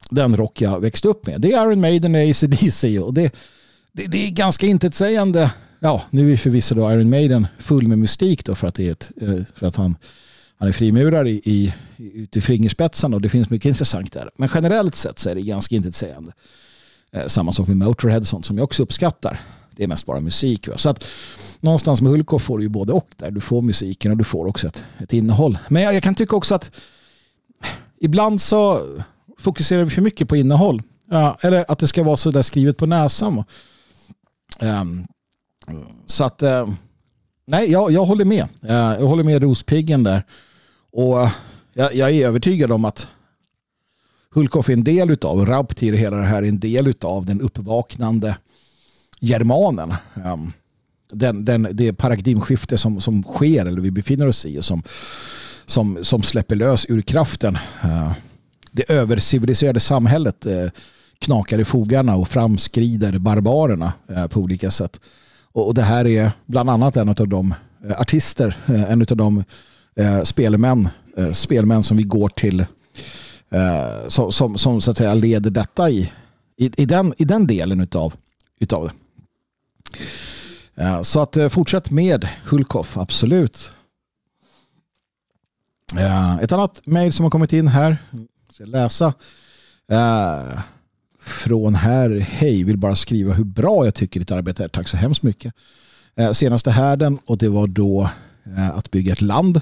den 0.09 0.37
rock 0.37 0.61
jag 0.61 0.79
växte 0.79 1.07
upp 1.07 1.27
med. 1.27 1.41
Det 1.41 1.53
är 1.53 1.67
Iron 1.67 1.81
Maiden 1.81 2.15
och 2.15 2.21
ACDC 2.21 2.99
och 2.99 3.13
det, 3.13 3.35
det, 3.91 4.05
det 4.05 4.27
är 4.27 4.31
ganska 4.31 4.65
intetsägande. 4.65 5.51
Ja, 5.79 6.01
nu 6.09 6.33
är 6.33 6.37
förvisso 6.37 6.75
då 6.75 6.91
Iron 6.91 7.09
Maiden 7.09 7.47
full 7.59 7.87
med 7.87 7.99
mystik 7.99 8.45
då 8.45 8.55
för 8.55 8.67
att, 8.67 8.75
det 8.75 8.87
är 8.87 8.91
ett, 8.91 9.11
eh, 9.21 9.39
för 9.55 9.67
att 9.67 9.75
han 9.75 9.95
han 10.57 10.67
är 10.67 10.71
frimurare 10.71 11.29
i, 11.29 11.41
i, 11.45 11.73
ute 11.97 12.39
i 12.39 12.41
fingerspetsarna 12.41 13.15
och 13.15 13.21
det 13.21 13.29
finns 13.29 13.49
mycket 13.49 13.69
intressant 13.69 14.13
där. 14.13 14.29
Men 14.35 14.49
generellt 14.53 14.95
sett 14.95 15.19
så 15.19 15.29
är 15.29 15.35
det 15.35 15.41
ganska 15.41 15.75
intetsägande. 15.75 16.31
Eh, 17.11 17.27
samma 17.27 17.51
sak 17.51 17.67
med 17.67 17.77
Motorhead 17.77 18.23
sånt 18.23 18.45
som 18.45 18.57
jag 18.57 18.63
också 18.63 18.83
uppskattar. 18.83 19.41
Det 19.71 19.83
är 19.83 19.87
mest 19.87 20.05
bara 20.05 20.19
musik. 20.19 20.67
Va? 20.67 20.77
Så 20.77 20.89
att 20.89 21.03
någonstans 21.59 22.01
med 22.01 22.11
Hulkoff 22.11 22.43
får 22.43 22.57
du 22.57 22.63
ju 22.63 22.69
både 22.69 22.93
och 22.93 23.09
där. 23.15 23.31
Du 23.31 23.39
får 23.39 23.61
musiken 23.61 24.11
och 24.11 24.17
du 24.17 24.23
får 24.23 24.45
också 24.45 24.67
ett, 24.67 24.85
ett 24.97 25.13
innehåll. 25.13 25.57
Men 25.67 25.81
jag, 25.81 25.93
jag 25.93 26.03
kan 26.03 26.15
tycka 26.15 26.35
också 26.35 26.55
att 26.55 26.71
ibland 27.99 28.41
så 28.41 28.87
fokuserar 29.39 29.83
vi 29.83 29.89
för 29.89 30.01
mycket 30.01 30.29
på 30.29 30.35
innehåll. 30.35 30.81
Ja, 31.09 31.37
eller 31.41 31.71
att 31.71 31.79
det 31.79 31.87
ska 31.87 32.03
vara 32.03 32.17
så 32.17 32.31
där 32.31 32.41
skrivet 32.41 32.77
på 32.77 32.85
näsan. 32.85 33.43
Um, 34.59 35.07
så 36.05 36.23
att 36.23 36.43
uh, 36.43 36.69
nej, 37.47 37.71
jag, 37.71 37.91
jag 37.91 38.05
håller 38.05 38.25
med. 38.25 38.47
Eh, 38.63 38.75
jag 38.99 39.07
håller 39.07 39.23
med 39.23 39.41
Rospiggen 39.41 40.03
där. 40.03 40.23
Och 40.97 41.29
jag, 41.73 41.95
jag 41.95 42.11
är 42.11 42.27
övertygad 42.27 42.71
om 42.71 42.85
att 42.85 43.07
Hulkoff 44.31 44.69
är 44.69 44.73
en 44.73 44.83
del 44.83 45.11
utav, 45.11 45.45
Rauptir 45.45 45.93
hela 45.93 46.17
det 46.17 46.23
här 46.23 46.43
är 46.43 46.47
en 46.47 46.59
del 46.59 46.87
utav 46.87 47.25
den 47.25 47.41
uppvaknande 47.41 48.37
germanen. 49.19 49.93
Ehm, 50.25 50.51
den, 51.11 51.45
den, 51.45 51.67
det 51.71 51.93
paradigmskifte 51.93 52.77
som, 52.77 53.01
som 53.01 53.23
sker 53.23 53.65
eller 53.65 53.81
vi 53.81 53.91
befinner 53.91 54.27
oss 54.27 54.45
i 54.45 54.59
och 54.59 54.65
som, 54.65 54.83
som, 55.65 55.97
som 56.01 56.23
släpper 56.23 56.55
lös 56.55 56.85
ur 56.89 57.01
kraften. 57.01 57.57
Ehm, 57.81 58.11
det 58.71 58.91
överciviliserade 58.91 59.79
samhället 59.79 60.45
eh, 60.45 60.69
knakar 61.19 61.59
i 61.59 61.65
fogarna 61.65 62.15
och 62.15 62.27
framskrider 62.27 63.17
barbarerna 63.17 63.93
eh, 64.09 64.27
på 64.27 64.39
olika 64.39 64.71
sätt. 64.71 64.99
Och, 65.51 65.67
och, 65.67 65.73
det 65.73 65.83
här 65.83 66.07
är 66.07 66.31
bland 66.45 66.69
annat 66.69 66.97
en 66.97 67.09
av 67.09 67.27
de 67.27 67.53
eh, 67.85 68.01
artister, 68.01 68.55
en 68.65 69.01
av 69.01 69.17
de 69.17 69.43
Eh, 69.99 70.23
spelmän, 70.23 70.89
eh, 71.17 71.31
spelmän 71.31 71.83
som 71.83 71.97
vi 71.97 72.03
går 72.03 72.29
till 72.29 72.59
eh, 73.49 74.07
som, 74.07 74.31
som, 74.31 74.57
som, 74.57 74.81
så 74.81 74.91
att 74.91 74.97
säga 74.97 75.13
leder 75.13 75.51
detta 75.51 75.89
i, 75.89 76.11
i, 76.57 76.71
i, 76.81 76.85
den, 76.85 77.13
i 77.17 77.25
den 77.25 77.47
delen 77.47 77.81
utav, 77.81 78.13
utav 78.59 78.89
det. 78.89 78.93
Så 81.03 81.19
att 81.19 81.37
eh, 81.37 81.49
fortsätt 81.49 81.91
med 81.91 82.27
Hulkoff, 82.45 82.97
absolut. 82.97 83.69
Ett 86.41 86.51
annat 86.51 86.81
mejl 86.85 87.13
som 87.13 87.23
har 87.23 87.29
kommit 87.29 87.53
in 87.53 87.67
här. 87.67 87.97
Ska 88.49 88.65
läsa. 88.65 89.13
Från 91.19 91.75
här. 91.75 92.09
Hej, 92.19 92.63
vill 92.63 92.77
bara 92.77 92.95
skriva 92.95 93.33
hur 93.33 93.43
bra 93.43 93.85
jag 93.85 93.95
tycker 93.95 94.19
ditt 94.19 94.31
arbete 94.31 94.63
är. 94.63 94.67
Tack 94.67 94.87
så 94.87 94.97
hemskt 94.97 95.23
mycket. 95.23 95.53
Senaste 96.33 96.71
härden 96.71 97.19
och 97.25 97.37
det 97.37 97.49
var 97.49 97.67
då 97.67 98.09
att 98.73 98.91
bygga 98.91 99.13
ett 99.13 99.21
land. 99.21 99.61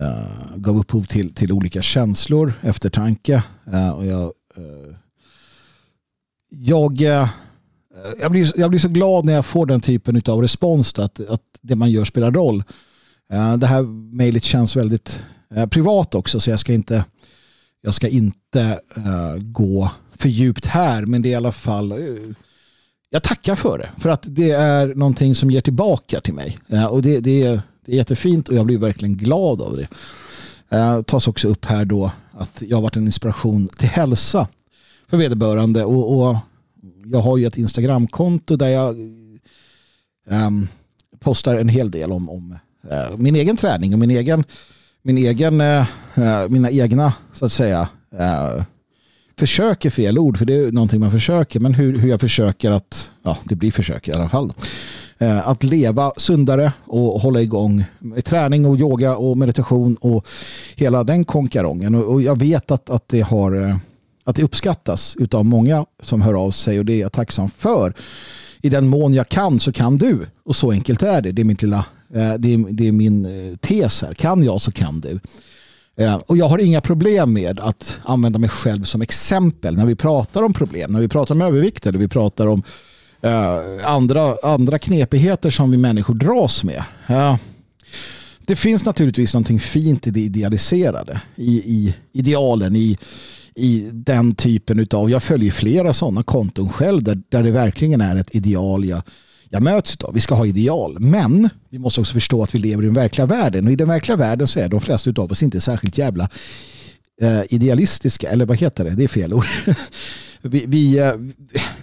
Eh, 0.00 0.56
gav 0.56 0.78
upphov 0.78 1.04
till, 1.04 1.34
till 1.34 1.52
olika 1.52 1.82
känslor, 1.82 2.52
eftertanke. 2.60 3.42
Eh, 3.72 3.90
och 3.90 4.06
jag, 4.06 4.32
eh, 4.56 4.94
jag 6.48 7.02
jag 8.20 8.30
blir, 8.30 8.52
jag 8.56 8.70
blir 8.70 8.80
så 8.80 8.88
glad 8.88 9.24
när 9.24 9.32
jag 9.32 9.46
får 9.46 9.66
den 9.66 9.80
typen 9.80 10.20
av 10.26 10.42
respons 10.42 10.98
att, 10.98 11.20
att 11.20 11.40
det 11.60 11.76
man 11.76 11.90
gör 11.90 12.04
spelar 12.04 12.30
roll. 12.30 12.64
Det 13.58 13.66
här 13.66 13.82
mejlet 14.16 14.44
känns 14.44 14.76
väldigt 14.76 15.22
privat 15.70 16.14
också 16.14 16.40
så 16.40 16.50
jag 16.50 16.60
ska 16.60 16.72
inte, 16.72 17.04
jag 17.80 17.94
ska 17.94 18.08
inte 18.08 18.80
uh, 18.96 19.36
gå 19.36 19.90
för 20.16 20.28
djupt 20.28 20.66
här 20.66 21.06
men 21.06 21.22
det 21.22 21.28
är 21.28 21.30
i 21.30 21.34
alla 21.34 21.52
fall 21.52 21.94
jag 23.10 23.22
tackar 23.22 23.54
för 23.54 23.78
det 23.78 23.90
för 23.98 24.10
att 24.10 24.22
det 24.26 24.50
är 24.50 24.94
någonting 24.94 25.34
som 25.34 25.50
ger 25.50 25.60
tillbaka 25.60 26.20
till 26.20 26.34
mig 26.34 26.58
och 26.90 27.02
det, 27.02 27.20
det, 27.20 27.42
är, 27.42 27.62
det 27.86 27.92
är 27.92 27.96
jättefint 27.96 28.48
och 28.48 28.54
jag 28.54 28.66
blir 28.66 28.78
verkligen 28.78 29.16
glad 29.16 29.62
av 29.62 29.76
det. 29.76 29.88
Det 30.68 31.02
tas 31.02 31.28
också 31.28 31.48
upp 31.48 31.64
här 31.64 31.84
då 31.84 32.10
att 32.32 32.62
jag 32.66 32.76
har 32.76 32.82
varit 32.82 32.96
en 32.96 33.06
inspiration 33.06 33.68
till 33.68 33.88
hälsa 33.88 34.48
för 35.08 35.16
vederbörande 35.16 35.84
och, 35.84 36.18
och 36.18 36.36
jag 37.04 37.18
har 37.18 37.36
ju 37.36 37.46
ett 37.46 37.58
Instagramkonto 37.58 38.56
där 38.56 38.68
jag 38.68 38.96
um, 40.30 40.68
postar 41.20 41.56
en 41.56 41.68
hel 41.68 41.90
del 41.90 42.12
om, 42.12 42.30
om 42.30 42.58
uh, 42.92 43.16
min 43.16 43.36
egen 43.36 43.56
träning 43.56 43.92
och 43.92 43.98
min 43.98 44.10
egen, 44.10 44.44
min 45.02 45.18
egen, 45.18 45.60
uh, 45.60 45.84
mina 46.48 46.70
egna 46.70 47.12
så 47.32 47.44
att 47.44 47.52
säga 47.52 47.88
uh, 48.14 48.62
försök 49.38 49.84
är 49.84 49.90
fel 49.90 50.18
ord 50.18 50.38
för 50.38 50.44
det 50.44 50.54
är 50.54 50.72
någonting 50.72 51.00
man 51.00 51.10
försöker 51.10 51.60
men 51.60 51.74
hur, 51.74 51.98
hur 51.98 52.08
jag 52.08 52.20
försöker 52.20 52.70
att, 52.70 53.10
ja 53.22 53.38
det 53.44 53.54
blir 53.54 53.70
försök 53.70 54.08
i 54.08 54.12
alla 54.12 54.28
fall 54.28 54.52
Eh, 55.22 55.48
att 55.48 55.64
leva 55.64 56.12
sundare 56.16 56.72
och 56.84 57.20
hålla 57.20 57.40
igång 57.40 57.84
med 57.98 58.24
träning 58.24 58.66
och 58.66 58.78
yoga 58.78 59.16
och 59.16 59.36
meditation 59.36 59.96
och 59.96 60.26
hela 60.76 61.04
den 61.04 61.24
konkarongen 61.24 61.94
och 61.94 62.22
jag 62.22 62.38
vet 62.38 62.70
att, 62.70 62.90
att 62.90 63.08
det 63.08 63.20
har 63.20 63.68
eh, 63.68 63.76
att 64.24 64.36
det 64.36 64.42
uppskattas 64.42 65.16
av 65.32 65.44
många 65.44 65.86
som 66.02 66.22
hör 66.22 66.34
av 66.34 66.50
sig 66.50 66.78
och 66.78 66.84
det 66.84 66.92
är 66.92 67.00
jag 67.00 67.12
tacksam 67.12 67.50
för. 67.50 67.94
I 68.62 68.68
den 68.68 68.88
mån 68.88 69.14
jag 69.14 69.28
kan 69.28 69.60
så 69.60 69.72
kan 69.72 69.98
du. 69.98 70.26
Och 70.44 70.56
så 70.56 70.70
enkelt 70.70 71.02
är 71.02 71.20
det. 71.20 71.32
Det 71.32 71.42
är, 71.42 71.44
mitt 71.44 71.62
lilla, 71.62 71.84
eh, 72.14 72.34
det 72.38 72.54
är, 72.54 72.72
det 72.72 72.88
är 72.88 72.92
min 72.92 73.58
tes 73.60 74.02
här. 74.02 74.14
Kan 74.14 74.44
jag 74.44 74.60
så 74.60 74.72
kan 74.72 75.00
du. 75.00 75.20
Och 76.26 76.36
jag 76.36 76.48
har 76.48 76.58
inga 76.58 76.80
problem 76.80 77.32
med 77.32 77.60
att 77.60 78.00
använda 78.04 78.38
mig 78.38 78.48
själv 78.48 78.84
som 78.84 79.02
exempel 79.02 79.76
när 79.76 79.86
vi 79.86 79.96
pratar 79.96 80.42
om 80.42 80.52
problem, 80.52 80.92
när 80.92 81.00
vi 81.00 81.08
pratar 81.08 81.34
om 81.34 81.42
övervikt 81.42 81.86
eller 81.86 81.98
vi 81.98 82.08
pratar 82.08 82.46
om 82.46 82.62
Eh, 83.22 83.90
andra, 83.90 84.36
andra 84.42 84.78
knepigheter 84.78 85.50
som 85.50 85.70
vi 85.70 85.76
människor 85.76 86.14
dras 86.14 86.64
med. 86.64 86.84
Det 88.46 88.56
finns 88.56 88.84
naturligtvis 88.84 89.34
någonting 89.34 89.60
fint 89.60 90.06
i 90.06 90.10
det 90.10 90.20
idealiserade, 90.20 91.20
i, 91.36 91.56
i 91.56 91.94
idealen, 92.12 92.76
i, 92.76 92.98
i 93.54 93.90
den 93.92 94.34
typen 94.34 94.86
av, 94.90 95.10
jag 95.10 95.22
följer 95.22 95.52
flera 95.52 95.92
sådana 95.92 96.22
konton 96.22 96.68
själv 96.68 97.02
där, 97.02 97.22
där 97.28 97.42
det 97.42 97.50
verkligen 97.50 98.00
är 98.00 98.16
ett 98.16 98.34
ideal 98.34 98.84
jag, 98.84 99.02
jag 99.48 99.62
möts 99.62 99.96
av. 99.96 100.14
Vi 100.14 100.20
ska 100.20 100.34
ha 100.34 100.46
ideal, 100.46 100.96
men 101.00 101.48
vi 101.70 101.78
måste 101.78 102.00
också 102.00 102.12
förstå 102.12 102.42
att 102.42 102.54
vi 102.54 102.58
lever 102.58 102.82
i 102.82 102.86
den 102.86 102.94
verkliga 102.94 103.26
världen 103.26 103.66
och 103.66 103.72
i 103.72 103.76
den 103.76 103.88
verkliga 103.88 104.16
världen 104.16 104.48
så 104.48 104.60
är 104.60 104.68
de 104.68 104.80
flesta 104.80 105.10
av 105.16 105.30
oss 105.30 105.42
inte 105.42 105.60
särskilt 105.60 105.98
jävla 105.98 106.28
eh, 107.22 107.42
idealistiska, 107.48 108.30
eller 108.30 108.46
vad 108.46 108.56
heter 108.56 108.84
det? 108.84 108.90
Det 108.90 109.04
är 109.04 109.08
fel 109.08 109.34
ord. 109.34 109.46
vi, 110.42 110.64
vi 110.66 110.98
eh, 110.98 111.14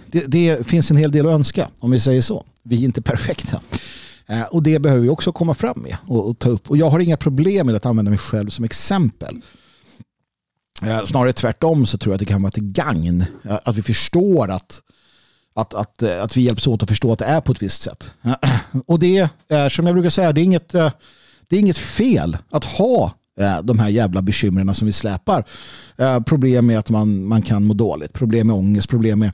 det, 0.06 0.26
det, 0.26 0.66
finns 0.66 0.90
en 0.90 0.96
hel 0.96 1.12
del 1.12 1.26
att 1.26 1.32
önska, 1.32 1.68
om 1.78 1.90
vi 1.90 2.00
säger 2.00 2.20
så. 2.20 2.44
Vi 2.62 2.76
är 2.76 2.84
inte 2.84 3.02
perfekta. 3.02 3.60
Eh, 4.26 4.42
och 4.42 4.62
det 4.62 4.78
behöver 4.78 5.02
vi 5.02 5.08
också 5.08 5.32
komma 5.32 5.54
fram 5.54 5.80
med 5.82 5.96
och, 6.06 6.28
och 6.28 6.38
ta 6.38 6.48
upp. 6.48 6.70
Och 6.70 6.76
jag 6.76 6.90
har 6.90 7.00
inga 7.00 7.16
problem 7.16 7.66
med 7.66 7.76
att 7.76 7.86
använda 7.86 8.10
mig 8.10 8.18
själv 8.18 8.48
som 8.48 8.64
exempel. 8.64 9.42
Eh, 10.82 11.04
snarare 11.04 11.32
tvärtom 11.32 11.86
så 11.86 11.98
tror 11.98 12.12
jag 12.12 12.14
att 12.14 12.26
det 12.26 12.32
kan 12.32 12.42
vara 12.42 12.52
till 12.52 12.72
gagn. 12.72 13.24
Att 13.42 13.76
vi 13.76 13.82
förstår 13.82 14.50
att, 14.50 14.80
att, 15.54 15.74
att, 15.74 16.02
att 16.02 16.36
vi 16.36 16.40
hjälps 16.40 16.66
åt 16.66 16.82
att 16.82 16.88
förstå 16.88 17.12
att 17.12 17.18
det 17.18 17.24
är 17.24 17.40
på 17.40 17.52
ett 17.52 17.62
visst 17.62 17.82
sätt. 17.82 18.10
Och 18.86 18.98
det 18.98 19.28
är 19.48 19.68
som 19.68 19.86
jag 19.86 19.94
brukar 19.94 20.10
säga, 20.10 20.32
det 20.32 20.40
är 20.40 20.44
inget, 20.44 20.68
det 20.68 21.56
är 21.56 21.60
inget 21.60 21.78
fel 21.78 22.36
att 22.50 22.64
ha 22.64 23.12
Eh, 23.40 23.62
de 23.62 23.78
här 23.78 23.88
jävla 23.88 24.22
bekymren 24.22 24.74
som 24.74 24.86
vi 24.86 24.92
släpar. 24.92 25.44
Eh, 25.96 26.20
problem 26.20 26.66
med 26.66 26.78
att 26.78 26.90
man, 26.90 27.28
man 27.28 27.42
kan 27.42 27.64
må 27.64 27.74
dåligt, 27.74 28.12
problem 28.12 28.46
med 28.46 28.56
ångest, 28.56 28.88
problem 28.88 29.18
med 29.18 29.32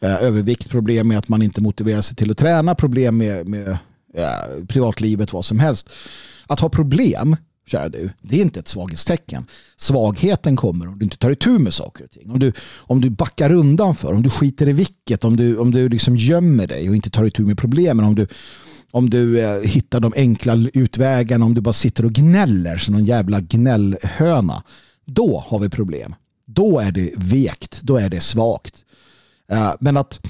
eh, 0.00 0.22
övervikt, 0.22 0.70
problem 0.70 1.08
med 1.08 1.18
att 1.18 1.28
man 1.28 1.42
inte 1.42 1.60
motiverar 1.60 2.00
sig 2.00 2.16
till 2.16 2.30
att 2.30 2.38
träna, 2.38 2.74
problem 2.74 3.16
med, 3.16 3.48
med 3.48 3.78
privatlivet, 4.68 5.32
vad 5.32 5.44
som 5.44 5.58
helst. 5.58 5.88
Att 6.46 6.60
ha 6.60 6.68
problem 6.68 7.36
kära 7.68 7.88
du, 7.88 8.10
det 8.22 8.36
är 8.36 8.42
inte 8.42 8.60
ett 8.60 8.68
svaghetstecken. 8.68 9.46
Svagheten 9.76 10.56
kommer 10.56 10.88
om 10.88 10.98
du 10.98 11.04
inte 11.04 11.16
tar 11.16 11.30
itu 11.30 11.58
med 11.58 11.74
saker 11.74 12.04
och 12.04 12.10
ting. 12.10 12.30
Om 12.30 12.38
du, 12.38 12.52
om 12.76 13.00
du 13.00 13.10
backar 13.10 13.52
undan 13.52 13.94
för, 13.94 14.14
om 14.14 14.22
du 14.22 14.30
skiter 14.30 14.68
i 14.68 14.72
vilket, 14.72 15.24
om 15.24 15.36
du, 15.36 15.56
om 15.56 15.70
du 15.70 15.88
liksom 15.88 16.16
gömmer 16.16 16.66
dig 16.66 16.88
och 16.88 16.96
inte 16.96 17.10
tar 17.10 17.24
itu 17.24 17.42
med 17.46 17.58
problemen, 17.58 18.04
om 18.04 18.14
du, 18.14 18.26
om 18.90 19.10
du 19.10 19.40
eh, 19.40 19.60
hittar 19.60 20.00
de 20.00 20.12
enkla 20.16 20.54
utvägarna, 20.74 21.44
om 21.44 21.54
du 21.54 21.60
bara 21.60 21.72
sitter 21.72 22.04
och 22.04 22.12
gnäller 22.12 22.76
som 22.76 22.94
någon 22.94 23.04
jävla 23.04 23.40
gnällhöna, 23.40 24.62
då 25.04 25.44
har 25.46 25.58
vi 25.58 25.68
problem. 25.68 26.14
Då 26.46 26.78
är 26.78 26.92
det 26.92 27.12
vekt, 27.16 27.80
då 27.82 27.96
är 27.96 28.08
det 28.08 28.20
svagt. 28.20 28.84
Eh, 29.52 29.72
men 29.80 29.96
att, 29.96 30.20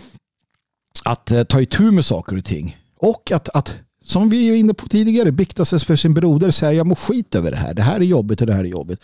att 1.05 1.31
eh, 1.31 1.43
ta 1.43 1.61
itu 1.61 1.91
med 1.91 2.05
saker 2.05 2.37
och 2.37 2.45
ting 2.45 2.77
och 2.97 3.33
att, 3.33 3.49
att 3.49 3.75
som 4.05 4.29
vi 4.29 4.49
är 4.49 4.57
inne 4.57 4.75
på 4.75 4.89
tidigare, 4.89 5.33
bikta 5.33 5.65
sig 5.65 5.79
för 5.79 5.97
sin 5.97 6.15
broder, 6.15 6.51
säga 6.51 6.73
jag 6.73 6.87
mår 6.87 6.95
skit 6.95 7.35
över 7.35 7.51
det 7.51 7.57
här, 7.57 7.75
det 7.75 7.83
här 7.83 7.97
är 7.97 8.05
jobbigt 8.05 8.41
och 8.41 8.47
det 8.47 8.55
här 8.55 8.65
är 8.65 8.69
jobbigt. 8.69 9.01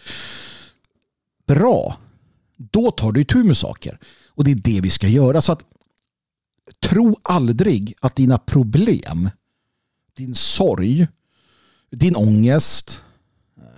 Bra, 1.46 1.96
då 2.56 2.90
tar 2.90 3.12
du 3.12 3.24
tur 3.24 3.44
med 3.44 3.56
saker. 3.56 3.98
Och 4.28 4.44
det 4.44 4.50
är 4.50 4.54
det 4.54 4.80
vi 4.80 4.90
ska 4.90 5.08
göra. 5.08 5.40
Så 5.40 5.52
att 5.52 5.64
tro 6.82 7.16
aldrig 7.22 7.94
att 8.00 8.16
dina 8.16 8.38
problem, 8.38 9.30
din 10.16 10.34
sorg, 10.34 11.06
din 11.90 12.16
ångest, 12.16 13.00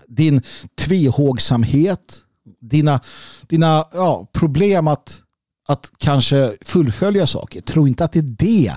din 0.08 0.42
tvehågsamhet, 0.74 2.20
dina, 2.60 3.00
dina 3.46 3.84
ja, 3.92 4.28
problem 4.32 4.88
att, 4.88 5.22
att 5.68 5.90
kanske 5.98 6.52
fullfölja 6.60 7.26
saker. 7.26 7.60
Tro 7.60 7.88
inte 7.88 8.04
att 8.04 8.12
det 8.12 8.18
är 8.18 8.36
det 8.38 8.76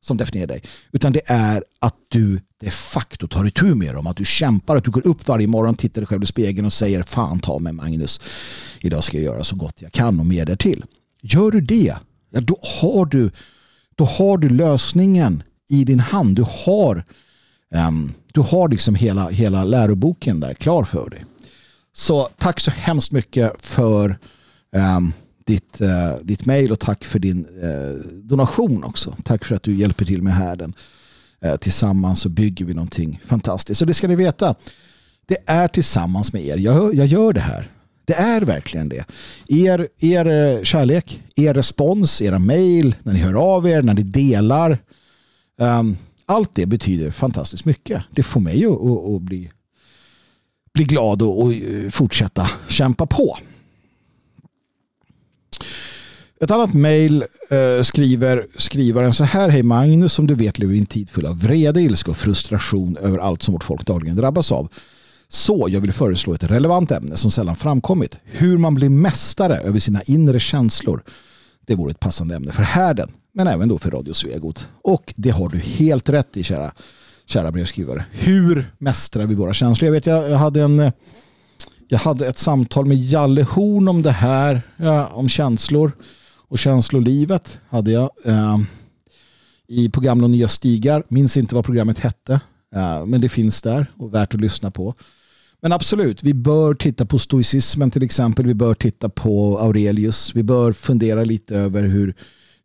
som 0.00 0.16
definierar 0.16 0.46
dig. 0.46 0.62
Utan 0.92 1.12
det 1.12 1.22
är 1.26 1.64
att 1.78 1.94
du 2.08 2.40
de 2.60 2.70
facto 2.70 3.28
tar 3.28 3.46
itu 3.46 3.74
med 3.74 3.94
dem. 3.94 4.06
Att 4.06 4.16
du 4.16 4.24
kämpar, 4.24 4.76
att 4.76 4.84
du 4.84 4.90
går 4.90 5.06
upp 5.06 5.28
varje 5.28 5.46
morgon, 5.46 5.74
tittar 5.74 6.00
dig 6.00 6.06
själv 6.06 6.22
i 6.22 6.26
spegeln 6.26 6.66
och 6.66 6.72
säger 6.72 7.02
fan 7.02 7.40
ta 7.40 7.58
mig 7.58 7.72
Magnus. 7.72 8.20
Idag 8.80 9.04
ska 9.04 9.16
jag 9.16 9.24
göra 9.24 9.44
så 9.44 9.56
gott 9.56 9.82
jag 9.82 9.92
kan 9.92 10.20
och 10.20 10.26
mer 10.26 10.46
därtill. 10.46 10.84
Gör 11.22 11.50
du 11.50 11.60
det, 11.60 11.96
ja, 12.30 12.40
då, 12.40 12.58
har 12.62 13.06
du, 13.06 13.30
då 13.94 14.04
har 14.04 14.38
du 14.38 14.48
lösningen 14.48 15.42
i 15.70 15.84
din 15.84 16.00
hand. 16.00 16.36
Du 16.36 16.44
har, 16.48 17.04
um, 17.88 18.12
du 18.32 18.40
har 18.40 18.68
liksom 18.68 18.94
hela, 18.94 19.28
hela 19.28 19.64
läroboken 19.64 20.40
där 20.40 20.54
klar 20.54 20.84
för 20.84 21.10
dig. 21.10 21.24
Så 21.92 22.28
tack 22.38 22.60
så 22.60 22.70
hemskt 22.70 23.12
mycket 23.12 23.52
för 23.58 24.18
um, 24.76 25.12
ditt, 25.46 25.80
uh, 25.80 26.16
ditt 26.22 26.46
mail 26.46 26.72
och 26.72 26.80
tack 26.80 27.04
för 27.04 27.18
din 27.18 27.46
uh, 27.46 27.94
donation 28.22 28.84
också. 28.84 29.16
Tack 29.24 29.44
för 29.44 29.54
att 29.54 29.62
du 29.62 29.74
hjälper 29.74 30.04
till 30.04 30.22
med 30.22 30.34
härden. 30.34 30.74
Uh, 31.44 31.56
tillsammans 31.56 32.20
så 32.20 32.28
bygger 32.28 32.64
vi 32.64 32.74
någonting 32.74 33.20
fantastiskt. 33.24 33.78
Så 33.78 33.84
det 33.84 33.94
ska 33.94 34.08
ni 34.08 34.16
veta. 34.16 34.54
Det 35.26 35.38
är 35.46 35.68
tillsammans 35.68 36.32
med 36.32 36.44
er. 36.44 36.56
Jag, 36.56 36.94
jag 36.94 37.06
gör 37.06 37.32
det 37.32 37.40
här. 37.40 37.70
Det 38.04 38.14
är 38.14 38.40
verkligen 38.40 38.88
det. 38.88 39.04
Er, 39.48 39.88
er 39.98 40.64
kärlek, 40.64 41.22
er 41.36 41.54
respons, 41.54 42.22
era 42.22 42.38
mejl, 42.38 42.94
när 43.02 43.12
ni 43.12 43.18
hör 43.18 43.34
av 43.34 43.68
er, 43.68 43.82
när 43.82 43.94
ni 43.94 44.02
delar. 44.02 44.78
Um, 45.60 45.96
allt 46.26 46.54
det 46.54 46.66
betyder 46.66 47.10
fantastiskt 47.10 47.64
mycket. 47.64 48.02
Det 48.10 48.22
får 48.22 48.40
mig 48.40 48.64
att, 48.64 48.72
att, 48.72 49.14
att 49.14 49.22
bli, 49.22 49.50
bli 50.74 50.84
glad 50.84 51.22
och, 51.22 51.42
och 51.42 51.52
eh, 51.52 51.90
fortsätta 51.90 52.50
kämpa 52.68 53.06
på. 53.06 53.38
Ett 56.40 56.50
annat 56.50 56.74
mejl 56.74 57.24
eh, 57.50 57.82
skriver 57.82 58.46
skrivaren 58.56 59.14
så 59.14 59.24
här. 59.24 59.48
Hej 59.48 59.62
Magnus, 59.62 60.12
som 60.12 60.26
du 60.26 60.34
vet 60.34 60.58
lever 60.58 60.72
vi 60.72 60.78
i 60.78 60.80
en 60.80 60.86
tid 60.86 61.10
full 61.10 61.26
av 61.26 61.40
vrede, 61.40 61.82
ilska 61.82 62.10
och 62.10 62.16
frustration 62.16 62.96
över 62.96 63.18
allt 63.18 63.42
som 63.42 63.54
vårt 63.54 63.64
folk 63.64 63.86
dagligen 63.86 64.16
drabbas 64.16 64.52
av. 64.52 64.68
Så 65.28 65.66
jag 65.70 65.80
vill 65.80 65.92
föreslå 65.92 66.34
ett 66.34 66.50
relevant 66.50 66.90
ämne 66.90 67.16
som 67.16 67.30
sällan 67.30 67.56
framkommit. 67.56 68.18
Hur 68.24 68.56
man 68.56 68.74
blir 68.74 68.88
mästare 68.88 69.56
över 69.56 69.78
sina 69.78 70.02
inre 70.02 70.40
känslor. 70.40 71.02
Det 71.66 71.74
vore 71.74 71.90
ett 71.90 72.00
passande 72.00 72.36
ämne 72.36 72.52
för 72.52 72.62
härden, 72.62 73.10
men 73.32 73.46
även 73.46 73.68
då 73.68 73.78
för 73.78 73.90
Radio 73.90 74.12
Svegot. 74.12 74.68
Och 74.82 75.14
det 75.16 75.30
har 75.30 75.48
du 75.48 75.58
helt 75.58 76.08
rätt 76.08 76.36
i, 76.36 76.42
kära, 76.42 76.72
kära 77.26 77.52
brevskrivare. 77.52 78.04
Hur 78.10 78.70
mästrar 78.78 79.26
vi 79.26 79.34
våra 79.34 79.52
känslor? 79.54 79.86
Jag 79.86 79.92
vet, 79.92 80.06
jag, 80.06 80.30
jag 80.30 80.38
hade 80.38 80.62
en... 80.62 80.92
Jag 81.92 81.98
hade 81.98 82.26
ett 82.26 82.38
samtal 82.38 82.86
med 82.86 82.96
Jalle 82.96 83.42
Horn 83.42 83.88
om 83.88 84.02
det 84.02 84.10
här, 84.10 84.62
ja, 84.76 85.06
om 85.06 85.28
känslor 85.28 85.92
och 86.48 86.58
känslolivet 86.58 87.60
hade 87.68 87.90
jag 87.90 88.10
eh, 88.24 88.58
i 89.68 89.88
programmet 89.88 90.24
och 90.24 90.30
nya 90.30 90.48
stigar. 90.48 91.02
Minns 91.08 91.36
inte 91.36 91.54
vad 91.54 91.64
programmet 91.64 91.98
hette, 91.98 92.40
eh, 92.74 93.06
men 93.06 93.20
det 93.20 93.28
finns 93.28 93.62
där 93.62 93.92
och 93.96 94.14
värt 94.14 94.34
att 94.34 94.40
lyssna 94.40 94.70
på. 94.70 94.94
Men 95.62 95.72
absolut, 95.72 96.22
vi 96.22 96.34
bör 96.34 96.74
titta 96.74 97.06
på 97.06 97.18
stoicismen 97.18 97.90
till 97.90 98.02
exempel. 98.02 98.46
Vi 98.46 98.54
bör 98.54 98.74
titta 98.74 99.08
på 99.08 99.58
Aurelius. 99.58 100.34
Vi 100.34 100.42
bör 100.42 100.72
fundera 100.72 101.24
lite 101.24 101.56
över 101.56 101.82
hur, 101.82 102.14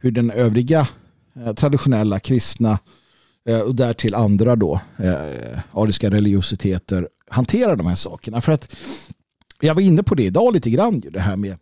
hur 0.06 0.12
den 0.12 0.32
övriga 0.32 0.88
eh, 1.36 1.54
traditionella 1.54 2.20
kristna 2.20 2.80
eh, 3.50 3.60
och 3.60 3.76
därtill 3.76 4.16
andra 4.16 4.56
då 4.56 4.82
eh, 4.98 5.60
ariska 5.74 6.10
religiositeter 6.10 7.10
hanterar 7.30 7.76
de 7.76 7.88
här 7.88 7.96
sakerna. 7.96 8.42
För 8.42 8.52
att 8.52 8.76
jag 9.62 9.76
var 9.76 9.82
inne 9.82 10.04
på 10.04 10.16
det 10.16 10.24
idag 10.24 10.54
lite 10.54 10.70
grann, 10.70 11.00
det 11.00 11.20
här 11.20 11.36
med, 11.36 11.58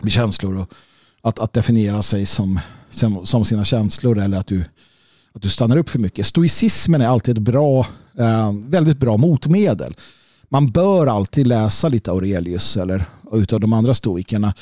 med 0.00 0.12
känslor 0.12 0.60
och 0.60 0.72
att, 1.22 1.38
att 1.38 1.52
definiera 1.52 2.02
sig 2.02 2.26
som, 2.26 2.60
som, 2.90 3.26
som, 3.26 3.44
sina 3.44 3.64
känslor 3.64 4.18
eller 4.18 4.38
att 4.38 4.46
du, 4.46 4.64
att 5.32 5.42
du 5.42 5.48
stannar 5.48 5.76
upp 5.76 5.88
för 5.88 5.98
mycket. 5.98 6.26
Stoicismen 6.26 7.00
är 7.00 7.06
alltid 7.06 7.38
ett 7.38 7.44
bra, 7.44 7.86
väldigt 8.68 8.98
bra 8.98 9.16
motmedel. 9.16 9.94
Man 10.48 10.70
bör 10.70 11.06
alltid 11.06 11.46
läsa 11.46 11.88
lite 11.88 12.10
Aurelius 12.10 12.76
eller 12.76 13.04
utav 13.32 13.60
de 13.60 13.72
andra 13.72 13.94
stoikerna. 13.94 14.54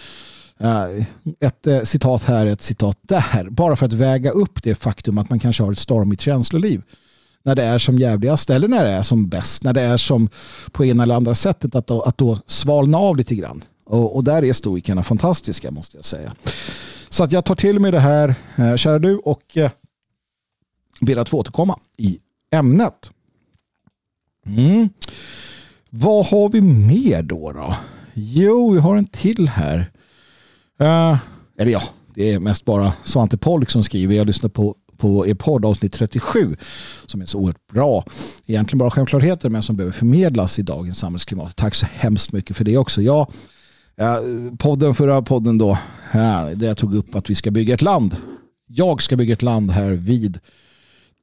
Eh, 0.61 1.07
ett 1.41 1.67
eh, 1.67 1.83
citat 1.83 2.25
här, 2.25 2.47
ett 2.47 2.63
citat 2.63 2.99
där. 3.03 3.51
Bara 3.51 3.77
för 3.77 3.87
att 3.87 3.93
väga 3.93 4.31
upp 4.31 4.63
det 4.63 4.75
faktum 4.75 5.19
att 5.19 5.31
man 5.31 5.39
kanske 5.39 5.63
har 5.63 5.73
ett 5.73 5.79
stormigt 5.79 6.21
känsloliv 6.21 6.83
när 7.43 7.55
det 7.55 7.65
är 7.65 7.79
som 7.79 7.99
jävligast 7.99 8.51
eller 8.51 8.69
när 8.69 8.85
det 8.85 8.91
är 8.91 9.03
som 9.03 9.29
bäst. 9.29 9.65
När 9.65 9.73
det 9.73 9.81
är 9.81 9.97
som 9.97 10.29
på 10.73 10.85
ena 10.85 11.03
eller 11.03 11.15
andra 11.15 11.35
sättet 11.35 11.75
att 11.75 11.87
då, 11.87 12.03
att 12.03 12.19
då 12.19 12.39
svalna 12.47 12.99
av 12.99 13.17
lite 13.17 13.35
grann. 13.35 13.63
Och, 13.85 14.17
och 14.17 14.25
där 14.25 14.45
är 14.45 14.53
stoikerna 14.53 15.03
fantastiska 15.03 15.71
måste 15.71 15.97
jag 15.97 16.05
säga. 16.05 16.33
Så 17.09 17.25
att 17.25 17.33
jag 17.33 17.45
tar 17.45 17.55
till 17.55 17.81
mig 17.81 17.93
det 17.93 18.01
här, 18.01 18.35
eh, 18.57 18.77
kära 18.77 18.99
du, 18.99 19.17
och 19.17 19.59
ber 21.01 21.17
att 21.17 21.29
få 21.29 21.39
återkomma 21.39 21.79
i 21.97 22.19
ämnet. 22.51 23.11
Mm. 24.47 24.89
Vad 25.91 26.27
har 26.27 26.49
vi 26.49 26.61
mer 26.61 27.23
då? 27.23 27.53
då? 27.53 27.77
Jo, 28.15 28.71
vi 28.71 28.81
har 28.81 28.97
en 28.97 29.07
till 29.07 29.49
här. 29.49 29.91
Uh, 30.81 31.17
eller 31.59 31.73
ja, 31.73 31.83
det 32.15 32.33
är 32.33 32.39
mest 32.39 32.65
bara 32.65 32.93
Svante 33.05 33.39
Polk 33.39 33.71
som 33.71 33.83
skriver. 33.83 34.15
Jag 34.15 34.27
lyssnar 34.27 34.51
på, 34.51 34.75
på 34.97 35.27
er 35.27 35.35
podd 35.35 35.65
avsnitt 35.65 35.93
37 35.93 36.57
som 37.07 37.21
är 37.21 37.27
så 37.27 37.39
oerhört 37.39 37.67
bra. 37.73 38.05
Egentligen 38.47 38.79
bara 38.79 38.91
självklarheter 38.91 39.51
men 39.51 39.63
som 39.63 39.77
behöver 39.77 39.93
förmedlas 39.93 40.59
i 40.59 40.63
dagens 40.63 40.99
samhällsklimat. 40.99 41.57
Tack 41.57 41.75
så 41.75 41.87
hemskt 41.87 42.33
mycket 42.33 42.57
för 42.57 42.65
det 42.65 42.77
också. 42.77 43.03
Jag 43.03 43.31
Ja, 43.99 44.17
eh, 44.17 44.55
podden, 44.59 44.95
förra 44.95 45.23
podden 45.23 45.59
då, 45.59 45.79
där 46.57 46.67
jag 46.67 46.77
tog 46.77 46.95
upp 46.95 47.15
att 47.15 47.31
vi 47.31 47.35
ska 47.35 47.51
bygga 47.51 47.75
ett 47.75 47.83
land. 47.83 48.17
Jag 48.67 49.03
ska 49.03 49.17
bygga 49.17 49.33
ett 49.33 49.43
land 49.43 49.71
här 49.71 49.91
vid 49.91 50.39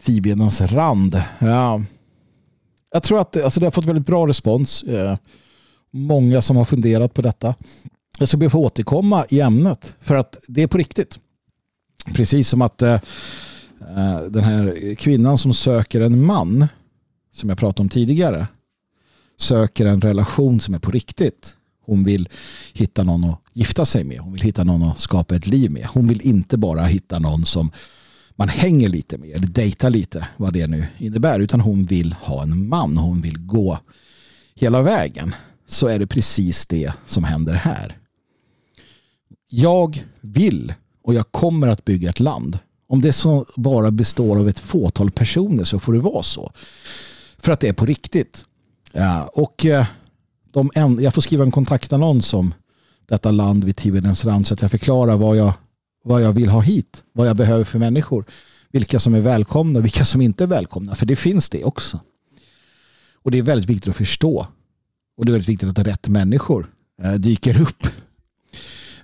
Tivedens 0.03 0.61
rand. 0.61 1.21
Ja, 1.39 1.83
jag 2.91 3.03
tror 3.03 3.19
att 3.19 3.43
alltså 3.43 3.59
det 3.59 3.65
har 3.65 3.71
fått 3.71 3.85
väldigt 3.85 4.05
bra 4.05 4.27
respons. 4.27 4.83
Eh, 4.83 5.17
många 5.91 6.41
som 6.41 6.57
har 6.57 6.65
funderat 6.65 7.13
på 7.13 7.21
detta. 7.21 7.55
Jag 8.19 8.27
ska 8.27 8.37
be 8.37 8.45
att 8.45 8.51
få 8.51 8.59
återkomma 8.59 9.25
i 9.29 9.39
ämnet 9.39 9.95
för 10.01 10.15
att 10.15 10.37
det 10.47 10.61
är 10.61 10.67
på 10.67 10.77
riktigt. 10.77 11.19
Precis 12.13 12.49
som 12.49 12.61
att 12.61 12.81
eh, 12.81 12.93
eh, 13.79 14.21
den 14.29 14.43
här 14.43 14.95
kvinnan 14.95 15.37
som 15.37 15.53
söker 15.53 16.01
en 16.01 16.25
man 16.25 16.67
som 17.33 17.49
jag 17.49 17.57
pratade 17.57 17.81
om 17.81 17.89
tidigare 17.89 18.47
söker 19.37 19.85
en 19.85 20.01
relation 20.01 20.59
som 20.59 20.73
är 20.73 20.79
på 20.79 20.91
riktigt. 20.91 21.55
Hon 21.85 22.03
vill 22.03 22.29
hitta 22.73 23.03
någon 23.03 23.23
att 23.23 23.39
gifta 23.53 23.85
sig 23.85 24.03
med. 24.03 24.19
Hon 24.19 24.33
vill 24.33 24.41
hitta 24.41 24.63
någon 24.63 24.83
att 24.83 24.99
skapa 24.99 25.35
ett 25.35 25.47
liv 25.47 25.71
med. 25.71 25.85
Hon 25.85 26.07
vill 26.07 26.21
inte 26.21 26.57
bara 26.57 26.85
hitta 26.85 27.19
någon 27.19 27.45
som 27.45 27.71
man 28.35 28.49
hänger 28.49 28.89
lite 28.89 29.17
med 29.17 29.29
eller 29.29 29.47
dejtar 29.47 29.89
lite 29.89 30.27
vad 30.37 30.53
det 30.53 30.67
nu 30.67 30.85
innebär 30.97 31.39
utan 31.39 31.61
hon 31.61 31.85
vill 31.85 32.13
ha 32.13 32.43
en 32.43 32.67
man. 32.69 32.97
Hon 32.97 33.21
vill 33.21 33.37
gå 33.37 33.79
hela 34.55 34.81
vägen. 34.81 35.35
Så 35.67 35.87
är 35.87 35.99
det 35.99 36.07
precis 36.07 36.65
det 36.65 36.93
som 37.05 37.23
händer 37.23 37.53
här. 37.53 37.97
Jag 39.55 40.03
vill 40.21 40.73
och 41.03 41.13
jag 41.13 41.31
kommer 41.31 41.67
att 41.67 41.85
bygga 41.85 42.09
ett 42.09 42.19
land. 42.19 42.59
Om 42.87 43.01
det 43.01 43.13
så 43.13 43.45
bara 43.55 43.91
består 43.91 44.39
av 44.39 44.49
ett 44.49 44.59
fåtal 44.59 45.11
personer 45.11 45.63
så 45.63 45.79
får 45.79 45.93
det 45.93 45.99
vara 45.99 46.23
så. 46.23 46.51
För 47.37 47.51
att 47.51 47.59
det 47.59 47.67
är 47.67 47.73
på 47.73 47.85
riktigt. 47.85 48.45
Ja, 48.93 49.29
och 49.33 49.65
eh, 49.65 49.85
de 50.51 50.71
en, 50.75 51.03
jag 51.03 51.13
får 51.13 51.21
skriva 51.21 51.43
en 51.43 51.51
kontaktannons 51.51 52.33
om 52.33 52.53
detta 53.05 53.31
land 53.31 53.63
vid 53.63 53.75
Tivedens 53.75 54.25
rand 54.25 54.47
så 54.47 54.53
att 54.53 54.61
jag 54.61 54.71
förklarar 54.71 55.17
vad 55.17 55.37
jag, 55.37 55.53
vad 56.03 56.21
jag 56.21 56.33
vill 56.33 56.49
ha 56.49 56.61
hit. 56.61 57.03
Vad 57.11 57.27
jag 57.27 57.35
behöver 57.35 57.63
för 57.63 57.79
människor. 57.79 58.25
Vilka 58.71 58.99
som 58.99 59.13
är 59.13 59.21
välkomna 59.21 59.79
och 59.79 59.85
vilka 59.85 60.05
som 60.05 60.21
inte 60.21 60.43
är 60.43 60.47
välkomna. 60.47 60.95
För 60.95 61.05
det 61.05 61.15
finns 61.15 61.49
det 61.49 61.63
också. 61.63 61.99
Och 63.15 63.31
det 63.31 63.37
är 63.37 63.43
väldigt 63.43 63.69
viktigt 63.69 63.89
att 63.89 63.95
förstå. 63.95 64.47
Och 65.17 65.25
det 65.25 65.29
är 65.29 65.33
väldigt 65.33 65.49
viktigt 65.49 65.69
att 65.69 65.87
rätt 65.87 66.07
människor 66.07 66.67
eh, 67.03 67.13
dyker 67.13 67.61
upp. 67.61 67.87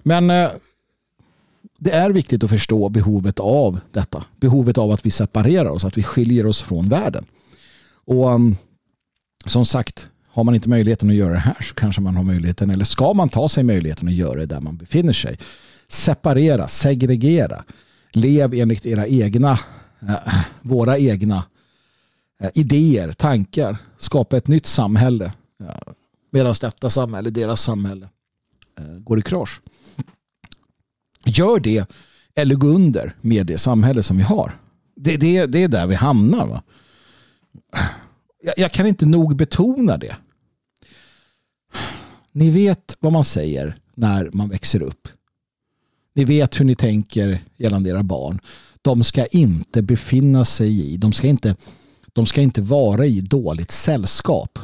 Men 0.04 0.30
eh, 0.30 0.50
det 1.80 1.92
är 1.92 2.10
viktigt 2.10 2.44
att 2.44 2.50
förstå 2.50 2.90
behovet 2.90 3.40
av 3.40 3.80
detta. 3.92 4.26
Behovet 4.40 4.78
av 4.78 4.92
att 4.92 5.06
vi 5.06 5.12
separerar 5.12 5.70
oss, 5.70 5.86
att 5.86 5.98
vi 5.98 6.04
skiljer 6.04 6.46
oss 6.46 6.62
från 6.62 6.90
världen. 6.90 7.26
Och 8.06 8.30
um, 8.30 8.56
som 9.46 9.66
sagt, 9.66 10.10
har 10.28 10.44
man 10.44 10.56
inte 10.56 10.70
möjligheten 10.70 11.10
att 11.10 11.16
göra 11.16 11.34
det 11.34 11.40
här 11.40 11.58
så 11.62 11.76
kanske 11.76 12.02
man 12.02 12.16
har 12.16 12.24
möjligheten 12.24 12.70
eller 12.70 12.86
ska 12.86 13.14
man 13.14 13.30
ta 13.30 13.50
sig 13.50 13.64
möjligheten 13.64 14.08
att 14.08 14.14
göra 14.14 14.40
det 14.40 14.46
där 14.46 14.62
man 14.62 14.78
befinner 14.78 15.14
sig. 15.14 15.38
Separera, 15.88 16.68
segregera. 16.68 17.64
Lev 18.12 18.54
enligt 18.54 18.86
era 18.86 19.08
egna, 19.08 19.60
äh, 20.10 20.40
våra 20.62 20.98
egna 20.98 21.44
äh, 22.42 22.50
idéer, 22.54 23.12
tankar. 23.12 23.78
Skapa 23.98 24.38
ett 24.38 24.48
nytt 24.48 24.66
samhälle. 24.66 25.26
Eh, 25.64 25.94
medan 26.32 26.56
detta 26.62 26.90
samhälle, 26.90 27.30
deras 27.30 27.62
samhälle, 27.62 28.10
går 29.00 29.20
i 29.20 29.22
krasch. 29.22 29.62
Gör 31.30 31.60
det 31.60 31.90
eller 32.36 32.56
gå 32.56 32.68
under 32.68 33.16
med 33.22 33.46
det 33.46 33.58
samhälle 33.58 34.04
som 34.04 34.18
vi 34.18 34.24
har. 34.24 34.60
Det, 34.96 35.18
det, 35.18 35.46
det 35.46 35.64
är 35.64 35.68
där 35.68 35.88
vi 35.88 35.96
hamnar. 35.96 36.48
Va? 36.48 36.64
Jag, 38.44 38.54
jag 38.58 38.72
kan 38.72 38.88
inte 38.88 39.06
nog 39.06 39.36
betona 39.36 39.98
det. 39.98 40.16
Ni 42.32 42.50
vet 42.50 42.98
vad 43.00 43.14
man 43.14 43.24
säger 43.24 43.76
när 43.96 44.30
man 44.34 44.50
växer 44.50 44.82
upp. 44.82 45.08
Ni 46.16 46.26
vet 46.26 46.60
hur 46.60 46.66
ni 46.66 46.76
tänker 46.76 47.44
gällande 47.58 47.90
era 47.90 48.04
barn. 48.04 48.40
De 48.82 49.04
ska 49.04 49.26
inte 49.26 49.82
befinna 49.82 50.46
sig 50.46 50.94
i, 50.94 50.98
de 50.98 51.14
ska 51.14 51.28
inte, 51.28 51.56
de 52.14 52.26
ska 52.26 52.42
inte 52.42 52.62
vara 52.62 53.06
i 53.06 53.22
dåligt 53.22 53.72
sällskap. 53.72 54.60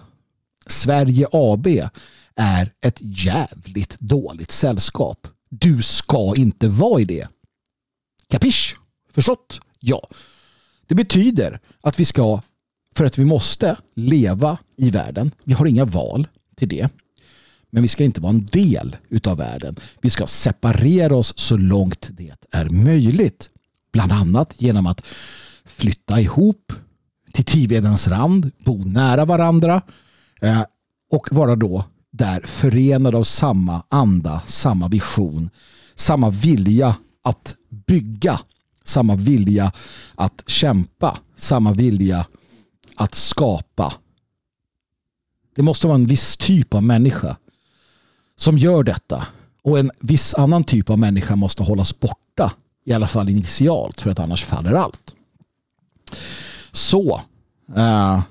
Sverige 0.68 1.28
AB 1.32 1.68
är 2.36 2.74
ett 2.82 2.98
jävligt 3.02 4.00
dåligt 4.00 4.52
sällskap. 4.52 5.28
Du 5.50 5.82
ska 5.82 6.34
inte 6.38 6.68
vara 6.68 7.02
i 7.02 7.06
det. 7.06 7.28
Kapisch? 8.30 8.78
Förstått? 9.12 9.60
Ja. 9.80 10.08
Det 10.88 10.96
betyder 10.96 11.60
att 11.82 12.00
vi 12.00 12.06
ska, 12.06 12.42
för 12.96 13.06
att 13.06 13.18
vi 13.18 13.26
måste 13.26 13.78
leva 13.96 14.58
i 14.78 14.90
världen. 14.90 15.32
Vi 15.44 15.54
har 15.54 15.66
inga 15.66 15.86
val 15.86 16.28
till 16.56 16.70
det. 16.70 16.90
Men 17.70 17.82
vi 17.82 17.88
ska 17.88 18.04
inte 18.04 18.22
vara 18.22 18.30
en 18.30 18.46
del 18.46 18.96
utav 19.10 19.38
världen. 19.38 19.76
Vi 20.02 20.10
ska 20.10 20.28
separera 20.28 21.16
oss 21.16 21.34
så 21.38 21.58
långt 21.58 22.10
det 22.12 22.34
är 22.52 22.70
möjligt. 22.70 23.50
Bland 23.94 24.12
annat 24.12 24.62
genom 24.62 24.88
att 24.88 25.02
flytta 25.66 26.22
ihop 26.22 26.74
till 27.34 27.46
Tivedens 27.46 28.08
rand, 28.08 28.52
bo 28.66 28.86
nära 28.86 29.26
varandra 29.26 29.82
eh, 30.42 30.64
och 31.12 31.28
vara 31.32 31.56
då 31.56 31.86
där 32.18 32.42
förenade 32.42 33.18
av 33.18 33.24
samma 33.24 33.84
anda, 33.90 34.42
samma 34.46 34.88
vision, 34.88 35.50
samma 35.96 36.30
vilja 36.30 36.96
att 37.24 37.56
bygga, 37.88 38.40
samma 38.84 39.16
vilja 39.16 39.72
att 40.16 40.44
kämpa, 40.48 41.18
samma 41.36 41.74
vilja 41.74 42.26
att 42.96 43.16
skapa. 43.16 43.94
Det 45.56 45.62
måste 45.62 45.88
vara 45.88 45.96
en 45.96 46.06
viss 46.06 46.38
typ 46.38 46.74
av 46.74 46.84
människa 46.84 47.38
som 48.36 48.58
gör 48.58 48.84
detta 48.84 49.28
och 49.64 49.80
en 49.80 49.92
viss 50.00 50.34
annan 50.34 50.64
typ 50.64 50.90
av 50.90 51.00
människa 51.00 51.36
måste 51.36 51.64
hållas 51.64 52.00
borta 52.00 52.52
i 52.86 52.94
alla 52.94 53.08
fall 53.08 53.30
initialt 53.30 54.02
för 54.02 54.10
att 54.10 54.20
annars 54.20 54.44
faller 54.44 54.74
allt. 54.74 55.16
Så 56.72 57.22
uh, 57.78 58.22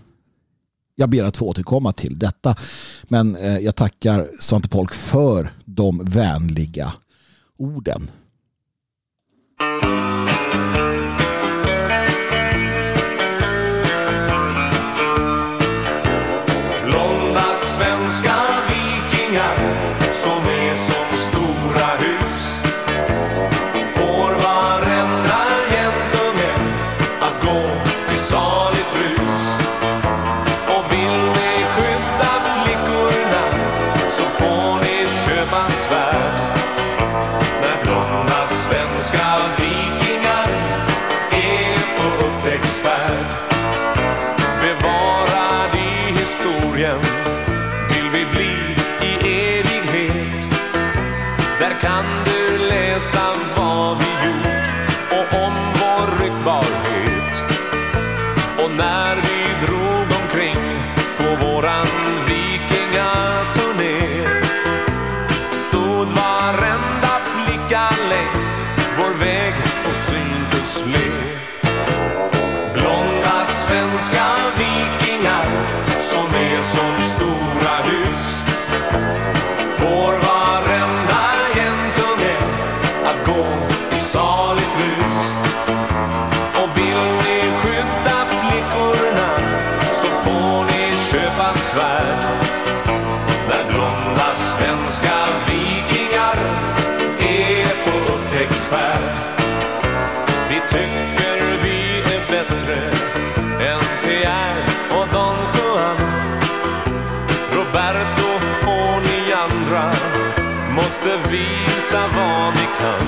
jag 0.95 1.11
ber 1.11 1.25
att 1.25 1.37
få 1.37 1.49
återkomma 1.49 1.93
till 1.93 2.19
detta. 2.19 2.57
Men 3.05 3.37
eh, 3.37 3.59
jag 3.59 3.77
tackar 3.77 4.29
Svante 4.41 4.69
Polk 4.69 4.95
för 4.95 5.53
de 5.65 6.05
vänliga 6.05 6.93
orden. 7.57 8.11
Kan 112.85 113.06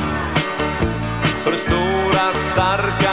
För 1.44 1.56
stora 1.56 2.32
starka 2.32 3.05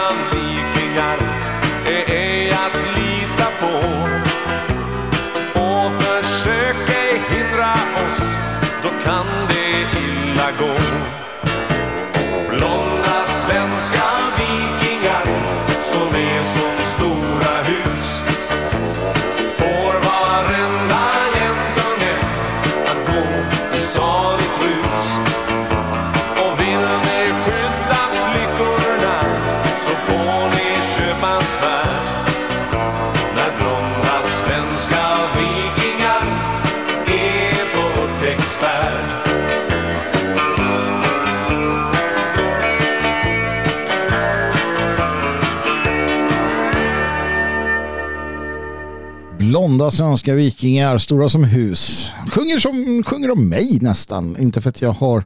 Blonda 49.40 49.92
svenska 49.92 50.36
vikingar, 50.36 50.98
stora 50.98 51.30
som 51.30 51.44
hus. 51.44 52.12
Sjunger, 52.32 52.60
som, 52.60 53.04
sjunger 53.04 53.32
om 53.32 53.50
mig 53.50 53.78
nästan. 53.82 54.38
Inte 54.40 54.62
för 54.62 54.70
att 54.70 54.82
jag 54.82 54.92
har, 54.92 55.24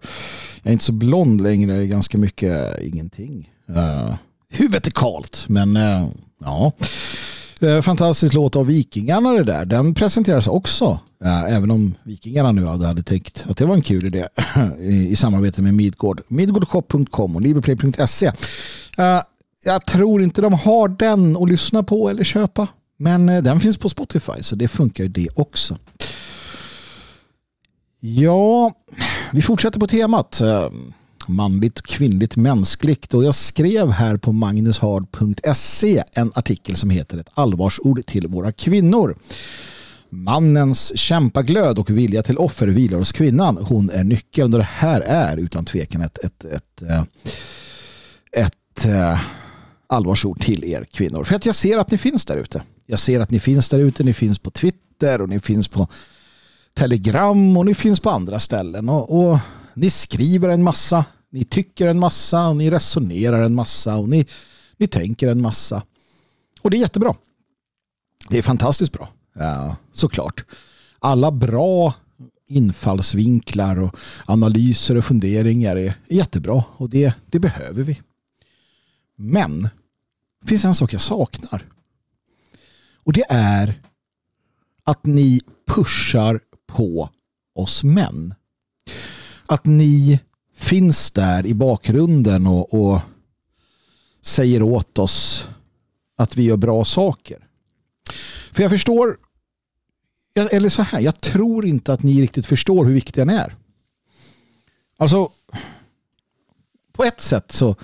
jag 0.62 0.70
är 0.70 0.74
inte 0.74 0.86
så 0.86 0.92
blond 0.92 1.42
längre, 1.42 1.88
ganska 1.88 2.18
mycket 2.18 2.80
eh, 2.80 2.88
ingenting. 2.88 3.50
Uh, 3.70 4.16
huvudet 4.50 4.88
är 4.88 4.92
kalt, 4.92 5.46
men 5.48 5.78
uh, 5.78 6.06
ja. 6.44 6.72
Uh, 7.64 7.82
fantastisk 7.82 8.34
låt 8.34 8.56
av 8.56 8.66
Vikingarna 8.66 9.32
det 9.32 9.44
där. 9.44 9.66
Den 9.66 9.94
presenteras 9.94 10.48
också, 10.48 11.00
uh, 11.26 11.54
även 11.54 11.72
om 11.72 11.96
Vikingarna 12.04 12.52
nu 12.52 12.66
hade, 12.66 12.88
hade 12.88 13.04
tänkt 13.04 13.46
att 13.50 13.58
det 13.58 13.66
var 13.66 13.76
en 13.76 13.82
kul 13.82 14.06
idé 14.06 14.28
i, 14.80 15.10
i 15.10 15.16
samarbete 15.16 15.62
med 15.62 15.74
Midgård. 15.74 16.22
Midgårdshop.com 16.28 17.36
och 17.36 17.42
liberplay.se. 17.42 18.32
Jag 19.64 19.86
tror 19.86 20.24
inte 20.24 20.42
de 20.42 20.54
har 20.54 20.88
den 20.88 21.38
att 21.38 21.50
lyssna 21.50 21.84
på 21.84 22.10
eller 22.10 22.24
köpa. 22.24 22.68
Men 22.98 23.30
eh, 23.30 23.44
den 23.44 23.60
finns 23.60 23.78
på 23.78 23.90
Spotify 23.90 24.42
så 24.42 24.56
det 24.56 24.68
funkar 24.68 25.04
ju 25.04 25.10
det 25.10 25.30
också. 25.36 25.78
Ja, 28.00 28.72
vi 29.32 29.42
fortsätter 29.42 29.80
på 29.80 29.88
temat 29.88 30.42
eh, 30.42 30.70
manligt, 31.28 31.82
kvinnligt, 31.82 32.36
mänskligt 32.36 33.14
och 33.14 33.24
jag 33.24 33.36
skrev 33.36 33.92
här 33.92 34.18
på 34.18 34.32
magnushard.se 34.32 36.04
en 36.14 36.32
artikel 36.36 36.76
som 36.76 36.90
heter 36.90 37.18
ett 37.18 37.30
allvarsord 37.34 38.06
till 38.06 38.28
våra 38.28 38.52
kvinnor. 38.52 39.18
Mannens 40.10 40.98
kämpaglöd 40.98 41.80
och 41.80 41.90
vilja 41.90 42.24
till 42.24 42.38
offer 42.38 42.68
vilar 42.68 42.98
hos 42.98 43.12
kvinnan. 43.12 43.58
Hon 43.58 43.90
är 43.90 44.04
nyckeln 44.04 44.54
och 44.54 44.60
det 44.60 44.68
här 44.72 45.02
är 45.02 45.38
utan 45.38 45.66
tvekan 45.66 46.02
ett, 46.02 46.18
ett, 46.18 46.46
ett, 46.46 46.82
eh, 46.82 47.04
ett, 48.32 48.86
ett 48.86 48.88
allvarsord 49.88 50.42
till 50.42 50.64
er 50.64 50.88
kvinnor. 50.92 51.24
För 51.24 51.36
att 51.36 51.46
jag 51.46 51.56
ser 51.56 51.78
att 51.78 51.92
ni 51.92 51.98
finns 51.98 52.26
där 52.26 52.38
ute. 52.38 52.62
Jag 52.90 53.00
ser 53.00 53.20
att 53.20 53.32
ni 53.32 53.40
finns 53.40 53.70
där 53.70 53.80
ute. 53.80 54.04
Ni 54.04 54.14
finns 54.14 54.40
på 54.40 54.52
Twitter 54.52 55.22
och 55.22 55.30
ni 55.30 55.40
finns 55.40 55.68
på 55.68 55.88
Telegram 56.74 57.58
och 57.58 57.66
ni 57.66 57.76
finns 57.76 58.00
på 58.00 58.10
andra 58.10 58.40
ställen. 58.40 58.90
Och, 58.90 59.30
och 59.30 59.40
ni 59.74 59.90
skriver 59.90 60.50
en 60.50 60.64
massa. 60.64 61.06
Ni 61.30 61.46
tycker 61.46 61.88
en 61.88 62.00
massa 62.00 62.48
och 62.48 62.56
ni 62.56 62.70
resonerar 62.70 63.42
en 63.42 63.56
massa 63.56 63.98
och 63.98 64.10
ni, 64.10 64.26
ni 64.78 64.88
tänker 64.88 65.28
en 65.28 65.42
massa. 65.42 65.84
Och 66.62 66.70
det 66.70 66.78
är 66.78 66.80
jättebra. 66.80 67.16
Det 68.30 68.38
är 68.38 68.42
fantastiskt 68.42 68.92
bra. 68.92 69.10
Ja, 69.34 69.76
såklart. 69.92 70.46
Alla 71.00 71.32
bra 71.32 71.94
infallsvinklar 72.48 73.80
och 73.80 73.96
analyser 74.26 74.98
och 74.98 75.06
funderingar 75.06 75.76
är 75.76 75.94
jättebra 76.10 76.64
och 76.78 76.90
det, 76.90 77.14
det 77.26 77.40
behöver 77.40 77.84
vi. 77.84 78.02
Men 79.16 79.62
det 80.42 80.48
finns 80.48 80.66
en 80.66 80.76
sak 80.76 80.94
jag 80.94 81.02
saknar. 81.02 81.66
Och 83.08 83.14
det 83.14 83.26
är 83.30 83.82
att 84.84 85.06
ni 85.06 85.42
pushar 85.68 86.40
på 86.66 87.10
oss 87.56 87.84
män. 87.84 88.34
Att 89.46 89.66
ni 89.66 90.20
finns 90.56 91.12
där 91.12 91.46
i 91.46 91.54
bakgrunden 91.54 92.48
och, 92.48 92.74
och 92.74 93.02
säger 94.22 94.62
åt 94.62 95.00
oss 95.00 95.48
att 96.18 96.38
vi 96.38 96.44
gör 96.44 96.58
bra 96.58 96.86
saker. 96.86 97.48
För 98.52 98.64
jag 98.64 98.72
förstår, 98.72 99.18
eller 100.36 100.70
så 100.70 100.82
här, 100.82 101.00
jag 101.00 101.22
tror 101.22 101.66
inte 101.66 101.94
att 101.94 102.04
ni 102.04 102.22
riktigt 102.22 102.46
förstår 102.46 102.86
hur 102.86 102.94
viktiga 102.94 103.26
ni 103.26 103.34
är. 103.34 103.56
Alltså, 104.98 105.32
på 106.92 107.04
ett 107.04 107.22
sätt 107.22 107.52
så 107.52 107.76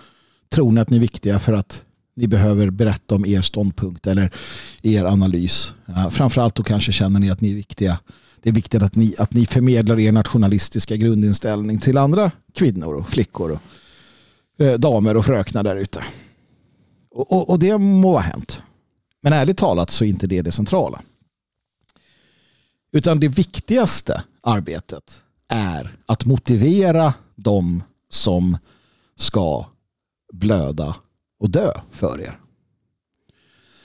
tror 0.50 0.72
ni 0.72 0.82
att 0.82 0.90
ni 0.90 0.98
är 0.98 1.02
viktiga 1.02 1.40
för 1.40 1.54
att 1.54 1.86
ni 2.16 2.28
behöver 2.28 2.70
berätta 2.70 3.16
om 3.16 3.26
er 3.26 3.42
ståndpunkt 3.42 4.08
eller 4.08 4.34
er 4.82 5.06
analys. 5.06 5.74
Eh, 5.88 6.10
framförallt 6.10 6.56
då 6.56 6.64
kanske 6.64 6.92
känner 6.92 7.20
ni 7.20 7.30
att 7.30 7.42
ni 7.42 7.52
är 7.52 7.56
viktiga. 7.56 8.00
Det 8.42 8.50
är 8.50 8.54
viktigt 8.54 8.84
att 8.84 8.96
ni, 8.96 9.16
att 9.18 9.34
ni 9.34 9.46
förmedlar 9.46 10.00
er 10.00 10.12
nationalistiska 10.12 10.96
grundinställning 10.96 11.80
till 11.80 11.98
andra 11.98 12.32
kvinnor 12.54 12.94
och 12.94 13.10
flickor 13.10 13.52
och 13.52 14.66
eh, 14.66 14.80
damer 14.80 15.18
och 15.18 15.26
fröknar 15.26 15.64
där 15.64 15.76
ute. 15.76 16.04
Och, 17.12 17.32
och, 17.32 17.50
och, 17.50 17.60
det 17.60 17.78
må 17.78 18.12
ha 18.12 18.20
hänt. 18.20 18.62
Men 19.22 19.34
ärligt 19.34 19.58
talat 19.58 19.90
så 19.90 20.06
är 20.06 20.10
inte 20.10 20.28
det 20.28 20.42
det 20.42 20.52
centrala. 20.52 21.02
Utan 22.92 23.20
det 23.20 23.28
viktigaste 23.28 24.24
arbetet 24.42 25.22
är 25.48 25.98
att 26.06 26.26
motivera 26.26 27.14
de 27.36 27.84
som 28.10 28.58
ska 29.16 29.66
blöda 30.34 30.96
och 31.44 31.50
dö 31.50 31.72
för 31.92 32.22
er. 32.22 32.40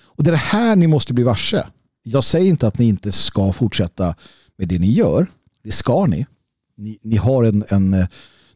Och 0.03 0.25
det 0.25 0.31
är 0.31 0.33
det 0.33 0.37
här 0.37 0.77
ni 0.77 0.87
måste 0.87 1.15
bli 1.15 1.25
varse. 1.25 1.67
Jag 2.03 2.25
säger 2.25 2.51
inte 2.51 2.67
att 2.67 2.79
ni 2.79 2.85
inte 2.85 3.13
ska 3.13 3.53
fortsätta 3.53 4.15
med 4.57 4.69
det 4.69 4.79
ni 4.79 4.93
gör. 4.93 5.31
Det 5.63 5.73
ska 5.73 6.07
ni. 6.07 6.27
Ni, 6.77 6.99
ni 7.03 7.17
har, 7.17 7.45
en, 7.45 7.65
en, 7.69 7.91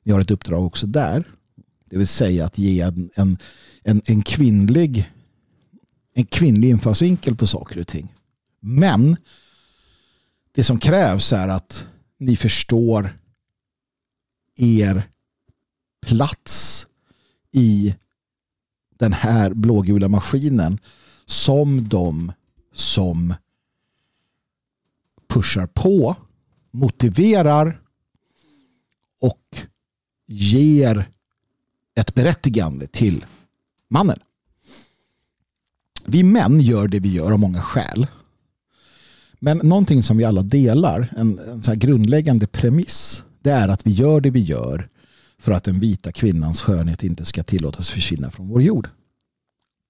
ni 0.03 0.12
har 0.12 0.20
ett 0.20 0.31
uppdrag 0.31 0.66
också 0.66 0.87
där. 0.87 1.24
Det 1.91 1.99
vill 1.99 2.07
säga 2.07 2.47
att 2.47 2.59
ge 2.59 2.81
en, 2.81 3.11
en, 3.15 3.39
en, 3.83 4.03
en, 4.05 4.23
kvinnlig, 4.23 5.12
en 6.15 6.27
kvinnlig 6.27 6.70
infallsvinkel 6.70 7.37
på 7.37 7.47
saker 7.47 7.81
och 7.81 7.87
ting. 7.87 8.15
Men 8.61 9.16
det 10.53 10.65
som 10.65 10.79
krävs 10.79 11.33
är 11.33 11.49
att 11.49 11.87
ni 12.19 12.37
förstår 12.37 13.19
er 14.57 15.03
plats 16.07 16.87
i 17.53 17.95
den 18.98 19.12
här 19.12 19.55
blågula 19.55 20.09
maskinen 20.09 20.78
som 21.27 21.89
de 21.89 22.32
som 22.74 23.35
pushar 25.28 25.66
på, 25.66 26.16
motiverar 26.70 27.81
och 29.20 29.56
ger 30.27 31.09
ett 31.94 32.14
berättigande 32.14 32.86
till 32.86 33.24
mannen. 33.89 34.19
Vi 36.05 36.23
män 36.23 36.60
gör 36.60 36.89
det 36.89 37.01
vi 37.01 37.12
gör 37.12 37.32
av 37.32 37.39
många 37.39 37.60
skäl. 37.60 38.06
Men 39.39 39.59
någonting 39.59 40.02
som 40.02 40.16
vi 40.16 40.24
alla 40.24 40.43
delar, 40.43 41.09
en, 41.16 41.39
en 41.39 41.62
så 41.62 41.74
grundläggande 41.74 42.47
premiss, 42.47 43.23
det 43.40 43.51
är 43.51 43.69
att 43.69 43.86
vi 43.86 43.90
gör 43.90 44.20
det 44.20 44.31
vi 44.31 44.40
gör 44.40 44.89
för 45.43 45.52
att 45.52 45.64
den 45.64 45.81
vita 45.81 46.12
kvinnans 46.12 46.62
skönhet 46.62 47.05
inte 47.05 47.24
ska 47.24 47.43
tillåtas 47.43 47.90
försvinna 47.90 48.31
från 48.31 48.48
vår 48.48 48.62
jord. 48.62 48.89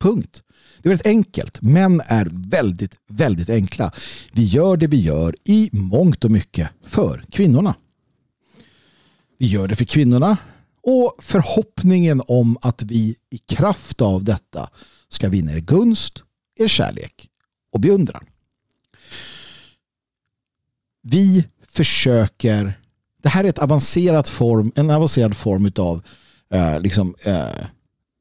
Punkt. 0.00 0.42
Det 0.82 0.88
är 0.88 0.90
väldigt 0.90 1.06
enkelt. 1.06 1.62
Män 1.62 2.02
är 2.06 2.28
väldigt, 2.50 2.94
väldigt 3.08 3.50
enkla. 3.50 3.92
Vi 4.32 4.44
gör 4.44 4.76
det 4.76 4.86
vi 4.86 5.00
gör 5.00 5.36
i 5.44 5.70
mångt 5.72 6.24
och 6.24 6.30
mycket 6.30 6.70
för 6.82 7.24
kvinnorna. 7.30 7.74
Vi 9.38 9.46
gör 9.46 9.68
det 9.68 9.76
för 9.76 9.84
kvinnorna 9.84 10.36
och 10.82 11.16
förhoppningen 11.18 12.22
om 12.26 12.56
att 12.60 12.82
vi 12.82 13.16
i 13.30 13.38
kraft 13.38 14.00
av 14.00 14.24
detta 14.24 14.68
ska 15.08 15.28
vinna 15.28 15.52
er 15.52 15.60
gunst, 15.60 16.22
er 16.58 16.68
kärlek 16.68 17.28
och 17.72 17.80
beundran. 17.80 18.24
Vi 21.02 21.44
försöker 21.68 22.81
det 23.22 23.28
här 23.28 23.44
är 23.44 23.48
ett 23.48 23.58
avancerat 23.58 24.28
form, 24.28 24.72
en 24.74 24.90
avancerad 24.90 25.36
form 25.36 25.72
av 25.76 26.02
eh, 26.54 26.80
liksom, 26.80 27.14
eh, 27.22 27.66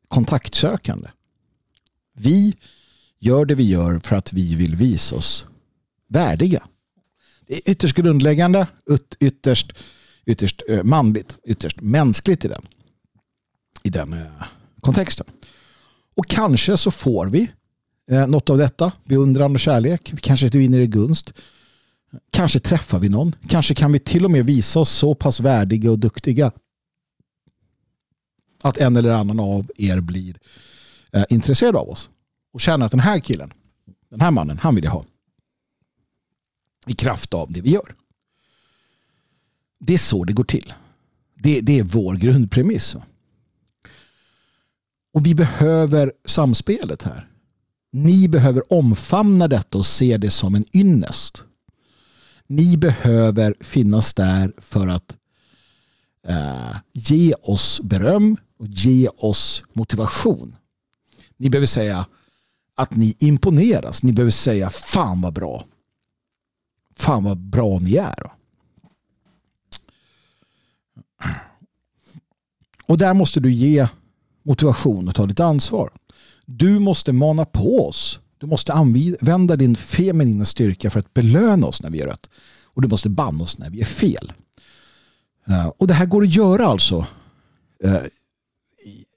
kontaktsökande. 0.08 1.08
Vi 2.18 2.56
gör 3.20 3.46
det 3.46 3.56
vi 3.56 3.64
gör 3.64 4.00
för 4.00 4.16
att 4.16 4.34
vi 4.34 4.56
vill 4.56 4.76
visa 4.76 5.16
oss 5.16 5.46
värdiga. 6.08 6.64
Det 7.48 7.56
är 7.56 7.72
ytterst 7.72 7.96
grundläggande, 7.96 8.68
ytterst, 9.20 9.74
ytterst 10.26 10.64
eh, 10.70 10.84
manligt, 10.84 11.38
ytterst 11.44 11.82
mänskligt 11.82 12.46
i 12.46 12.48
den, 12.48 12.62
i 13.84 13.90
den 13.90 14.14
eh, 14.14 14.44
kontexten. 14.82 15.28
Och 16.16 16.28
kanske 16.28 16.78
så 16.78 16.92
får 16.92 17.28
vi 17.28 17.52
eh, 18.12 18.28
något 18.28 18.50
av 18.50 18.58
detta, 18.58 18.92
beundran 19.04 19.54
och 19.54 19.60
kärlek. 19.60 20.14
Vi 20.14 20.22
kanske 20.22 20.46
inte 20.46 20.58
vinner 20.58 20.80
i 20.80 20.88
gunst. 20.88 21.34
Kanske 22.30 22.60
träffar 22.60 23.00
vi 23.00 23.10
någon. 23.10 23.36
Kanske 23.48 23.74
kan 23.74 23.92
vi 23.92 24.00
till 24.00 24.26
och 24.26 24.32
med 24.32 24.46
visa 24.46 24.80
oss 24.80 24.90
så 24.90 25.16
pass 25.16 25.40
värdiga 25.40 25.92
och 25.92 26.00
duktiga 26.00 26.52
att 28.62 28.78
en 28.78 28.96
eller 28.96 29.14
annan 29.14 29.40
av 29.40 29.72
er 29.78 30.00
blir 30.00 30.40
eh, 31.12 31.24
intresserad 31.30 31.76
av 31.76 31.90
oss 31.90 32.10
och 32.54 32.62
känner 32.62 32.86
att 32.86 32.92
den 32.92 33.00
här 33.00 33.20
killen, 33.20 33.54
den 34.10 34.22
här 34.22 34.32
mannen, 34.32 34.58
han 34.58 34.76
vill 34.76 34.84
jag 34.84 34.92
ha. 34.92 35.06
I 36.88 36.94
kraft 36.94 37.34
av 37.34 37.52
det 37.52 37.62
vi 37.62 37.70
gör. 37.70 37.96
Det 39.80 39.94
är 39.94 39.98
så 39.98 40.24
det 40.24 40.34
går 40.34 40.44
till. 40.44 40.74
Det, 41.36 41.62
det 41.62 41.80
är 41.80 41.84
vår 41.84 42.16
grundpremiss. 42.16 42.96
Och 45.14 45.26
vi 45.26 45.36
behöver 45.36 46.14
samspelet 46.26 47.04
här. 47.04 47.28
Ni 47.92 48.28
behöver 48.28 48.74
omfamna 48.74 49.48
detta 49.48 49.78
och 49.78 49.86
se 49.86 50.18
det 50.18 50.30
som 50.30 50.56
en 50.56 50.66
ynnest. 50.78 51.44
Ni 52.52 52.78
behöver 52.78 53.56
finnas 53.60 54.14
där 54.14 54.54
för 54.58 54.88
att 54.88 55.18
eh, 56.28 56.76
ge 56.94 57.34
oss 57.34 57.82
beröm 57.84 58.38
och 58.60 58.68
ge 58.68 59.08
oss 59.08 59.64
motivation. 59.74 60.56
Ni 61.38 61.50
behöver 61.50 61.68
säga 61.68 62.06
att 62.76 62.96
ni 62.96 63.16
imponeras. 63.20 64.04
Ni 64.04 64.12
behöver 64.14 64.32
säga 64.32 64.70
fan 64.70 65.22
vad 65.22 65.34
bra. 65.34 65.66
Fan 66.96 67.24
vad 67.24 67.38
bra 67.38 67.80
ni 67.80 67.96
är. 67.96 68.32
Och 72.86 72.98
där 72.98 73.14
måste 73.14 73.40
du 73.40 73.52
ge 73.54 73.88
motivation 74.44 75.08
och 75.08 75.16
ta 75.16 75.26
ditt 75.26 75.40
ansvar. 75.40 75.92
Du 76.46 76.80
måste 76.80 77.12
mana 77.12 77.46
på 77.46 77.88
oss 77.88 78.20
du 78.42 78.48
måste 78.48 78.74
använda 78.74 79.56
din 79.56 79.76
feminina 79.76 80.46
styrka 80.46 80.90
för 80.90 81.00
att 81.00 81.14
belöna 81.14 81.68
oss 81.68 81.84
när 81.84 81.90
vi 81.90 81.98
gör 81.98 82.08
rätt. 82.08 82.30
Och 82.66 82.82
du 82.82 82.88
måste 82.88 83.10
banna 83.10 83.44
oss 83.44 83.58
när 83.58 83.70
vi 83.70 83.82
är 83.82 83.86
fel. 83.86 84.34
Eh, 85.48 85.68
och 85.68 85.88
det 85.88 85.94
här 85.94 86.06
går 86.06 86.24
att 86.24 86.36
göra 86.36 86.66
alltså. 86.66 87.08
Eh, 87.84 88.02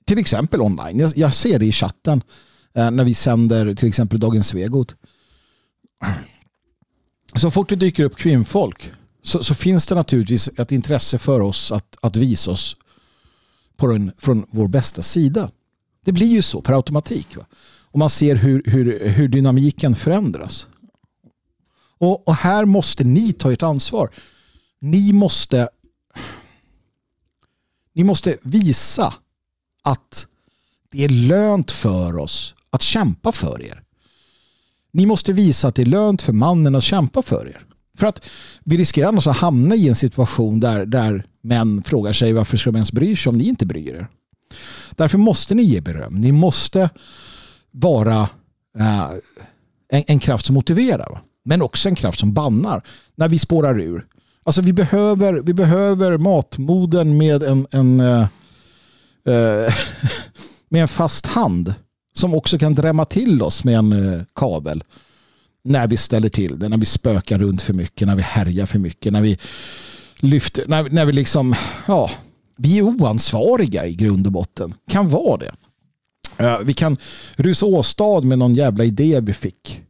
till 0.04 0.18
exempel 0.18 0.60
online. 0.60 1.10
Jag 1.16 1.34
ser 1.34 1.58
det 1.58 1.66
i 1.66 1.72
chatten 1.72 2.22
eh, 2.74 2.90
när 2.90 3.04
vi 3.04 3.14
sänder 3.14 3.74
till 3.74 3.88
exempel 3.88 4.20
Dagens 4.20 4.48
Svegot. 4.48 4.94
Så 7.34 7.50
fort 7.50 7.68
det 7.68 7.76
dyker 7.76 8.04
upp 8.04 8.16
kvinnfolk 8.16 8.92
så, 9.22 9.44
så, 9.44 9.54
finns 9.54 9.86
det 9.86 9.94
naturligtvis 9.94 10.48
ett 10.48 10.72
intresse 10.72 11.18
för 11.18 11.40
oss 11.40 11.72
att, 11.72 11.96
att 12.00 12.16
visa 12.16 12.50
oss 12.50 12.76
på 13.76 13.86
den, 13.86 14.12
från 14.18 14.46
vår 14.50 14.68
bästa 14.68 15.02
sida. 15.02 15.50
Det 16.04 16.12
blir 16.12 16.26
ju 16.26 16.42
så 16.42 16.62
per 16.62 16.72
automatik. 16.72 17.36
Va? 17.36 17.46
Och 17.94 17.98
man 17.98 18.10
ser 18.10 18.36
hur, 18.36 18.62
hur, 18.64 19.08
hur 19.08 19.28
dynamiken 19.28 19.94
förändras. 19.94 20.66
Och, 21.98 22.28
och 22.28 22.34
här 22.34 22.64
måste 22.64 23.04
ni 23.04 23.32
ta 23.32 23.52
ert 23.52 23.62
ansvar. 23.62 24.10
Ni 24.80 25.12
måste 25.12 25.68
ni 27.94 28.04
måste 28.04 28.36
visa 28.42 29.14
att 29.82 30.26
det 30.90 31.04
är 31.04 31.08
lönt 31.08 31.70
för 31.70 32.18
oss 32.18 32.54
att 32.70 32.82
kämpa 32.82 33.32
för 33.32 33.62
er. 33.62 33.82
Ni 34.92 35.06
måste 35.06 35.32
visa 35.32 35.68
att 35.68 35.74
det 35.74 35.82
är 35.82 35.86
lönt 35.86 36.22
för 36.22 36.32
mannen 36.32 36.74
att 36.74 36.84
kämpa 36.84 37.22
för 37.22 37.48
er. 37.48 37.66
För 37.98 38.06
att 38.06 38.24
vi 38.64 38.76
riskerar 38.76 39.08
annars 39.08 39.26
att 39.26 39.36
hamna 39.36 39.74
i 39.74 39.88
en 39.88 39.94
situation 39.94 40.60
där, 40.60 40.86
där 40.86 41.24
män 41.40 41.82
frågar 41.82 42.12
sig 42.12 42.32
varför 42.32 42.56
ska 42.56 42.70
man 42.70 42.76
ens 42.76 42.92
bry 42.92 43.16
sig 43.16 43.30
om 43.30 43.38
ni 43.38 43.44
inte 43.44 43.66
bryr 43.66 43.94
er. 43.94 44.08
Därför 44.90 45.18
måste 45.18 45.54
ni 45.54 45.62
ge 45.62 45.80
beröm. 45.80 46.20
Ni 46.20 46.32
måste 46.32 46.90
vara 47.74 48.20
eh, 48.78 49.10
en, 49.88 50.04
en, 50.06 50.18
kraft 50.18 50.46
som 50.46 50.54
motiverar. 50.54 51.20
Men 51.44 51.62
också 51.62 51.88
en 51.88 51.94
kraft 51.94 52.20
som 52.20 52.32
bannar 52.32 52.82
när 53.14 53.28
vi 53.28 53.38
spårar 53.38 53.80
ur. 53.80 54.06
Alltså 54.44 54.62
vi 54.62 54.72
behöver, 54.72 55.32
vi 55.32 55.54
behöver 55.54 56.18
matmoden 56.18 57.16
med 57.16 57.42
en, 57.42 57.66
en, 57.70 58.00
eh, 58.00 58.26
eh 59.28 59.74
med 60.68 60.82
en 60.82 60.88
fast 60.88 61.26
hand 61.26 61.74
som 62.14 62.34
också 62.34 62.58
kan 62.58 62.74
drämma 62.74 63.04
till 63.04 63.42
oss 63.42 63.64
med 63.64 63.78
en 63.78 64.14
eh, 64.14 64.22
kabel 64.34 64.84
när 65.64 65.86
vi 65.86 65.96
ställer 65.96 66.28
till 66.28 66.58
det, 66.58 66.68
när 66.68 66.76
vi 66.76 66.86
spökar 66.86 67.38
runt 67.38 67.62
för 67.62 67.72
mycket, 67.72 68.08
när 68.08 68.16
vi 68.16 68.22
härjar 68.22 68.66
för 68.66 68.78
mycket, 68.78 69.12
när 69.12 69.20
vi 69.20 69.38
lyfter, 70.16 70.64
när, 70.68 70.90
när 70.90 71.06
vi 71.06 71.12
liksom, 71.12 71.54
ja, 71.86 72.10
vi 72.56 72.78
är 72.78 72.82
oansvariga 72.82 73.86
i 73.86 73.94
grund 73.94 74.26
och 74.26 74.32
botten. 74.32 74.74
Kan 74.90 75.08
vara 75.08 75.36
det. 75.36 75.52
Vi 76.64 76.74
kan 76.74 76.96
rusa 77.36 77.66
åstad 77.66 78.20
med 78.20 78.38
någon 78.38 78.54
jävla 78.54 78.84
idé 78.84 79.20
vi 79.20 79.32
fick. 79.32 79.82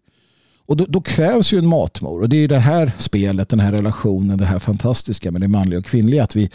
Och 0.67 0.77
då, 0.77 0.87
då 0.89 1.01
krävs 1.01 1.53
ju 1.53 1.59
en 1.59 1.67
matmor. 1.67 2.21
Och 2.21 2.29
det 2.29 2.37
är 2.37 2.49
det 2.49 2.59
här 2.59 2.93
spelet, 2.99 3.49
den 3.49 3.61
här 3.61 3.73
relationen, 3.73 4.39
det 4.39 4.45
här 4.45 4.59
fantastiska 4.59 5.31
med 5.31 5.41
det 5.41 5.49
manliga 5.49 5.79
och 5.79 5.85
kvinnliga. 5.85 6.25
Att 6.25 6.37
vi, 6.37 6.51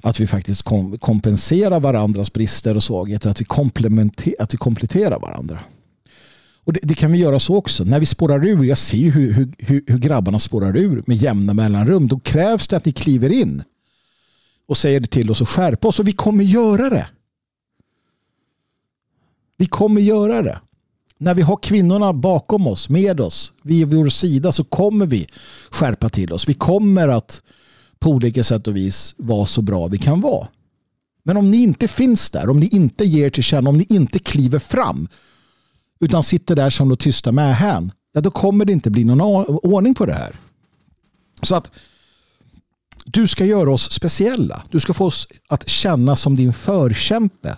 att 0.00 0.20
vi 0.20 0.26
faktiskt 0.26 0.62
kom, 0.62 0.98
kompenserar 0.98 1.80
varandras 1.80 2.32
brister 2.32 2.76
och 2.76 2.82
svagheter. 2.82 3.30
Att 3.30 3.40
vi, 3.40 3.44
komplementer, 3.44 4.34
att 4.38 4.54
vi 4.54 4.58
kompletterar 4.58 5.18
varandra. 5.18 5.60
Och 6.64 6.72
det, 6.72 6.80
det 6.82 6.94
kan 6.94 7.12
vi 7.12 7.18
göra 7.18 7.40
så 7.40 7.56
också. 7.56 7.84
När 7.84 8.00
vi 8.00 8.06
spårar 8.06 8.46
ur, 8.46 8.64
jag 8.64 8.78
ser 8.78 8.98
ju 8.98 9.10
hur, 9.10 9.32
hur, 9.32 9.52
hur, 9.58 9.84
hur 9.86 9.98
grabbarna 9.98 10.38
spårar 10.38 10.76
ur 10.76 11.02
med 11.06 11.16
jämna 11.16 11.54
mellanrum. 11.54 12.08
Då 12.08 12.18
krävs 12.20 12.68
det 12.68 12.76
att 12.76 12.84
ni 12.84 12.92
kliver 12.92 13.32
in 13.32 13.62
och 14.68 14.76
säger 14.76 15.00
det 15.00 15.06
till 15.06 15.30
oss 15.30 15.40
och 15.40 15.48
skärpa 15.48 15.88
oss. 15.88 16.00
Och 16.00 16.08
vi 16.08 16.12
kommer 16.12 16.44
göra 16.44 16.90
det. 16.90 17.06
Vi 19.58 19.66
kommer 19.66 20.00
göra 20.00 20.42
det. 20.42 20.60
När 21.18 21.34
vi 21.34 21.42
har 21.42 21.56
kvinnorna 21.56 22.12
bakom 22.12 22.66
oss, 22.66 22.88
med 22.88 23.20
oss, 23.20 23.52
vid 23.62 23.94
vår 23.94 24.08
sida 24.08 24.52
så 24.52 24.64
kommer 24.64 25.06
vi 25.06 25.26
skärpa 25.70 26.08
till 26.08 26.32
oss. 26.32 26.48
Vi 26.48 26.54
kommer 26.54 27.08
att 27.08 27.42
på 27.98 28.10
olika 28.10 28.44
sätt 28.44 28.66
och 28.66 28.76
vis 28.76 29.14
vara 29.18 29.46
så 29.46 29.62
bra 29.62 29.86
vi 29.86 29.98
kan 29.98 30.20
vara. 30.20 30.48
Men 31.22 31.36
om 31.36 31.50
ni 31.50 31.56
inte 31.56 31.88
finns 31.88 32.30
där, 32.30 32.50
om 32.50 32.60
ni 32.60 32.66
inte 32.66 33.04
ger 33.04 33.30
till 33.30 33.42
känna, 33.42 33.70
om 33.70 33.76
ni 33.76 33.86
inte 33.88 34.18
kliver 34.18 34.58
fram 34.58 35.08
utan 36.00 36.22
sitter 36.22 36.56
där 36.56 36.70
som 36.70 36.88
de 36.88 36.96
tysta 36.96 37.32
mähän, 37.32 37.92
ja 38.12 38.20
då 38.20 38.30
kommer 38.30 38.64
det 38.64 38.72
inte 38.72 38.90
bli 38.90 39.04
någon 39.04 39.20
ordning 39.62 39.94
på 39.94 40.06
det 40.06 40.14
här. 40.14 40.36
Så 41.42 41.54
att 41.54 41.70
du 43.04 43.28
ska 43.28 43.44
göra 43.44 43.72
oss 43.72 43.92
speciella. 43.92 44.62
Du 44.70 44.80
ska 44.80 44.94
få 44.94 45.06
oss 45.06 45.28
att 45.48 45.68
känna 45.68 46.16
som 46.16 46.36
din 46.36 46.52
förkämpe. 46.52 47.56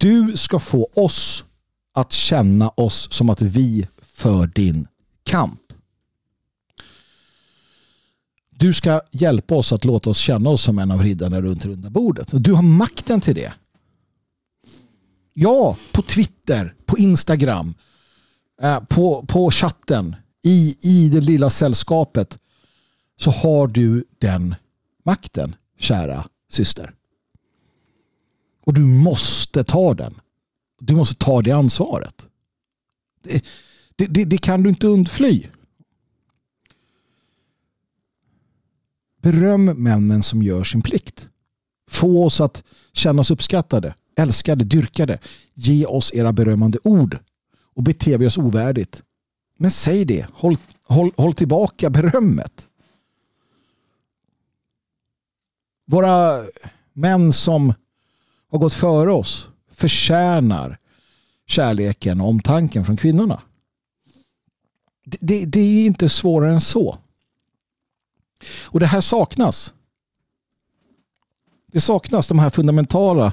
Du 0.00 0.36
ska 0.36 0.58
få 0.58 0.88
oss 0.94 1.44
att 1.94 2.12
känna 2.12 2.68
oss 2.68 3.08
som 3.12 3.30
att 3.30 3.42
vi 3.42 3.88
för 4.02 4.46
din 4.46 4.88
kamp. 5.22 5.60
Du 8.50 8.72
ska 8.72 9.00
hjälpa 9.10 9.54
oss 9.54 9.72
att 9.72 9.84
låta 9.84 10.10
oss 10.10 10.18
känna 10.18 10.50
oss 10.50 10.62
som 10.62 10.78
en 10.78 10.90
av 10.90 11.02
riddarna 11.02 11.40
runt 11.40 11.64
runda 11.64 11.90
bordet. 11.90 12.28
Du 12.32 12.52
har 12.52 12.62
makten 12.62 13.20
till 13.20 13.34
det. 13.34 13.52
Ja, 15.34 15.76
på 15.92 16.02
Twitter, 16.02 16.74
på 16.86 16.98
Instagram, 16.98 17.74
eh, 18.62 18.80
på, 18.80 19.24
på 19.28 19.50
chatten, 19.50 20.16
i, 20.42 20.76
i 20.80 21.08
det 21.08 21.20
lilla 21.20 21.50
sällskapet 21.50 22.38
så 23.16 23.30
har 23.30 23.66
du 23.66 24.04
den 24.18 24.54
makten, 25.04 25.54
kära 25.78 26.26
syster. 26.50 26.94
Och 28.60 28.74
du 28.74 28.84
måste 28.84 29.64
ta 29.64 29.94
den. 29.94 30.20
Du 30.80 30.94
måste 30.94 31.14
ta 31.14 31.42
det 31.42 31.50
ansvaret. 31.50 32.26
Det, 33.22 33.44
det, 33.96 34.06
det, 34.06 34.24
det 34.24 34.38
kan 34.38 34.62
du 34.62 34.68
inte 34.68 34.86
undfly. 34.86 35.46
Beröm 39.22 39.64
männen 39.64 40.22
som 40.22 40.42
gör 40.42 40.64
sin 40.64 40.82
plikt. 40.82 41.28
Få 41.90 42.24
oss 42.24 42.40
att 42.40 42.64
känna 42.92 43.20
oss 43.20 43.30
uppskattade, 43.30 43.94
älskade, 44.16 44.64
dyrkade. 44.64 45.18
Ge 45.54 45.86
oss 45.86 46.14
era 46.14 46.32
berömmande 46.32 46.78
ord 46.84 47.18
och 47.74 47.82
bete 47.82 48.16
vi 48.16 48.26
oss 48.26 48.38
ovärdigt. 48.38 49.02
Men 49.56 49.70
säg 49.70 50.04
det, 50.04 50.26
håll, 50.32 50.56
håll, 50.84 51.12
håll 51.16 51.34
tillbaka 51.34 51.90
berömmet. 51.90 52.66
Våra 55.86 56.44
män 56.92 57.32
som 57.32 57.74
har 58.50 58.58
gått 58.58 58.74
före 58.74 59.12
oss 59.12 59.48
förtjänar 59.72 60.78
kärleken 61.46 62.20
och 62.20 62.28
omtanken 62.28 62.84
från 62.84 62.96
kvinnorna. 62.96 63.42
Det, 65.04 65.18
det, 65.20 65.44
det, 65.44 65.60
är 65.60 65.86
inte 65.86 66.08
svårare 66.08 66.52
än 66.52 66.60
så. 66.60 66.98
Och 68.62 68.80
det 68.80 68.86
här 68.86 69.00
saknas. 69.00 69.72
Det 71.66 71.80
saknas 71.80 72.28
de 72.28 72.38
här 72.38 72.50
fundamentala 72.50 73.32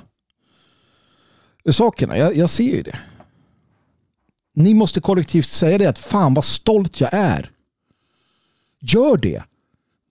sakerna. 1.71 2.17
Jag, 2.17 2.35
jag 2.35 2.49
ser 2.49 2.75
ju 2.75 2.83
det. 2.83 2.99
Ni 4.53 4.73
måste 4.73 5.01
kollektivt 5.01 5.49
säga 5.49 5.77
det 5.77 5.85
att 5.85 5.99
fan 5.99 6.33
vad 6.33 6.45
stolt 6.45 6.99
jag 7.01 7.09
är. 7.13 7.51
Gör 8.79 9.17
det. 9.17 9.43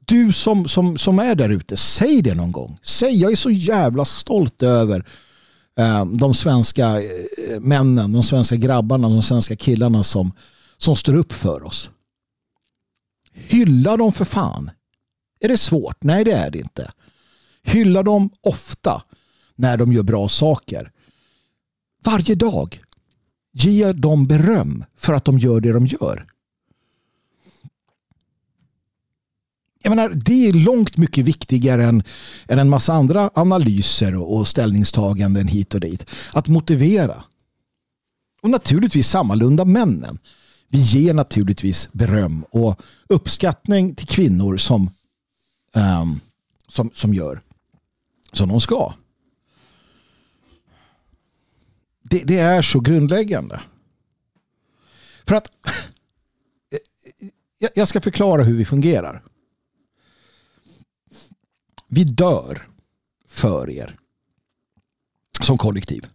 Du 0.07 0.33
som, 0.33 0.69
som, 0.69 0.99
som 0.99 1.19
är 1.19 1.35
där 1.35 1.49
ute, 1.49 1.77
säg 1.77 2.23
det 2.23 2.35
någon 2.35 2.53
gång. 2.53 2.79
Säg 2.83 3.21
jag 3.21 3.33
är 3.33 3.37
så 3.37 3.51
jävla 3.51 4.05
stolt 4.05 4.63
över 4.63 5.07
eh, 5.79 6.05
de 6.05 6.35
svenska 6.35 7.01
eh, 7.01 7.61
männen, 7.61 8.13
de 8.13 8.23
svenska 8.23 8.57
grabbarna, 8.57 9.09
de 9.09 9.23
svenska 9.23 9.57
killarna 9.57 10.03
som, 10.03 10.33
som 10.77 10.97
står 10.97 11.15
upp 11.15 11.33
för 11.33 11.65
oss. 11.65 11.91
Hylla 13.35 13.97
dem 13.97 14.13
för 14.13 14.25
fan. 14.25 14.71
Är 15.41 15.49
det 15.49 15.59
svårt? 15.59 16.05
Nej, 16.05 16.25
det 16.25 16.33
är 16.33 16.51
det 16.51 16.59
inte. 16.59 16.93
Hylla 17.63 18.03
dem 18.03 18.31
ofta 18.43 19.03
när 19.55 19.77
de 19.77 19.93
gör 19.93 20.03
bra 20.03 20.29
saker. 20.29 20.93
Varje 22.05 22.35
dag. 22.35 22.81
Ge 23.53 23.93
dem 23.93 24.27
beröm 24.27 24.85
för 24.97 25.15
att 25.15 25.25
de 25.25 25.39
gör 25.39 25.61
det 25.61 25.73
de 25.73 25.87
gör. 25.87 26.27
Jag 29.87 29.97
menar, 29.97 30.09
det 30.09 30.49
är 30.49 30.53
långt 30.53 30.97
mycket 30.97 31.25
viktigare 31.25 31.85
än, 31.85 32.03
än 32.49 32.59
en 32.59 32.69
massa 32.69 32.93
andra 32.93 33.31
analyser 33.35 34.15
och, 34.15 34.37
och 34.37 34.49
ställningstaganden 34.49 35.49
hit 35.49 35.75
och 35.75 35.81
dit. 35.81 36.07
Att 36.33 36.49
motivera. 36.49 37.25
Och 38.43 38.51
naturligtvis 38.51 39.09
sammalunda 39.09 39.65
männen. 39.65 40.19
Vi 40.69 40.79
ger 40.79 41.15
naturligtvis 41.15 41.89
beröm 41.93 42.45
och 42.51 42.83
uppskattning 43.09 43.95
till 43.95 44.07
kvinnor 44.07 44.57
som, 44.57 44.91
um, 45.75 46.21
som, 46.69 46.91
som 46.95 47.15
gör 47.15 47.41
som 48.33 48.49
de 48.49 48.61
ska. 48.61 48.95
Det, 52.03 52.23
det 52.25 52.39
är 52.39 52.63
så 52.63 52.81
grundläggande. 52.81 53.61
För 55.27 55.35
att 55.35 55.51
jag 57.75 57.89
ska 57.89 58.01
förklara 58.01 58.43
hur 58.43 58.57
vi 58.57 58.65
fungerar. 58.65 59.23
Vi 61.89 62.05
dör 62.05 62.63
för 63.27 63.71
er 63.71 63.97
som 65.41 65.59
kollektiv. 65.59 66.07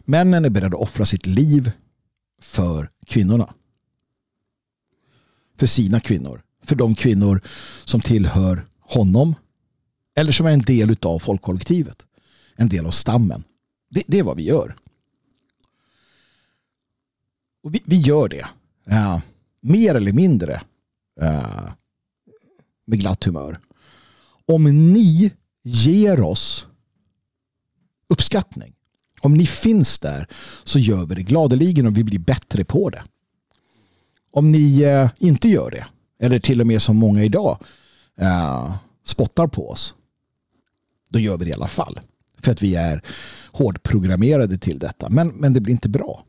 Männen 0.00 0.44
är 0.44 0.50
beredda 0.50 0.76
att 0.76 0.82
offra 0.82 1.04
sitt 1.04 1.26
liv 1.26 1.72
för 2.40 2.90
kvinnorna. 3.06 3.54
För 5.58 5.66
sina 5.66 6.00
kvinnor. 6.00 6.42
För 6.62 6.76
de 6.76 6.94
kvinnor 6.94 7.40
som 7.84 8.00
tillhör 8.00 8.66
honom 8.80 9.34
eller 10.16 10.32
som 10.32 10.46
är 10.46 10.50
en 10.50 10.62
del 10.62 10.96
av 11.02 11.18
folkkollektivet. 11.18 12.06
En 12.56 12.68
del 12.68 12.86
av 12.86 12.90
stammen. 12.90 13.44
Det, 13.90 14.02
det 14.06 14.18
är 14.18 14.22
vad 14.22 14.36
vi 14.36 14.42
gör. 14.42 14.76
Och 17.62 17.74
vi, 17.74 17.82
vi 17.84 17.96
gör 17.96 18.28
det. 18.28 18.46
Uh, 18.90 19.18
mer 19.60 19.94
eller 19.94 20.12
mindre 20.12 20.62
uh, 21.22 21.72
med 22.84 22.98
glatt 22.98 23.24
humör. 23.24 23.60
Om 24.46 24.92
ni 24.92 25.32
ger 25.62 26.20
oss 26.20 26.66
uppskattning. 28.08 28.74
Om 29.20 29.34
ni 29.34 29.46
finns 29.46 29.98
där 29.98 30.28
så 30.64 30.78
gör 30.78 31.06
vi 31.06 31.14
det 31.14 31.22
gladeligen 31.22 31.86
och 31.86 31.96
vi 31.96 32.04
blir 32.04 32.18
bättre 32.18 32.64
på 32.64 32.90
det. 32.90 33.02
Om 34.30 34.52
ni 34.52 34.80
eh, 34.80 35.10
inte 35.18 35.48
gör 35.48 35.70
det, 35.70 35.86
eller 36.20 36.38
till 36.38 36.60
och 36.60 36.66
med 36.66 36.82
som 36.82 36.96
många 36.96 37.24
idag 37.24 37.64
eh, 38.16 38.76
spottar 39.04 39.46
på 39.46 39.70
oss, 39.70 39.94
då 41.08 41.18
gör 41.18 41.38
vi 41.38 41.44
det 41.44 41.50
i 41.50 41.54
alla 41.54 41.68
fall. 41.68 42.00
För 42.38 42.52
att 42.52 42.62
vi 42.62 42.74
är 42.74 43.02
hårdprogrammerade 43.52 44.58
till 44.58 44.78
detta. 44.78 45.10
Men, 45.10 45.28
men 45.28 45.52
det 45.52 45.60
blir 45.60 45.72
inte 45.72 45.88
bra. 45.88 46.24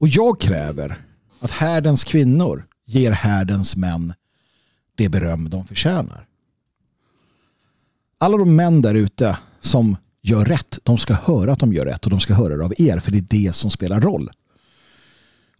Och 0.00 0.08
jag 0.08 0.40
kräver 0.40 1.06
att 1.40 1.50
härdens 1.50 2.04
kvinnor 2.04 2.66
ger 2.94 3.10
härdens 3.12 3.76
män 3.76 4.14
det 4.94 5.08
beröm 5.08 5.50
de 5.50 5.64
förtjänar. 5.66 6.26
Alla 8.18 8.36
de 8.36 8.56
män 8.56 8.82
där 8.82 8.94
ute 8.94 9.38
som 9.60 9.96
gör 10.22 10.44
rätt, 10.44 10.78
de 10.82 10.98
ska 10.98 11.14
höra 11.14 11.52
att 11.52 11.58
de 11.58 11.72
gör 11.72 11.84
rätt 11.84 12.04
och 12.04 12.10
de 12.10 12.20
ska 12.20 12.34
höra 12.34 12.56
det 12.56 12.64
av 12.64 12.74
er 12.78 12.98
för 12.98 13.10
det 13.10 13.18
är 13.18 13.46
det 13.46 13.52
som 13.52 13.70
spelar 13.70 14.00
roll. 14.00 14.30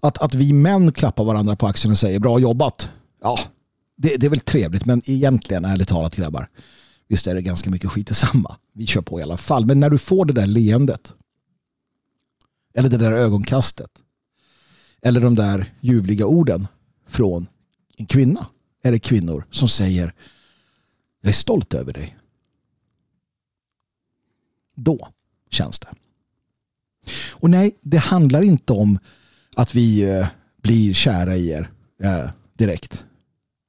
Att, 0.01 0.19
att 0.19 0.35
vi 0.35 0.53
män 0.53 0.93
klappar 0.93 1.25
varandra 1.25 1.57
på 1.57 1.67
axeln 1.67 1.93
och 1.93 1.99
säger 1.99 2.19
bra 2.19 2.39
jobbat. 2.39 2.91
Ja, 3.23 3.39
det, 3.97 4.17
det 4.17 4.27
är 4.27 4.31
väl 4.31 4.41
trevligt 4.41 4.87
men 4.87 5.03
egentligen 5.05 5.65
ärligt 5.65 5.89
talat 5.89 6.17
grabbar 6.17 6.49
Visst 7.13 7.27
är 7.27 7.35
det 7.35 7.43
ganska 7.43 7.71
mycket 7.71 7.91
skit 7.91 8.11
i 8.11 8.15
samma. 8.15 8.57
Vi 8.73 8.87
kör 8.87 9.03
på 9.03 9.21
i 9.21 9.23
alla 9.23 9.37
fall. 9.37 9.67
Men 9.67 9.81
när 9.81 9.91
du 9.91 9.99
får 9.99 10.25
det 10.25 10.33
där 10.33 10.47
leendet. 10.47 11.15
Eller 12.75 12.89
det 12.89 12.97
där 12.97 13.13
ögonkastet. 13.13 13.91
Eller 15.03 15.21
de 15.21 15.35
där 15.35 15.75
ljuvliga 15.81 16.27
orden 16.27 16.67
från 17.13 17.47
en 17.97 18.07
kvinna. 18.07 18.47
Eller 18.85 18.99
kvinnor 18.99 19.47
som 19.51 19.69
säger 19.69 20.15
jag 21.21 21.29
är 21.29 21.33
stolt 21.33 21.75
över 21.75 21.93
dig. 21.93 22.17
Då 24.77 25.09
känns 25.51 25.79
det. 25.79 25.89
Och 27.31 27.51
nej, 27.51 27.79
det 27.81 27.99
handlar 27.99 28.43
inte 28.43 28.73
om 28.73 28.99
att 29.57 29.75
vi 29.75 30.03
eh, 30.03 30.27
blir 30.63 30.95
kära 30.95 31.37
i 31.37 31.51
er 31.51 31.71
eh, 32.03 32.31
direkt 32.59 33.07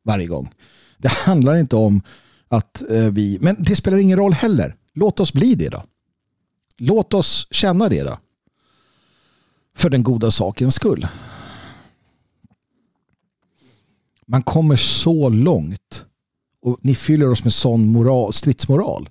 varje 0.04 0.28
gång. 0.28 0.54
Det 0.98 1.12
handlar 1.12 1.56
inte 1.56 1.76
om 1.76 2.02
att 2.48 2.92
eh, 2.92 3.12
vi, 3.12 3.38
men 3.42 3.56
det 3.60 3.76
spelar 3.76 3.98
ingen 3.98 4.18
roll 4.18 4.34
heller. 4.34 4.76
Låt 4.94 5.20
oss 5.20 5.34
bli 5.34 5.56
det 5.56 5.70
då. 5.70 5.84
Låt 6.78 7.14
oss 7.14 7.48
känna 7.52 7.90
det 7.90 8.04
då. 8.04 8.20
För 9.76 9.90
den 9.90 10.04
goda 10.04 10.32
sakens 10.32 10.76
skull. 10.76 11.08
Man 14.28 14.44
kommer 14.44 14.76
så 14.76 15.30
långt 15.30 16.06
och 16.62 16.80
ni 16.82 16.96
fyller 16.96 17.32
oss 17.32 17.44
med 17.44 17.54
sån 17.54 17.88
moral, 17.88 18.34
stridsmoral 18.34 19.10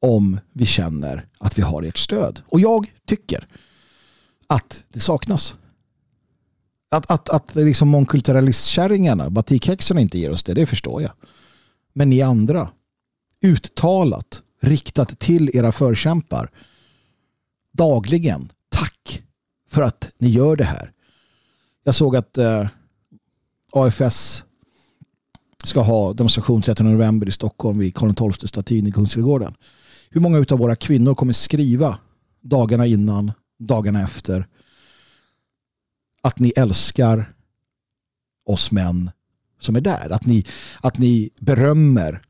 om 0.00 0.40
vi 0.52 0.66
känner 0.66 1.26
att 1.38 1.58
vi 1.58 1.62
har 1.62 1.82
ert 1.82 1.98
stöd. 1.98 2.42
Och 2.46 2.60
jag 2.60 2.92
tycker 3.06 3.48
att 4.46 4.84
det 4.88 5.00
saknas. 5.00 5.54
Att, 6.90 7.10
att, 7.10 7.28
att 7.28 7.54
liksom 7.54 7.88
mångkulturalistkärringarna, 7.88 9.30
batikhäxorna 9.30 10.00
inte 10.00 10.18
ger 10.18 10.30
oss 10.30 10.42
det, 10.42 10.54
det 10.54 10.66
förstår 10.66 11.02
jag. 11.02 11.12
Men 11.92 12.10
ni 12.10 12.22
andra, 12.22 12.68
uttalat, 13.42 14.42
riktat 14.62 15.18
till 15.18 15.50
era 15.56 15.72
förkämpar, 15.72 16.50
dagligen, 17.72 18.48
tack 18.68 19.22
för 19.68 19.82
att 19.82 20.14
ni 20.18 20.28
gör 20.28 20.56
det 20.56 20.64
här. 20.64 20.92
Jag 21.84 21.94
såg 21.94 22.16
att 22.16 22.38
eh, 22.38 22.68
AFS 23.72 24.44
ska 25.64 25.80
ha 25.80 26.12
demonstration 26.12 26.62
13 26.62 26.92
november 26.92 27.28
i 27.28 27.30
Stockholm 27.30 27.78
vid 27.78 27.94
Karl 27.94 28.32
XII-statyn 28.32 28.86
i 28.86 28.92
Kungsträdgården. 28.92 29.54
Hur 30.10 30.20
många 30.20 30.38
av 30.38 30.58
våra 30.58 30.76
kvinnor 30.76 31.14
kommer 31.14 31.32
skriva 31.32 31.98
dagarna 32.40 32.86
innan, 32.86 33.32
dagarna 33.58 34.02
efter 34.02 34.46
att 36.22 36.38
ni 36.38 36.52
älskar 36.56 37.34
oss 38.46 38.72
män 38.72 39.10
som 39.60 39.76
är 39.76 39.80
där. 39.80 40.10
Att 40.10 40.26
ni, 40.26 40.44
att 40.80 40.98
ni 40.98 41.30
berömmer 41.40 42.22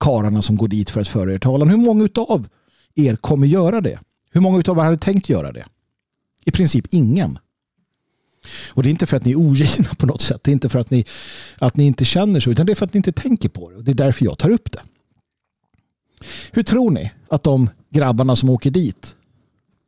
kararna 0.00 0.42
som 0.42 0.56
går 0.56 0.68
dit 0.68 0.90
för 0.90 1.00
att 1.00 1.08
föra 1.08 1.32
er 1.32 1.38
talan. 1.38 1.68
Hur 1.68 1.76
många 1.76 2.08
av 2.14 2.48
er 2.94 3.16
kommer 3.16 3.46
göra 3.46 3.80
det? 3.80 4.00
Hur 4.30 4.40
många 4.40 4.62
av 4.68 4.78
er 4.78 4.82
hade 4.82 4.98
tänkt 4.98 5.28
göra 5.28 5.52
det? 5.52 5.64
I 6.44 6.50
princip 6.50 6.86
ingen. 6.90 7.38
Och 8.68 8.82
det 8.82 8.88
är 8.88 8.90
inte 8.90 9.06
för 9.06 9.16
att 9.16 9.24
ni 9.24 9.30
är 9.30 9.36
ogina 9.36 9.94
på 9.98 10.06
något 10.06 10.20
sätt. 10.20 10.44
Det 10.44 10.50
är 10.50 10.52
inte 10.52 10.68
för 10.68 10.78
att 10.78 10.90
ni, 10.90 11.04
att 11.58 11.76
ni 11.76 11.86
inte 11.86 12.04
känner 12.04 12.40
så. 12.40 12.50
Utan 12.50 12.66
det 12.66 12.72
är 12.72 12.74
för 12.74 12.86
att 12.86 12.94
ni 12.94 12.98
inte 12.98 13.12
tänker 13.12 13.48
på 13.48 13.70
det. 13.70 13.76
Och 13.76 13.84
det 13.84 13.90
är 13.90 13.94
därför 13.94 14.24
jag 14.24 14.38
tar 14.38 14.50
upp 14.50 14.72
det. 14.72 14.82
Hur 16.52 16.62
tror 16.62 16.90
ni 16.90 17.12
att 17.28 17.42
de 17.42 17.70
grabbarna 17.90 18.36
som 18.36 18.50
åker 18.50 18.70
dit 18.70 19.14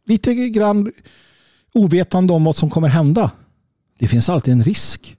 lite 0.07 0.35
grann 0.35 0.93
ovetande 1.73 2.33
om 2.33 2.45
vad 2.45 2.57
som 2.57 2.71
kommer 2.71 2.89
hända. 2.89 3.31
Det 3.99 4.09
finns 4.09 4.29
alltid 4.29 4.53
en 4.55 4.65
risk. 4.65 5.17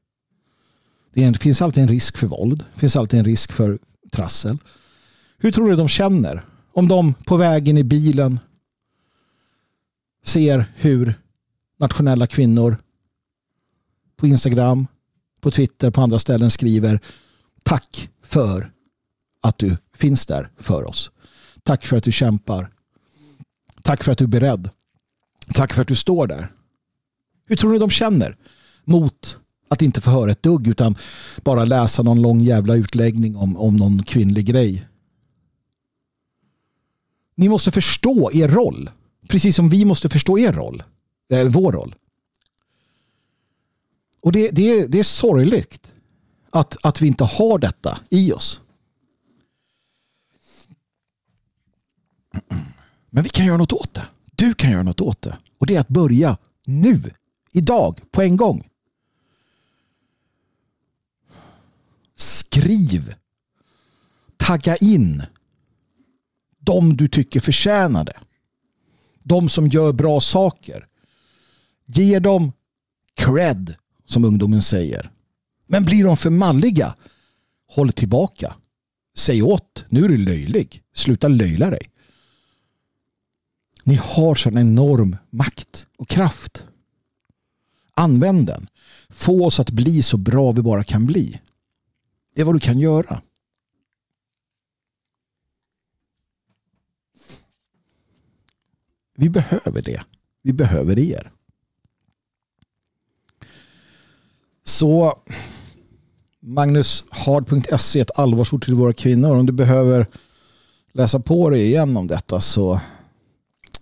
Det 1.14 1.40
finns 1.40 1.62
alltid 1.62 1.84
en 1.84 1.90
risk 1.90 2.18
för 2.18 2.28
våld. 2.28 2.66
Det 2.74 2.80
finns 2.80 2.96
alltid 2.96 3.20
en 3.20 3.26
risk 3.26 3.52
för 3.52 3.80
trassel. 4.12 4.58
Hur 5.38 5.52
tror 5.52 5.70
du 5.70 5.76
de 5.76 5.88
känner 5.88 6.46
om 6.74 6.88
de 6.88 7.14
på 7.14 7.38
vägen 7.38 7.78
i 7.78 7.84
bilen 7.84 8.40
ser 10.26 10.66
hur 10.76 11.14
nationella 11.80 12.28
kvinnor 12.28 12.78
på 14.22 14.28
Instagram, 14.28 14.88
på 15.42 15.52
Twitter, 15.52 15.92
på 15.92 16.02
andra 16.02 16.20
ställen 16.20 16.52
skriver 16.52 17.00
tack 17.64 18.10
för 18.24 18.72
att 19.42 19.58
du 19.58 19.78
finns 19.96 20.26
där 20.26 20.52
för 20.58 20.88
oss. 20.88 21.12
Tack 21.64 21.86
för 21.86 21.98
att 21.98 22.04
du 22.04 22.12
kämpar. 22.12 22.72
Tack 23.82 24.04
för 24.04 24.12
att 24.12 24.18
du 24.18 24.24
är 24.24 24.28
beredd. 24.28 24.70
Tack 25.54 25.74
för 25.74 25.82
att 25.82 25.88
du 25.88 25.96
står 25.96 26.28
där. 26.28 26.52
Hur 27.46 27.56
tror 27.56 27.72
ni 27.72 27.80
de 27.80 27.90
känner 27.90 28.38
mot 28.84 29.38
att 29.70 29.82
inte 29.82 30.02
få 30.02 30.10
höra 30.10 30.32
ett 30.32 30.44
dugg 30.44 30.68
utan 30.68 30.96
bara 31.44 31.66
läsa 31.66 32.04
någon 32.04 32.22
lång 32.22 32.42
jävla 32.42 32.76
utläggning 32.76 33.36
om, 33.36 33.58
om 33.58 33.76
någon 33.76 34.04
kvinnlig 34.04 34.46
grej? 34.46 34.88
Ni 37.36 37.50
måste 37.50 37.72
förstå 37.72 38.32
er 38.34 38.48
roll. 38.48 38.90
Precis 39.28 39.56
som 39.56 39.70
vi 39.70 39.86
måste 39.86 40.10
förstå 40.10 40.40
er 40.40 40.54
roll. 40.54 40.84
Eh, 41.32 41.48
vår 41.48 41.72
roll. 41.72 41.96
Och 44.22 44.32
det, 44.32 44.50
det, 44.52 44.88
det 44.88 45.00
är 45.00 45.04
sorgligt 45.04 45.94
att, 46.50 46.86
att 46.86 47.02
vi 47.02 47.08
inte 47.08 47.24
har 47.24 47.58
detta 47.58 48.00
i 48.10 48.34
oss. 48.34 48.62
Men 53.10 53.24
vi 53.24 53.30
kan 53.30 53.46
göra 53.46 53.58
något 53.58 53.74
åt 53.74 53.94
det. 53.94 54.08
Du 54.36 54.54
kan 54.54 54.72
göra 54.72 54.84
något 54.84 55.02
åt 55.02 55.22
det. 55.22 55.38
Och 55.58 55.66
det 55.66 55.76
är 55.76 55.80
att 55.80 55.88
börja 55.88 56.38
nu. 56.66 57.02
Idag. 57.52 58.02
På 58.12 58.22
en 58.22 58.38
gång. 58.38 58.70
Skriv. 62.16 63.16
Tagga 64.38 64.76
in. 64.76 65.24
De 66.60 66.98
du 66.98 67.08
tycker 67.08 67.40
förtjänar 67.40 68.04
det. 68.06 68.20
De 69.24 69.50
som 69.50 69.68
gör 69.68 69.92
bra 69.92 70.22
saker. 70.22 70.88
Ge 71.86 72.20
dem 72.20 72.52
cred, 73.14 73.76
som 74.12 74.26
ungdomen 74.26 74.62
säger. 74.62 75.12
Men 75.68 75.84
blir 75.84 76.04
de 76.04 76.18
för 76.18 76.30
malliga? 76.30 76.96
Håll 77.68 77.92
tillbaka. 77.92 78.56
Säg 79.18 79.42
åt. 79.42 79.86
Nu 79.90 80.06
är 80.06 80.10
du 80.10 80.18
löjlig. 80.18 80.84
Sluta 80.94 81.28
löjla 81.28 81.70
dig. 81.70 81.92
Ni 83.84 83.96
har 83.96 84.36
sån 84.36 84.58
enorm 84.58 85.18
makt 85.30 85.88
och 85.98 86.10
kraft. 86.10 86.68
Använd 87.94 88.48
den. 88.48 88.68
Få 89.10 89.46
oss 89.46 89.60
att 89.60 89.72
bli 89.72 90.02
så 90.02 90.18
bra 90.18 90.52
vi 90.52 90.62
bara 90.62 90.84
kan 90.84 91.06
bli. 91.06 91.42
Det 92.36 92.42
är 92.42 92.46
vad 92.46 92.56
du 92.56 92.60
kan 92.60 92.80
göra. 92.80 93.22
Vi 99.16 99.30
behöver 99.30 99.82
det. 99.82 100.04
Vi 100.42 100.54
behöver 100.54 101.00
er. 101.00 101.32
Så 104.64 105.20
magnushard.se 106.40 108.00
ett 108.00 108.20
allvarsord 108.20 108.66
till 108.66 108.76
våra 108.76 108.94
kvinnor. 108.94 109.38
Om 109.38 109.46
du 109.46 109.54
behöver 109.54 110.08
läsa 110.94 111.20
på 111.20 111.50
dig 111.50 111.66
igen 111.66 111.98
om 111.98 112.08
detta 112.08 112.42
så 112.42 112.82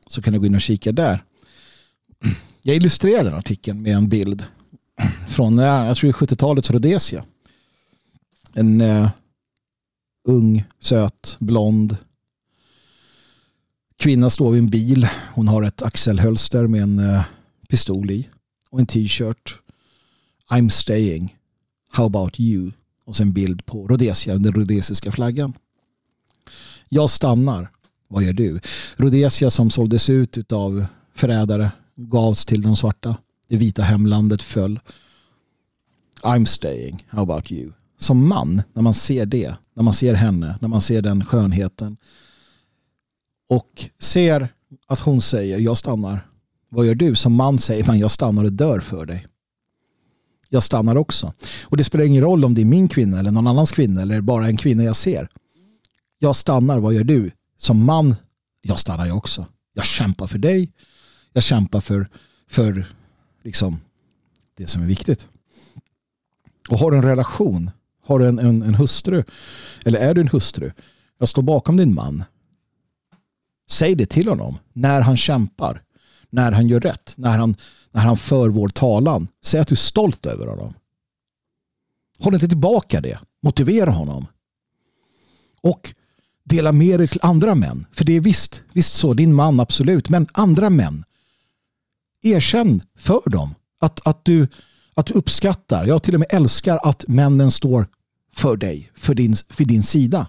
så 0.07 0.22
kan 0.22 0.34
du 0.34 0.39
gå 0.39 0.45
in 0.45 0.56
och 0.56 0.61
kika 0.61 0.91
där. 0.91 1.23
Jag 2.61 2.76
illustrerar 2.76 3.23
den 3.23 3.34
artikeln 3.34 3.81
med 3.81 3.95
en 3.95 4.10
bild 4.10 4.45
från 5.27 5.60
eh, 5.60 5.65
jag 5.65 5.97
tror 5.97 6.11
70-talets 6.11 6.72
Rhodesia. 6.72 7.26
En 8.53 8.81
uh, 8.81 9.10
ung, 10.27 10.64
söt, 10.80 11.38
blond 11.39 11.97
kvinna 13.99 14.30
står 14.30 14.51
vid 14.51 14.60
en 14.60 14.69
bil. 14.69 15.07
Hon 15.34 15.47
har 15.47 15.64
ett 15.64 15.81
axelhölster 15.81 16.68
med 16.68 16.81
en 16.81 16.99
uh, 16.99 17.22
pistol 17.69 18.11
i 18.11 18.30
och 18.69 18.80
en 18.80 18.88
t-shirt. 18.88 19.56
I'm 20.49 20.69
staying. 20.69 21.35
How 21.91 22.05
about 22.05 22.39
you? 22.39 22.71
Och 23.05 23.15
sen 23.15 23.34
bild 23.34 23.65
på 23.65 23.88
Rhodesia, 23.88 24.38
den 24.38 24.53
rhodesiska 24.53 25.11
flaggan. 25.11 25.53
Jag 26.89 27.09
stannar. 27.09 27.71
Vad 28.07 28.23
gör 28.23 28.34
du? 28.34 28.59
Rhodesia 28.95 29.49
som 29.49 29.69
såldes 29.69 30.09
ut 30.09 30.51
av 30.51 30.85
förrädare 31.13 31.71
gavs 31.95 32.45
till 32.45 32.61
de 32.61 32.76
svarta. 32.76 33.17
Det 33.47 33.57
vita 33.57 33.81
hemlandet 33.81 34.41
föll. 34.41 34.80
I'm 36.23 36.45
staying. 36.45 37.05
How 37.09 37.21
about 37.21 37.51
you? 37.51 37.71
Som 37.97 38.27
man, 38.27 38.61
när 38.73 38.81
man 38.81 38.93
ser 38.93 39.26
det, 39.26 39.55
när 39.73 39.84
man 39.84 39.93
ser 39.93 40.13
henne, 40.13 40.57
när 40.61 40.67
man 40.67 40.81
ser 40.81 41.01
den 41.01 41.26
skönheten 41.26 41.97
och 43.49 43.89
ser 43.99 44.53
att 44.88 44.99
hon 44.99 45.21
säger 45.21 45.59
jag 45.59 45.77
stannar. 45.77 46.27
Vad 46.69 46.85
gör 46.85 46.95
du? 46.95 47.15
Som 47.15 47.34
man 47.34 47.59
säger 47.59 47.88
man 47.88 47.99
jag 47.99 48.11
stannar 48.11 48.43
och 48.43 48.53
dör 48.53 48.80
för 48.80 49.05
dig. 49.05 49.27
Jag 50.49 50.63
stannar 50.63 50.95
också. 50.95 51.34
Och 51.63 51.77
det 51.77 51.84
spelar 51.84 52.05
ingen 52.05 52.23
roll 52.23 52.45
om 52.45 52.53
det 52.53 52.61
är 52.61 52.65
min 52.65 52.88
kvinna 52.88 53.19
eller 53.19 53.31
någon 53.31 53.47
annans 53.47 53.71
kvinna 53.71 54.01
eller 54.01 54.21
bara 54.21 54.47
en 54.47 54.57
kvinna 54.57 54.84
jag 54.84 54.95
ser. 54.95 55.30
Jag 56.19 56.35
stannar, 56.35 56.80
vad 56.80 56.93
gör 56.93 57.03
du? 57.03 57.31
som 57.59 57.85
man, 57.85 58.15
jag 58.61 58.80
stannar 58.80 59.05
ju 59.05 59.11
också. 59.11 59.45
Jag 59.73 59.85
kämpar 59.85 60.27
för 60.27 60.38
dig. 60.38 60.71
Jag 61.34 61.43
kämpar 61.43 61.81
för, 61.81 62.07
för 62.47 62.85
liksom 63.43 63.80
det 64.57 64.67
som 64.67 64.81
är 64.81 64.85
viktigt. 64.85 65.27
Och 66.69 66.80
har 66.80 66.91
du 66.91 66.97
en 66.97 67.03
relation, 67.03 67.71
har 68.05 68.19
du 68.19 68.27
en, 68.27 68.39
en, 68.39 68.61
en 68.61 68.76
hustru, 68.76 69.23
eller 69.85 69.99
är 69.99 70.13
du 70.13 70.21
en 70.21 70.27
hustru, 70.27 70.71
jag 71.19 71.30
står 71.30 71.41
bakom 71.41 71.77
din 71.77 71.95
man. 71.95 72.23
Säg 73.69 73.95
det 73.95 74.05
till 74.05 74.27
honom 74.27 74.57
när 74.73 75.01
han 75.01 75.17
kämpar, 75.17 75.84
när 76.30 76.51
han 76.51 76.67
gör 76.67 76.80
rätt, 76.80 77.13
när 77.15 77.38
han, 77.38 77.55
när 77.91 78.02
han 78.02 78.18
för 78.18 78.49
vår 78.49 78.70
talan. 78.70 79.28
Säg 79.45 79.60
att 79.60 79.68
du 79.68 79.74
är 79.74 79.78
stolt 79.78 80.26
över 80.26 80.48
honom. 80.48 80.74
Håll 82.20 82.34
inte 82.34 82.48
tillbaka 82.48 83.02
det. 83.02 83.20
Motivera 83.41 83.91
honom. 83.91 84.26
Och 85.61 85.94
Dela 86.49 86.72
med 86.72 86.99
dig 86.99 87.07
till 87.07 87.20
andra 87.22 87.56
män. 87.56 87.86
För 87.91 88.06
det 88.06 88.14
är 88.14 88.20
visst, 88.20 88.64
visst 88.74 88.94
så, 88.94 89.14
din 89.14 89.34
man 89.34 89.60
absolut. 89.60 90.10
Men 90.10 90.28
andra 90.34 90.70
män. 90.70 91.03
Erkänn 92.22 92.82
för 92.95 93.30
dem 93.30 93.56
att, 93.80 94.07
att, 94.07 94.26
du, 94.26 94.48
att 94.94 95.06
du 95.06 95.14
uppskattar, 95.14 95.86
jag 95.86 96.03
till 96.03 96.14
och 96.14 96.20
med 96.20 96.28
älskar 96.32 96.80
att 96.84 97.07
männen 97.07 97.52
står 97.52 97.88
för 98.36 98.57
dig, 98.57 98.91
för 98.95 99.14
din, 99.14 99.36
för 99.49 99.66
din 99.66 99.84
sida. 99.84 100.28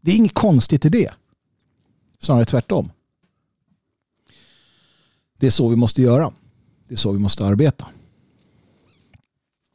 Det 0.00 0.10
är 0.10 0.16
inget 0.16 0.34
konstigt 0.34 0.84
i 0.84 0.88
det. 0.88 1.10
Snarare 2.18 2.44
tvärtom. 2.44 2.92
Det 5.40 5.46
är 5.46 5.50
så 5.50 5.68
vi 5.68 5.76
måste 5.76 6.02
göra. 6.02 6.32
Det 6.88 6.94
är 6.94 6.98
så 6.98 7.12
vi 7.12 7.18
måste 7.18 7.46
arbeta. 7.46 7.86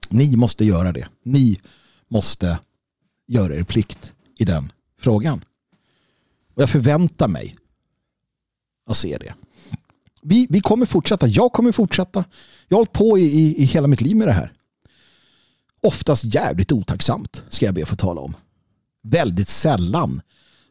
Ni 0.09 0.35
måste 0.35 0.65
göra 0.65 0.91
det. 0.91 1.07
Ni 1.23 1.59
måste 2.07 2.59
göra 3.27 3.55
er 3.55 3.63
plikt 3.63 4.13
i 4.37 4.45
den 4.45 4.71
frågan. 4.99 5.45
Och 6.53 6.61
jag 6.61 6.69
förväntar 6.69 7.27
mig 7.27 7.55
att 8.89 8.97
se 8.97 9.17
det. 9.17 9.33
Vi, 10.21 10.47
vi 10.49 10.61
kommer 10.61 10.85
fortsätta. 10.85 11.27
Jag 11.27 11.53
kommer 11.53 11.71
fortsätta. 11.71 12.23
Jag 12.67 12.77
har 12.77 12.79
hållit 12.79 12.93
på 12.93 13.17
i, 13.17 13.23
i, 13.23 13.61
i 13.61 13.65
hela 13.65 13.87
mitt 13.87 14.01
liv 14.01 14.15
med 14.15 14.27
det 14.27 14.33
här. 14.33 14.53
Oftast 15.81 16.23
jävligt 16.23 16.71
otacksamt 16.71 17.43
ska 17.49 17.65
jag 17.65 17.75
be 17.75 17.83
att 17.83 17.89
få 17.89 17.95
tala 17.95 18.21
om. 18.21 18.35
Väldigt 19.03 19.49
sällan 19.49 20.21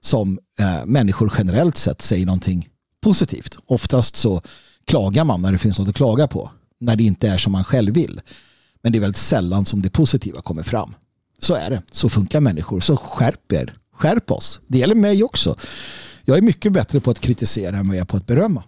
som 0.00 0.38
eh, 0.58 0.86
människor 0.86 1.32
generellt 1.38 1.76
sett 1.76 2.02
säger 2.02 2.26
någonting 2.26 2.68
positivt. 3.00 3.58
Oftast 3.66 4.16
så 4.16 4.42
klagar 4.84 5.24
man 5.24 5.42
när 5.42 5.52
det 5.52 5.58
finns 5.58 5.78
något 5.78 5.88
att 5.88 5.94
klaga 5.94 6.28
på. 6.28 6.50
När 6.80 6.96
det 6.96 7.04
inte 7.04 7.28
är 7.28 7.38
som 7.38 7.52
man 7.52 7.64
själv 7.64 7.94
vill. 7.94 8.20
Men 8.82 8.92
det 8.92 8.98
är 8.98 9.00
väldigt 9.00 9.16
sällan 9.16 9.64
som 9.64 9.82
det 9.82 9.90
positiva 9.90 10.40
kommer 10.40 10.62
fram. 10.62 10.94
Så 11.38 11.54
är 11.54 11.70
det. 11.70 11.82
Så 11.90 12.08
funkar 12.08 12.40
människor. 12.40 12.80
Så 12.80 12.96
skärp 12.96 13.52
er. 13.52 13.76
Skärp 13.92 14.30
oss. 14.30 14.60
Det 14.66 14.78
gäller 14.78 14.94
mig 14.94 15.24
också. 15.24 15.56
Jag 16.24 16.38
är 16.38 16.42
mycket 16.42 16.72
bättre 16.72 17.00
på 17.00 17.10
att 17.10 17.20
kritisera 17.20 17.78
än 17.78 17.88
vad 17.88 17.96
jag 17.96 18.00
är 18.00 18.06
på 18.06 18.16
att 18.16 18.26
berömma. 18.26 18.64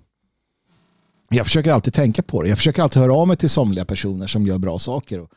Jag 1.28 1.47
försöker 1.47 1.72
alltid 1.72 1.94
tänka 1.94 2.22
på 2.22 2.43
det. 2.43 2.48
Jag 2.48 2.59
försöker 2.59 2.82
alltid 2.82 3.02
höra 3.02 3.14
av 3.14 3.28
mig 3.28 3.36
till 3.36 3.51
somliga 3.51 3.84
personer 3.84 4.26
som 4.26 4.47
gör 4.47 4.59
bra 4.59 4.78
saker. 4.78 5.20
Och, 5.20 5.30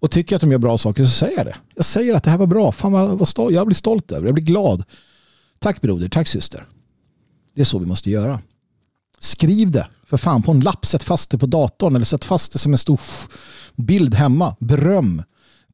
och 0.00 0.10
tycker 0.10 0.36
att 0.36 0.42
de 0.42 0.52
gör 0.52 0.58
bra 0.58 0.78
saker 0.78 1.04
så 1.04 1.10
säger 1.10 1.36
jag 1.36 1.46
det. 1.46 1.56
Jag 1.74 1.84
säger 1.84 2.14
att 2.14 2.24
det 2.24 2.30
här 2.30 2.38
var 2.38 2.46
bra. 2.46 2.72
Fan 2.72 2.92
vad, 2.92 3.18
vad 3.18 3.28
stolt. 3.28 3.54
Jag 3.54 3.66
blir 3.66 3.74
stolt 3.74 4.12
över 4.12 4.22
det. 4.22 4.28
Jag 4.28 4.34
blir 4.34 4.44
glad. 4.44 4.84
Tack 5.58 5.80
broder. 5.80 6.08
Tack 6.08 6.28
syster. 6.28 6.66
Det 7.54 7.60
är 7.60 7.64
så 7.64 7.78
vi 7.78 7.86
måste 7.86 8.10
göra. 8.10 8.40
Skriv 9.20 9.70
det 9.70 9.88
för 10.06 10.16
fan 10.16 10.42
på 10.42 10.52
en 10.52 10.60
lapp. 10.60 10.86
Sätt 10.86 11.02
fast 11.02 11.30
det 11.30 11.38
på 11.38 11.46
datorn 11.46 11.96
eller 11.96 12.04
sätt 12.04 12.24
fast 12.24 12.52
det 12.52 12.58
som 12.58 12.72
en 12.72 12.78
stor 12.78 13.00
bild 13.76 14.14
hemma. 14.14 14.56
Beröm. 14.60 15.22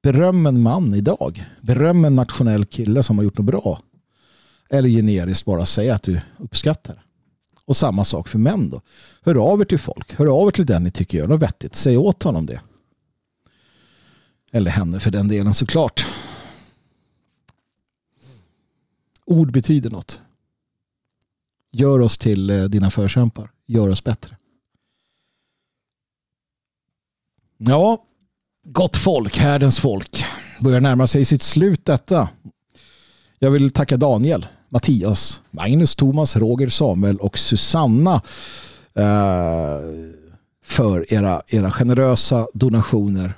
Beröm 0.02 0.47
en 0.47 0.62
man 0.62 0.94
idag. 0.94 1.44
Beröm 1.60 2.05
en 2.05 2.16
nationell 2.16 2.64
kille 2.64 3.02
som 3.02 3.19
har 3.19 3.24
gjort 3.24 3.39
något 3.39 3.47
bra. 3.47 3.81
Eller 4.70 4.89
generiskt 4.89 5.44
bara 5.44 5.66
säga 5.66 5.94
att 5.94 6.02
du 6.02 6.20
uppskattar. 6.39 7.05
Och 7.64 7.77
samma 7.77 8.05
sak 8.05 8.28
för 8.28 8.39
män 8.39 8.70
då. 8.70 8.81
Hör 9.23 9.35
av 9.35 9.60
er 9.60 9.64
till 9.64 9.78
folk. 9.78 10.14
Hör 10.19 10.27
av 10.27 10.48
er 10.48 10.52
till 10.52 10.66
den 10.66 10.82
ni 10.82 10.90
tycker 10.90 11.19
gör 11.19 11.28
något 11.28 11.43
vettigt. 11.43 11.74
Säg 11.77 11.97
åt 11.97 12.23
honom 12.23 12.47
det. 12.47 12.60
Eller 14.52 14.70
henne 14.70 15.01
för 15.01 15.10
den 15.10 15.28
delen 15.28 15.55
såklart. 15.55 16.06
Ord 19.24 19.52
betyder 19.52 19.90
något. 19.90 20.20
Gör 21.73 22.01
oss 22.01 22.19
till 22.19 22.51
eh, 22.51 22.65
dina 22.65 22.90
förkämpar. 22.90 23.51
Gör 23.66 23.89
oss 23.89 24.05
bättre. 24.05 24.36
Ja, 27.59 28.05
gott 28.65 28.97
folk, 28.97 29.39
härdens 29.39 29.81
folk. 29.81 30.24
Börjar 30.61 30.81
närma 30.81 31.07
sig 31.07 31.24
sitt 31.24 31.43
slut 31.43 31.85
detta. 31.85 32.28
Jag 33.39 33.51
vill 33.51 33.70
tacka 33.70 33.97
Daniel, 33.97 34.47
Mattias, 34.69 35.43
Magnus, 35.51 35.97
Thomas, 35.97 36.36
Roger, 36.36 36.69
Samuel 36.69 37.16
och 37.19 37.39
Susanna 37.39 38.15
eh, 38.94 39.81
för 40.65 41.15
era, 41.15 41.43
era 41.47 41.70
generösa 41.70 42.49
donationer 42.55 43.35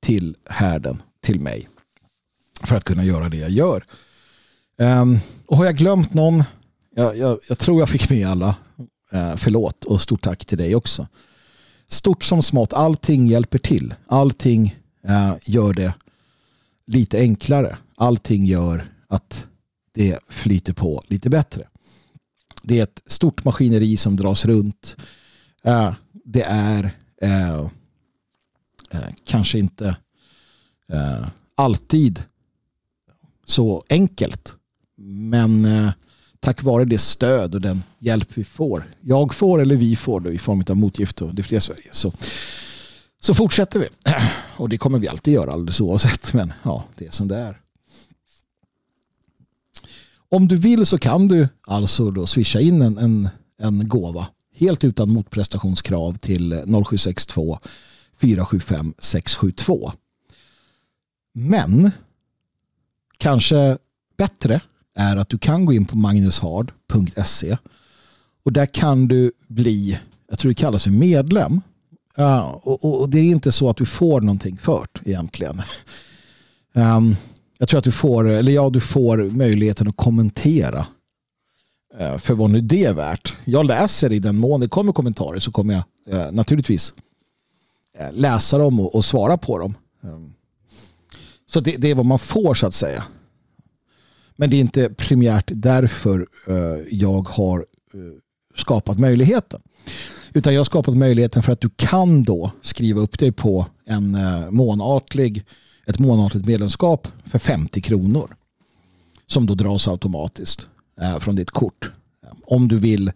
till 0.00 0.36
härden, 0.44 1.02
till 1.20 1.40
mig. 1.40 1.68
För 2.62 2.76
att 2.76 2.84
kunna 2.84 3.04
göra 3.04 3.28
det 3.28 3.36
jag 3.36 3.50
gör. 3.50 3.84
Ehm, 4.78 5.18
och 5.46 5.56
har 5.56 5.64
jag 5.64 5.76
glömt 5.76 6.14
någon? 6.14 6.44
Jag, 6.96 7.16
jag, 7.16 7.38
jag 7.48 7.58
tror 7.58 7.80
jag 7.80 7.88
fick 7.88 8.10
med 8.10 8.28
alla. 8.28 8.56
Eh, 9.12 9.36
förlåt 9.36 9.84
och 9.84 10.02
stort 10.02 10.22
tack 10.22 10.44
till 10.44 10.58
dig 10.58 10.74
också. 10.74 11.08
Stort 11.88 12.24
som 12.24 12.42
smått, 12.42 12.72
allting 12.72 13.26
hjälper 13.26 13.58
till. 13.58 13.94
Allting 14.06 14.76
eh, 15.08 15.34
gör 15.44 15.72
det 15.72 15.94
lite 16.86 17.18
enklare. 17.18 17.78
Allting 17.96 18.44
gör 18.44 18.84
att 19.08 19.46
det 19.92 20.18
flyter 20.28 20.72
på 20.72 21.02
lite 21.08 21.30
bättre. 21.30 21.68
Det 22.62 22.78
är 22.78 22.82
ett 22.82 23.02
stort 23.06 23.44
maskineri 23.44 23.96
som 23.96 24.16
dras 24.16 24.44
runt. 24.44 24.96
Eh, 25.64 25.94
det 26.24 26.42
är 26.42 26.98
eh, 27.22 27.60
eh, 28.90 29.08
kanske 29.24 29.58
inte 29.58 29.96
eh, 30.92 31.28
alltid 31.54 32.22
så 33.44 33.84
enkelt 33.88 34.56
men 34.96 35.64
eh, 35.64 35.90
tack 36.44 36.62
vare 36.62 36.84
det 36.84 36.98
stöd 36.98 37.54
och 37.54 37.60
den 37.60 37.82
hjälp 37.98 38.28
vi 38.34 38.44
får, 38.44 38.84
jag 39.00 39.34
får 39.34 39.62
eller 39.62 39.76
vi 39.76 39.96
får 39.96 40.20
då, 40.20 40.32
i 40.32 40.38
form 40.38 40.64
av 40.68 40.76
motgift 40.76 41.20
och 41.20 41.34
det 41.34 41.42
fria 41.42 41.60
Sverige, 41.60 41.88
så, 41.92 42.12
så 43.20 43.34
fortsätter 43.34 43.80
vi. 43.80 43.88
Och 44.56 44.68
det 44.68 44.78
kommer 44.78 44.98
vi 44.98 45.08
alltid 45.08 45.34
göra 45.34 45.52
alldeles 45.52 45.80
oavsett, 45.80 46.32
men 46.32 46.52
ja, 46.62 46.84
det 46.94 47.06
är 47.06 47.10
som 47.10 47.28
det 47.28 47.36
är. 47.36 47.60
Om 50.28 50.48
du 50.48 50.56
vill 50.56 50.86
så 50.86 50.98
kan 50.98 51.26
du 51.26 51.48
alltså 51.66 52.10
då 52.10 52.26
swisha 52.26 52.60
in 52.60 52.82
en, 52.82 52.98
en, 52.98 53.28
en 53.58 53.88
gåva 53.88 54.26
helt 54.54 54.84
utan 54.84 55.10
motprestationskrav 55.10 56.16
till 56.16 56.50
0762 56.52 57.58
475 58.20 58.94
672. 58.98 59.92
Men 61.32 61.90
kanske 63.18 63.78
bättre 64.16 64.60
är 64.94 65.16
att 65.16 65.28
du 65.28 65.38
kan 65.38 65.64
gå 65.64 65.72
in 65.72 65.84
på 65.84 65.96
magnushard.se 65.96 67.56
och 68.44 68.52
där 68.52 68.66
kan 68.66 69.08
du 69.08 69.32
bli, 69.48 69.98
jag 70.30 70.38
tror 70.38 70.48
det 70.48 70.54
kallas 70.54 70.84
för 70.84 70.90
medlem. 70.90 71.60
Och, 72.62 73.00
och, 73.00 73.08
det 73.08 73.18
är 73.18 73.24
inte 73.24 73.52
så 73.52 73.68
att 73.68 73.76
du 73.76 73.86
får 73.86 74.20
någonting 74.20 74.58
fört 74.58 75.00
egentligen. 75.04 75.62
Um, 76.72 77.16
jag 77.58 77.68
tror 77.68 77.78
att 77.78 77.84
du 77.84 77.92
får, 77.92 78.28
eller 78.28 78.52
ja, 78.52 78.70
du 78.70 78.80
får 78.80 79.30
möjligheten 79.30 79.88
att 79.88 79.96
kommentera 79.96 80.86
uh, 82.00 82.16
för 82.18 82.34
vad 82.34 82.50
nu 82.50 82.60
det 82.60 82.84
är 82.84 82.92
värt. 82.92 83.36
Jag 83.44 83.66
läser 83.66 84.12
i 84.12 84.18
den 84.18 84.38
mån 84.38 84.60
det 84.60 84.68
kommer 84.68 84.92
kommentarer 84.92 85.38
så 85.38 85.52
kommer 85.52 85.74
jag 85.74 86.14
uh, 86.14 86.32
naturligtvis 86.32 86.94
eh, 87.98 88.12
läsa 88.12 88.58
dem 88.58 88.80
och, 88.80 88.94
och, 88.94 89.04
svara 89.04 89.36
på 89.36 89.58
dem. 89.58 89.74
Um, 90.00 90.34
så 91.46 91.60
det, 91.60 91.76
det, 91.76 91.90
är 91.90 91.94
vad 91.94 92.06
man 92.06 92.18
får 92.18 92.54
så 92.54 92.66
att 92.66 92.74
säga. 92.74 93.04
Men 94.36 94.50
det 94.50 94.56
är 94.56 94.60
inte 94.60 94.90
primärt 94.90 95.50
därför 95.54 96.26
eh, 96.48 96.54
jag 96.90 97.28
har 97.28 97.58
eh, 97.58 98.00
skapat 98.56 98.98
möjligheten. 98.98 99.60
Utan 100.32 100.54
jag 100.54 100.60
har 100.60 100.64
skapat 100.64 100.96
möjligheten 100.96 101.42
för 101.42 101.52
att 101.52 101.60
du 101.60 101.70
kan 101.76 102.24
då 102.24 102.50
skriva 102.62 103.00
upp 103.00 103.18
dig 103.18 103.32
på 103.32 103.66
en 103.86 104.14
eh, 104.14 104.50
månatlig, 104.50 105.44
ett 105.86 105.98
månatligt 105.98 106.46
medlemskap 106.46 107.08
för 107.24 107.38
50 107.38 107.80
kronor. 107.80 108.36
Som 109.26 109.46
då 109.46 109.54
dras 109.54 109.88
automatiskt 109.88 110.66
från 111.20 111.36
ditt 111.36 111.50
kort. 111.50 111.90
Om 112.46 112.68
du 112.68 112.78
vill 112.78 113.12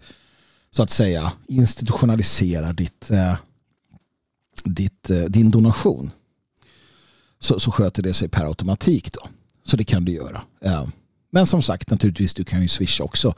så 0.70 0.82
att 0.82 0.90
säga 0.90 1.32
institutionalisera 1.48 2.72
ditt, 2.72 3.10
ditt, 4.64 5.10
din 5.28 5.50
donation. 5.50 6.10
Så, 7.38 7.60
så 7.60 7.70
sköter 7.70 8.02
det 8.02 8.14
sig 8.14 8.28
per 8.28 8.44
automatik 8.44 9.12
då. 9.12 9.20
Så 9.64 9.76
det 9.76 9.84
kan 9.84 10.04
du 10.04 10.12
göra. 10.12 10.42
Men 11.30 11.46
som 11.46 11.62
sagt, 11.62 11.90
naturligtvis, 11.90 12.34
du 12.34 12.44
kan 12.44 12.62
ju 12.62 12.68
swisha 12.68 13.04
också 13.04 13.34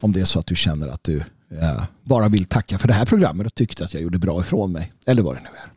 om 0.00 0.12
det 0.12 0.20
är 0.20 0.24
så 0.24 0.38
att 0.38 0.46
du 0.46 0.56
känner 0.56 0.88
att 0.88 1.04
du 1.04 1.16
eh, 1.50 1.84
bara 2.02 2.28
vill 2.28 2.44
tacka 2.44 2.78
för 2.78 2.88
det 2.88 2.94
här 2.94 3.06
programmet 3.06 3.46
och 3.46 3.54
tyckte 3.54 3.84
att 3.84 3.94
jag 3.94 4.02
gjorde 4.02 4.18
bra 4.18 4.40
ifrån 4.40 4.72
mig. 4.72 4.92
Eller 5.06 5.22
vad 5.22 5.36
det 5.36 5.40
nu 5.40 5.48
är. 5.48 5.70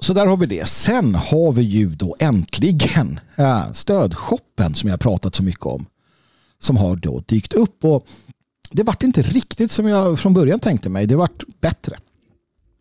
Så 0.00 0.12
där 0.12 0.26
har 0.26 0.36
vi 0.36 0.46
det. 0.46 0.68
Sen 0.68 1.14
har 1.14 1.52
vi 1.52 1.62
ju 1.62 1.88
då 1.88 2.16
äntligen 2.20 3.20
eh, 3.36 3.72
stödshoppen 3.72 4.74
som 4.74 4.88
jag 4.88 5.00
pratat 5.00 5.34
så 5.34 5.42
mycket 5.42 5.66
om. 5.66 5.86
Som 6.58 6.76
har 6.76 6.96
då 6.96 7.22
dykt 7.26 7.52
upp 7.52 7.84
och 7.84 8.06
det 8.70 8.82
vart 8.82 9.02
inte 9.02 9.22
riktigt 9.22 9.70
som 9.70 9.88
jag 9.88 10.20
från 10.20 10.34
början 10.34 10.60
tänkte 10.60 10.90
mig. 10.90 11.06
Det 11.06 11.16
vart 11.16 11.42
bättre. 11.60 11.98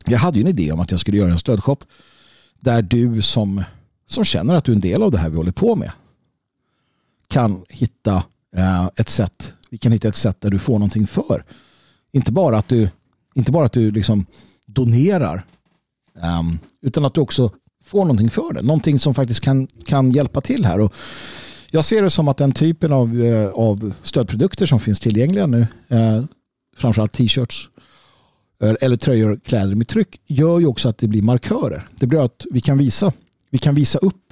Jag 0.05 0.19
hade 0.19 0.37
ju 0.37 0.41
en 0.41 0.47
idé 0.47 0.71
om 0.71 0.79
att 0.79 0.91
jag 0.91 0.99
skulle 0.99 1.17
göra 1.17 1.31
en 1.31 1.39
stödshop 1.39 1.83
där 2.59 2.81
du 2.81 3.21
som, 3.21 3.63
som 4.07 4.25
känner 4.25 4.55
att 4.55 4.63
du 4.63 4.71
är 4.71 4.75
en 4.75 4.81
del 4.81 5.03
av 5.03 5.11
det 5.11 5.17
här 5.17 5.29
vi 5.29 5.37
håller 5.37 5.51
på 5.51 5.75
med 5.75 5.91
kan 7.33 7.65
hitta 7.69 8.23
eh, 8.55 8.89
ett 8.95 9.09
sätt 9.09 9.53
vi 9.73 9.77
kan 9.77 9.91
hitta 9.91 10.07
ett 10.07 10.15
sätt 10.15 10.41
där 10.41 10.49
du 10.49 10.59
får 10.59 10.73
någonting 10.73 11.07
för. 11.07 11.45
Inte 12.11 12.31
bara 12.31 12.57
att 12.57 12.67
du, 12.67 12.89
inte 13.33 13.51
bara 13.51 13.65
att 13.65 13.73
du 13.73 13.91
liksom 13.91 14.25
donerar 14.65 15.45
ehm, 16.21 16.59
utan 16.81 17.05
att 17.05 17.13
du 17.13 17.21
också 17.21 17.51
får 17.85 17.99
någonting 17.99 18.29
för 18.29 18.53
det. 18.53 18.61
Någonting 18.61 18.99
som 18.99 19.13
faktiskt 19.13 19.41
kan, 19.41 19.67
kan 19.85 20.11
hjälpa 20.11 20.41
till 20.41 20.65
här. 20.65 20.79
Och 20.79 20.93
Jag 21.71 21.85
ser 21.85 22.01
det 22.01 22.09
som 22.09 22.27
att 22.27 22.37
den 22.37 22.51
typen 22.51 22.93
av, 22.93 23.21
eh, 23.21 23.49
av 23.49 23.93
stödprodukter 24.03 24.65
som 24.65 24.79
finns 24.79 24.99
tillgängliga 24.99 25.47
nu, 25.47 25.67
eh, 25.87 26.23
framförallt 26.77 27.11
t-shirts 27.11 27.69
eller 28.81 28.95
tröjor, 28.95 29.39
kläder 29.45 29.75
med 29.75 29.87
tryck, 29.87 30.21
gör 30.27 30.59
ju 30.59 30.65
också 30.65 30.89
att 30.89 30.97
det 30.97 31.07
blir 31.07 31.21
markörer. 31.21 31.87
Det 31.99 32.07
blir 32.07 32.25
att 32.25 32.45
vi 32.51 32.61
kan 32.61 32.77
visa, 32.77 33.11
vi 33.49 33.57
kan 33.57 33.75
visa 33.75 33.99
upp 33.99 34.22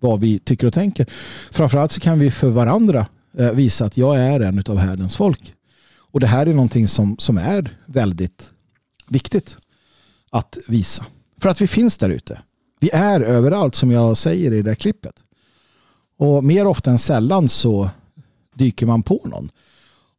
vad 0.00 0.20
vi 0.20 0.38
tycker 0.38 0.66
och 0.66 0.72
tänker. 0.72 1.06
Framförallt 1.50 1.92
så 1.92 2.00
kan 2.00 2.18
vi 2.18 2.30
för 2.30 2.50
varandra 2.50 3.06
eh, 3.38 3.52
visa 3.52 3.84
att 3.84 3.96
jag 3.96 4.16
är 4.16 4.40
en 4.40 4.64
av 4.68 4.78
härdens 4.78 5.16
folk. 5.16 5.54
Och 5.96 6.20
det 6.20 6.26
här 6.26 6.46
är 6.46 6.54
någonting 6.54 6.88
som, 6.88 7.16
som 7.18 7.38
är 7.38 7.76
väldigt 7.86 8.50
viktigt 9.08 9.56
att 10.30 10.58
visa. 10.68 11.06
För 11.40 11.48
att 11.48 11.60
vi 11.60 11.66
finns 11.66 11.98
där 11.98 12.10
ute. 12.10 12.40
Vi 12.80 12.90
är 12.92 13.20
överallt 13.20 13.74
som 13.74 13.90
jag 13.90 14.16
säger 14.16 14.52
i 14.52 14.62
det 14.62 14.70
här 14.70 14.74
klippet. 14.74 15.14
Och 16.18 16.44
mer 16.44 16.66
ofta 16.66 16.90
än 16.90 16.98
sällan 16.98 17.48
så 17.48 17.90
dyker 18.54 18.86
man 18.86 19.02
på 19.02 19.20
någon. 19.24 19.50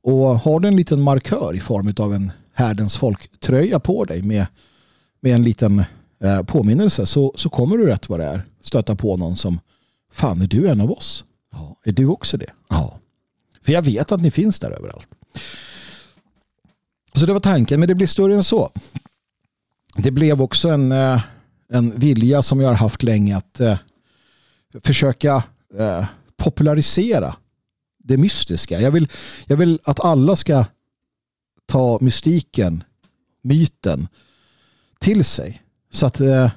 Och 0.03 0.25
har 0.25 0.59
du 0.59 0.67
en 0.67 0.75
liten 0.75 1.01
markör 1.01 1.53
i 1.55 1.59
form 1.59 1.93
av 1.97 2.13
en 2.13 2.31
härdens 2.53 2.97
folk-tröja 2.97 3.79
på 3.79 4.05
dig 4.05 4.21
med, 4.21 4.45
med 5.19 5.35
en 5.35 5.43
liten 5.43 5.83
eh, 6.23 6.43
påminnelse 6.43 7.05
så, 7.05 7.33
så 7.35 7.49
kommer 7.49 7.77
du 7.77 7.85
rätt 7.85 8.09
vad 8.09 8.19
det 8.19 8.25
är 8.25 8.45
stöta 8.61 8.95
på 8.95 9.17
någon 9.17 9.35
som 9.35 9.59
fan 10.11 10.41
är 10.41 10.47
du 10.47 10.69
en 10.69 10.81
av 10.81 10.91
oss? 10.91 11.25
Ja. 11.51 11.75
Är 11.83 11.91
du 11.91 12.05
också 12.05 12.37
det? 12.37 12.53
Ja. 12.69 12.99
För 13.61 13.71
jag 13.71 13.81
vet 13.81 14.11
att 14.11 14.21
ni 14.21 14.31
finns 14.31 14.59
där 14.59 14.71
överallt. 14.71 15.09
Så 17.15 17.25
det 17.25 17.33
var 17.33 17.39
tanken, 17.39 17.79
men 17.79 17.87
det 17.87 17.95
blir 17.95 18.07
större 18.07 18.35
än 18.35 18.43
så. 18.43 18.71
Det 19.95 20.11
blev 20.11 20.41
också 20.41 20.69
en, 20.69 20.91
eh, 20.91 21.21
en 21.69 21.99
vilja 21.99 22.41
som 22.41 22.61
jag 22.61 22.67
har 22.67 22.75
haft 22.75 23.03
länge 23.03 23.37
att 23.37 23.59
eh, 23.59 23.77
försöka 24.83 25.43
eh, 25.77 26.05
popularisera 26.37 27.35
det 28.03 28.17
mystiska. 28.17 28.81
Jag 28.81 28.91
vill, 28.91 29.09
jag 29.45 29.57
vill 29.57 29.79
att 29.83 29.99
alla 29.99 30.35
ska 30.35 30.65
ta 31.65 31.97
mystiken, 32.01 32.83
myten 33.41 34.07
till 34.99 35.25
sig. 35.25 35.61
Så 35.91 36.05
att 36.05 36.19
eh, 36.19 36.51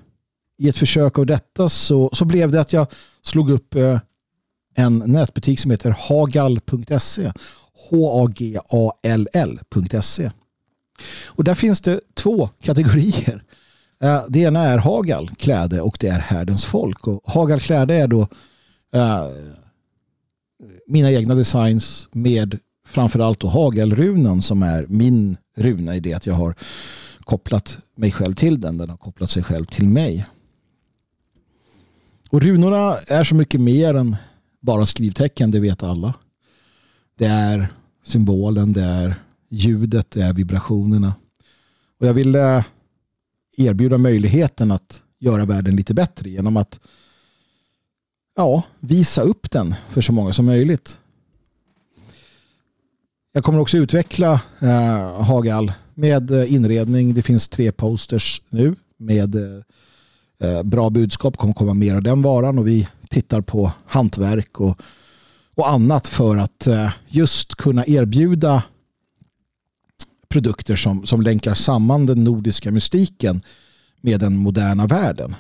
i 0.59 0.69
ett 0.69 0.77
försök 0.77 1.19
av 1.19 1.27
detta 1.27 1.69
så, 1.69 2.11
så 2.13 2.25
blev 2.25 2.51
det 2.51 2.61
att 2.61 2.73
jag 2.73 2.87
slog 3.23 3.51
upp 3.51 3.75
eh, 3.75 4.01
en 4.75 5.03
nätbutik 5.07 5.61
som 5.61 5.71
heter 5.71 5.97
hagal.se. 6.09 7.33
H-A-G-A-L-L.se. 7.91 8.71
Och 11.27 11.45
där 11.45 11.55
finns 11.55 11.81
det 11.81 12.01
två 12.15 12.49
kategorier. 12.63 13.45
Eh, 14.03 14.25
det 14.29 14.39
ena 14.39 14.61
är 14.61 14.79
Hagal 14.79 15.31
kläde 15.31 15.81
och 15.81 15.97
det 16.01 16.09
är 16.09 16.19
härdens 16.19 16.65
folk. 16.65 17.07
Och 17.07 17.21
Hagal 17.25 17.61
kläde 17.61 17.95
är 17.95 18.09
då 18.09 18.21
eh, 18.95 19.29
mina 20.87 21.13
egna 21.13 21.35
designs 21.35 22.09
med 22.13 22.59
framförallt 22.87 23.41
då 23.41 23.49
Hagelrunan 23.49 24.43
som 24.43 24.63
är 24.63 24.87
min 24.89 25.37
runa 25.57 25.97
i 25.97 26.01
det 26.01 26.15
att 26.15 26.27
jag 26.27 26.35
har 26.35 26.55
kopplat 27.21 27.79
mig 27.97 28.13
själv 28.13 28.35
till 28.35 28.61
den. 28.61 28.79
Den 28.79 28.91
har 28.91 28.97
kopplat 28.97 29.31
sig 29.31 29.43
själv 29.43 29.65
till 29.65 29.89
mig. 29.89 30.27
Och 32.35 32.43
runorna 32.43 32.97
är 33.07 33.25
så 33.25 33.35
mycket 33.35 33.61
mer 33.61 33.95
än 33.95 34.17
bara 34.61 34.87
skrivtecken, 34.87 35.51
det 35.51 35.61
vet 35.61 35.83
alla. 35.83 36.15
Det 37.19 37.27
är 37.27 37.69
symbolen, 38.05 38.73
det 38.73 38.83
är 38.83 39.15
ljudet, 39.49 40.11
det 40.11 40.23
är 40.23 40.33
vibrationerna. 40.33 41.15
Och 42.01 42.07
jag 42.07 42.15
vill 42.15 42.35
eh, 42.35 42.65
erbjuda 43.57 43.99
möjligheten 43.99 44.71
att 44.71 45.03
göra 45.19 45.45
världen 45.45 45.77
lite 45.77 45.95
bättre 45.95 46.31
genom 46.31 46.57
att 46.57 46.81
ja, 48.37 48.63
visa 48.81 49.23
upp 49.23 49.51
den 49.51 49.75
för 49.91 50.01
så 50.01 50.13
många 50.13 50.33
som 50.33 50.47
möjligt. 50.47 50.99
Jag 53.33 53.45
kommer 53.45 53.61
också 53.61 53.79
utveckla 53.79 54.41
eh, 54.59 55.23
Hagal 55.23 55.73
med 55.95 56.31
eh, 56.31 56.53
inredning. 56.55 57.15
Det 57.15 57.23
finns 57.23 57.49
tre 57.49 57.73
posters 57.73 58.43
nu 58.49 58.77
med 58.97 59.35
eh, 59.35 59.63
Eh, 60.39 60.63
bra 60.63 60.91
budskap. 60.91 61.37
Kommer 61.37 61.55
komma 61.55 61.75
mer 61.75 61.95
av 61.95 62.03
den 62.03 62.23
varan 62.23 62.59
och 62.59 62.69
vi 62.69 62.89
tittar 63.09 63.41
på 63.41 63.73
hantverk 63.87 64.61
och, 64.61 64.81
och 65.55 65.71
annat 65.71 66.09
för 66.09 66.37
att 66.37 66.67
eh, 66.67 66.91
just 67.09 67.55
kunna 67.55 67.87
erbjuda 67.87 68.63
produkter 70.29 70.77
som, 70.77 71.07
som 71.07 71.23
länkar 71.23 71.55
samman 71.55 72.07
den 72.07 72.25
nordiska 72.25 72.71
mystiken 72.71 73.43
med 74.01 74.21
den 74.21 74.37
moderna 74.37 74.87
världen. 74.87 75.35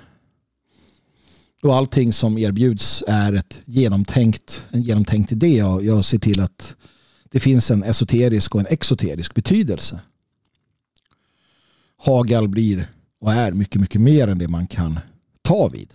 Och 1.62 1.74
allting 1.74 2.12
som 2.12 2.38
erbjuds 2.38 3.04
är 3.06 3.32
ett 3.32 3.60
genomtänkt, 3.64 4.66
en 4.70 4.82
genomtänkt 4.82 5.32
idé 5.32 5.62
och 5.62 5.84
jag 5.84 6.04
ser 6.04 6.18
till 6.18 6.40
att 6.40 6.76
det 7.30 7.40
finns 7.40 7.70
en 7.70 7.82
esoterisk 7.82 8.54
och 8.54 8.60
en 8.60 8.66
exoterisk 8.70 9.34
betydelse. 9.34 10.00
Hagal 11.96 12.48
blir 12.48 12.90
och 13.24 13.32
är 13.32 13.52
mycket, 13.52 13.80
mycket 13.80 14.00
mer 14.00 14.28
än 14.28 14.38
det 14.38 14.48
man 14.48 14.66
kan 14.66 15.00
ta 15.42 15.68
vid. 15.68 15.92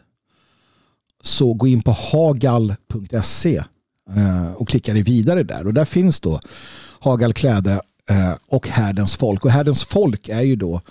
Så 1.22 1.53
gå 1.53 1.68
in 1.68 1.81
på 1.81 1.91
hagal.se 1.91 3.64
eh, 4.15 4.51
och 4.53 4.68
klicka 4.68 4.93
dig 4.93 5.01
vidare 5.01 5.43
där 5.43 5.68
och 5.68 5.73
där 5.73 5.85
finns 5.85 6.19
då 6.19 6.39
Hagal 6.99 7.34
kläde 7.34 7.81
eh, 8.10 8.34
och 8.47 8.68
Härdens 8.68 9.15
folk. 9.15 9.45
Och 9.45 9.51
Härdens 9.51 9.84
folk 9.84 10.30
är 10.30 10.41
ju 10.41 10.56
då 10.56 10.81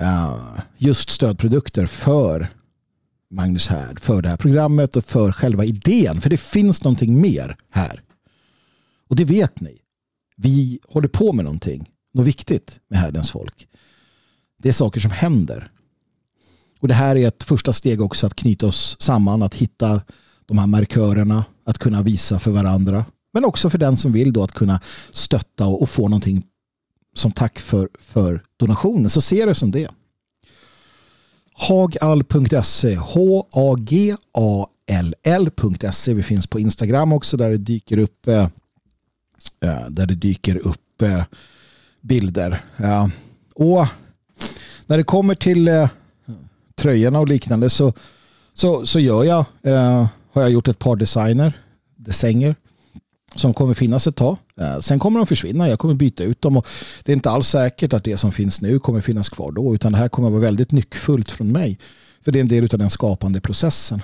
eh, 0.00 0.38
just 0.76 1.10
stödprodukter 1.10 1.86
för 1.86 2.48
Magnus 3.30 3.68
Härd, 3.68 4.00
för 4.00 4.22
det 4.22 4.28
här 4.28 4.36
programmet 4.36 4.96
och 4.96 5.04
för 5.04 5.32
själva 5.32 5.64
idén. 5.64 6.20
För 6.20 6.30
det 6.30 6.40
finns 6.40 6.84
någonting 6.84 7.20
mer 7.20 7.56
här. 7.70 8.02
Och 9.08 9.16
det 9.16 9.24
vet 9.24 9.60
ni. 9.60 9.78
Vi 10.36 10.78
håller 10.88 11.08
på 11.08 11.32
med 11.32 11.44
någonting, 11.44 11.90
något 12.14 12.26
viktigt 12.26 12.80
med 12.88 12.98
Härdens 12.98 13.30
folk. 13.30 13.68
Det 14.62 14.68
är 14.68 14.72
saker 14.72 15.00
som 15.00 15.10
händer. 15.10 15.70
Och 16.80 16.88
det 16.88 16.94
här 16.94 17.16
är 17.16 17.28
ett 17.28 17.42
första 17.42 17.72
steg 17.72 18.00
också 18.00 18.26
att 18.26 18.34
knyta 18.34 18.66
oss 18.66 18.96
samman, 19.00 19.42
att 19.42 19.54
hitta 19.54 20.02
de 20.46 20.58
här 20.58 20.66
markörerna, 20.66 21.44
att 21.64 21.78
kunna 21.78 22.02
visa 22.02 22.38
för 22.38 22.50
varandra. 22.50 23.04
Men 23.32 23.44
också 23.44 23.70
för 23.70 23.78
den 23.78 23.96
som 23.96 24.12
vill 24.12 24.32
då 24.32 24.42
att 24.42 24.52
kunna 24.52 24.80
stötta 25.10 25.66
och, 25.66 25.90
få 25.90 26.08
någonting 26.08 26.46
som 27.14 27.32
tack 27.32 27.58
för, 27.58 27.88
för 27.98 28.44
donationen. 28.56 29.10
Så 29.10 29.20
ser 29.20 29.46
det 29.46 29.54
som 29.54 29.70
det. 29.70 29.88
Hagall.se 31.54 32.94
H-A-G-A-L-L.se 32.96 34.14
Vi 36.14 36.22
finns 36.22 36.46
på 36.46 36.60
Instagram 36.60 37.12
också 37.12 37.36
där 37.36 37.50
det 37.50 37.56
dyker 37.56 37.98
upp 37.98 38.28
eh, 38.28 38.48
eh, 39.60 39.88
där 39.88 40.06
det 40.06 40.14
dyker 40.14 40.56
upp 40.56 41.02
eh, 41.02 41.24
bilder. 42.00 42.64
Och 43.54 43.86
när 44.92 44.98
det 44.98 45.04
kommer 45.04 45.34
till 45.34 45.68
eh, 45.68 45.88
tröjorna 46.74 47.20
och 47.20 47.28
liknande 47.28 47.70
så, 47.70 47.92
så, 48.54 48.86
så 48.86 49.00
gör 49.00 49.24
jag, 49.24 49.44
eh, 49.62 50.06
har 50.32 50.42
jag 50.42 50.50
gjort 50.50 50.68
ett 50.68 50.78
par 50.78 50.96
designer, 50.96 51.52
desänger 51.96 52.54
som 53.34 53.54
kommer 53.54 53.74
finnas 53.74 54.06
ett 54.06 54.16
tag. 54.16 54.36
Eh, 54.60 54.78
sen 54.78 54.98
kommer 54.98 55.18
de 55.20 55.26
försvinna. 55.26 55.68
Jag 55.68 55.78
kommer 55.78 55.94
byta 55.94 56.24
ut 56.24 56.42
dem. 56.42 56.56
Och 56.56 56.66
det 57.04 57.12
är 57.12 57.16
inte 57.16 57.30
alls 57.30 57.48
säkert 57.48 57.92
att 57.92 58.04
det 58.04 58.16
som 58.16 58.32
finns 58.32 58.60
nu 58.60 58.78
kommer 58.78 59.00
finnas 59.00 59.28
kvar 59.28 59.52
då. 59.52 59.74
Utan 59.74 59.92
det 59.92 59.98
här 59.98 60.08
kommer 60.08 60.30
vara 60.30 60.40
väldigt 60.40 60.72
nyckfullt 60.72 61.30
från 61.30 61.52
mig. 61.52 61.78
För 62.24 62.32
det 62.32 62.38
är 62.38 62.40
en 62.40 62.48
del 62.48 62.68
av 62.72 62.78
den 62.78 62.90
skapande 62.90 63.40
processen. 63.40 64.02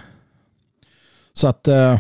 Så 1.35 1.49
att 1.49 1.69
eh, 1.69 1.99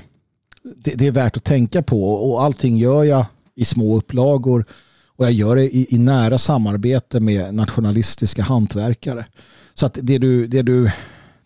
det, 0.76 0.94
det, 0.94 1.06
är 1.06 1.10
värt 1.10 1.36
att 1.36 1.44
tänka 1.44 1.82
på. 1.82 2.12
Och 2.30 2.42
allting 2.42 2.78
gör 2.78 3.04
jag 3.04 3.26
i 3.54 3.64
små 3.64 3.96
upplagor. 3.96 4.64
Och 5.18 5.24
jag 5.24 5.32
gör 5.32 5.56
det 5.56 5.76
i, 5.76 5.94
i 5.94 5.98
nära 5.98 6.38
samarbete 6.38 7.20
med 7.20 7.54
nationalistiska 7.54 8.42
hantverkare. 8.42 9.26
Så 9.74 9.86
att 9.86 9.98
det 10.02 10.18
du, 10.18 10.46
det 10.46 10.62
du, 10.62 10.90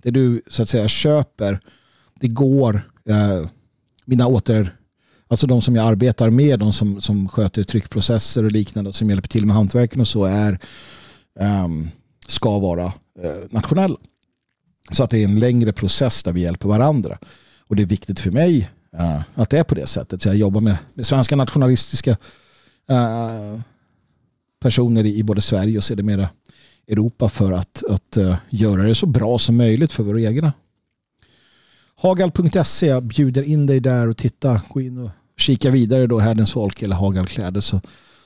det 0.03 0.11
du 0.11 0.43
så 0.51 0.63
att 0.63 0.69
säga 0.69 0.89
köper, 0.89 1.61
det 2.21 2.29
går 2.29 2.91
eh, 3.09 3.49
mina 4.05 4.27
åter 4.27 4.77
Alltså 5.33 5.47
de 5.47 5.63
som 5.63 5.77
jag 5.77 5.87
arbetar 5.87 6.31
med, 6.31 6.59
de 6.59 6.73
som, 6.73 7.01
som 7.01 7.29
sköter 7.29 7.65
tryckprocesser 7.65 8.45
och 8.45 8.53
liknande 8.53 8.89
och 8.89 8.95
som 8.95 9.11
hjälper 9.11 9.29
till 9.29 9.47
med 9.47 9.57
hantverken 9.57 10.01
och 10.01 10.09
så 10.09 10.25
är 10.25 10.59
eh, 11.41 11.69
ska 12.27 12.59
vara 12.59 12.85
eh, 13.23 13.51
nationella. 13.51 13.97
Så 14.91 15.05
att 15.05 15.11
det 15.11 15.19
är 15.19 15.25
en 15.25 15.41
längre 15.41 15.73
process 15.73 16.23
där 16.23 16.33
vi 16.33 16.41
hjälper 16.41 16.69
varandra. 16.69 17.19
Och 17.59 17.77
det 17.77 17.83
är 17.83 17.87
viktigt 17.87 18.21
för 18.21 18.31
mig 18.31 18.71
eh, 18.99 19.21
att 19.35 19.51
det 19.51 19.59
är 19.59 19.65
på 19.65 19.75
det 19.75 19.87
sättet. 19.87 20.23
Så 20.23 20.29
jag 20.29 20.37
jobbar 20.37 20.61
med, 20.61 20.77
med 20.95 21.07
svenska 21.07 21.37
nationalistiska 21.37 22.17
Eh, 22.89 23.61
personer 24.61 25.07
i, 25.07 25.23
både 25.23 25.41
Sverige 25.41 25.77
och 25.77 25.85
sedermera 25.85 26.29
Europa 26.89 27.29
för 27.29 27.53
att, 27.53 27.83
att 27.89 28.17
eh, 28.17 28.37
göra 28.51 28.83
det 28.83 28.95
så 28.95 29.07
bra 29.07 29.39
som 29.39 29.57
möjligt 29.57 29.93
för 29.93 30.03
våra 30.03 30.21
egna. 30.21 30.53
Hagal.se 31.97 33.01
bjuder 33.01 33.43
in 33.43 33.67
dig 33.67 33.81
där 33.81 34.09
och 34.09 34.17
titta. 34.17 34.63
Gå 34.69 34.81
in 34.81 34.99
och 34.99 35.11
kika 35.37 35.71
vidare 35.71 36.07
då 36.07 36.19
Härdens 36.19 36.53
folk 36.53 36.83
eller 36.83 36.97
Hagalkläder 36.97 37.61
så, 37.61 37.81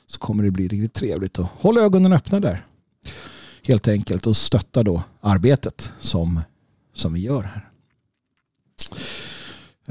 så 0.06 0.18
kommer 0.18 0.44
det 0.44 0.50
bli 0.50 0.68
riktigt 0.68 0.94
trevligt. 0.94 1.38
Och 1.38 1.46
håll 1.58 1.78
ögonen 1.78 2.12
öppna 2.12 2.40
där. 2.40 2.66
Helt 3.62 3.88
enkelt 3.88 4.26
och 4.26 4.36
stötta 4.36 4.82
då 4.82 5.02
arbetet 5.20 5.92
som, 6.00 6.40
som 6.94 7.12
vi 7.12 7.20
gör 7.20 7.42
här. 7.42 7.70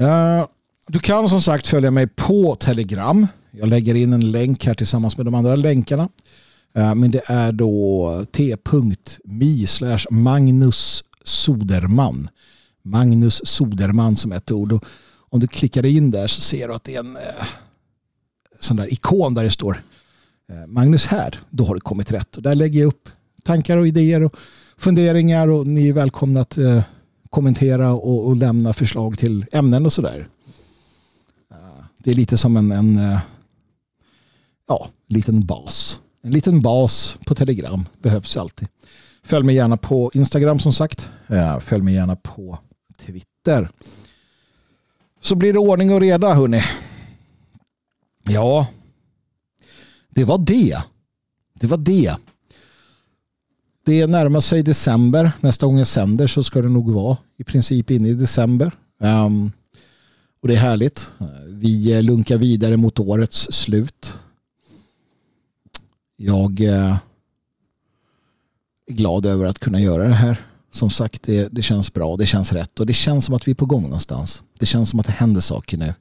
Uh, 0.00 0.46
Du 0.88 0.98
kan 0.98 1.28
som 1.28 1.42
sagt 1.42 1.66
följa 1.66 1.90
mig 1.90 2.06
på 2.06 2.54
Telegram. 2.54 3.26
Jag 3.58 3.68
lägger 3.68 3.94
in 3.94 4.12
en 4.12 4.30
länk 4.30 4.66
här 4.66 4.74
tillsammans 4.74 5.16
med 5.16 5.26
de 5.26 5.34
andra 5.34 5.56
länkarna. 5.56 6.08
Eh, 6.74 6.94
men 6.94 7.10
det 7.10 7.22
är 7.26 7.52
då 7.52 8.24
t.mi 8.32 9.66
slash 9.66 9.98
Magnus 10.10 11.04
Soderman. 11.24 12.28
Magnus 12.82 13.40
Soderman 13.44 14.16
som 14.16 14.32
ett 14.32 14.50
ord. 14.50 14.72
Och 14.72 14.84
om 15.18 15.40
du 15.40 15.48
klickar 15.48 15.86
in 15.86 16.10
där 16.10 16.26
så 16.26 16.40
ser 16.40 16.68
du 16.68 16.74
att 16.74 16.84
det 16.84 16.94
är 16.94 17.00
en 17.00 17.16
eh, 17.16 17.46
sån 18.60 18.76
där 18.76 18.92
ikon 18.92 19.34
där 19.34 19.44
det 19.44 19.50
står 19.50 19.82
eh, 20.48 20.66
Magnus 20.66 21.06
här. 21.06 21.38
Då 21.50 21.64
har 21.64 21.74
du 21.74 21.80
kommit 21.80 22.12
rätt. 22.12 22.36
Och 22.36 22.42
där 22.42 22.54
lägger 22.54 22.80
jag 22.80 22.86
upp 22.86 23.08
tankar 23.44 23.76
och 23.76 23.88
idéer 23.88 24.22
och 24.22 24.36
funderingar 24.76 25.48
och 25.48 25.66
ni 25.66 25.88
är 25.88 25.92
välkomna 25.92 26.40
att 26.40 26.58
kommentera 27.30 27.92
och, 27.92 28.36
lämna 28.36 28.72
förslag 28.72 29.18
till 29.18 29.46
ämnen 29.52 29.86
och 29.86 29.92
sådär. 29.92 30.26
Det 31.98 32.10
är 32.10 32.14
lite 32.14 32.36
som 32.36 32.56
en, 32.56 32.72
en 32.72 33.18
ja, 34.68 34.88
liten 35.08 35.46
bas. 35.46 35.98
En 36.22 36.30
liten 36.32 36.60
bas 36.62 37.18
på 37.26 37.34
Telegram 37.34 37.84
behövs 38.02 38.36
alltid. 38.36 38.68
Följ 39.22 39.46
mig 39.46 39.54
gärna 39.54 39.76
på 39.76 40.10
Instagram 40.14 40.58
som 40.58 40.72
sagt. 40.72 41.10
Eh, 41.28 41.58
följ 41.58 41.82
mig 41.82 41.94
gärna 41.94 42.16
på 42.16 42.58
Twitter. 42.98 43.68
Så 45.20 45.34
blir 45.34 45.52
det 45.52 45.58
ordning 45.58 45.92
och 45.92 46.00
reda 46.00 46.34
hörni. 46.34 46.62
Ja, 48.28 48.66
det 50.08 50.24
var 50.24 50.38
det. 50.38 50.82
Det 51.54 51.66
var 51.66 51.76
det. 51.76 52.16
Det 53.84 54.06
närmar 54.06 54.40
sig 54.40 54.62
december. 54.62 55.32
Nästa 55.40 55.66
gång 55.66 55.78
jag 55.78 55.86
sänder 55.86 56.26
så 56.26 56.42
ska 56.42 56.62
det 56.62 56.68
nog 56.68 56.90
vara 56.90 57.16
i 57.36 57.44
princip 57.44 57.90
inne 57.90 58.08
i 58.08 58.14
december. 58.14 58.72
Um, 58.98 59.52
och 60.42 60.48
det 60.48 60.54
är 60.54 60.58
härligt. 60.58 61.10
Eh, 61.20 61.26
vi 61.46 62.02
lunkar 62.02 62.36
vidare 62.36 62.76
mot 62.76 63.00
årets 63.00 63.52
slut. 63.52 64.18
Jag 66.16 66.60
eh, 66.60 66.96
är 68.86 68.92
glad 68.92 69.26
över 69.26 69.46
att 69.46 69.58
kunna 69.58 69.80
göra 69.80 70.08
det 70.08 70.14
här. 70.14 70.46
Som 70.70 70.90
sagt, 70.90 71.22
det, 71.22 71.48
det 71.52 71.62
känns 71.62 71.92
bra, 71.92 72.16
det 72.16 72.26
känns 72.26 72.52
rätt 72.52 72.80
och 72.80 72.86
det 72.86 72.92
känns 72.92 73.24
som 73.24 73.34
att 73.34 73.48
vi 73.48 73.52
är 73.52 73.56
på 73.56 73.66
gång 73.66 73.82
någonstans. 73.82 74.42
Det 74.58 74.66
känns 74.66 74.90
som 74.90 75.00
att 75.00 75.06
det 75.06 75.12
händer 75.12 75.40
saker 75.40 75.78
nu. 75.78 75.94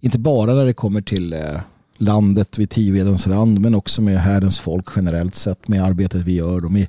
Inte 0.00 0.18
bara 0.18 0.54
när 0.54 0.64
det 0.64 0.72
kommer 0.72 1.00
till 1.00 1.32
eh, 1.32 1.60
landet 1.96 2.58
vid 2.58 2.70
Tivedens 2.70 3.26
rand 3.26 3.60
men 3.60 3.74
också 3.74 4.02
med 4.02 4.20
härdens 4.20 4.60
folk 4.60 4.86
generellt 4.96 5.34
sett 5.34 5.68
med 5.68 5.84
arbetet 5.84 6.22
vi 6.22 6.34
gör 6.34 6.64
och 6.64 6.72
med, 6.72 6.86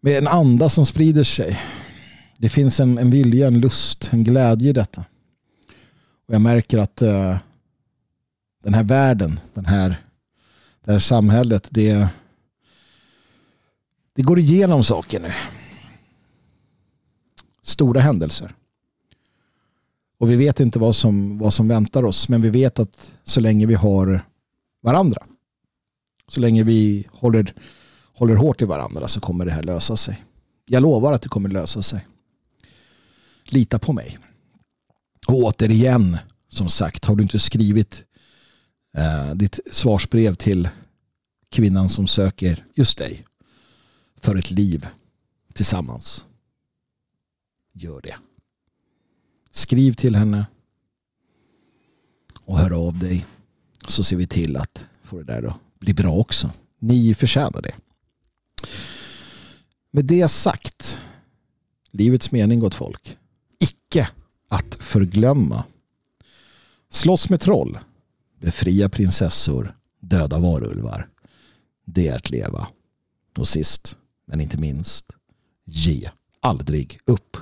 med 0.00 0.18
en 0.18 0.28
anda 0.28 0.68
som 0.68 0.86
sprider 0.86 1.24
sig. 1.24 1.60
Det 2.38 2.48
finns 2.48 2.80
en, 2.80 2.98
en 2.98 3.10
vilja, 3.10 3.46
en 3.46 3.60
lust, 3.60 4.08
en 4.12 4.24
glädje 4.24 4.70
i 4.70 4.72
detta. 4.72 5.04
Och 6.28 6.34
jag 6.34 6.40
märker 6.40 6.78
att 6.78 7.02
uh, 7.02 7.36
den 8.64 8.74
här 8.74 8.82
världen, 8.82 9.40
den 9.54 9.66
här, 9.66 9.96
det 10.88 10.92
här 10.92 10.98
samhället, 10.98 11.68
det, 11.70 12.08
det 14.14 14.22
går 14.22 14.38
igenom 14.38 14.84
saker 14.84 15.20
nu. 15.20 15.32
Stora 17.62 18.00
händelser. 18.00 18.54
Och 20.18 20.30
vi 20.30 20.36
vet 20.36 20.60
inte 20.60 20.78
vad 20.78 20.96
som, 20.96 21.38
vad 21.38 21.54
som 21.54 21.68
väntar 21.68 22.04
oss. 22.04 22.28
Men 22.28 22.42
vi 22.42 22.50
vet 22.50 22.78
att 22.78 23.12
så 23.24 23.40
länge 23.40 23.66
vi 23.66 23.74
har 23.74 24.26
varandra. 24.82 25.22
Så 26.28 26.40
länge 26.40 26.62
vi 26.62 27.06
håller, 27.10 27.54
håller 28.14 28.34
hårt 28.34 28.62
i 28.62 28.64
varandra 28.64 29.08
så 29.08 29.20
kommer 29.20 29.44
det 29.44 29.52
här 29.52 29.62
lösa 29.62 29.96
sig. 29.96 30.24
Jag 30.66 30.82
lovar 30.82 31.12
att 31.12 31.22
det 31.22 31.28
kommer 31.28 31.48
lösa 31.48 31.82
sig. 31.82 32.06
Lita 33.44 33.78
på 33.78 33.92
mig. 33.92 34.18
Och 35.26 35.34
återigen, 35.34 36.18
som 36.48 36.68
sagt, 36.68 37.04
har 37.04 37.16
du 37.16 37.22
inte 37.22 37.38
skrivit 37.38 38.04
eh, 38.96 39.34
ditt 39.34 39.60
svarsbrev 39.72 40.34
till 40.34 40.68
kvinnan 41.50 41.88
som 41.88 42.06
söker 42.06 42.64
just 42.74 42.98
dig 42.98 43.24
för 44.20 44.36
ett 44.36 44.50
liv 44.50 44.86
tillsammans. 45.54 46.24
Gör 47.72 48.00
det. 48.00 48.16
Skriv 49.50 49.92
till 49.92 50.16
henne 50.16 50.46
och 52.44 52.58
hör 52.58 52.86
av 52.86 52.98
dig 52.98 53.26
så 53.86 54.04
ser 54.04 54.16
vi 54.16 54.26
till 54.26 54.56
att 54.56 54.86
få 55.02 55.18
det 55.18 55.24
där 55.24 55.42
att 55.42 55.60
bli 55.78 55.94
bra 55.94 56.12
också. 56.12 56.50
Ni 56.78 57.14
förtjänar 57.14 57.62
det. 57.62 57.74
Med 59.90 60.04
det 60.04 60.28
sagt, 60.28 61.00
livets 61.90 62.30
mening 62.30 62.58
gott 62.58 62.74
folk, 62.74 63.18
icke 63.58 64.08
att 64.48 64.74
förglömma. 64.74 65.64
Slåss 66.90 67.30
med 67.30 67.40
troll, 67.40 67.78
befria 68.40 68.88
prinsessor, 68.88 69.76
döda 70.00 70.38
varulvar. 70.38 71.08
Det 71.84 72.08
är 72.08 72.16
att 72.16 72.30
leva. 72.30 72.68
Och 73.36 73.48
sist, 73.48 73.96
men 74.26 74.40
inte 74.40 74.58
minst, 74.58 75.06
ge 75.64 76.10
aldrig 76.40 76.98
upp. 77.04 77.36